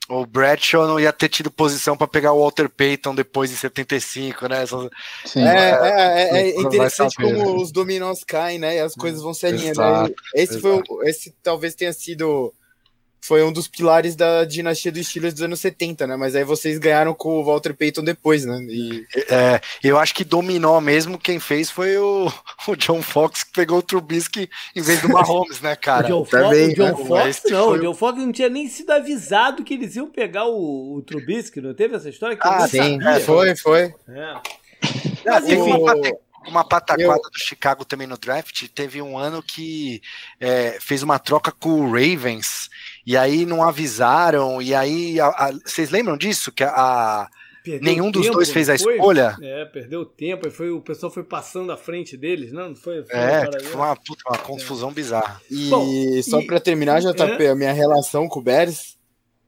o 0.10 0.26
Bradshaw 0.26 0.88
não 0.88 1.00
ia 1.00 1.14
ter 1.14 1.30
tido 1.30 1.52
posição 1.52 1.96
para 1.96 2.08
pegar 2.08 2.34
o 2.34 2.40
Walter 2.40 2.70
Payton 2.70 3.16
depois 3.16 3.52
em 3.52 3.56
75, 3.56 4.48
né? 4.48 4.66
Sim. 5.26 5.44
É, 5.44 5.72
é, 5.72 6.24
é, 6.24 6.50
é 6.50 6.62
interessante 6.62 7.16
saber, 7.16 7.34
como 7.34 7.56
né? 7.56 7.62
os 7.62 7.72
dominós 7.72 8.24
caem, 8.24 8.60
né? 8.60 8.78
E 8.78 8.80
as 8.80 8.96
coisas 8.96 9.22
vão 9.22 9.34
se 9.34 9.46
alinhando. 9.46 10.14
Esse, 10.36 10.60
foi, 10.60 10.82
esse 11.04 11.34
talvez 11.44 11.76
tenha 11.76 11.94
sido 11.94 12.54
foi 13.24 13.42
um 13.42 13.54
dos 13.54 13.70
pilares 13.70 14.18
da 14.18 14.44
dinastia 14.44 14.92
dos 14.92 15.08
Steelers 15.08 15.34
dos 15.34 15.44
anos 15.44 15.62
70, 15.62 16.06
né? 16.06 16.18
Mas 16.18 16.36
aí 16.36 16.44
vocês 16.44 16.78
ganharam 16.78 17.14
com 17.14 17.40
o 17.40 17.46
Walter 17.46 17.74
Payton 17.74 18.04
depois, 18.04 18.44
né? 18.44 18.58
E... 18.70 19.06
É, 19.30 19.62
eu 19.82 19.98
acho 19.98 20.14
que 20.14 20.26
dominou 20.26 20.82
mesmo 20.82 21.18
quem 21.18 21.40
fez 21.40 21.72
foi 21.72 21.98
o, 21.98 22.30
o 22.68 22.76
John 22.76 23.02
Fox 23.02 23.46
que 23.46 23.54
pegou 23.54 23.78
o 23.78 23.82
Trubisky 23.82 24.50
em 24.76 24.82
vez 24.82 25.02
do 25.02 25.08
Mahomes, 25.08 25.62
né, 25.62 25.74
cara? 25.74 26.08
o 26.08 26.10
John, 26.10 26.26
Também, 26.26 26.76
Fox, 26.76 26.80
o 26.80 26.84
John 26.84 26.86
né? 26.86 27.08
Fox 27.08 27.42
não, 27.50 27.70
o 27.70 27.80
John 27.80 27.94
Fox 27.94 28.20
não 28.20 28.32
tinha 28.34 28.50
nem 28.50 28.68
sido 28.68 28.92
avisado 28.92 29.64
que 29.64 29.74
eles 29.74 29.96
iam 29.96 30.12
pegar 30.12 30.46
o, 30.46 30.98
o 30.98 31.02
Trubisky, 31.02 31.62
não 31.62 31.74
teve 31.74 31.96
essa 31.96 32.10
história? 32.10 32.36
Que 32.36 32.46
ah, 32.46 32.68
sim, 32.68 33.02
sabia. 33.02 33.22
foi, 33.22 33.56
foi. 33.56 33.96
É. 34.10 34.36
Mas, 35.26 35.48
enfim, 35.48 35.72
uma 36.48 36.64
pataquada 36.64 37.22
eu... 37.24 37.32
do 37.32 37.40
Chicago 37.40 37.86
também 37.86 38.08
no 38.08 38.18
draft. 38.18 38.68
Teve 38.70 39.02
um 39.02 39.18
ano 39.18 39.42
que 39.42 40.02
é, 40.40 40.78
fez 40.80 41.04
uma 41.04 41.20
troca 41.20 41.52
com 41.52 41.70
o 41.70 41.86
Ravens 41.86 42.70
e 43.06 43.18
aí 43.18 43.46
não 43.46 43.64
avisaram, 43.64 44.62
e 44.62 44.74
aí 44.74 45.20
a, 45.20 45.28
a, 45.28 45.52
vocês 45.66 45.90
lembram 45.90 46.18
disso? 46.18 46.52
Que 46.52 46.64
a, 46.64 47.28
nenhum 47.82 48.10
dos 48.10 48.30
dois 48.30 48.50
fez 48.50 48.70
a 48.70 48.76
escolha? 48.76 49.38
É, 49.42 49.66
perdeu 49.66 50.06
tempo, 50.06 50.50
foi, 50.50 50.70
o 50.70 50.82
pessoal 50.82 51.12
foi 51.12 51.24
passando 51.24 51.72
à 51.72 51.78
frente 51.78 52.16
deles, 52.16 52.52
não? 52.52 52.76
foi, 52.76 53.04
foi 53.04 53.16
é, 53.16 53.50
foi 53.64 53.76
uma, 53.76 53.96
puta, 53.96 54.24
uma 54.28 54.38
confusão 54.38 54.90
é. 54.90 54.94
bizarra. 54.94 55.42
E 55.50 55.70
Bom, 55.70 55.86
só 56.24 56.42
para 56.46 56.60
terminar, 56.60 57.02
JP, 57.02 57.44
é? 57.44 57.50
a 57.50 57.56
minha 57.56 57.74
relação 57.74 58.28
com 58.28 58.40
o 58.40 58.44
Bears, 58.44 58.98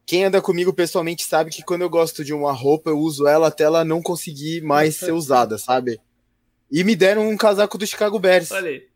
quem 0.04 0.24
anda 0.24 0.40
comigo 0.40 0.72
pessoalmente 0.72 1.24
sabe 1.24 1.50
que 1.50 1.64
quando 1.64 1.82
eu 1.82 1.90
gosto 1.90 2.24
de 2.24 2.32
uma 2.32 2.52
roupa, 2.52 2.90
eu 2.90 2.98
uso 2.98 3.26
ela 3.26 3.48
até 3.48 3.64
ela 3.64 3.84
não 3.84 4.00
conseguir 4.00 4.62
mais 4.62 4.96
ser 4.96 5.12
usada, 5.12 5.58
sabe? 5.58 5.98
E 6.70 6.84
me 6.84 6.94
deram 6.94 7.28
um 7.28 7.36
casaco 7.36 7.76
do 7.76 7.86
Chicago 7.86 8.18
Bears. 8.18 8.50
Olha 8.50 8.70
aí. 8.70 8.95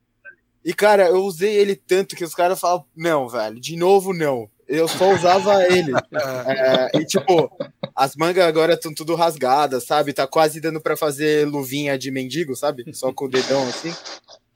E, 0.64 0.74
cara, 0.74 1.08
eu 1.08 1.24
usei 1.24 1.56
ele 1.56 1.74
tanto 1.74 2.14
que 2.14 2.24
os 2.24 2.34
caras 2.34 2.60
falam, 2.60 2.84
não, 2.94 3.28
velho, 3.28 3.58
de 3.58 3.76
novo 3.76 4.12
não. 4.12 4.48
Eu 4.68 4.86
só 4.86 5.12
usava 5.12 5.64
ele. 5.66 5.92
É, 6.12 6.98
e, 6.98 7.04
tipo, 7.04 7.50
as 7.94 8.14
mangas 8.16 8.44
agora 8.46 8.74
estão 8.74 8.92
tudo 8.92 9.14
rasgadas, 9.14 9.84
sabe? 9.84 10.12
Tá 10.12 10.26
quase 10.26 10.60
dando 10.60 10.80
para 10.80 10.96
fazer 10.96 11.46
luvinha 11.46 11.98
de 11.98 12.10
mendigo, 12.10 12.54
sabe? 12.54 12.84
Só 12.92 13.12
com 13.12 13.24
o 13.26 13.28
dedão 13.28 13.62
assim, 13.68 13.92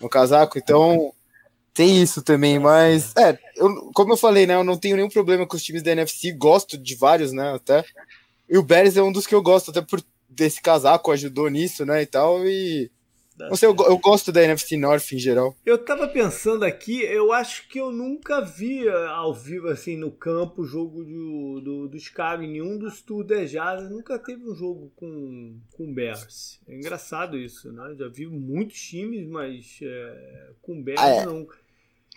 no 0.00 0.08
casaco. 0.08 0.58
Então, 0.58 1.12
tem 1.72 2.02
isso 2.02 2.22
também, 2.22 2.58
mas, 2.58 3.12
é, 3.16 3.38
eu, 3.56 3.90
como 3.92 4.12
eu 4.12 4.16
falei, 4.16 4.46
né? 4.46 4.54
Eu 4.54 4.64
não 4.64 4.76
tenho 4.76 4.96
nenhum 4.96 5.08
problema 5.08 5.46
com 5.46 5.56
os 5.56 5.62
times 5.62 5.82
da 5.82 5.92
NFC, 5.92 6.32
gosto 6.32 6.78
de 6.78 6.94
vários, 6.94 7.32
né? 7.32 7.54
Até. 7.54 7.84
E 8.48 8.58
o 8.58 8.62
Bears 8.62 8.96
é 8.96 9.02
um 9.02 9.12
dos 9.12 9.26
que 9.26 9.34
eu 9.34 9.42
gosto, 9.42 9.70
até 9.70 9.80
por 9.80 10.02
desse 10.28 10.60
casaco 10.60 11.12
ajudou 11.12 11.48
nisso, 11.48 11.84
né? 11.84 12.02
E 12.02 12.06
tal. 12.06 12.46
E 12.46 12.90
você, 13.50 13.66
eu, 13.66 13.74
eu, 13.76 13.98
gosto 13.98 14.30
da 14.30 14.42
NFC 14.42 14.76
North 14.76 15.12
em 15.12 15.18
geral. 15.18 15.56
Eu 15.66 15.76
tava 15.76 16.06
pensando 16.06 16.64
aqui, 16.64 17.02
eu 17.02 17.32
acho 17.32 17.68
que 17.68 17.80
eu 17.80 17.90
nunca 17.90 18.40
vi 18.40 18.86
eh, 18.86 19.06
ao 19.08 19.34
vivo, 19.34 19.68
assim, 19.68 19.96
no 19.96 20.10
campo, 20.10 20.62
o 20.62 20.66
jogo 20.66 21.04
do, 21.04 21.60
do, 21.60 21.88
do 21.88 21.98
Chicago. 21.98 22.42
Nenhum 22.42 22.78
dos 22.78 23.02
Tudejadas 23.02 23.90
nunca 23.90 24.18
teve 24.18 24.48
um 24.48 24.54
jogo 24.54 24.92
com, 24.94 25.58
com 25.76 25.92
Bears. 25.92 26.60
É 26.68 26.76
engraçado 26.76 27.36
isso, 27.36 27.72
né? 27.72 27.94
Já 27.98 28.06
vi 28.08 28.26
muitos 28.26 28.80
times, 28.80 29.26
mas 29.26 29.80
é, 29.82 30.50
com 30.62 30.80
Bears 30.80 31.00
ah, 31.00 31.08
é. 31.08 31.26
não. 31.26 31.46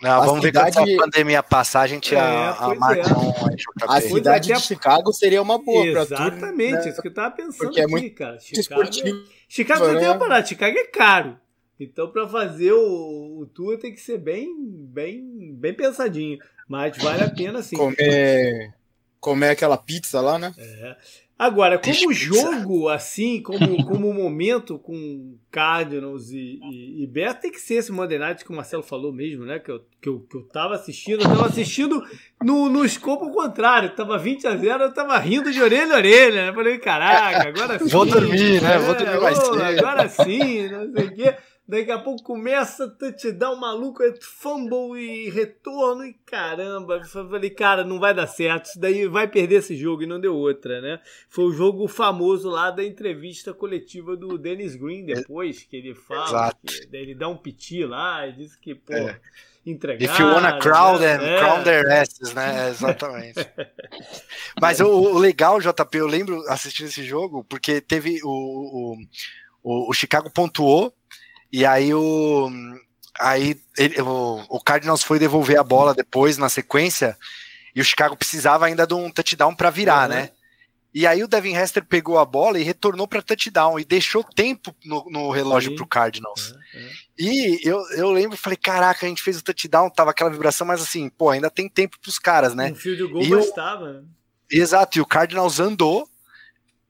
Não, 0.00 0.24
vamos 0.24 0.44
cidade... 0.44 0.76
ver 0.76 0.84
quando 0.86 0.94
a 0.94 1.04
pandemia 1.04 1.42
passar, 1.42 1.80
a 1.80 1.86
gente 1.88 2.14
é, 2.14 2.20
a, 2.20 2.50
a 2.52 2.74
marca 2.76 3.10
é. 3.10 3.12
um, 3.12 3.90
A 3.90 4.00
cidade 4.00 4.52
de 4.52 4.60
Chicago 4.60 5.12
seria 5.12 5.42
uma 5.42 5.58
boa 5.58 5.84
para 5.90 6.06
tudo. 6.06 6.14
Exatamente, 6.14 6.72
né? 6.72 6.88
isso 6.88 7.02
que 7.02 7.08
eu 7.08 7.14
tava 7.14 7.34
pensando 7.34 7.58
Porque 7.58 7.80
é 7.80 7.84
aqui, 7.84 7.92
é 7.92 8.00
muito 8.00 8.14
cara. 8.14 8.38
Chicago, 8.38 8.82
é- 8.82 9.37
Chicago 9.48 9.86
não 9.86 9.98
tem 9.98 10.08
uma 10.08 10.18
parada, 10.18 10.46
Chicago 10.46 10.76
é 10.76 10.84
caro. 10.84 11.38
Então, 11.80 12.10
para 12.10 12.28
fazer 12.28 12.72
o, 12.72 13.38
o 13.40 13.46
tour 13.46 13.78
tem 13.78 13.92
que 13.92 14.00
ser 14.00 14.18
bem, 14.18 14.52
bem, 14.58 15.54
bem 15.54 15.72
pensadinho. 15.72 16.38
Mas 16.68 16.98
vale 16.98 17.22
a 17.22 17.30
pena 17.30 17.62
sim. 17.62 17.76
Comer, 17.76 18.74
comer 19.20 19.50
aquela 19.50 19.76
pizza 19.76 20.20
lá, 20.20 20.38
né? 20.38 20.54
É. 20.56 20.96
Agora, 21.38 21.78
como 21.78 22.12
jogo, 22.12 22.88
assim, 22.88 23.40
como, 23.40 23.58
como 23.86 24.12
momento 24.12 24.76
com 24.76 25.36
Cardinals 25.52 26.30
e, 26.30 26.58
e, 26.64 27.04
e 27.04 27.06
Bears, 27.06 27.38
tem 27.38 27.52
que 27.52 27.60
ser 27.60 27.74
esse 27.74 27.92
Monday 27.92 28.18
Night 28.18 28.44
que 28.44 28.50
o 28.50 28.56
Marcelo 28.56 28.82
falou 28.82 29.12
mesmo, 29.12 29.44
né? 29.44 29.60
Que 29.60 29.70
eu, 29.70 29.84
que 30.02 30.08
eu, 30.08 30.20
que 30.28 30.36
eu 30.36 30.42
tava 30.48 30.74
assistindo. 30.74 31.22
Eu 31.22 31.28
tava 31.28 31.46
assistindo 31.46 32.02
no, 32.42 32.68
no 32.68 32.84
escopo 32.84 33.30
contrário. 33.30 33.94
Tava 33.94 34.18
20 34.18 34.48
a 34.48 34.56
0 34.56 34.82
eu 34.82 34.92
tava 34.92 35.16
rindo 35.18 35.52
de 35.52 35.62
orelha 35.62 35.94
a 35.94 35.98
orelha. 35.98 36.46
Né? 36.46 36.52
Falei, 36.52 36.78
caraca, 36.78 37.48
agora 37.48 37.78
sim. 37.78 37.88
Vou 37.88 38.04
dormir, 38.04 38.60
né? 38.60 38.78
Vou 38.78 38.94
dormir 38.96 39.20
mais 39.20 39.38
cedo. 39.38 39.62
Agora 39.62 40.08
sim, 40.08 40.68
não 40.68 40.92
sei 40.92 41.06
o 41.06 41.14
quê. 41.14 41.36
Daqui 41.68 41.90
a 41.90 41.98
pouco 41.98 42.22
começa 42.22 42.96
a 42.98 43.12
te 43.12 43.30
dar 43.30 43.52
um 43.52 43.56
maluco, 43.56 44.02
é 44.02 44.14
fumble 44.22 44.98
e 44.98 45.28
retorno 45.28 46.02
e 46.02 46.14
caramba. 46.14 47.04
Falei, 47.04 47.50
cara, 47.50 47.84
não 47.84 48.00
vai 48.00 48.14
dar 48.14 48.26
certo. 48.26 48.68
Isso 48.68 48.80
daí 48.80 49.06
vai 49.06 49.28
perder 49.28 49.56
esse 49.56 49.76
jogo 49.76 50.02
e 50.02 50.06
não 50.06 50.18
deu 50.18 50.34
outra, 50.34 50.80
né? 50.80 50.98
Foi 51.28 51.44
o 51.44 51.52
jogo 51.52 51.86
famoso 51.86 52.48
lá 52.48 52.70
da 52.70 52.82
entrevista 52.82 53.52
coletiva 53.52 54.16
do 54.16 54.38
Dennis 54.38 54.76
Green 54.76 55.04
depois, 55.04 55.62
que 55.62 55.76
ele 55.76 55.94
fala, 55.94 56.54
que, 56.66 56.88
ele 56.90 57.14
dá 57.14 57.28
um 57.28 57.36
piti 57.36 57.84
lá 57.84 58.26
e 58.26 58.32
diz 58.32 58.56
que, 58.56 58.74
pô. 58.74 58.94
É. 58.94 59.20
Entregar, 59.66 60.02
If 60.02 60.18
you 60.18 60.26
wanna 60.26 60.58
crown 60.58 60.98
né? 60.98 61.18
them, 61.18 61.28
é. 61.28 61.38
crown 61.38 61.62
their 61.62 61.92
asses, 61.92 62.32
né? 62.32 62.70
Exatamente. 62.70 63.46
Mas 64.58 64.80
o, 64.80 64.88
o, 64.88 65.18
legal, 65.18 65.60
JP, 65.60 65.98
eu 65.98 66.06
lembro 66.06 66.42
assistindo 66.48 66.86
esse 66.86 67.04
jogo, 67.04 67.44
porque 67.44 67.82
teve 67.82 68.18
o, 68.24 68.96
o, 69.62 69.90
o 69.90 69.92
Chicago 69.92 70.30
pontuou 70.30 70.94
e 71.52 71.64
aí 71.64 71.92
o. 71.94 72.50
Aí 73.18 73.60
ele, 73.76 74.00
o, 74.00 74.44
o 74.48 74.60
Cardinals 74.60 75.02
foi 75.02 75.18
devolver 75.18 75.58
a 75.58 75.64
bola 75.64 75.92
depois, 75.92 76.38
na 76.38 76.48
sequência, 76.48 77.16
e 77.74 77.80
o 77.80 77.84
Chicago 77.84 78.16
precisava 78.16 78.66
ainda 78.66 78.86
de 78.86 78.94
um 78.94 79.10
touchdown 79.10 79.54
para 79.54 79.70
virar, 79.70 80.08
uhum. 80.08 80.14
né? 80.14 80.30
E 80.94 81.06
aí 81.06 81.22
o 81.22 81.28
Devin 81.28 81.54
Hester 81.54 81.84
pegou 81.84 82.18
a 82.18 82.24
bola 82.24 82.58
e 82.58 82.62
retornou 82.62 83.06
para 83.06 83.22
touchdown 83.22 83.78
e 83.78 83.84
deixou 83.84 84.24
tempo 84.24 84.74
no, 84.84 85.04
no 85.10 85.30
relógio 85.30 85.74
para 85.74 85.84
o 85.84 85.86
Cardinals. 85.86 86.50
Uhum, 86.50 86.80
uhum. 86.80 86.88
E 87.18 87.60
eu, 87.62 87.78
eu 87.90 88.10
lembro, 88.10 88.36
falei, 88.36 88.56
caraca, 88.56 89.04
a 89.04 89.08
gente 89.08 89.22
fez 89.22 89.38
o 89.38 89.42
touchdown, 89.42 89.90
tava 89.90 90.10
aquela 90.10 90.30
vibração, 90.30 90.66
mas 90.66 90.80
assim, 90.80 91.08
pô, 91.10 91.30
ainda 91.30 91.50
tem 91.50 91.68
tempo 91.68 91.98
para 92.00 92.08
os 92.08 92.18
caras, 92.18 92.54
né? 92.54 92.70
O 92.70 92.74
fio 92.74 92.96
de 92.96 93.04
gol 93.04 93.28
bastava. 93.28 94.04
Exato, 94.50 94.98
e 94.98 95.00
o 95.00 95.06
Cardinals 95.06 95.60
andou, 95.60 96.08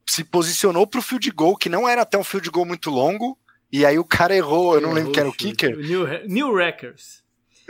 se 0.06 0.22
posicionou 0.22 0.86
para 0.86 1.00
o 1.00 1.02
field 1.02 1.30
goal, 1.32 1.56
que 1.56 1.68
não 1.68 1.88
era 1.88 2.02
até 2.02 2.16
um 2.16 2.24
field 2.24 2.48
goal 2.50 2.64
muito 2.64 2.88
longo, 2.88 3.36
e 3.70 3.84
aí 3.84 3.98
o 3.98 4.04
cara 4.04 4.34
errou, 4.34 4.74
eu 4.74 4.80
não 4.80 4.92
lembro 4.92 5.12
quem 5.12 5.20
era 5.20 5.28
o 5.28 5.32
kicker. 5.32 5.76
New, 5.76 6.06
New 6.26 6.52
Wreckers. 6.52 7.22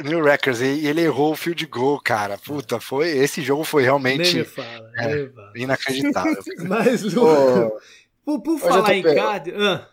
New 0.03 0.21
Wreckers, 0.21 0.61
e 0.61 0.87
ele 0.87 1.01
errou 1.01 1.33
o 1.33 1.37
field 1.37 1.67
goal, 1.67 2.01
cara. 2.01 2.39
Puta, 2.39 2.79
foi. 2.79 3.09
Esse 3.11 3.43
jogo 3.43 3.65
foi 3.65 3.83
realmente 3.83 4.35
nem 4.35 4.45
fala, 4.45 4.91
é, 4.97 5.29
nem 5.55 5.65
inacreditável. 5.65 6.39
Mas, 6.69 7.03
Lu, 7.03 7.25
oh. 7.27 7.81
por, 8.25 8.41
por 8.41 8.59
falar 8.61 8.95
em 8.95 9.03
card. 9.03 9.53
Ah. 9.57 9.89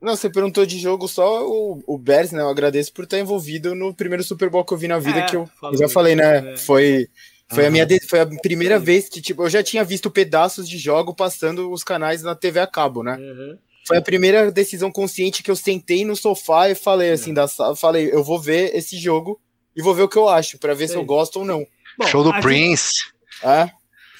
Não, 0.00 0.16
você 0.16 0.28
perguntou 0.28 0.66
de 0.66 0.78
jogo 0.80 1.06
só 1.06 1.46
o, 1.46 1.82
o 1.86 1.96
Bears, 1.98 2.32
né? 2.32 2.40
Eu 2.40 2.48
agradeço 2.48 2.92
por 2.92 3.04
estar 3.04 3.18
envolvido 3.18 3.74
no 3.74 3.94
primeiro 3.94 4.24
Super 4.24 4.50
Bowl 4.50 4.64
que 4.64 4.72
eu 4.72 4.78
vi 4.78 4.88
na 4.88 4.98
vida, 4.98 5.20
é, 5.20 5.26
que 5.26 5.36
eu, 5.36 5.48
eu 5.62 5.76
já 5.76 5.88
falei, 5.88 6.16
né? 6.16 6.54
É. 6.54 6.56
Foi 6.56 7.08
Foi 7.48 7.66
a 7.66 7.70
minha 7.70 7.86
foi 8.08 8.20
a 8.20 8.26
primeira 8.26 8.80
vez 8.80 9.08
que 9.08 9.20
tipo 9.20 9.44
eu 9.44 9.50
já 9.50 9.62
tinha 9.62 9.84
visto 9.84 10.10
pedaços 10.10 10.68
de 10.68 10.76
jogo 10.76 11.14
passando 11.14 11.70
os 11.70 11.84
canais 11.84 12.22
na 12.22 12.34
TV 12.34 12.58
a 12.58 12.66
cabo, 12.66 13.04
né? 13.04 13.16
Uhum. 13.16 13.58
Foi 13.86 13.96
a 13.96 14.02
primeira 14.02 14.50
decisão 14.50 14.90
consciente 14.90 15.42
que 15.42 15.50
eu 15.50 15.56
sentei 15.56 16.04
no 16.04 16.14
sofá 16.14 16.70
e 16.70 16.74
falei 16.74 17.10
assim, 17.10 17.34
da 17.34 17.46
falei, 17.76 18.10
eu 18.12 18.22
vou 18.22 18.40
ver 18.40 18.74
esse 18.76 18.96
jogo 18.96 19.40
e 19.74 19.82
vou 19.82 19.94
ver 19.94 20.02
o 20.02 20.08
que 20.08 20.18
eu 20.18 20.28
acho 20.28 20.58
para 20.58 20.74
ver 20.74 20.86
Sim. 20.86 20.92
se 20.94 20.98
eu 20.98 21.04
gosto 21.04 21.40
ou 21.40 21.44
não. 21.44 21.66
Bom, 21.98 22.06
Show 22.06 22.22
do 22.22 22.32
Prince. 22.40 22.94
Gente... 22.94 23.46
É? 23.46 23.72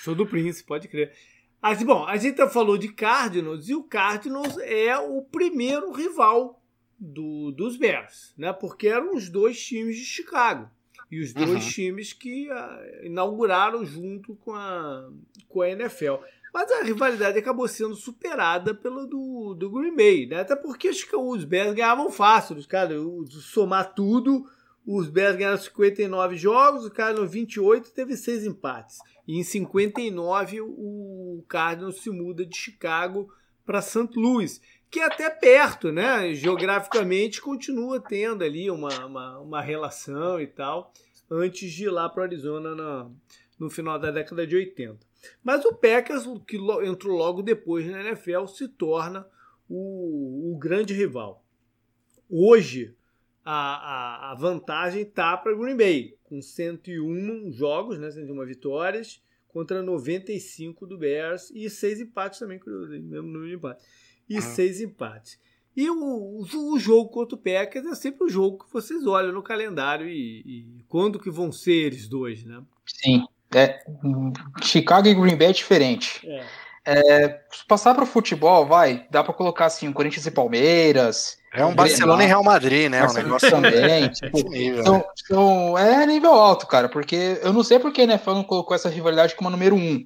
Show 0.02 0.14
do 0.14 0.26
Prince, 0.26 0.64
pode 0.64 0.88
crer. 0.88 1.12
Assim, 1.60 1.84
bom, 1.84 2.04
a 2.04 2.16
gente 2.16 2.44
falou 2.48 2.76
de 2.76 2.88
Cardinals 2.88 3.68
e 3.68 3.74
o 3.74 3.84
Cardinals 3.84 4.58
é 4.58 4.98
o 4.98 5.22
primeiro 5.22 5.92
rival 5.92 6.60
do, 6.98 7.52
dos 7.52 7.76
Bears, 7.76 8.34
né? 8.36 8.52
Porque 8.52 8.88
eram 8.88 9.14
os 9.14 9.28
dois 9.28 9.64
times 9.64 9.96
de 9.96 10.04
Chicago 10.04 10.68
e 11.12 11.20
os 11.20 11.32
dois 11.32 11.50
uhum. 11.50 11.70
times 11.70 12.12
que 12.12 12.48
uh, 12.50 13.06
inauguraram 13.06 13.84
junto 13.84 14.34
com 14.36 14.54
a, 14.54 15.08
com 15.46 15.60
a 15.60 15.68
NFL. 15.68 16.14
Mas 16.52 16.70
a 16.70 16.82
rivalidade 16.82 17.38
acabou 17.38 17.66
sendo 17.66 17.94
superada 17.94 18.74
pela 18.74 19.06
do, 19.06 19.54
do 19.54 19.70
Green 19.70 19.96
Bay, 19.96 20.26
né? 20.26 20.40
Até 20.40 20.54
porque 20.54 20.90
os, 20.90 21.06
os 21.12 21.44
Bears 21.44 21.74
ganhavam 21.74 22.10
fácil, 22.10 22.56
os 22.56 22.66
caras, 22.66 23.00
somar 23.30 23.94
tudo, 23.94 24.44
os 24.86 25.08
Bears 25.08 25.36
ganharam 25.36 25.56
59 25.56 26.36
jogos, 26.36 26.84
o 26.84 26.90
Cardinals 26.90 27.30
28 27.30 27.90
teve 27.92 28.16
seis 28.16 28.44
empates. 28.44 28.98
E 29.26 29.38
em 29.38 29.42
59 29.42 30.60
o 30.60 31.44
Cardinals 31.48 32.02
se 32.02 32.10
muda 32.10 32.44
de 32.44 32.56
Chicago 32.56 33.32
para 33.64 33.80
St. 33.80 34.10
Louis, 34.16 34.60
que 34.90 35.00
é 35.00 35.06
até 35.06 35.30
perto, 35.30 35.90
né? 35.90 36.34
Geograficamente 36.34 37.40
continua 37.40 37.98
tendo 37.98 38.44
ali 38.44 38.70
uma, 38.70 39.06
uma, 39.06 39.38
uma 39.38 39.62
relação 39.62 40.38
e 40.38 40.46
tal, 40.46 40.92
antes 41.30 41.72
de 41.72 41.84
ir 41.84 41.90
lá 41.90 42.08
para 42.10 42.24
Arizona 42.24 42.74
no, 42.74 43.16
no 43.62 43.70
final 43.70 43.98
da 43.98 44.10
década 44.10 44.46
de 44.46 44.56
80. 44.56 44.98
Mas 45.42 45.64
o 45.64 45.74
Packers, 45.74 46.24
que 46.46 46.56
entrou 46.84 47.16
logo 47.16 47.42
depois 47.42 47.86
na 47.86 48.00
NFL, 48.00 48.46
se 48.46 48.68
torna 48.68 49.26
o, 49.68 50.52
o 50.52 50.58
grande 50.58 50.92
rival. 50.92 51.44
Hoje, 52.28 52.94
a, 53.44 53.52
a, 53.52 54.32
a 54.32 54.34
vantagem 54.34 55.02
está 55.02 55.36
para 55.36 55.54
Green 55.54 55.76
Bay, 55.76 56.16
com 56.24 56.42
101 56.42 57.52
jogos, 57.52 57.98
né, 57.98 58.10
101 58.10 58.46
vitórias, 58.46 59.22
contra 59.48 59.82
95 59.82 60.86
do 60.86 60.98
Bears 60.98 61.50
e 61.50 61.68
seis 61.68 62.00
empates 62.00 62.40
também, 62.40 62.60
mesmo 62.66 63.28
número 63.28 63.48
de 63.48 63.56
empates. 63.56 63.84
E 64.28 64.36
uhum. 64.36 64.42
seis 64.42 64.80
empates. 64.80 65.38
E 65.76 65.88
o, 65.88 65.94
o, 65.94 66.72
o, 66.72 66.78
jogo 66.78 67.10
contra 67.10 67.34
o 67.34 67.38
Packers 67.38 67.86
é 67.86 67.94
sempre 67.94 68.24
o 68.24 68.28
jogo 68.28 68.64
que 68.64 68.72
vocês 68.72 69.06
olham 69.06 69.32
no 69.32 69.42
calendário 69.42 70.06
e, 70.08 70.78
e 70.80 70.84
quando 70.88 71.18
que 71.18 71.30
vão 71.30 71.50
ser 71.50 71.86
eles 71.86 72.08
dois, 72.08 72.44
né? 72.44 72.62
Sim. 72.86 73.24
É, 73.54 73.80
Chicago 74.62 75.08
e 75.08 75.14
Green 75.14 75.36
Bay 75.36 75.48
é 75.48 75.52
diferente. 75.52 76.26
É. 76.26 76.62
É, 76.84 77.40
passar 77.68 77.94
para 77.94 78.02
o 78.02 78.06
futebol, 78.06 78.66
vai, 78.66 79.06
dá 79.08 79.22
para 79.22 79.32
colocar 79.32 79.66
assim, 79.66 79.88
o 79.88 79.92
Corinthians 79.92 80.26
e 80.26 80.30
Palmeiras. 80.32 81.38
É 81.54 81.64
um 81.64 81.74
Barcelona 81.74 82.24
e 82.24 82.26
Real 82.26 82.42
Madrid, 82.42 82.90
né? 82.90 83.06
Um 83.06 83.12
negócio 83.12 83.50
também. 83.50 84.08
tipo, 84.10 84.42
nível, 84.48 84.80
então, 84.80 84.94
né? 84.94 85.04
então, 85.24 85.78
é 85.78 86.06
nível 86.06 86.32
alto, 86.32 86.66
cara, 86.66 86.88
porque 86.88 87.38
eu 87.42 87.52
não 87.52 87.62
sei 87.62 87.78
porque 87.78 88.06
né, 88.06 88.20
não 88.26 88.42
colocou 88.42 88.74
essa 88.74 88.88
rivalidade 88.88 89.36
como 89.36 89.48
a 89.48 89.52
número 89.52 89.76
um. 89.76 90.02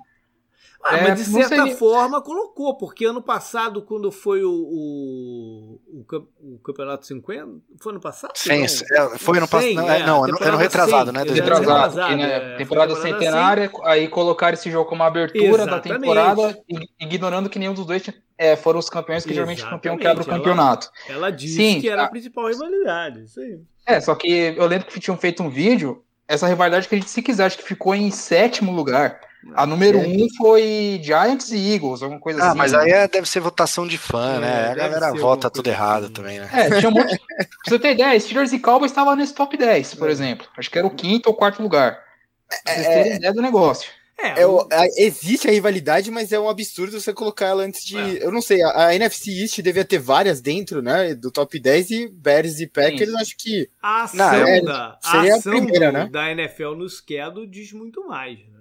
Ah, 0.89 0.99
é, 0.99 1.09
mas 1.09 1.19
de 1.19 1.25
certa 1.25 1.49
seria... 1.49 1.77
forma 1.77 2.23
colocou, 2.23 2.77
porque 2.77 3.05
ano 3.05 3.21
passado, 3.21 3.83
quando 3.83 4.13
foi 4.13 4.45
o, 4.45 4.53
o, 4.53 5.81
o, 6.01 6.59
Campeonato 6.63 7.05
50, 7.07 7.49
foi 7.81 7.93
ano 7.93 8.01
passado? 8.01 8.33
Sim, 8.37 8.65
é, 8.65 9.19
foi 9.19 9.39
ano 9.39 9.49
passado. 9.49 9.75
Não, 9.75 9.91
é, 9.91 10.07
não 10.07 10.25
ano 10.25 10.57
retrasado, 10.57 11.13
100, 11.13 11.25
né? 11.25 11.33
Retrasado, 11.33 11.97
né? 11.97 12.55
É, 12.55 12.57
temporada, 12.57 12.95
centenária, 12.95 13.69
100. 13.69 13.81
aí 13.85 14.09
colocaram 14.09 14.55
esse 14.55 14.71
jogo 14.71 14.89
como 14.89 15.03
abertura 15.03 15.65
Exatamente. 15.65 15.89
da 15.89 15.95
temporada, 15.99 16.59
ignorando 17.01 17.51
que 17.51 17.59
nenhum 17.59 17.75
dos 17.75 17.85
dois 17.85 18.03
é, 18.39 18.55
foram 18.55 18.79
os 18.79 18.89
campeões, 18.89 19.25
que 19.25 19.35
geralmente 19.35 19.65
o 19.65 19.71
campeão 19.71 19.99
quebra 19.99 20.23
o 20.23 20.27
campeonato. 20.27 20.89
Ela, 21.09 21.19
ela 21.19 21.33
disse 21.33 21.57
Sim, 21.57 21.81
que 21.81 21.89
era 21.89 22.05
a 22.05 22.09
principal 22.09 22.47
rivalidade, 22.47 23.25
isso 23.25 23.41
aí. 23.41 23.59
É, 23.87 24.01
só 24.01 24.15
que 24.15 24.55
eu 24.57 24.67
lembro 24.67 24.87
que 24.87 25.01
tinham 25.01 25.17
feito 25.17 25.43
um 25.43 25.49
vídeo, 25.49 26.05
essa 26.29 26.47
rivalidade 26.47 26.89
que 26.89 26.95
a 26.95 26.99
gente, 26.99 27.11
se 27.11 27.23
quiser, 27.23 27.47
acho 27.47 27.59
que 27.59 27.65
ficou 27.65 27.95
em 27.95 28.11
sétimo 28.11 28.73
lugar. 28.73 29.21
A 29.55 29.67
número 29.67 29.99
é. 29.99 30.07
um 30.07 30.27
foi 30.37 31.01
Giants 31.03 31.51
e 31.51 31.75
Eagles, 31.75 32.03
alguma 32.03 32.21
coisa 32.21 32.41
ah, 32.41 32.47
assim. 32.49 32.53
Ah, 32.53 32.55
mas 32.57 32.75
aí 32.75 32.91
é, 32.91 33.09
deve 33.09 33.29
ser 33.29 33.41
votação 33.41 33.87
de 33.87 33.99
fã, 33.99 34.37
é, 34.37 34.41
né? 34.41 34.71
A 34.71 34.75
galera 34.75 35.13
vota 35.13 35.51
tudo 35.51 35.69
errado 35.69 36.05
assim. 36.05 36.13
também, 36.13 36.41
né? 36.41 36.49
É, 36.53 36.79
tinha 36.79 36.89
um 36.89 36.95
monte. 36.95 37.19
pra 37.29 37.47
você 37.67 37.79
ter 37.79 37.93
ideia, 37.93 38.19
Steelers 38.19 38.53
e 38.53 38.59
Cowboys 38.59 38.91
estavam 38.91 39.17
nesse 39.17 39.35
top 39.35 39.57
10, 39.57 39.95
por 39.95 40.09
é. 40.09 40.13
exemplo. 40.13 40.47
Acho 40.57 40.71
que 40.71 40.79
era 40.79 40.87
o 40.87 40.95
quinto 40.95 41.29
ou 41.29 41.35
quarto 41.35 41.63
lugar. 41.63 41.99
Pra 42.49 42.75
vocês 42.75 42.87
terem 42.87 43.13
é. 43.13 43.17
ideia 43.17 43.33
do 43.33 43.43
negócio. 43.43 43.91
É, 44.19 44.41
é 44.41 44.47
o, 44.47 44.67
a, 44.73 44.87
existe 44.97 45.47
a 45.47 45.51
rivalidade, 45.51 46.11
mas 46.11 46.33
é 46.33 46.41
um 46.41 46.49
absurdo 46.49 46.99
você 46.99 47.13
colocar 47.13 47.47
ela 47.49 47.63
antes 47.63 47.85
de. 47.85 47.99
É. 47.99 48.25
Eu 48.25 48.33
não 48.33 48.41
sei, 48.41 48.63
a, 48.63 48.87
a, 48.87 48.95
NFC 48.95 49.31
East 49.31 49.61
devia 49.61 49.85
ter 49.85 49.99
várias 49.99 50.41
dentro, 50.41 50.81
né? 50.81 51.15
Do 51.15 51.31
top 51.31 51.59
10 51.59 51.91
e 51.91 52.09
Bears 52.09 52.59
e 52.59 52.67
Packers, 52.67 53.11
Sim. 53.11 53.17
acho 53.21 53.37
que. 53.37 53.69
A 53.83 54.05
ação, 54.05 54.19
não, 54.19 54.47
é, 54.47 54.61
da, 54.63 54.99
seria 55.03 55.35
a, 55.35 55.37
ação 55.37 55.53
a 55.53 55.57
primeira, 55.57 55.93
né? 55.93 56.09
da 56.11 56.31
NFL 56.31 56.75
no 56.77 56.89
schedule 56.89 57.47
diz 57.47 57.73
muito 57.73 58.07
mais. 58.09 58.39
Né? 58.39 58.56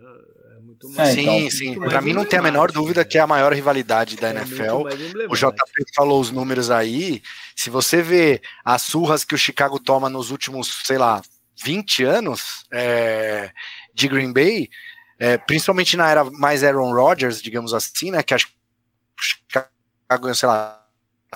Muito 0.75 0.89
mais. 0.89 1.13
sim, 1.13 1.21
então, 1.21 1.51
sim. 1.51 1.79
Para 1.79 2.01
mim 2.01 2.13
não 2.13 2.25
tem 2.25 2.39
a 2.39 2.41
menor 2.41 2.71
dúvida 2.71 3.05
que 3.05 3.17
é 3.17 3.21
a 3.21 3.27
maior 3.27 3.53
rivalidade 3.53 4.17
da 4.17 4.29
é 4.29 4.31
NFL. 4.31 4.87
O 5.29 5.35
JP 5.35 5.85
falou 5.95 6.19
os 6.19 6.31
números 6.31 6.69
aí. 6.69 7.21
Se 7.55 7.69
você 7.69 8.01
vê 8.01 8.41
as 8.63 8.81
surras 8.81 9.23
que 9.23 9.33
o 9.33 9.37
Chicago 9.37 9.79
toma 9.79 10.09
nos 10.09 10.31
últimos, 10.31 10.81
sei 10.83 10.97
lá, 10.97 11.21
20 11.63 12.03
anos 12.03 12.65
é, 12.71 13.51
de 13.93 14.07
Green 14.07 14.33
Bay, 14.33 14.69
é, 15.17 15.37
principalmente 15.37 15.95
na 15.95 16.09
era 16.09 16.23
mais 16.25 16.63
Aaron 16.63 16.93
Rodgers, 16.93 17.41
digamos 17.41 17.73
assim, 17.73 18.11
né? 18.11 18.21
Que 18.21 18.33
acho 18.33 18.47
que 18.47 18.53
o 18.53 19.23
Chicago 19.23 19.69
ganhou, 20.09 20.35
sei 20.35 20.49
lá, 20.49 20.85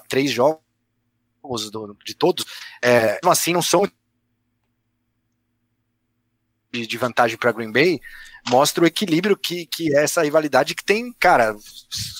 três 0.10 0.32
jogos 0.32 0.61
do, 1.72 1.98
de 2.06 2.14
todos. 2.14 2.45
É, 2.84 3.20
assim, 3.26 3.53
não 3.53 3.61
são 3.61 3.90
de, 6.72 6.86
de 6.86 6.98
vantagem 6.98 7.38
para 7.38 7.52
Green 7.52 7.72
Bay, 7.72 7.99
mostra 8.50 8.84
o 8.84 8.88
equilíbrio 8.88 9.38
que, 9.38 9.66
que 9.66 9.96
é 9.96 10.04
essa 10.04 10.24
rivalidade 10.24 10.76
que 10.76 10.84
tem, 10.84 11.14
cara, 11.20 11.56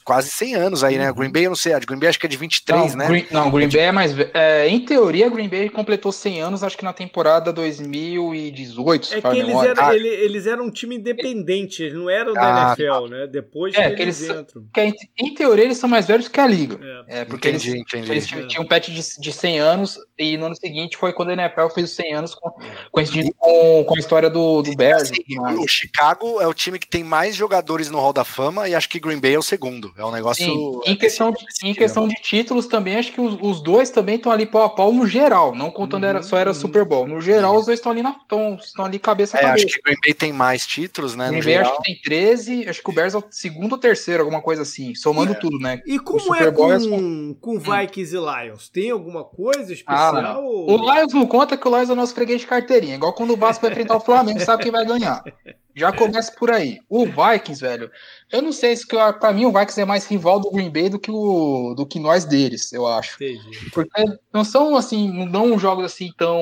quase 0.03 0.30
100 0.30 0.56
anos 0.56 0.84
aí, 0.84 0.97
né? 0.97 1.10
Uhum. 1.10 1.15
Green 1.15 1.31
Bay, 1.31 1.45
eu 1.45 1.49
não 1.49 1.56
sei, 1.56 1.73
a 1.73 1.80
de 1.80 1.85
Green 1.85 1.99
Bay 1.99 2.10
acho 2.10 2.19
que 2.19 2.26
é 2.26 2.30
de 2.30 2.38
23, 2.38 2.95
não, 2.95 2.97
né? 2.97 3.07
Green, 3.07 3.26
não, 3.31 3.51
Green 3.51 3.69
Bay 3.69 3.81
é 3.81 3.91
mais. 3.91 4.15
É, 4.34 4.68
em 4.68 4.84
teoria, 4.85 5.30
Green 5.30 5.49
Bay 5.49 5.69
completou 5.69 6.11
100 6.11 6.41
anos, 6.41 6.64
acho 6.64 6.77
que 6.77 6.84
na 6.84 6.93
temporada 6.93 7.51
2018. 7.53 9.15
É 9.15 9.22
que 9.22 9.38
eles 9.38 9.56
eram, 9.56 9.85
ah, 9.85 9.95
ele, 9.95 10.07
eles 10.07 10.47
eram 10.47 10.65
um 10.65 10.72
time 10.72 10.95
independente, 10.95 11.84
eles 11.84 11.93
não 11.93 12.10
eram 12.10 12.34
da 12.34 12.72
ah, 12.72 12.76
NFL, 12.77 13.07
né? 13.07 13.27
Depois 13.27 13.76
é, 13.76 13.91
que 13.91 14.01
eles, 14.01 14.22
eles 14.22 14.41
entram. 14.41 14.65
Que, 14.73 14.81
em, 14.81 14.93
em, 15.19 15.34
teoria, 15.34 15.65
eles 15.65 15.77
são 15.77 15.89
mais 15.89 16.07
velhos 16.07 16.27
que 16.27 16.39
a 16.39 16.47
liga. 16.47 16.80
É, 17.07 17.19
é 17.22 17.26
porque 17.26 17.49
entendi, 17.49 17.72
eles, 17.72 17.81
entendi. 17.81 18.11
eles 18.11 18.27
tinham 18.27 18.64
um 18.64 18.68
pet 18.68 18.91
de, 18.91 19.22
de 19.22 19.31
100 19.31 19.60
anos 19.60 19.97
e 20.18 20.38
no 20.38 20.47
ano 20.47 20.56
seguinte 20.56 20.97
foi 20.97 21.14
quando 21.14 21.30
a 21.30 21.34
NFL 21.34 21.68
fez 21.73 21.89
os 21.89 21.95
100 21.95 22.14
anos, 22.14 22.35
com, 22.35 22.51
coincidindo 22.91 23.34
com, 23.38 23.84
com 23.85 23.95
a 23.95 23.99
história 23.99 24.30
do, 24.30 24.61
do 24.61 24.76
Bears. 24.76 25.03
Assim, 25.03 25.22
o 25.57 25.68
Chicago 25.68 26.18
é 26.41 26.47
o 26.47 26.53
time 26.53 26.77
que 26.77 26.87
tem 26.87 27.03
mais 27.03 27.35
jogadores 27.35 27.89
no 27.89 27.99
Hall 27.99 28.13
da 28.13 28.23
Fama 28.23 28.67
e 28.67 28.75
acho 28.75 28.89
que 28.89 28.99
Green 28.99 29.19
Bay 29.19 29.33
é 29.33 29.39
o 29.39 29.43
segundo. 29.43 29.93
É 29.97 30.05
um 30.05 30.11
negócio. 30.11 30.45
Sim. 30.45 30.81
Em, 30.85 30.95
questão 30.95 31.31
de, 31.31 31.45
em 31.63 31.73
questão 31.73 32.07
de 32.07 32.15
títulos 32.15 32.67
também, 32.67 32.97
acho 32.97 33.11
que 33.11 33.21
os, 33.21 33.37
os 33.41 33.61
dois 33.61 33.89
também 33.89 34.15
estão 34.15 34.31
ali 34.31 34.45
pau 34.45 34.63
a 34.63 34.69
pau 34.69 34.91
no 34.91 35.07
geral, 35.07 35.55
não 35.55 35.71
contando 35.71 36.03
uhum. 36.03 36.09
era, 36.09 36.23
só 36.23 36.37
era 36.37 36.53
Super 36.53 36.85
Bowl. 36.85 37.07
No 37.07 37.21
geral, 37.21 37.55
os 37.55 37.65
dois 37.65 37.79
estão 37.79 37.91
ali 37.91 38.01
na 38.01 38.15
estão 38.19 38.85
ali 38.85 38.99
cabeça 38.99 39.37
a 39.37 39.39
é, 39.39 39.43
cabeça. 39.43 39.65
Acho 39.65 39.75
que 39.75 39.81
Green 39.81 39.97
Bay 40.03 40.13
tem 40.13 40.33
mais 40.33 40.65
títulos, 40.65 41.15
né? 41.15 41.29
Green 41.29 41.43
Bay 41.43 41.57
acho 41.57 41.77
que 41.77 41.83
tem 41.83 42.01
13, 42.01 42.69
acho 42.69 42.83
que 42.83 42.89
o 42.89 42.93
Bears 42.93 43.13
é 43.13 43.17
o 43.17 43.23
segundo 43.29 43.73
ou 43.73 43.77
terceiro, 43.77 44.23
alguma 44.23 44.41
coisa 44.41 44.61
assim, 44.61 44.93
somando 44.95 45.33
é. 45.33 45.35
tudo, 45.35 45.57
né? 45.59 45.81
E 45.85 45.99
como 45.99 46.35
é 46.35 46.51
com, 46.51 46.73
é 46.73 46.79
com, 46.79 47.33
com 47.39 47.59
Vikings 47.59 48.17
hum. 48.17 48.25
e 48.25 48.45
Lions? 48.45 48.69
Tem 48.69 48.91
alguma 48.91 49.23
coisa 49.23 49.73
especial? 49.73 50.17
Ah, 50.17 50.39
ou... 50.39 50.71
O 50.71 50.93
Lions 50.93 51.13
não 51.13 51.25
conta 51.25 51.57
que 51.57 51.67
o 51.67 51.75
Lions 51.75 51.89
é 51.89 51.93
o 51.93 51.95
nosso 51.95 52.13
freguês 52.13 52.41
de 52.41 52.47
carteirinha, 52.47 52.95
igual 52.95 53.13
quando 53.13 53.33
o 53.33 53.37
Vasco 53.37 53.61
vai 53.61 53.71
enfrentar 53.71 53.97
o 53.97 54.01
Flamengo, 54.01 54.39
sabe 54.41 54.63
quem 54.63 54.71
vai 54.71 54.85
ganhar. 54.85 55.23
Já 55.75 55.91
começa 55.91 56.31
por 56.31 56.51
aí. 56.51 56.79
O 56.89 57.05
Vikings, 57.05 57.61
velho, 57.61 57.91
eu 58.31 58.41
não 58.41 58.51
sei 58.51 58.75
se 58.75 58.85
para 58.87 59.33
mim 59.33 59.45
o 59.45 59.51
Vikings 59.51 59.81
é 59.81 59.85
mais 59.85 60.05
rival 60.05 60.39
do 60.39 60.51
Green 60.51 60.69
Bay 60.69 60.89
do 60.89 60.99
que 60.99 61.11
o 61.11 61.73
do 61.75 61.85
que 61.85 61.99
nós 61.99 62.25
deles, 62.25 62.73
eu 62.73 62.85
acho. 62.87 63.15
Entendi. 63.15 63.69
Porque 63.71 64.03
não 64.33 64.43
são 64.43 64.75
assim, 64.75 65.11
não 65.11 65.29
dão 65.29 65.57
jogos 65.59 65.85
assim 65.85 66.11
tão 66.17 66.41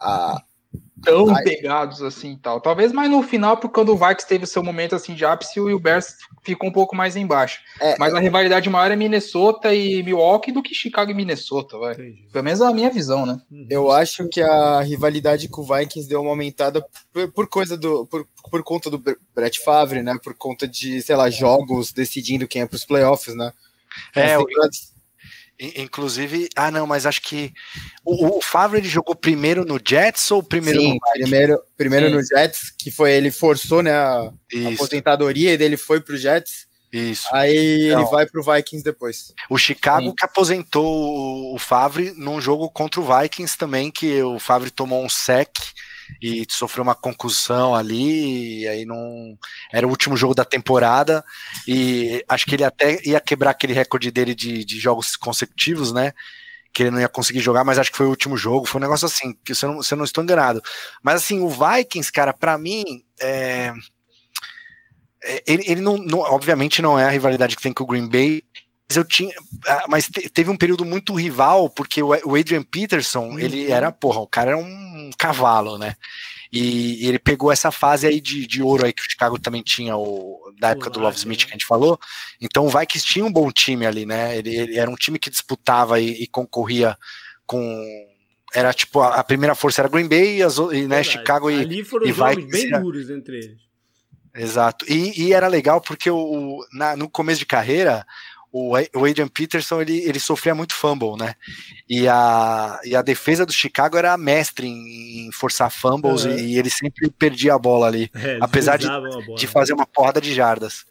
ah, 0.00 0.42
tão 1.04 1.34
Ai. 1.34 1.42
pegados 1.42 2.02
assim 2.02 2.36
tal. 2.36 2.60
Talvez 2.60 2.92
mais 2.92 3.10
no 3.10 3.22
final, 3.22 3.56
porque 3.56 3.74
quando 3.74 3.90
o 3.90 3.96
Vikings 3.96 4.26
teve 4.26 4.44
o 4.44 4.46
seu 4.46 4.62
momento 4.62 4.94
assim 4.94 5.14
de 5.14 5.24
ápice, 5.24 5.60
o 5.60 5.78
Bears 5.78 6.16
ficou 6.42 6.68
um 6.68 6.72
pouco 6.72 6.96
mais 6.96 7.16
embaixo. 7.16 7.60
É, 7.80 7.96
Mas 7.98 8.14
a 8.14 8.20
rivalidade 8.20 8.68
maior 8.70 8.90
é 8.90 8.96
Minnesota 8.96 9.74
e 9.74 10.02
Milwaukee 10.02 10.52
do 10.52 10.62
que 10.62 10.74
Chicago 10.74 11.10
e 11.10 11.14
Minnesota, 11.14 11.78
vai. 11.78 11.94
Entendi. 11.94 12.26
Pelo 12.32 12.44
menos 12.44 12.60
é 12.60 12.66
a 12.66 12.72
minha 12.72 12.90
visão, 12.90 13.26
né? 13.26 13.40
Uhum. 13.50 13.66
Eu 13.70 13.90
acho 13.90 14.28
que 14.28 14.40
a 14.40 14.80
rivalidade 14.80 15.48
com 15.48 15.60
o 15.62 15.64
Vikings 15.64 16.08
deu 16.08 16.20
uma 16.20 16.30
aumentada 16.30 16.84
por, 17.12 17.32
por 17.32 17.48
coisa 17.48 17.76
do 17.76 18.06
por, 18.06 18.26
por 18.50 18.62
conta 18.62 18.90
do 18.90 19.02
Brett 19.34 19.60
Favre, 19.60 20.02
né? 20.02 20.16
Por 20.22 20.34
conta 20.34 20.66
de, 20.66 21.00
sei 21.02 21.16
lá, 21.16 21.30
jogos 21.30 21.92
decidindo 21.92 22.48
quem 22.48 22.62
é 22.62 22.66
para 22.66 22.76
os 22.76 22.84
playoffs, 22.84 23.34
né? 23.34 23.52
É, 24.14 24.36
Inclusive, 25.58 26.48
ah, 26.56 26.70
não, 26.70 26.86
mas 26.86 27.06
acho 27.06 27.22
que 27.22 27.52
o, 28.04 28.38
o 28.38 28.42
Favre 28.42 28.78
ele 28.78 28.88
jogou 28.88 29.14
primeiro 29.14 29.64
no 29.64 29.78
Jets 29.82 30.30
ou 30.30 30.42
primeiro 30.42 30.80
Sim, 30.80 30.94
no 30.94 31.00
primeiro, 31.12 31.62
primeiro 31.76 32.10
no 32.10 32.22
Jets, 32.22 32.72
que 32.76 32.90
foi 32.90 33.12
ele 33.12 33.30
forçou 33.30 33.80
né, 33.80 33.92
a, 33.92 34.18
a 34.18 34.74
aposentadoria 34.74 35.52
e 35.52 35.56
dele 35.56 35.76
foi 35.76 36.00
pro 36.00 36.16
Jets. 36.16 36.66
Isso. 36.92 37.26
Aí 37.32 37.86
então, 37.86 38.00
ele 38.00 38.10
vai 38.10 38.26
pro 38.26 38.42
Vikings 38.42 38.84
depois. 38.84 39.32
O 39.50 39.58
Chicago 39.58 40.10
Sim. 40.10 40.14
que 40.16 40.24
aposentou 40.24 41.54
o 41.54 41.58
Favre 41.58 42.12
num 42.16 42.40
jogo 42.40 42.68
contra 42.70 43.00
o 43.00 43.04
Vikings 43.04 43.56
também, 43.56 43.90
que 43.90 44.22
o 44.22 44.38
Favre 44.38 44.70
tomou 44.70 45.04
um 45.04 45.08
sec 45.08 45.50
e 46.20 46.46
sofreu 46.50 46.82
uma 46.82 46.94
concussão 46.94 47.74
ali, 47.74 48.62
e 48.62 48.68
aí 48.68 48.84
não 48.84 49.38
era 49.72 49.86
o 49.86 49.90
último 49.90 50.16
jogo 50.16 50.34
da 50.34 50.44
temporada 50.44 51.24
e 51.66 52.24
acho 52.28 52.46
que 52.46 52.54
ele 52.54 52.64
até 52.64 53.00
ia 53.04 53.20
quebrar 53.20 53.50
aquele 53.50 53.72
recorde 53.72 54.10
dele 54.10 54.34
de, 54.34 54.64
de 54.64 54.78
jogos 54.78 55.16
consecutivos, 55.16 55.92
né? 55.92 56.12
Que 56.72 56.84
ele 56.84 56.90
não 56.90 57.00
ia 57.00 57.08
conseguir 57.08 57.40
jogar, 57.40 57.64
mas 57.64 57.78
acho 57.78 57.90
que 57.90 57.96
foi 57.96 58.06
o 58.06 58.10
último 58.10 58.36
jogo, 58.36 58.66
foi 58.66 58.80
um 58.80 58.84
negócio 58.84 59.06
assim, 59.06 59.32
que 59.44 59.54
se 59.54 59.64
eu 59.64 59.72
não, 59.72 59.82
se 59.82 59.94
eu 59.94 59.98
não 59.98 60.04
estou 60.04 60.24
enganado. 60.24 60.62
Mas 61.02 61.16
assim, 61.16 61.40
o 61.40 61.48
Vikings, 61.48 62.12
cara, 62.12 62.32
para 62.32 62.58
mim, 62.58 62.84
é, 63.20 63.72
é... 65.22 65.42
ele, 65.46 65.64
ele 65.66 65.80
não, 65.80 65.96
não, 65.96 66.18
obviamente 66.18 66.82
não 66.82 66.98
é 66.98 67.04
a 67.04 67.10
rivalidade 67.10 67.56
que 67.56 67.62
tem 67.62 67.72
com 67.72 67.84
o 67.84 67.86
Green 67.86 68.08
Bay, 68.08 68.42
mas 68.88 68.96
eu 68.96 69.04
tinha, 69.04 69.34
ah, 69.66 69.86
mas 69.88 70.08
teve 70.08 70.50
um 70.50 70.56
período 70.56 70.84
muito 70.84 71.14
rival, 71.14 71.70
porque 71.70 72.02
o 72.02 72.36
Adrian 72.36 72.62
Peterson, 72.62 73.30
uhum. 73.30 73.38
ele 73.38 73.70
era, 73.70 73.90
porra, 73.90 74.20
o 74.20 74.26
cara 74.26 74.50
era 74.50 74.58
um 74.58 75.10
cavalo, 75.18 75.78
né? 75.78 75.96
E, 76.52 77.06
ele 77.08 77.18
pegou 77.18 77.50
essa 77.50 77.72
fase 77.72 78.06
aí 78.06 78.20
de, 78.20 78.46
de 78.46 78.62
ouro 78.62 78.86
aí 78.86 78.92
que 78.92 79.02
o 79.02 79.10
Chicago 79.10 79.38
também 79.38 79.62
tinha, 79.62 79.96
o, 79.96 80.38
da 80.60 80.70
época 80.70 80.90
do 80.90 81.00
Love 81.00 81.16
Smith 81.16 81.40
né? 81.40 81.44
que 81.46 81.50
a 81.50 81.54
gente 81.54 81.66
falou. 81.66 81.98
Então 82.40 82.66
o 82.66 82.68
Vikings 82.68 83.04
tinha 83.04 83.24
um 83.24 83.32
bom 83.32 83.50
time 83.50 83.86
ali, 83.86 84.06
né? 84.06 84.38
Ele, 84.38 84.54
ele 84.54 84.78
era 84.78 84.90
um 84.90 84.94
time 84.94 85.18
que 85.18 85.30
disputava 85.30 85.98
e, 85.98 86.22
e 86.22 86.26
concorria 86.26 86.96
com 87.46 87.84
era 88.54 88.72
tipo 88.72 89.00
a, 89.00 89.16
a, 89.16 89.24
primeira 89.24 89.56
força 89.56 89.80
era 89.80 89.88
Green 89.88 90.06
Bay 90.06 90.36
e, 90.36 90.42
as, 90.42 90.56
e 90.58 90.86
né, 90.86 91.02
Chicago 91.02 91.50
e 91.50 91.58
ali 91.58 91.82
foram 91.82 92.06
e 92.06 92.12
jogos 92.12 92.36
Vikings, 92.36 92.70
bem 92.70 92.80
duros 92.80 93.10
entre 93.10 93.36
eles. 93.36 93.64
Exato. 94.32 94.84
E, 94.88 95.24
e 95.24 95.32
era 95.32 95.48
legal 95.48 95.80
porque 95.80 96.08
o, 96.08 96.64
na, 96.72 96.96
no 96.96 97.08
começo 97.08 97.40
de 97.40 97.46
carreira 97.46 98.06
o 98.56 99.04
Adrian 99.04 99.26
Peterson 99.26 99.80
ele, 99.80 99.98
ele 100.04 100.20
sofria 100.20 100.54
muito 100.54 100.74
fumble, 100.74 101.16
né? 101.18 101.34
E 101.88 102.06
a, 102.06 102.80
e 102.84 102.94
a 102.94 103.02
defesa 103.02 103.44
do 103.44 103.52
Chicago 103.52 103.96
era 103.96 104.16
mestre 104.16 104.68
em, 104.68 105.26
em 105.26 105.32
forçar 105.32 105.72
fumbles 105.72 106.24
uhum. 106.24 106.38
e, 106.38 106.52
e, 106.52 106.58
ele 106.58 106.70
sempre 106.70 107.10
perdia 107.10 107.54
a 107.54 107.58
bola 107.58 107.88
ali, 107.88 108.08
é, 108.14 108.38
apesar 108.40 108.76
de, 108.76 108.86
de 109.36 109.48
fazer 109.48 109.72
uma 109.72 109.84
porrada 109.84 110.20
de 110.20 110.32
jardas. 110.32 110.84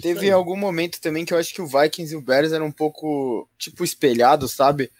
Teve 0.00 0.30
algum 0.30 0.56
momento 0.56 0.98
também 0.98 1.26
que 1.26 1.34
eu 1.34 1.38
acho 1.38 1.52
que 1.52 1.60
o 1.60 1.66
Vikings 1.66 2.14
e 2.14 2.16
o 2.16 2.22
Bears 2.22 2.52
eram 2.52 2.66
um 2.66 2.72
pouco 2.72 3.46
tipo 3.58 3.84
espelhados, 3.84 4.52
sabe? 4.52 4.90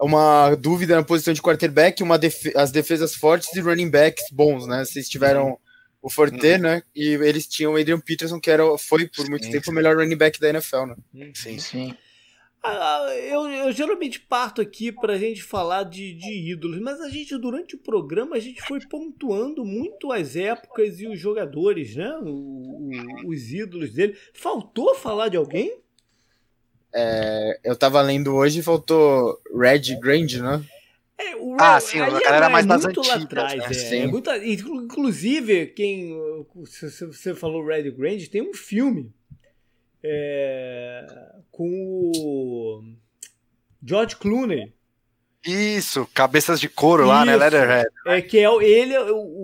Uma 0.00 0.54
dúvida 0.54 0.94
na 0.94 1.02
posição 1.02 1.34
de 1.34 1.42
quarterback, 1.42 2.04
uma 2.04 2.18
def 2.18 2.54
as 2.54 2.70
defesas 2.70 3.16
fortes 3.16 3.52
e 3.52 3.60
running 3.60 3.90
backs 3.90 4.26
bons, 4.30 4.64
né? 4.68 4.84
Vocês 4.84 5.08
tiveram 5.08 5.58
o 6.04 6.10
Forte, 6.10 6.34
uhum. 6.34 6.58
né? 6.58 6.82
E 6.94 7.14
eles 7.14 7.46
tinham 7.46 7.72
o 7.72 7.76
Adrian 7.78 7.98
Peterson, 7.98 8.38
que 8.38 8.50
era, 8.50 8.62
foi 8.76 9.08
por 9.08 9.26
muito 9.30 9.46
sim, 9.46 9.52
tempo 9.52 9.64
sim. 9.64 9.70
o 9.70 9.74
melhor 9.74 9.96
running 9.96 10.18
back 10.18 10.38
da 10.38 10.50
NFL, 10.50 10.84
né? 10.84 10.96
Sim, 11.32 11.58
sim. 11.58 11.96
Ah, 12.62 13.06
eu, 13.22 13.48
eu, 13.48 13.72
geralmente 13.72 14.20
parto 14.20 14.60
aqui 14.60 14.92
para 14.92 15.14
a 15.14 15.18
gente 15.18 15.42
falar 15.42 15.84
de, 15.84 16.12
de, 16.12 16.52
ídolos, 16.52 16.78
mas 16.78 17.00
a 17.00 17.08
gente, 17.08 17.38
durante 17.38 17.74
o 17.74 17.78
programa, 17.78 18.36
a 18.36 18.38
gente 18.38 18.60
foi 18.60 18.80
pontuando 18.80 19.64
muito 19.64 20.12
as 20.12 20.36
épocas 20.36 21.00
e 21.00 21.06
os 21.06 21.18
jogadores, 21.18 21.96
né? 21.96 22.14
O, 22.22 22.28
o, 22.28 23.28
os 23.28 23.50
ídolos 23.50 23.94
dele. 23.94 24.14
Faltou 24.34 24.94
falar 24.94 25.30
de 25.30 25.38
alguém? 25.38 25.74
É, 26.94 27.60
eu 27.64 27.74
tava 27.74 28.02
lendo 28.02 28.34
hoje 28.34 28.60
e 28.60 28.62
faltou 28.62 29.40
Red 29.58 29.98
Grand, 29.98 30.28
né? 30.42 30.62
É, 31.16 31.36
o 31.36 31.56
ah, 31.60 31.78
sim, 31.78 32.00
a 32.00 32.10
galera 32.10 32.46
é 32.46 32.48
mais 32.48 32.66
das 32.66 32.84
antigas. 32.84 33.08
Lá 33.08 33.14
atrás, 33.16 33.54
né? 33.54 33.98
é, 33.98 33.98
é 33.98 34.06
muito, 34.06 34.30
inclusive, 34.32 35.66
quem 35.68 36.12
você 36.54 37.34
falou 37.34 37.64
Red 37.64 37.90
Grand, 37.92 38.18
tem 38.30 38.42
um 38.42 38.52
filme 38.52 39.12
é, 40.02 41.06
com 41.50 42.10
o 42.14 42.82
George 43.82 44.16
Clooney. 44.16 44.72
Isso, 45.46 46.08
cabeças 46.14 46.58
de 46.58 46.68
couro 46.68 47.02
Isso, 47.02 47.12
lá, 47.12 47.24
né? 47.24 47.36
Leatherhead. 47.36 47.88
É 48.06 48.22
que 48.22 48.38
é 48.38 48.48
ele, 48.64 48.96
o, 48.98 49.43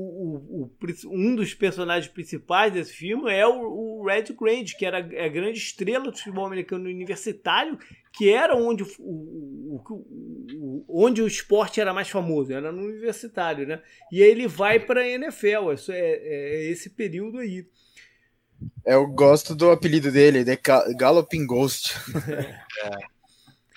um 1.06 1.34
dos 1.36 1.52
personagens 1.54 2.10
principais 2.10 2.72
desse 2.72 2.92
filme 2.92 3.30
é 3.32 3.46
o, 3.46 4.00
o 4.00 4.06
Red 4.06 4.34
Grant, 4.38 4.72
que 4.78 4.86
era 4.86 4.98
a 4.98 5.28
grande 5.28 5.58
estrela 5.58 6.10
do 6.10 6.16
futebol 6.16 6.46
americano 6.46 6.84
universitário, 6.84 7.78
que 8.12 8.30
era 8.30 8.56
onde 8.56 8.82
o, 8.98 10.84
onde 10.88 11.22
o 11.22 11.26
esporte 11.26 11.80
era 11.80 11.92
mais 11.92 12.08
famoso, 12.08 12.52
era 12.52 12.72
no 12.72 12.82
universitário, 12.82 13.66
né? 13.66 13.82
E 14.10 14.22
aí 14.22 14.30
ele 14.30 14.48
vai 14.48 14.80
para 14.80 15.02
a 15.02 15.08
NFL, 15.08 15.72
isso 15.74 15.92
é, 15.92 15.98
é, 16.00 16.70
esse 16.70 16.90
período 16.90 17.38
aí. 17.38 17.66
Eu 18.84 19.06
gosto 19.06 19.54
do 19.54 19.70
apelido 19.70 20.10
dele, 20.10 20.44
de 20.44 20.58
Galloping 20.96 21.46
Ghost. 21.46 21.94
é. 22.84 23.19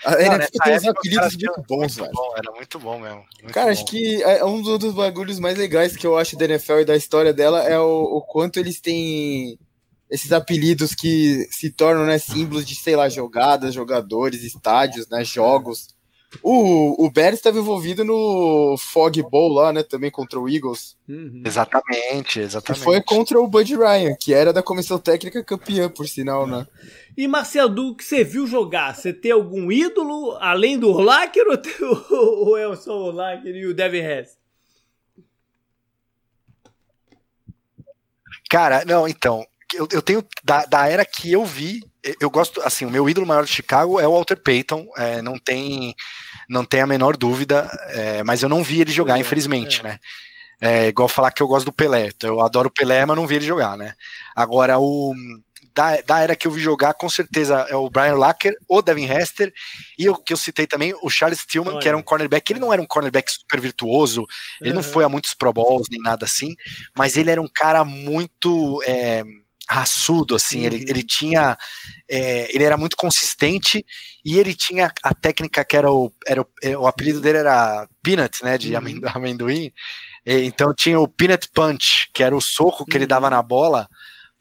A 0.06 0.22
NFL 0.22 0.64
tem 0.64 0.76
uns 0.76 0.86
apelidos 0.86 1.38
muito 1.38 1.64
bons, 1.68 1.96
velho. 1.96 2.12
Era 2.36 2.52
muito 2.52 2.80
bom 2.80 3.00
mesmo. 3.00 3.24
Muito 3.42 3.54
cara, 3.54 3.68
bom. 3.68 3.72
acho 3.72 3.86
que 3.86 4.22
é 4.24 4.44
um 4.44 4.62
dos 4.62 4.94
bagulhos 4.94 5.40
mais 5.40 5.58
legais 5.58 5.96
que 5.96 6.06
eu 6.06 6.18
acho 6.18 6.38
da 6.38 6.46
NFL 6.46 6.80
e 6.80 6.86
da 6.86 6.96
história 6.96 7.34
dela 7.34 7.64
é 7.64 7.80
o, 7.80 8.18
o 8.18 8.22
quanto 8.22 8.60
eles 8.60 8.82
têm 8.82 9.58
esses 10.10 10.32
apelidos 10.32 10.94
que 10.94 11.48
se 11.50 11.72
tornam 11.72 12.06
né, 12.06 12.20
símbolos 12.20 12.66
de, 12.66 12.76
sei 12.76 12.96
lá, 12.96 13.10
jogadas, 13.10 13.74
jogadores, 13.74 14.44
estádios, 14.44 15.08
né, 15.10 15.24
jogos. 15.24 15.88
O, 16.42 17.06
o 17.06 17.12
Bears 17.12 17.36
estava 17.36 17.60
envolvido 17.60 18.04
no 18.04 18.76
Fog 18.78 19.22
Bowl 19.24 19.54
lá, 19.54 19.72
né? 19.72 19.84
Também 19.84 20.10
contra 20.10 20.40
o 20.40 20.50
Eagles. 20.50 20.96
Uhum. 21.08 21.44
Exatamente, 21.46 22.40
exatamente. 22.40 22.80
Que 22.80 22.84
foi 22.84 23.02
contra 23.02 23.40
o 23.40 23.48
Bud 23.48 23.76
Ryan, 23.76 24.16
que 24.20 24.34
era 24.34 24.52
da 24.52 24.64
comissão 24.64 24.98
técnica 24.98 25.44
campeã, 25.44 25.90
por 25.90 26.08
sinal, 26.08 26.48
né? 26.48 26.66
E 27.16 27.28
Marcelo, 27.28 27.70
do 27.70 27.96
que 27.96 28.04
você 28.04 28.24
viu 28.24 28.48
jogar, 28.48 28.96
você 28.96 29.14
tem 29.14 29.32
algum 29.32 29.72
ídolo 29.72 30.36
além 30.40 30.80
do 30.80 30.90
Urlacher 30.90 31.46
ou, 31.50 32.48
ou 32.48 32.58
é 32.58 32.76
só 32.76 32.98
o 32.98 33.06
Urlacher 33.08 33.56
e 33.56 33.66
o 33.68 33.74
Devin 33.74 34.00
Hess? 34.00 34.38
Cara, 38.50 38.84
não, 38.86 39.08
então, 39.08 39.46
eu, 39.74 39.88
eu 39.92 40.02
tenho 40.02 40.26
da, 40.44 40.66
da 40.66 40.88
era 40.88 41.06
que 41.06 41.32
eu 41.32 41.46
vi, 41.46 41.82
eu 42.20 42.30
gosto, 42.30 42.62
assim, 42.62 42.86
o 42.86 42.92
meu 42.92 43.08
ídolo 43.10 43.26
maior 43.26 43.46
de 43.46 43.52
Chicago 43.52 44.00
é 44.00 44.08
o 44.08 44.12
Walter 44.12 44.38
Payton, 44.38 44.88
é, 44.98 45.22
não 45.22 45.38
tem 45.38 45.96
não 46.50 46.66
tem 46.66 46.82
a 46.82 46.88
menor 46.88 47.16
dúvida, 47.16 47.70
é, 47.90 48.24
mas 48.24 48.44
eu 48.44 48.50
não 48.50 48.64
vi 48.64 48.82
ele 48.82 48.92
jogar, 48.92 49.18
é, 49.18 49.22
infelizmente, 49.22 49.80
é. 49.80 49.84
né? 49.84 50.00
É 50.60 50.88
igual 50.88 51.08
falar 51.08 51.32
que 51.32 51.42
eu 51.42 51.48
gosto 51.48 51.66
do 51.66 51.74
Pelé, 51.74 52.10
eu 52.22 52.42
adoro 52.42 52.70
o 52.70 52.72
Pelé, 52.72 53.06
mas 53.06 53.18
não 53.18 53.28
vi 53.28 53.36
ele 53.36 53.46
jogar, 53.46 53.78
né? 53.78 53.94
Agora, 54.36 54.80
o 54.80 55.14
da, 55.76 56.02
da 56.02 56.20
era 56.20 56.36
que 56.36 56.48
eu 56.48 56.52
vi 56.52 56.62
jogar, 56.62 56.94
com 56.94 57.10
certeza 57.10 57.66
é 57.70 57.76
o 57.76 57.90
Brian 57.90 58.16
Lacker, 58.16 58.56
o 58.68 58.82
Devin 58.82 59.06
Hester, 59.06 59.52
e 59.98 60.08
o 60.10 60.16
que 60.16 60.34
eu 60.34 60.38
citei 60.38 60.68
também, 60.68 60.94
o 61.02 61.10
Charles 61.10 61.46
Tillman, 61.46 61.74
Olha. 61.74 61.82
que 61.82 61.88
era 61.88 61.98
um 61.98 62.04
cornerback, 62.04 62.52
ele 62.52 62.60
não 62.60 62.72
era 62.72 62.82
um 62.82 62.86
cornerback 62.86 63.32
super 63.32 63.60
virtuoso, 63.60 64.26
ele 64.62 64.70
uhum. 64.70 64.76
não 64.78 64.84
foi 64.84 65.04
a 65.04 65.10
muitos 65.10 65.34
Pro 65.34 65.52
Bowls 65.52 65.88
nem 65.90 66.00
nada 66.00 66.26
assim, 66.26 66.56
mas 66.96 67.18
ele 67.18 67.32
era 67.32 67.42
um 67.42 67.48
cara 67.48 67.84
muito 67.84 68.82
é, 68.86 69.24
raçudo, 69.68 70.36
assim, 70.36 70.60
uhum. 70.60 70.66
ele, 70.66 70.86
ele 70.88 71.04
tinha, 71.04 71.58
é, 72.08 72.54
ele 72.54 72.64
era 72.64 72.78
muito 72.78 72.96
consistente 72.96 73.84
e 74.24 74.38
ele 74.38 74.54
tinha 74.54 74.92
a 75.02 75.14
técnica 75.14 75.66
que 75.66 75.76
era 75.76 75.92
o, 75.92 76.14
era 76.28 76.42
o, 76.42 76.48
é, 76.62 76.78
o 76.78 76.86
apelido 76.86 77.20
dele 77.20 77.40
era 77.40 77.88
Peanut, 78.04 78.44
né, 78.44 78.58
de 78.58 78.76
uhum. 78.76 79.02
amendoim, 79.16 79.72
então 80.26 80.74
tinha 80.74 81.00
o 81.00 81.08
Peanut 81.08 81.50
Punch, 81.54 82.10
que 82.14 82.24
era 82.24 82.36
o 82.36 82.42
soco 82.42 82.86
que 82.86 82.96
ele 82.96 83.08
dava 83.08 83.26
uhum. 83.26 83.32
na 83.32 83.42
bola 83.42 83.90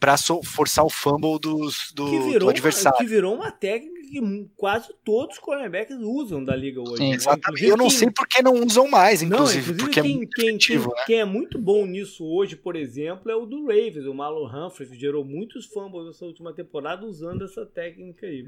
para 0.02 0.16
forçar 0.42 0.84
o 0.84 0.90
fumble 0.90 1.38
dos, 1.38 1.92
do, 1.94 2.24
virou, 2.24 2.40
do 2.40 2.48
adversário. 2.48 2.98
Que 2.98 3.06
virou 3.06 3.36
uma 3.36 3.52
técnica 3.52 4.00
que 4.00 4.50
quase 4.56 4.92
todos 5.04 5.36
os 5.36 5.40
cornerbacks 5.40 5.96
usam 5.96 6.42
da 6.42 6.56
liga 6.56 6.80
hoje. 6.80 6.96
Sim, 6.96 7.12
exatamente. 7.12 7.64
Eu 7.64 7.76
não 7.76 7.86
quem... 7.86 7.96
sei 7.96 8.10
por 8.10 8.26
que 8.26 8.42
não 8.42 8.66
usam 8.66 8.88
mais, 8.88 9.22
inclusive. 9.22 9.68
Não, 9.68 9.74
inclusive 9.74 9.78
porque 9.78 10.00
é 10.00 10.02
quem, 10.02 10.16
é 10.16 10.26
quem, 10.26 10.58
quem, 10.58 10.78
né? 10.78 10.86
quem, 11.06 11.20
é 11.20 11.24
muito 11.24 11.56
bom 11.56 11.86
nisso 11.86 12.26
hoje, 12.26 12.56
por 12.56 12.74
exemplo, 12.74 13.30
é 13.30 13.36
o 13.36 13.46
do 13.46 13.68
Ravens. 13.68 14.04
O 14.04 14.12
Marlon 14.12 14.48
Humphrey 14.48 14.92
gerou 14.98 15.24
muitos 15.24 15.66
fumbles 15.66 16.06
nessa 16.06 16.24
última 16.24 16.52
temporada 16.52 17.06
usando 17.06 17.44
essa 17.44 17.64
técnica 17.64 18.26
aí. 18.26 18.44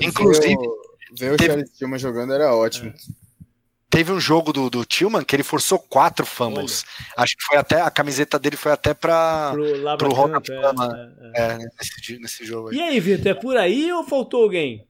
Inclusive, 0.00 0.56
ver 1.16 1.32
o 1.32 1.40
Charles 1.40 1.70
Tillman 1.78 1.98
jogando 2.00 2.32
era 2.32 2.52
ótimo. 2.56 2.90
É. 2.90 3.21
Teve 3.92 4.10
um 4.10 4.18
jogo 4.18 4.54
do, 4.54 4.70
do 4.70 4.86
Tillman 4.86 5.22
que 5.22 5.36
ele 5.36 5.42
forçou 5.42 5.78
quatro 5.78 6.24
fumbles. 6.24 6.82
Olha. 6.82 7.24
Acho 7.24 7.36
que 7.36 7.44
foi 7.44 7.58
até 7.58 7.82
a 7.82 7.90
camiseta 7.90 8.38
dele 8.38 8.56
foi 8.56 8.72
até 8.72 8.94
para 8.94 9.52
pro, 9.52 9.98
pro 9.98 10.14
Roda 10.14 10.40
é, 10.48 11.42
é, 11.42 11.42
é. 11.42 11.58
nesse, 11.58 12.18
nesse 12.18 12.42
jogo. 12.46 12.70
Aí. 12.70 12.76
E 12.78 12.80
aí, 12.80 12.98
Vitor, 12.98 13.30
é 13.30 13.34
por 13.34 13.54
aí 13.54 13.92
ou 13.92 14.02
faltou 14.02 14.44
alguém? 14.44 14.86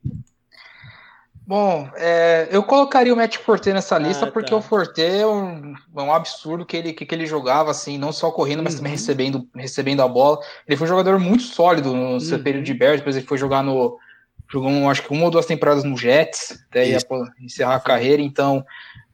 Bom, 1.45 1.91
é, 1.97 2.47
eu 2.53 2.62
colocaria 2.62 3.12
o 3.12 3.16
Matt 3.16 3.39
Forte 3.39 3.73
nessa 3.73 3.97
ah, 3.97 3.99
lista 3.99 4.31
porque 4.31 4.51
tá. 4.51 4.57
o 4.57 4.62
Forte 4.62 5.03
é 5.03 5.27
um, 5.27 5.74
é 5.97 6.01
um 6.01 6.15
absurdo 6.15 6.65
que 6.65 6.77
ele, 6.77 6.93
que, 6.93 7.05
que, 7.05 7.12
ele 7.12 7.27
jogava, 7.27 7.73
assim, 7.73 7.99
não 7.99 8.12
só 8.12 8.31
correndo, 8.31 8.62
mas 8.62 8.74
uhum. 8.74 8.79
também 8.79 8.93
recebendo, 8.93 9.49
recebendo 9.57 10.01
a 10.01 10.07
bola. 10.07 10.39
Ele 10.65 10.77
foi 10.77 10.85
um 10.85 10.91
jogador 10.91 11.19
muito 11.19 11.43
sólido 11.43 11.93
no 11.93 12.20
seu 12.20 12.39
uhum. 12.39 12.45
período 12.45 12.65
de 12.65 12.73
Bears, 12.73 12.99
depois 12.99 13.16
ele 13.16 13.27
foi 13.27 13.37
jogar 13.37 13.65
no, 13.65 13.99
jogou 14.53 14.91
acho 14.91 15.03
que 15.03 15.12
uma 15.12 15.24
ou 15.24 15.31
duas 15.31 15.47
temporadas 15.47 15.83
no 15.83 15.97
Jets, 15.97 16.62
até 16.69 16.87
ia 16.87 16.99
encerrar 17.41 17.77
a 17.77 17.81
carreira, 17.81 18.20
então 18.20 18.65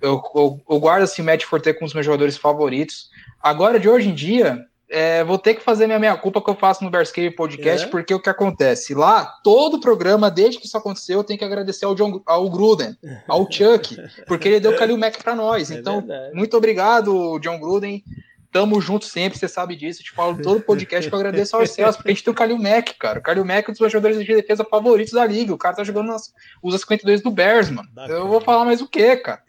eu, 0.00 0.20
eu, 0.34 0.60
eu 0.68 0.80
guardo 0.80 1.04
assim, 1.04 1.22
o 1.22 1.24
Matt 1.24 1.44
Forte 1.44 1.72
como 1.72 1.84
um 1.84 1.86
dos 1.86 1.94
meus 1.94 2.06
jogadores 2.06 2.36
favoritos. 2.36 3.10
Agora, 3.40 3.78
de 3.78 3.88
hoje 3.88 4.08
em 4.08 4.14
dia, 4.14 4.64
é, 4.90 5.22
vou 5.22 5.38
ter 5.38 5.54
que 5.54 5.62
fazer 5.62 5.86
minha 5.86 5.98
meia 5.98 6.16
culpa 6.16 6.40
que 6.40 6.48
eu 6.48 6.54
faço 6.54 6.82
no 6.82 6.90
Bearscape 6.90 7.36
Podcast, 7.36 7.86
é? 7.86 7.90
porque 7.90 8.14
o 8.14 8.20
que 8.20 8.30
acontece? 8.30 8.94
Lá, 8.94 9.24
todo 9.44 9.80
programa, 9.80 10.30
desde 10.30 10.58
que 10.58 10.66
isso 10.66 10.76
aconteceu, 10.76 11.18
eu 11.18 11.24
tenho 11.24 11.38
que 11.38 11.44
agradecer 11.44 11.84
ao, 11.84 11.94
John, 11.94 12.22
ao 12.26 12.48
Gruden, 12.50 12.96
ao 13.28 13.50
Chuck, 13.50 13.96
porque 14.26 14.48
ele 14.48 14.60
deu 14.60 14.72
o 14.72 14.76
Kalil 14.76 14.96
Mack 14.96 15.22
para 15.22 15.34
nós. 15.34 15.70
É 15.78 15.80
então, 15.80 16.04
muito 16.32 16.56
obrigado, 16.56 17.38
John 17.40 17.58
Gruden. 17.60 18.02
Tamo 18.50 18.80
junto 18.80 19.04
sempre, 19.04 19.38
você 19.38 19.46
sabe 19.46 19.76
disso. 19.76 20.00
Eu 20.00 20.04
te 20.04 20.12
falo 20.12 20.40
todo 20.40 20.60
podcast 20.60 21.08
que 21.08 21.14
eu 21.14 21.18
agradeço 21.18 21.54
ao 21.54 21.66
Celso, 21.66 21.98
porque 21.98 22.10
a 22.10 22.14
gente 22.14 22.24
tem 22.24 22.32
o 22.32 22.36
Kalil 22.36 22.58
Mack, 22.58 22.94
cara. 22.94 23.18
O 23.18 23.22
Kalil 23.22 23.44
Mack 23.44 23.68
é 23.68 23.70
um 23.70 23.72
dos 23.72 23.80
meus 23.80 23.92
jogadores 23.92 24.24
de 24.24 24.34
defesa 24.34 24.64
favoritos 24.64 25.12
da 25.12 25.26
liga. 25.26 25.52
O 25.52 25.58
cara 25.58 25.76
tá 25.76 25.84
jogando 25.84 26.06
nas, 26.06 26.32
usa 26.62 26.78
52 26.78 27.20
do 27.20 27.30
Bears, 27.30 27.70
mano. 27.70 27.88
Eu 28.08 28.26
vou 28.26 28.40
falar 28.40 28.64
mais 28.64 28.80
o 28.80 28.88
quê, 28.88 29.16
cara? 29.16 29.42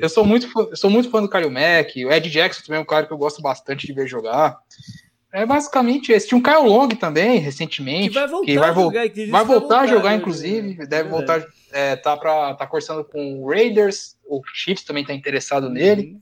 Eu 0.00 0.08
sou 0.08 0.24
muito, 0.24 0.48
eu 0.70 0.76
sou 0.76 0.88
muito 0.88 1.10
fã 1.10 1.20
do 1.20 1.28
Kalil 1.28 1.50
Mack. 1.50 2.04
O 2.04 2.12
Ed 2.12 2.30
Jackson 2.30 2.62
também 2.64 2.78
é 2.78 2.82
um 2.82 2.86
cara 2.86 3.06
que 3.06 3.12
eu 3.12 3.18
gosto 3.18 3.42
bastante 3.42 3.86
de 3.86 3.92
ver 3.92 4.06
jogar. 4.06 4.58
É 5.34 5.44
basicamente 5.44 6.12
esse. 6.12 6.28
Tinha 6.28 6.38
um 6.38 6.42
Kyle 6.42 6.68
Long 6.68 6.86
também, 6.90 7.40
recentemente. 7.40 8.10
Que 8.10 8.14
vai 8.14 8.28
voltar, 8.28 8.46
que 8.46 8.56
vai, 8.56 8.72
vo 8.72 8.82
jogar, 8.82 9.08
que 9.08 9.26
vai 9.26 9.44
voltar, 9.44 9.80
a 9.80 9.86
jogar, 9.88 10.10
né? 10.10 10.16
inclusive. 10.16 10.86
Deve 10.86 11.08
é. 11.08 11.10
voltar. 11.10 11.44
É, 11.72 11.96
tá, 11.96 12.16
pra, 12.16 12.54
tá 12.54 12.68
conversando 12.68 13.04
com 13.04 13.42
o 13.42 13.48
Raiders. 13.48 14.16
O 14.24 14.40
Chiefs 14.54 14.84
também 14.84 15.04
tá 15.04 15.12
interessado 15.12 15.68
nele. 15.68 16.12
Uhum. 16.12 16.18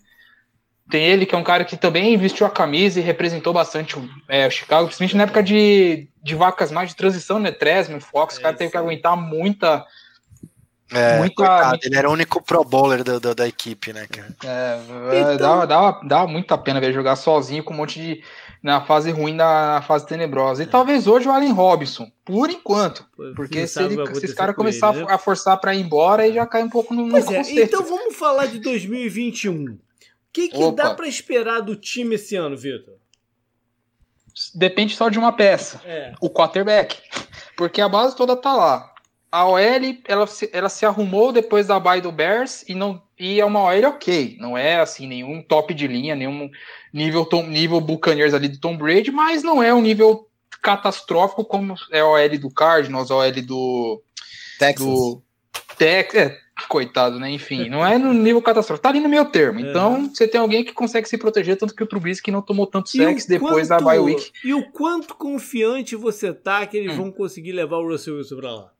Tem 0.91 1.05
ele, 1.05 1.25
que 1.25 1.35
é 1.35 1.39
um 1.39 1.45
cara 1.45 1.65
que 1.65 1.77
também 1.77 2.17
vestiu 2.17 2.47
a 2.47 2.51
camisa 2.51 2.99
e 2.99 3.03
representou 3.03 3.53
bastante 3.53 3.97
é, 4.29 4.47
o 4.47 4.51
Chicago, 4.51 4.87
principalmente 4.87 5.17
na 5.17 5.23
época 5.23 5.43
de, 5.43 6.09
de 6.23 6.35
vacas 6.35 6.73
mais 6.73 6.91
de 6.91 6.97
transição, 6.97 7.39
né? 7.39 7.51
Tresman, 7.51 8.01
Fox, 8.01 8.37
é, 8.37 8.39
o 8.39 8.43
cara 8.43 8.57
teve 8.57 8.71
que 8.73 8.77
aguentar 8.77 9.17
muita. 9.17 9.85
É, 10.91 11.17
muita, 11.17 11.35
coitado, 11.37 11.79
ele 11.85 11.97
era 11.97 12.11
o 12.11 12.13
único 12.13 12.43
pro 12.43 12.63
bowler 12.63 13.03
do, 13.03 13.19
do, 13.19 13.35
da 13.35 13.49
equipe, 13.49 13.95
né, 13.95 14.07
cara? 14.07 14.35
É, 14.45 15.35
então... 15.35 15.39
dá, 15.39 15.65
dá, 15.65 16.01
dá 16.03 16.27
muita 16.27 16.59
pena 16.59 16.81
ver 16.81 16.93
jogar 16.93 17.17
sozinho 17.17 17.65
com 17.65 17.73
um 17.73 17.77
monte 17.79 17.99
de. 17.99 18.23
na 18.63 18.83
fase 18.83 19.11
ruim, 19.11 19.33
na 19.33 19.81
fase 19.87 20.07
tenebrosa. 20.07 20.63
E 20.63 20.67
é. 20.67 20.69
talvez 20.69 21.07
hoje 21.07 21.27
o 21.27 21.33
Allen 21.33 21.53
Robinson, 21.53 22.11
por 22.23 22.51
enquanto. 22.51 23.07
Porque 23.35 23.67
se, 23.67 23.83
ele, 23.83 23.97
se 24.15 24.27
esse 24.27 24.35
cara 24.35 24.53
começar 24.53 24.95
ele, 24.95 25.07
né? 25.07 25.15
a 25.15 25.17
forçar 25.17 25.57
para 25.59 25.75
ir 25.75 25.81
embora, 25.81 26.25
aí 26.25 26.35
já 26.35 26.45
cai 26.45 26.63
um 26.63 26.69
pouco 26.69 26.93
no, 26.93 27.07
no 27.07 27.17
é, 27.17 27.43
Então 27.53 27.83
vamos 27.83 28.15
falar 28.15 28.45
de 28.45 28.59
2021 28.59 29.79
que, 30.33 30.49
que 30.49 30.73
dá 30.73 30.95
para 30.95 31.07
esperar 31.07 31.61
do 31.61 31.77
time 31.77 32.15
esse 32.15 32.35
ano, 32.37 32.57
Vitor? 32.57 32.95
Depende 34.55 34.97
só 34.97 35.09
de 35.09 35.19
uma 35.19 35.33
peça. 35.33 35.81
É. 35.85 36.15
O 36.21 36.31
quarterback. 36.31 36.99
Porque 37.57 37.81
a 37.81 37.89
base 37.89 38.17
toda 38.17 38.35
tá 38.35 38.55
lá. 38.55 38.93
A 39.31 39.47
OL, 39.47 39.61
ela 40.07 40.27
se, 40.27 40.51
ela 40.53 40.69
se 40.69 40.85
arrumou 40.85 41.33
depois 41.33 41.67
da 41.67 41.81
bye 41.81 42.01
do 42.01 42.13
Bears 42.13 42.65
e, 42.69 42.75
não, 42.75 43.03
e 43.19 43.41
é 43.41 43.45
uma 43.45 43.63
OL 43.63 43.89
ok. 43.89 44.37
Não 44.39 44.57
é 44.57 44.77
assim, 44.77 45.07
nenhum 45.07 45.43
top 45.43 45.73
de 45.73 45.87
linha, 45.87 46.15
nenhum 46.15 46.51
nível, 46.93 47.25
tom, 47.25 47.47
nível 47.47 47.81
Buccaneers 47.81 48.35
ali 48.35 48.49
do 48.49 48.61
Tom 48.61 48.77
Brady, 48.77 49.11
mas 49.11 49.43
não 49.43 49.63
é 49.63 49.73
um 49.73 49.81
nível 49.81 50.29
catastrófico 50.61 51.45
como 51.45 51.75
é 51.91 52.01
a 52.01 52.07
OL 52.07 52.39
do 52.39 52.51
Cardinals, 52.51 53.11
a 53.11 53.17
OL 53.17 53.43
do 53.43 54.03
Texas. 54.59 54.87
Do, 54.87 55.23
Tex, 55.83 56.15
é, 56.15 56.39
coitado, 56.69 57.19
né? 57.19 57.31
Enfim, 57.31 57.69
não 57.69 57.85
é 57.85 57.99
no 57.99 58.13
nível 58.13 58.41
catastrófico, 58.41 58.83
tá 58.83 58.89
ali 58.89 59.01
no 59.01 59.09
meio 59.09 59.25
termo. 59.25 59.59
É. 59.59 59.63
Então, 59.63 60.09
você 60.09 60.29
tem 60.29 60.41
alguém 60.41 60.65
que 60.65 60.73
consegue 60.73 61.09
se 61.09 61.19
proteger, 61.19 61.57
tanto 61.57 61.75
que 61.75 61.83
o 61.83 61.87
Trubisky 61.87 62.31
não 62.31 62.41
tomou 62.41 62.67
tanto 62.67 62.89
sexo 62.89 63.29
depois 63.29 63.69
quanto, 63.69 63.81
da 63.81 63.85
bye 63.85 63.99
week. 63.99 64.31
E 64.45 64.55
o 64.55 64.71
quanto 64.71 65.15
confiante 65.15 65.97
você 65.97 66.33
tá 66.33 66.65
que 66.67 66.77
eles 66.77 66.93
hum. 66.93 67.03
vão 67.03 67.13
conseguir 67.13 67.53
levar 67.53 67.79
o 67.79 67.89
Russell 67.89 68.17
Wilson 68.17 68.37
pra 68.37 68.55
lá? 68.55 68.73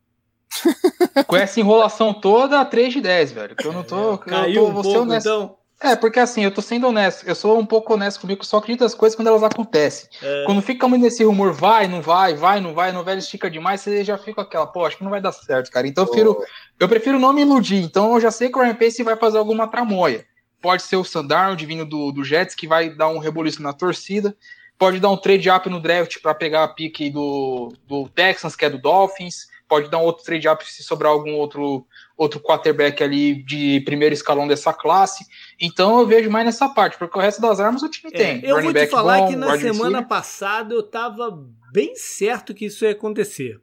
Com 1.27 1.35
essa 1.35 1.59
enrolação 1.59 2.13
toda, 2.13 2.63
3 2.63 2.93
de 2.93 3.01
10, 3.01 3.31
velho. 3.31 3.55
Que 3.55 3.67
eu 3.67 3.73
não 3.73 3.83
tô. 3.83 4.13
É, 4.13 4.17
caiu 4.17 4.67
eu 4.67 4.73
tô, 4.73 4.79
um 4.79 4.81
pouco, 4.81 5.13
então. 5.13 5.57
É, 5.83 5.97
porque 5.97 6.17
assim, 6.17 6.45
eu 6.45 6.51
tô 6.51 6.61
sendo 6.61 6.87
honesto. 6.87 7.27
Eu 7.27 7.35
sou 7.35 7.59
um 7.59 7.65
pouco 7.65 7.93
honesto 7.93 8.21
comigo, 8.21 8.45
só 8.45 8.57
acredito 8.57 8.85
as 8.85 8.95
coisas 8.95 9.17
quando 9.17 9.27
elas 9.27 9.43
acontecem. 9.43 10.07
É. 10.21 10.43
Quando 10.45 10.61
fica 10.61 10.87
muito 10.87 11.01
nesse 11.01 11.25
rumor, 11.25 11.51
vai, 11.51 11.89
não 11.89 12.01
vai, 12.01 12.35
vai, 12.35 12.61
não 12.61 12.73
vai, 12.73 12.93
não 12.93 13.03
vai, 13.03 13.17
estica 13.17 13.51
demais, 13.51 13.81
você 13.81 14.01
já 14.01 14.17
fica 14.17 14.43
aquela, 14.43 14.65
pô, 14.65 14.85
acho 14.85 14.97
que 14.97 15.03
não 15.03 15.11
vai 15.11 15.19
dar 15.19 15.33
certo, 15.33 15.69
cara. 15.69 15.85
Então 15.85 16.05
eu 16.05 16.07
prefiro, 16.07 16.37
eu 16.83 16.89
prefiro 16.89 17.17
não 17.17 17.31
me 17.31 17.41
iludir. 17.41 17.81
Então 17.81 18.13
eu 18.13 18.19
já 18.19 18.29
sei 18.29 18.49
que 18.49 18.57
o 18.57 18.61
Ryan 18.61 18.75
Pace 18.75 19.03
vai 19.03 19.15
fazer 19.15 19.37
alguma 19.37 19.67
tramóia. 19.67 20.25
Pode 20.61 20.83
ser 20.83 20.97
o 20.97 21.03
Sandarnold 21.03 21.65
vindo 21.65 21.85
do, 21.85 22.11
do 22.11 22.25
Jets, 22.25 22.55
que 22.55 22.67
vai 22.67 22.89
dar 22.89 23.07
um 23.07 23.19
reboliço 23.19 23.63
na 23.63 23.71
torcida. 23.71 24.35
Pode 24.77 24.99
dar 24.99 25.09
um 25.09 25.15
trade 25.15 25.49
up 25.49 25.69
no 25.69 25.79
draft 25.79 26.21
para 26.21 26.35
pegar 26.35 26.65
a 26.65 26.67
pique 26.67 27.09
do, 27.09 27.71
do 27.87 28.09
Texans, 28.09 28.55
que 28.55 28.65
é 28.65 28.69
do 28.69 28.77
Dolphins. 28.77 29.47
Pode 29.65 29.89
dar 29.89 29.99
um 29.99 30.03
outro 30.03 30.25
trade 30.25 30.47
up 30.49 30.65
se 30.69 30.83
sobrar 30.83 31.13
algum 31.13 31.35
outro 31.35 31.85
outro 32.17 32.39
quarterback 32.39 33.01
ali 33.01 33.43
de 33.43 33.81
primeiro 33.85 34.13
escalão 34.13 34.45
dessa 34.45 34.73
classe. 34.73 35.25
Então 35.59 35.99
eu 35.99 36.05
vejo 36.05 36.29
mais 36.29 36.45
nessa 36.45 36.67
parte, 36.67 36.97
porque 36.97 37.17
o 37.17 37.21
resto 37.21 37.41
das 37.41 37.61
armas 37.61 37.81
o 37.81 37.89
time 37.89 38.11
é, 38.13 38.17
tem. 38.17 38.45
Eu 38.45 38.61
vou 38.61 38.73
te 38.73 38.87
falar 38.87 39.19
bom, 39.19 39.29
que 39.29 39.35
na 39.37 39.57
semana 39.57 40.03
passada 40.03 40.73
eu 40.73 40.81
estava 40.81 41.31
bem 41.71 41.95
certo 41.95 42.53
que 42.53 42.65
isso 42.65 42.83
ia 42.83 42.91
acontecer. 42.91 43.61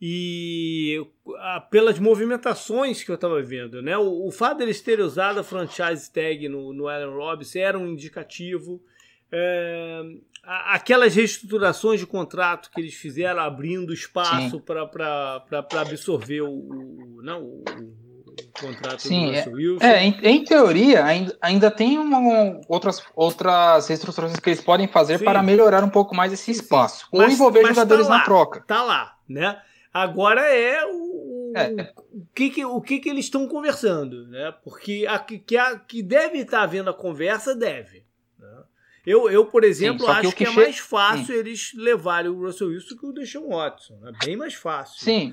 E 0.00 1.04
pelas 1.70 1.98
movimentações 1.98 3.02
que 3.02 3.10
eu 3.10 3.16
estava 3.16 3.42
vendo, 3.42 3.82
né? 3.82 3.98
O, 3.98 4.28
o 4.28 4.30
fato 4.30 4.58
deles 4.58 4.80
terem 4.80 5.04
usado 5.04 5.40
a 5.40 5.44
franchise 5.44 6.10
tag 6.12 6.48
no, 6.48 6.72
no 6.72 6.88
Allen 6.88 7.14
Robinson 7.14 7.58
era 7.58 7.78
um 7.78 7.88
indicativo. 7.88 8.80
É, 9.30 10.02
aquelas 10.42 11.14
reestruturações 11.14 12.00
de 12.00 12.06
contrato 12.06 12.70
que 12.70 12.80
eles 12.80 12.94
fizeram, 12.94 13.40
abrindo 13.40 13.92
espaço 13.92 14.60
para 14.60 15.44
absorver 15.80 16.42
o, 16.42 16.48
o, 16.48 17.20
não, 17.22 17.42
o, 17.42 17.64
o 18.38 18.60
contrato 18.60 19.02
Sim, 19.02 19.26
do 19.26 19.32
Russell 19.32 19.52
é, 19.52 19.54
Wilson. 19.54 19.84
É, 19.84 20.04
em, 20.04 20.18
em, 20.22 20.44
teoria, 20.44 21.04
ainda, 21.04 21.36
ainda 21.42 21.70
tem 21.70 21.98
uma, 21.98 22.60
outras, 22.68 23.02
outras 23.14 23.88
reestruturações 23.88 24.38
que 24.40 24.48
eles 24.48 24.62
podem 24.62 24.86
fazer 24.86 25.18
Sim. 25.18 25.24
para 25.24 25.42
melhorar 25.42 25.84
um 25.84 25.90
pouco 25.90 26.14
mais 26.14 26.32
esse 26.32 26.50
espaço. 26.50 27.00
Sim. 27.00 27.08
Ou 27.12 27.22
mas, 27.22 27.34
envolver 27.34 27.62
mas 27.62 27.74
jogadores 27.74 28.06
tá 28.06 28.12
lá, 28.12 28.18
na 28.18 28.24
troca. 28.24 28.64
Tá 28.66 28.82
lá, 28.82 29.16
né? 29.28 29.60
Agora 30.02 30.40
é 30.42 30.84
o, 30.84 31.52
é. 31.56 31.92
o 32.12 32.26
que, 32.34 32.50
que, 32.50 32.64
o 32.64 32.80
que, 32.80 32.98
que 32.98 33.08
eles 33.08 33.26
estão 33.26 33.46
conversando, 33.48 34.26
né? 34.28 34.54
Porque 34.62 35.06
a, 35.08 35.18
que, 35.18 35.56
a, 35.56 35.78
que 35.78 36.02
deve 36.02 36.38
estar 36.38 36.62
havendo 36.62 36.90
a 36.90 36.94
conversa, 36.94 37.54
deve. 37.54 38.08
Eu, 39.08 39.30
eu 39.30 39.46
por 39.46 39.64
exemplo, 39.64 40.04
Sim, 40.04 40.12
acho 40.12 40.30
que, 40.32 40.44
que, 40.44 40.44
é 40.44 40.52
che... 40.52 40.56
mais 40.56 40.78
fácil 40.78 41.34
hum. 41.34 41.38
eles 41.38 41.72
levarem 41.74 42.30
o 42.30 42.44
Russell 42.44 42.68
Wilson 42.68 42.94
que 42.94 43.06
o 43.06 43.12
Deshaun 43.12 43.48
Watson. 43.48 43.98
É 44.04 44.26
bem 44.26 44.36
mais 44.36 44.52
fácil. 44.52 45.02
Sim. 45.02 45.32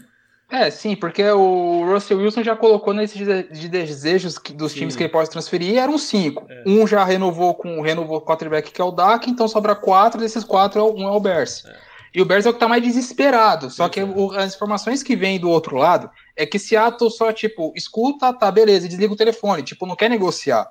É, 0.49 0.69
sim, 0.69 0.95
porque 0.95 1.23
o 1.23 1.83
Russell 1.91 2.19
Wilson 2.19 2.41
já 2.43 2.55
colocou 2.55 2.93
nesses 2.93 3.17
de 3.17 3.67
desejos 3.67 4.35
dos 4.55 4.71
sim. 4.71 4.79
times 4.79 4.95
que 4.95 5.03
ele 5.03 5.11
pode 5.11 5.29
transferir, 5.29 5.77
eram 5.77 5.97
cinco. 5.97 6.45
É. 6.47 6.63
Um 6.65 6.87
já 6.87 7.03
renovou 7.03 7.53
com 7.55 7.81
renovou 7.81 8.17
o 8.19 8.21
quarterback 8.21 8.71
que 8.71 8.79
é 8.79 8.83
o 8.83 8.91
Dak, 8.91 9.29
então 9.29 9.47
sobra 9.47 9.75
quatro, 9.75 10.21
desses 10.21 10.43
quatro, 10.43 10.85
um 10.95 11.03
é 11.03 11.11
o 11.11 11.19
Bears. 11.19 11.65
É. 11.65 11.84
E 12.15 12.21
o 12.21 12.25
Bears 12.25 12.45
é 12.45 12.49
o 12.49 12.53
que 12.53 12.59
tá 12.59 12.67
mais 12.69 12.81
desesperado. 12.81 13.69
Só 13.69 13.89
que 13.89 14.01
o, 14.01 14.31
as 14.31 14.55
informações 14.55 15.03
que 15.03 15.17
vêm 15.17 15.37
do 15.37 15.49
outro 15.49 15.75
lado 15.75 16.09
é 16.33 16.45
que 16.45 16.57
Seattle 16.57 17.11
só, 17.11 17.33
tipo, 17.33 17.73
escuta, 17.75 18.31
tá, 18.31 18.49
beleza, 18.49 18.87
desliga 18.87 19.13
o 19.13 19.17
telefone, 19.17 19.63
tipo, 19.63 19.85
não 19.85 19.97
quer 19.97 20.09
negociar. 20.09 20.65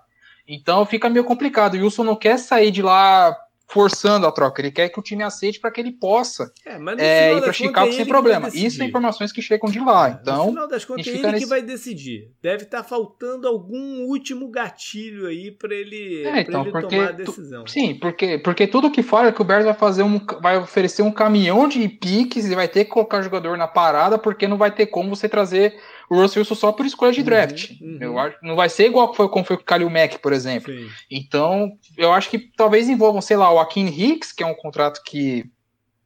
Então 0.49 0.87
fica 0.87 1.11
meio 1.11 1.25
complicado. 1.25 1.75
O 1.75 1.83
Wilson 1.83 2.05
não 2.05 2.17
quer 2.17 2.39
sair 2.39 2.71
de 2.71 2.81
lá 2.81 3.37
forçando 3.67 4.27
a 4.27 4.33
troca, 4.33 4.61
ele 4.61 4.71
quer 4.71 4.89
que 4.89 4.99
o 4.99 5.03
time 5.03 5.23
aceite 5.23 5.59
para 5.59 5.71
que 5.71 5.81
ele 5.81 5.93
possa 5.93 6.53
é, 6.65 6.77
é, 6.99 7.37
ir 7.37 7.41
para 7.41 7.53
Chicago 7.53 7.93
sem 7.93 8.07
problema. 8.07 8.49
Isso 8.49 8.77
são 8.77 8.87
informações 8.87 9.33
que 9.33 9.43
chegam 9.43 9.71
de 9.71 9.81
lá. 9.81 10.09
É, 10.09 10.19
então, 10.21 10.45
no 10.45 10.51
final 10.51 10.69
das 10.69 10.85
contas, 10.85 11.07
é 11.07 11.11
ele 11.11 11.23
nesse... 11.23 11.45
que 11.45 11.47
vai 11.47 11.63
decidir. 11.63 12.31
Deve 12.43 12.65
estar 12.65 12.83
tá 12.83 12.85
faltando 12.85 13.49
algum 13.49 14.05
último 14.05 14.49
gatilho 14.49 15.27
aí 15.27 15.51
para 15.51 15.75
ele, 15.75 16.25
é, 16.25 16.41
então, 16.41 16.63
ele 16.63 16.73
porque, 16.73 16.97
tomar 16.97 17.09
a 17.09 17.13
decisão. 17.13 17.65
Tu, 17.65 17.71
sim, 17.71 17.95
porque, 17.95 18.39
porque 18.39 18.67
tudo 18.67 18.91
que 18.91 19.03
fala 19.03 19.29
é 19.29 19.33
que 19.33 19.43
o 19.43 19.45
Bears 19.45 19.65
vai 19.65 19.75
fazer 19.75 20.03
um, 20.03 20.21
vai 20.41 20.59
oferecer 20.59 21.03
um 21.03 21.13
caminhão 21.13 21.67
de 21.67 21.89
piques 21.89 22.45
e 22.45 22.55
vai 22.55 22.69
ter 22.69 22.85
que 22.85 22.91
colocar 22.91 23.23
jogador 23.23 23.57
na 23.57 23.67
parada, 23.67 24.19
porque 24.19 24.47
não 24.47 24.59
vai 24.59 24.71
ter 24.71 24.87
como 24.87 25.15
você 25.15 25.29
trazer 25.29 25.75
o 26.11 26.21
Russell 26.21 26.41
Wilson 26.41 26.55
só 26.55 26.73
por 26.73 26.87
escolha 26.87 27.13
de 27.13 27.21
uhum, 27.21 27.25
draft. 27.25 27.71
Uhum, 27.81 27.99
Eu 28.01 28.19
acho, 28.19 28.37
não 28.43 28.57
vai 28.57 28.69
ser 28.69 28.87
igual 28.87 29.15
foi, 29.15 29.29
como 29.29 29.45
foi 29.45 29.57
com 29.57 29.63
o 29.63 29.67
Kalil 29.67 29.91
Mack, 29.91 30.19
por 30.19 30.33
exemplo. 30.33 30.73
Sim. 30.73 30.89
Então, 31.11 31.73
eu 31.97 32.13
acho 32.13 32.31
que 32.31 32.39
talvez 32.39 32.89
envolvam, 32.89 33.21
sei 33.21 33.37
lá, 33.37 33.51
o 33.53 33.59
Akin 33.59 33.87
Hicks, 33.87 34.33
que 34.33 34.43
é 34.43 34.47
um 34.47 34.55
contrato 34.55 35.03
que 35.05 35.45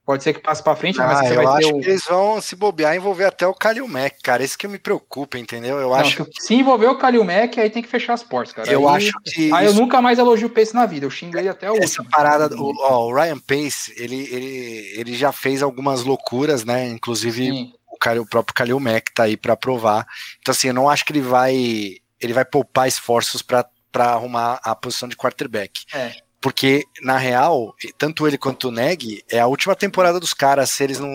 pode 0.09 0.25
ser 0.25 0.33
que 0.33 0.41
passe 0.41 0.63
para 0.63 0.75
frente, 0.75 0.99
ah, 1.03 1.07
mas 1.07 1.19
você 1.19 1.37
eu 1.37 1.43
vai 1.43 1.47
acho 1.47 1.69
ter 1.69 1.75
o... 1.75 1.81
que 1.81 1.89
eles 1.91 2.05
vão 2.07 2.41
se 2.41 2.57
bobear 2.57 2.97
envolver 2.97 3.27
até 3.27 3.47
o 3.47 3.53
Kalil 3.53 3.87
Mack, 3.87 4.23
cara. 4.23 4.43
Isso 4.43 4.57
que 4.57 4.67
me 4.67 4.79
preocupa, 4.79 5.39
entendeu? 5.39 5.77
Eu 5.79 5.91
não, 5.91 5.95
acho 5.95 6.27
se 6.41 6.55
envolver 6.55 6.87
o 6.87 6.97
Kalil 6.97 7.23
Mack, 7.25 7.61
aí 7.61 7.69
tem 7.69 7.83
que 7.83 7.91
fechar 7.91 8.15
as 8.15 8.23
portas, 8.23 8.55
cara. 8.55 8.73
Eu 8.73 8.89
aí, 8.89 8.97
acho 8.97 9.13
que 9.23 9.53
aí 9.53 9.67
isso... 9.67 9.77
eu 9.77 9.79
nunca 9.79 10.01
mais 10.01 10.19
elogio 10.19 10.49
o 10.49 10.51
Pace 10.51 10.73
na 10.75 10.87
vida. 10.87 11.05
Eu 11.05 11.11
xingo 11.11 11.37
ele 11.37 11.51
até 11.51 11.71
o 11.71 11.77
Essa 11.77 12.01
último. 12.01 12.09
parada, 12.11 12.57
o, 12.57 12.73
ó, 12.79 13.07
o 13.07 13.15
Ryan 13.15 13.39
Pace, 13.39 13.93
ele, 13.99 14.27
ele, 14.33 14.95
ele 14.97 15.15
já 15.15 15.31
fez 15.31 15.63
algumas 15.63 16.05
loucuras, 16.05 16.65
né? 16.65 16.89
Inclusive 16.89 17.45
Sim 17.45 17.78
o, 18.21 18.27
próprio 18.27 18.55
Kalil 18.55 18.81
Mack 18.81 19.13
tá 19.13 19.25
aí 19.25 19.37
para 19.37 19.57
provar. 19.57 20.07
Então, 20.41 20.53
assim, 20.53 20.69
eu 20.69 20.75
não 20.75 20.89
acho 20.89 21.05
que 21.05 21.13
ele 21.13 21.21
vai 21.21 21.97
ele 22.21 22.33
vai 22.33 22.45
poupar 22.45 22.89
esforços 22.89 23.43
para 23.43 23.69
arrumar 23.97 24.61
a 24.63 24.75
posição 24.75 25.09
de 25.09 25.17
quarterback. 25.17 25.85
É. 25.93 26.13
porque, 26.41 26.85
na 27.03 27.17
real, 27.17 27.75
tanto 27.97 28.27
ele 28.27 28.39
quanto 28.39 28.69
o 28.69 28.71
Neg 28.71 29.25
é 29.31 29.41
a 29.41 29.47
última 29.47 29.75
temporada 29.75 30.21
dos 30.21 30.33
caras, 30.33 30.71
se 30.71 30.85
eles 30.85 30.99
não. 30.99 31.11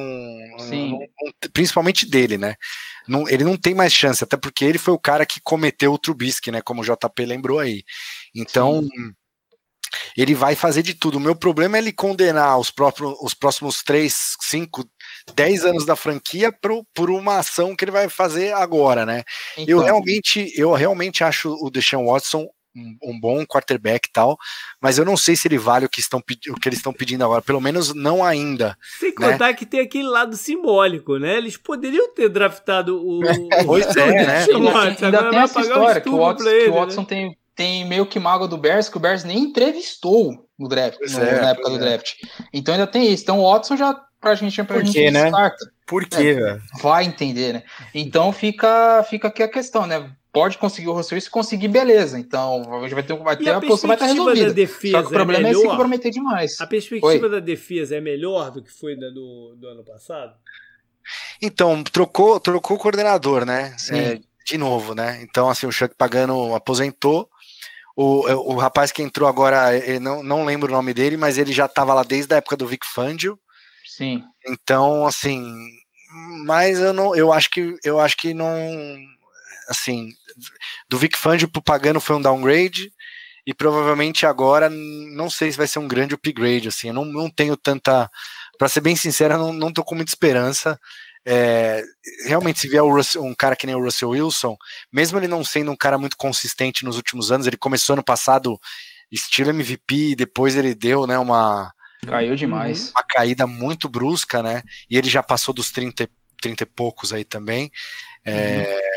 Sim. 0.60 0.92
não 0.92 1.34
principalmente 1.54 2.06
dele, 2.06 2.38
né? 2.38 2.56
Não, 3.08 3.28
ele 3.28 3.44
não 3.44 3.58
tem 3.58 3.74
mais 3.74 3.94
chance, 3.94 4.24
até 4.24 4.36
porque 4.38 4.66
ele 4.66 4.78
foi 4.78 4.94
o 4.94 5.00
cara 5.00 5.26
que 5.26 5.42
cometeu 5.42 5.94
o 5.94 5.98
Trubisky, 5.98 6.52
né? 6.52 6.62
Como 6.62 6.82
o 6.82 6.86
JP 6.86 7.26
lembrou 7.26 7.60
aí. 7.60 7.84
Então. 8.36 8.82
Sim. 8.84 9.14
Ele 10.18 10.34
vai 10.34 10.56
fazer 10.56 10.82
de 10.82 10.96
tudo. 10.96 11.18
O 11.18 11.22
meu 11.22 11.36
problema 11.36 11.78
é 11.78 11.80
ele 11.80 11.92
condenar 11.92 12.58
os, 12.58 12.72
próprios, 12.72 13.16
os 13.22 13.36
próximos 13.36 13.84
3, 13.84 14.36
5, 14.42 14.90
10 15.36 15.66
anos 15.66 15.86
da 15.86 15.96
franquia 15.96 16.52
por, 16.52 16.84
por 16.94 17.10
uma 17.10 17.40
ação 17.40 17.76
que 17.76 17.84
ele 17.84 17.92
vai 17.92 18.10
fazer 18.10 18.54
agora, 18.54 19.06
né? 19.06 19.24
Então. 19.58 19.66
Eu 19.68 19.80
realmente, 19.80 20.52
eu 20.56 20.74
realmente 20.74 21.24
acho 21.24 21.54
o 21.54 21.70
Deshaun 21.70 22.06
Watson 22.06 22.48
um, 22.76 22.98
um, 23.04 23.20
bom 23.20 23.46
quarterback 23.46 24.08
e 24.08 24.12
tal, 24.12 24.38
mas 24.82 24.98
eu 24.98 25.06
não 25.06 25.16
sei 25.16 25.36
se 25.36 25.48
ele 25.48 25.58
vale 25.58 25.86
o 25.86 25.90
que, 25.90 26.00
estão, 26.00 26.20
o 26.20 26.60
que 26.60 26.68
eles 26.68 26.80
estão 26.80 26.92
pedindo 26.92 27.24
agora, 27.24 27.42
pelo 27.42 27.62
menos 27.62 27.94
não 27.94 28.24
ainda. 28.24 28.78
Sem 29.00 29.14
né? 29.20 29.32
contar 29.32 29.54
que 29.54 29.66
tem 29.66 29.80
aquele 29.80 30.08
lado 30.08 30.36
simbólico, 30.36 31.18
né? 31.18 31.38
Eles 31.38 31.58
poderiam 31.58 32.14
ter 32.14 32.30
draftado 32.30 32.98
o. 32.98 33.22
pois 33.66 33.96
é, 33.96 34.26
né? 34.26 34.46
Ainda, 34.52 35.06
ainda 35.06 35.30
tem 35.30 35.40
essa 35.40 35.62
história 35.62 36.02
que 36.02 36.10
o 36.10 36.18
Watson, 36.18 36.50
ele, 36.50 36.64
que 36.64 36.70
o 36.70 36.74
Watson 36.74 37.02
né? 37.02 37.08
tem, 37.08 37.38
tem 37.56 37.88
meio 37.88 38.06
que 38.06 38.20
mago 38.20 38.48
do 38.48 38.58
Bears, 38.58 38.90
que 38.90 38.98
o 38.98 39.00
Bears 39.00 39.24
nem 39.24 39.38
entrevistou 39.38 40.48
no 40.58 40.68
draft, 40.68 41.00
no, 41.00 41.24
é, 41.24 41.42
na 41.42 41.50
época 41.52 41.70
do 41.70 41.76
é. 41.76 41.80
draft. 41.80 42.14
Então 42.52 42.74
ainda 42.74 42.88
tem 42.88 43.12
isso. 43.12 43.24
Então 43.24 43.40
o 43.40 43.52
Watson 43.52 43.78
já 43.78 44.00
pra 44.24 44.36
gente, 44.36 44.64
pra 44.64 44.78
Por 44.78 44.86
gente 44.86 44.94
quê, 44.94 45.12
né? 45.12 45.30
Por 45.86 46.06
quê, 46.06 46.30
é, 46.30 46.34
velho? 46.34 46.62
Vai 46.82 47.04
entender, 47.04 47.54
né? 47.54 47.64
Então 47.94 48.32
fica, 48.32 49.04
fica 49.04 49.28
aqui 49.28 49.44
a 49.44 49.48
questão, 49.48 49.86
né? 49.86 50.10
pode 50.34 50.58
conseguir 50.58 50.88
o 50.88 50.94
Russell 50.94 51.22
se 51.22 51.30
conseguir, 51.30 51.68
beleza. 51.68 52.18
Então, 52.18 52.64
a 52.74 52.82
gente 52.82 52.96
vai 52.96 53.04
ter, 53.04 53.16
vai 53.16 53.38
ter 53.38 53.52
a, 53.52 53.58
a 53.58 53.62
posição 53.62 53.88
vai 53.88 53.96
estar 53.96 54.08
resolvida. 54.08 54.48
Da 54.48 54.54
defesa 54.54 54.98
Só 54.98 55.02
que 55.04 55.08
o 55.10 55.12
problema 55.12 55.48
é, 55.48 55.52
é 55.52 55.54
se 55.54 55.64
comprometer 55.64 56.12
demais. 56.12 56.60
A 56.60 56.66
perspectiva 56.66 57.26
Oi? 57.26 57.30
da 57.30 57.40
defesa 57.40 57.96
é 57.96 58.02
melhor 58.02 58.50
do 58.50 58.64
que 58.64 58.72
foi 58.72 58.98
da 58.98 59.12
do, 59.12 59.56
do 59.56 59.68
ano 59.68 59.84
passado? 59.84 60.34
Então, 61.40 61.84
trocou, 61.84 62.40
trocou 62.40 62.78
o 62.78 62.80
coordenador, 62.80 63.46
né? 63.46 63.76
É, 63.92 64.20
de 64.44 64.58
novo, 64.58 64.96
né? 64.96 65.20
Então, 65.22 65.50
assim, 65.50 65.68
o 65.68 65.72
Chuck 65.72 65.94
Pagano 65.96 66.56
aposentou. 66.56 67.30
O, 67.96 68.54
o 68.54 68.56
rapaz 68.56 68.92
que 68.92 69.04
entrou 69.04 69.30
agora, 69.30 69.70
não, 70.02 70.24
não 70.24 70.46
lembro 70.46 70.68
o 70.68 70.76
nome 70.76 70.96
dele, 70.96 71.16
mas 71.16 71.38
ele 71.38 71.54
já 71.54 71.68
estava 71.68 71.94
lá 71.94 72.02
desde 72.02 72.34
a 72.34 72.38
época 72.38 72.58
do 72.58 72.66
Vic 72.66 72.84
Fangio. 72.88 73.38
Sim. 73.96 74.24
Então, 74.48 75.06
assim, 75.06 75.70
mas 76.46 76.80
eu 76.80 76.94
não, 76.94 77.16
eu 77.16 77.32
acho 77.32 77.50
que 77.52 77.76
eu 77.84 78.00
acho 78.00 78.18
que 78.18 78.34
não, 78.34 78.50
assim, 79.70 80.10
do 80.90 80.98
Vic 80.98 81.16
Fangio 81.16 81.48
pro 81.48 81.62
Pagano 81.62 82.00
foi 82.02 82.16
um 82.16 82.22
downgrade 82.22 82.92
e 83.46 83.54
provavelmente 83.54 84.26
agora 84.26 84.68
não 84.70 85.30
sei 85.30 85.52
se 85.52 85.58
vai 85.58 85.68
ser 85.68 85.78
um 85.78 85.88
grande 85.88 86.16
upgrade, 86.16 86.70
assim, 86.70 86.88
eu 86.88 86.94
não, 86.94 87.06
não 87.06 87.30
tenho 87.30 87.56
tanta, 87.56 88.10
para 88.58 88.68
ser 88.68 88.82
bem 88.82 88.96
sincero, 88.96 89.38
não, 89.38 89.54
não 89.54 89.72
tô 89.72 89.84
com 89.84 89.96
muita 89.96 90.12
esperança. 90.12 90.80
É, 91.26 91.84
realmente, 92.26 92.60
se 92.60 92.68
vier 92.68 92.84
Russell, 92.84 93.24
um 93.24 93.36
cara 93.36 93.56
que 93.56 93.68
nem 93.68 93.76
o 93.76 93.84
Russell 93.84 94.10
Wilson, 94.10 94.58
mesmo 94.92 95.20
ele 95.20 95.28
não 95.28 95.44
sendo 95.44 95.72
um 95.72 95.78
cara 95.78 95.98
muito 96.00 96.18
consistente 96.18 96.84
nos 96.84 96.98
últimos 96.98 97.32
anos, 97.32 97.46
ele 97.46 97.58
começou 97.58 97.96
no 97.96 98.04
passado 98.04 98.60
estilo 99.12 99.52
MVP, 99.52 100.16
depois 100.16 100.56
ele 100.56 100.74
deu, 100.74 101.06
né, 101.06 101.18
uma 101.20 101.72
caiu 102.06 102.36
demais, 102.36 102.92
uma 102.92 103.04
caída 103.04 103.46
muito 103.48 103.90
brusca, 103.90 104.42
né? 104.44 104.62
E 104.90 104.98
ele 104.98 105.10
já 105.10 105.24
passou 105.24 105.54
dos 105.54 105.72
30, 105.72 106.10
30 106.42 106.64
e 106.64 106.66
poucos 106.66 107.14
aí 107.14 107.24
também. 107.24 107.72
É, 108.26 108.60
uhum 108.60 108.93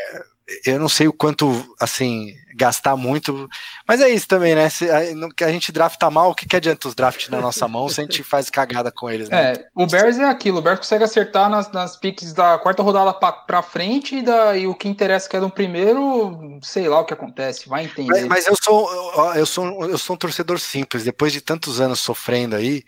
eu 0.65 0.79
não 0.79 0.87
sei 0.87 1.07
o 1.07 1.13
quanto, 1.13 1.75
assim, 1.79 2.33
gastar 2.55 2.95
muito, 2.95 3.49
mas 3.87 3.99
é 3.99 4.09
isso 4.09 4.27
também, 4.27 4.55
né? 4.55 4.69
Se 4.69 4.89
a, 4.89 4.99
a 5.45 5.51
gente 5.51 5.71
drafta 5.71 6.09
mal, 6.09 6.31
o 6.31 6.35
que, 6.35 6.47
que 6.47 6.55
adianta 6.55 6.87
os 6.87 6.95
drafts 6.95 7.29
na 7.29 7.41
nossa 7.41 7.67
mão 7.67 7.89
se 7.89 7.99
a 7.99 8.03
gente 8.03 8.23
faz 8.23 8.49
cagada 8.49 8.91
com 8.91 9.09
eles, 9.09 9.29
né? 9.29 9.53
É, 9.53 9.67
o 9.75 9.85
Bears 9.85 10.17
é 10.17 10.23
aquilo, 10.23 10.59
o 10.59 10.61
Bears 10.61 10.79
consegue 10.79 11.03
acertar 11.03 11.49
nas, 11.49 11.71
nas 11.71 11.97
picks 11.97 12.33
da 12.33 12.57
quarta 12.57 12.81
rodada 12.81 13.13
pra, 13.13 13.31
pra 13.31 13.61
frente 13.61 14.15
e, 14.15 14.21
da, 14.21 14.57
e 14.57 14.67
o 14.67 14.73
que 14.73 14.87
interessa 14.87 15.29
que 15.29 15.35
é 15.35 15.39
no 15.39 15.51
primeiro, 15.51 16.59
sei 16.63 16.87
lá 16.87 17.01
o 17.01 17.05
que 17.05 17.13
acontece, 17.13 17.67
vai 17.67 17.83
entender. 17.83 18.07
Mas, 18.07 18.27
mas 18.27 18.47
eu, 18.47 18.55
sou, 18.61 19.33
eu, 19.35 19.45
sou, 19.45 19.85
eu 19.85 19.97
sou 19.97 20.15
um 20.15 20.19
torcedor 20.19 20.59
simples, 20.59 21.03
depois 21.03 21.33
de 21.33 21.41
tantos 21.41 21.81
anos 21.81 21.99
sofrendo 21.99 22.55
aí, 22.55 22.83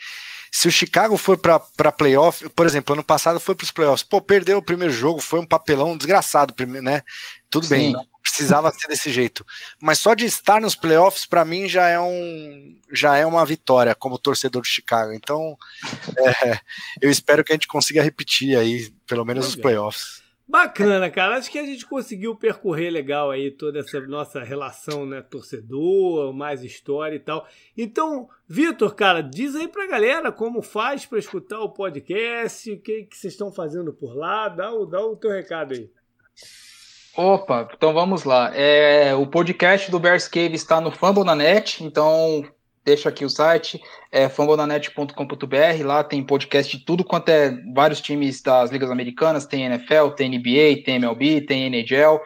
se 0.51 0.67
o 0.67 0.71
Chicago 0.71 1.15
for 1.15 1.37
para 1.37 1.91
playoff, 1.91 2.49
por 2.49 2.65
exemplo, 2.65 2.93
ano 2.93 3.03
passado 3.03 3.39
foi 3.39 3.53
para 3.53 3.63
os 3.63 3.71
playoffs, 3.71 4.03
pô, 4.03 4.19
perdeu 4.19 4.57
o 4.57 4.63
primeiro 4.63 4.93
jogo, 4.93 5.19
foi 5.19 5.39
um 5.39 5.45
papelão 5.45 5.95
desgraçado, 5.95 6.53
né? 6.81 7.03
Tudo 7.49 7.65
Sim. 7.65 7.75
bem, 7.75 7.91
não 7.93 8.05
precisava 8.21 8.71
ser 8.71 8.87
desse 8.87 9.11
jeito. 9.11 9.45
Mas 9.81 9.99
só 9.99 10.13
de 10.13 10.25
estar 10.25 10.61
nos 10.61 10.75
playoffs, 10.75 11.25
para 11.25 11.43
mim, 11.43 11.67
já 11.67 11.87
é, 11.87 11.99
um, 11.99 12.75
já 12.91 13.17
é 13.17 13.25
uma 13.25 13.45
vitória 13.45 13.95
como 13.95 14.19
torcedor 14.19 14.61
de 14.61 14.69
Chicago. 14.69 15.13
Então, 15.13 15.57
é, 16.17 16.59
eu 17.01 17.09
espero 17.09 17.43
que 17.43 17.51
a 17.51 17.55
gente 17.55 17.67
consiga 17.67 18.03
repetir 18.03 18.57
aí, 18.57 18.91
pelo 19.07 19.25
menos 19.25 19.47
os 19.47 19.55
playoffs. 19.55 20.21
Bacana, 20.47 21.11
cara. 21.11 21.37
Acho 21.37 21.51
que 21.51 21.59
a 21.59 21.65
gente 21.65 21.85
conseguiu 21.85 22.35
percorrer 22.35 22.89
legal 22.89 23.29
aí 23.29 23.51
toda 23.51 23.79
essa 23.79 23.99
nossa 24.01 24.43
relação, 24.43 25.05
né? 25.05 25.21
Torcedor, 25.21 26.33
mais 26.33 26.63
história 26.63 27.15
e 27.15 27.19
tal. 27.19 27.47
Então, 27.77 28.27
Vitor, 28.47 28.95
cara, 28.95 29.21
diz 29.21 29.55
aí 29.55 29.67
pra 29.67 29.85
galera 29.85 30.31
como 30.31 30.63
faz 30.63 31.05
para 31.05 31.19
escutar 31.19 31.59
o 31.59 31.69
podcast, 31.69 32.71
o 32.71 32.81
que, 32.81 33.03
que 33.03 33.15
vocês 33.15 33.33
estão 33.33 33.51
fazendo 33.51 33.93
por 33.93 34.17
lá. 34.17 34.49
Dá 34.49 34.73
o, 34.73 34.87
dá 34.87 34.99
o 35.05 35.15
teu 35.15 35.29
recado 35.29 35.75
aí. 35.75 35.91
Opa, 37.15 37.67
então 37.73 37.93
vamos 37.93 38.23
lá. 38.23 38.51
É, 38.55 39.13
o 39.15 39.25
podcast 39.27 39.89
do 39.91 39.99
Bears 39.99 40.27
Cave 40.27 40.55
está 40.55 40.79
no 40.79 40.91
Fambonanet, 40.91 41.83
então 41.83 42.45
deixa 42.85 43.09
aqui 43.09 43.25
o 43.25 43.29
site, 43.29 43.81
é 44.11 44.27
lá 45.83 46.03
tem 46.03 46.23
podcast 46.23 46.77
de 46.77 46.83
tudo 46.83 47.03
quanto 47.03 47.29
é 47.29 47.51
vários 47.73 48.01
times 48.01 48.41
das 48.41 48.71
ligas 48.71 48.89
americanas, 48.89 49.45
tem 49.45 49.65
NFL, 49.65 50.09
tem 50.15 50.29
NBA, 50.29 50.83
tem 50.83 50.95
MLB, 50.95 51.41
tem 51.41 51.65
NHL. 51.65 52.21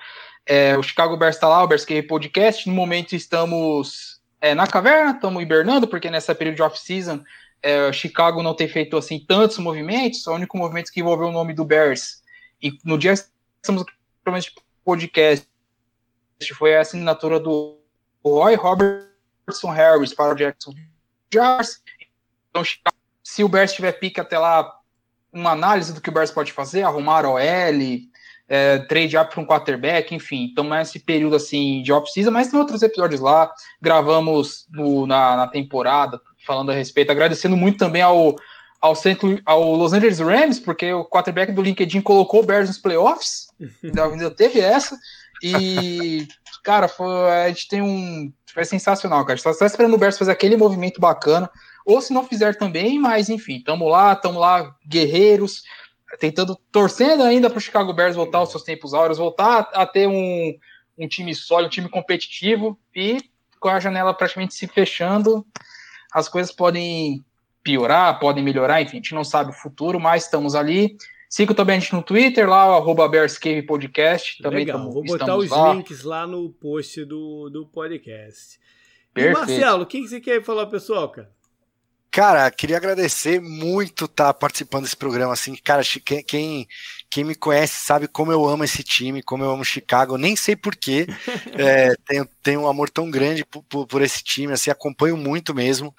É, 0.46 0.78
o 0.78 0.84
Chicago 0.84 1.18
Bears 1.18 1.36
está 1.36 1.48
lá, 1.48 1.64
o 1.64 1.68
Bears 1.68 1.86
Cave 1.86 2.04
Podcast. 2.04 2.68
No 2.68 2.76
momento 2.76 3.16
estamos 3.16 4.22
é, 4.40 4.54
na 4.54 4.68
caverna, 4.68 5.12
estamos 5.12 5.42
hibernando, 5.42 5.88
porque 5.88 6.10
nessa 6.10 6.36
período 6.36 6.58
de 6.58 6.62
off-season, 6.62 7.24
é, 7.62 7.92
Chicago 7.94 8.44
não 8.44 8.54
tem 8.54 8.68
feito 8.68 8.98
assim 8.98 9.20
tantos 9.26 9.58
movimentos. 9.58 10.28
O 10.28 10.34
único 10.34 10.58
movimento 10.58 10.92
que 10.92 11.00
envolveu 11.00 11.28
o 11.28 11.32
nome 11.32 11.54
do 11.54 11.64
Bears. 11.64 12.22
E 12.62 12.72
no 12.84 12.98
dia 12.98 13.14
estamos 13.14 13.86
podcast 14.84 15.48
foi 16.58 16.76
a 16.76 16.82
assinatura 16.82 17.40
do 17.40 17.80
Roy 18.24 18.56
Robertson 18.56 19.72
Harris 19.72 20.14
para 20.14 20.34
o 20.34 20.36
Jackson 20.36 20.74
Jars. 21.34 21.82
Então, 22.50 22.64
se 23.24 23.44
o 23.44 23.50
Bears 23.50 23.74
tiver 23.74 23.94
pique 23.94 24.20
até 24.20 24.38
lá, 24.38 24.72
uma 25.32 25.52
análise 25.52 25.94
do 25.94 26.02
que 26.02 26.10
o 26.10 26.12
Bears 26.12 26.32
pode 26.32 26.52
fazer, 26.52 26.84
arrumar 26.84 27.26
OL, 27.26 27.40
é, 28.48 28.80
trade 28.80 29.18
up 29.18 29.34
para 29.34 29.42
um 29.42 29.46
quarterback, 29.46 30.14
enfim. 30.14 30.50
Então, 30.52 30.64
nesse 30.66 31.00
período 31.00 31.36
assim 31.36 31.82
de 31.82 31.92
off-season, 31.92 32.32
mas 32.32 32.50
tem 32.50 32.60
outros 32.60 32.84
episódios 32.84 33.22
lá. 33.22 33.52
Gravamos 33.82 34.68
no, 34.70 35.08
na, 35.08 35.38
na 35.38 35.48
temporada, 35.48 36.20
falando 36.46 36.72
a 36.72 36.76
respeito, 36.76 37.12
agradecendo 37.12 37.56
muito 37.56 37.78
também 37.78 38.02
ao 38.02 38.36
ao, 38.84 38.96
centro, 38.96 39.42
ao 39.46 39.76
Los 39.78 39.94
Angeles 39.94 40.20
Rams, 40.20 40.60
porque 40.60 40.92
o 40.92 41.06
quarterback 41.06 41.54
do 41.54 41.62
LinkedIn 41.62 42.02
colocou 42.02 42.42
o 42.42 42.46
Bears 42.46 42.68
nos 42.68 42.78
playoffs, 42.78 43.48
ainda 43.82 44.30
teve 44.30 44.60
essa, 44.60 45.00
e, 45.42 46.28
cara, 46.66 46.90
foi, 46.90 47.32
a 47.32 47.48
gente 47.48 47.70
tem 47.70 47.82
um. 47.82 48.34
Foi 48.54 48.66
sensacional, 48.66 49.26
cara. 49.26 49.40
A 49.40 49.42
tá 49.42 49.54
só 49.54 49.66
esperando 49.66 49.94
o 49.94 49.98
Bears 49.98 50.18
fazer 50.18 50.34
aquele 50.34 50.58
movimento 50.58 51.00
bacana, 51.00 51.50
ou 51.86 52.02
se 52.02 52.14
não 52.14 52.28
fizer 52.28 52.58
também, 52.58 53.00
mas 53.00 53.30
enfim, 53.30 53.56
estamos 53.56 53.90
lá, 53.90 54.12
estamos 54.12 54.40
lá, 54.40 54.76
guerreiros, 54.86 55.64
tentando, 56.20 56.60
torcendo 56.70 57.24
ainda 57.24 57.50
para 57.50 57.58
o 57.58 57.62
Chicago 57.62 57.94
Bears 57.94 58.18
voltar 58.18 58.40
aos 58.40 58.52
seus 58.52 58.64
tempos 58.64 58.94
áureos, 58.94 59.18
voltar 59.18 59.70
a 59.74 59.86
ter 59.86 60.08
um, 60.08 60.54
um 60.98 61.08
time 61.08 61.34
sólido, 61.34 61.68
um 61.68 61.72
time 61.72 61.90
competitivo, 61.90 62.78
e 62.94 63.18
com 63.62 63.70
a 63.70 63.80
janela 63.80 64.14
praticamente 64.14 64.54
se 64.54 64.68
fechando, 64.68 65.46
as 66.14 66.28
coisas 66.28 66.52
podem 66.52 67.24
piorar, 67.64 68.20
podem 68.20 68.44
melhorar, 68.44 68.82
enfim, 68.82 68.98
a 68.98 69.00
gente 69.00 69.16
não 69.16 69.24
sabe 69.24 69.52
o 69.52 69.54
futuro, 69.54 70.00
mas 70.00 70.26
estamos 70.26 70.54
ali. 70.54 70.98
Siga 71.30 71.56
também 71.56 71.78
a 71.78 71.80
gente 71.80 71.94
no 71.94 72.04
Twitter, 72.04 72.48
lá, 72.48 72.70
o 72.70 72.74
arroba 72.76 73.08
Bearscave 73.08 73.64
Podcast. 73.64 74.42
Também 74.44 74.66
Legal, 74.66 74.78
tamo, 74.78 74.92
vou 74.92 75.04
botar 75.04 75.36
os 75.36 75.50
lá. 75.50 75.74
links 75.74 76.04
lá 76.04 76.28
no 76.28 76.50
post 76.52 77.04
do, 77.06 77.50
do 77.50 77.66
podcast. 77.66 78.60
Perfeito. 79.12 79.36
E 79.36 79.40
Marcelo, 79.40 79.84
o 79.84 79.86
que 79.88 80.08
você 80.08 80.20
quer 80.20 80.44
falar, 80.44 80.68
pessoal, 80.68 81.10
cara? 81.10 81.32
Cara, 82.12 82.52
queria 82.52 82.78
agradecer 82.78 83.42
muito 83.42 84.06
estar 84.06 84.26
tá 84.26 84.34
participando 84.36 84.84
desse 84.84 84.96
programa. 84.96 85.34
Assim, 85.34 85.56
cara, 85.56 85.82
quem, 86.06 86.24
quem, 86.24 86.68
quem, 87.10 87.24
me 87.24 87.34
conhece 87.34 87.84
sabe 87.84 88.08
como 88.08 88.32
eu 88.32 88.46
amo 88.46 88.64
esse 88.64 88.84
time, 88.84 89.24
como 89.24 89.44
eu 89.44 89.50
amo 89.50 89.66
Chicago. 89.66 90.16
Nem 90.16 90.36
sei 90.36 90.56
porquê. 90.56 91.08
é, 91.58 91.96
tenho, 92.06 92.30
tenho 92.44 92.62
um 92.62 92.68
amor 92.68 92.92
tão 92.92 93.10
grande 93.10 93.44
por, 93.44 93.64
por, 93.64 93.88
por, 93.88 94.04
esse 94.04 94.24
time. 94.24 94.54
Assim, 94.54 94.70
acompanho 94.70 95.18
muito 95.18 95.56
mesmo 95.56 95.92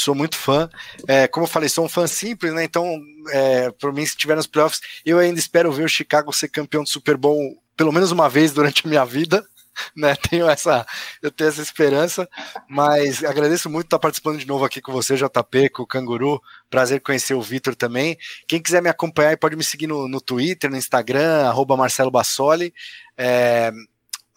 sou 0.00 0.14
muito 0.14 0.36
fã. 0.36 0.68
É, 1.06 1.26
como 1.26 1.44
eu 1.44 1.50
falei, 1.50 1.68
sou 1.68 1.84
um 1.84 1.88
fã 1.88 2.06
simples, 2.06 2.52
né? 2.52 2.64
Então, 2.64 3.00
é, 3.30 3.70
por 3.72 3.92
mim, 3.92 4.04
se 4.04 4.12
estiver 4.12 4.36
nos 4.36 4.46
playoffs, 4.46 4.80
eu 5.04 5.18
ainda 5.18 5.38
espero 5.38 5.72
ver 5.72 5.84
o 5.84 5.88
Chicago 5.88 6.32
ser 6.32 6.48
campeão 6.48 6.82
do 6.82 6.88
Super 6.88 7.16
Bowl 7.16 7.60
pelo 7.76 7.92
menos 7.92 8.10
uma 8.10 8.28
vez 8.28 8.52
durante 8.52 8.86
a 8.86 8.88
minha 8.88 9.04
vida. 9.04 9.44
né? 9.96 10.14
Tenho 10.16 10.48
essa, 10.48 10.86
eu 11.22 11.30
tenho 11.30 11.48
essa 11.48 11.62
esperança, 11.62 12.28
mas 12.68 13.24
agradeço 13.24 13.70
muito 13.70 13.86
estar 13.86 13.98
participando 13.98 14.38
de 14.38 14.46
novo 14.46 14.64
aqui 14.64 14.80
com 14.80 14.92
você, 14.92 15.16
JP, 15.16 15.70
com 15.70 15.82
o 15.82 15.86
Canguru. 15.86 16.40
Prazer 16.70 17.00
conhecer 17.00 17.34
o 17.34 17.42
Vitor 17.42 17.74
também. 17.74 18.16
Quem 18.46 18.60
quiser 18.60 18.82
me 18.82 18.88
acompanhar, 18.88 19.36
pode 19.36 19.56
me 19.56 19.64
seguir 19.64 19.86
no, 19.86 20.08
no 20.08 20.20
Twitter, 20.20 20.70
no 20.70 20.76
Instagram, 20.76 21.46
arroba 21.46 21.76
Marcelo 21.76 22.10
Bassoli. 22.10 22.72
É, 23.16 23.72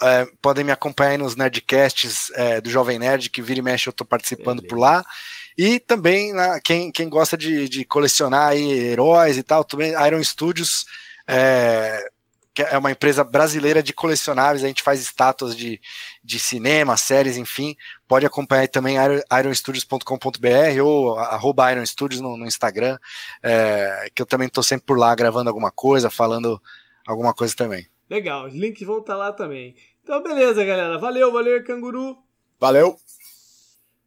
é, 0.01 0.27
podem 0.41 0.63
me 0.63 0.71
acompanhar 0.71 1.17
nos 1.19 1.35
Nerdcasts 1.35 2.31
é, 2.33 2.59
do 2.59 2.69
Jovem 2.69 2.97
Nerd, 2.97 3.29
que 3.29 3.41
vira 3.41 3.59
e 3.59 3.63
mexe 3.63 3.87
eu 3.87 3.91
estou 3.91 4.05
participando 4.05 4.61
Beleza. 4.61 4.67
por 4.67 4.79
lá. 4.79 5.05
E 5.57 5.79
também, 5.79 6.33
né, 6.33 6.59
quem, 6.63 6.91
quem 6.91 7.09
gosta 7.09 7.37
de, 7.37 7.67
de 7.67 7.85
colecionar 7.85 8.49
aí, 8.49 8.71
heróis 8.71 9.37
e 9.37 9.43
tal, 9.43 9.63
também 9.63 9.93
Iron 10.07 10.23
Studios 10.23 10.85
é, 11.27 12.09
que 12.53 12.61
é 12.61 12.77
uma 12.77 12.91
empresa 12.91 13.23
brasileira 13.23 13.81
de 13.81 13.93
colecionáveis, 13.93 14.63
a 14.63 14.67
gente 14.67 14.83
faz 14.83 14.99
estátuas 14.99 15.55
de, 15.55 15.79
de 16.21 16.37
cinema, 16.37 16.97
séries, 16.97 17.37
enfim. 17.37 17.75
Pode 18.07 18.25
acompanhar 18.25 18.67
também 18.67 18.97
ironstudios.com.br 19.39 20.83
ou 20.83 21.17
arroba 21.17 21.71
Iron 21.71 21.85
Studios 21.85 22.19
no, 22.19 22.35
no 22.35 22.45
Instagram, 22.45 22.97
é, 23.41 24.09
que 24.13 24.21
eu 24.21 24.25
também 24.25 24.47
estou 24.47 24.63
sempre 24.63 24.85
por 24.85 24.99
lá 24.99 25.15
gravando 25.15 25.49
alguma 25.49 25.71
coisa, 25.71 26.09
falando 26.09 26.61
alguma 27.07 27.33
coisa 27.33 27.55
também. 27.55 27.87
Legal, 28.09 28.47
os 28.47 28.53
links 28.53 28.85
vão 28.85 28.99
estar 28.99 29.15
lá 29.15 29.31
também. 29.31 29.73
Então, 30.03 30.21
beleza, 30.21 30.65
galera. 30.65 30.97
Valeu, 30.97 31.31
valeu, 31.31 31.63
canguru. 31.63 32.17
Valeu. 32.59 32.97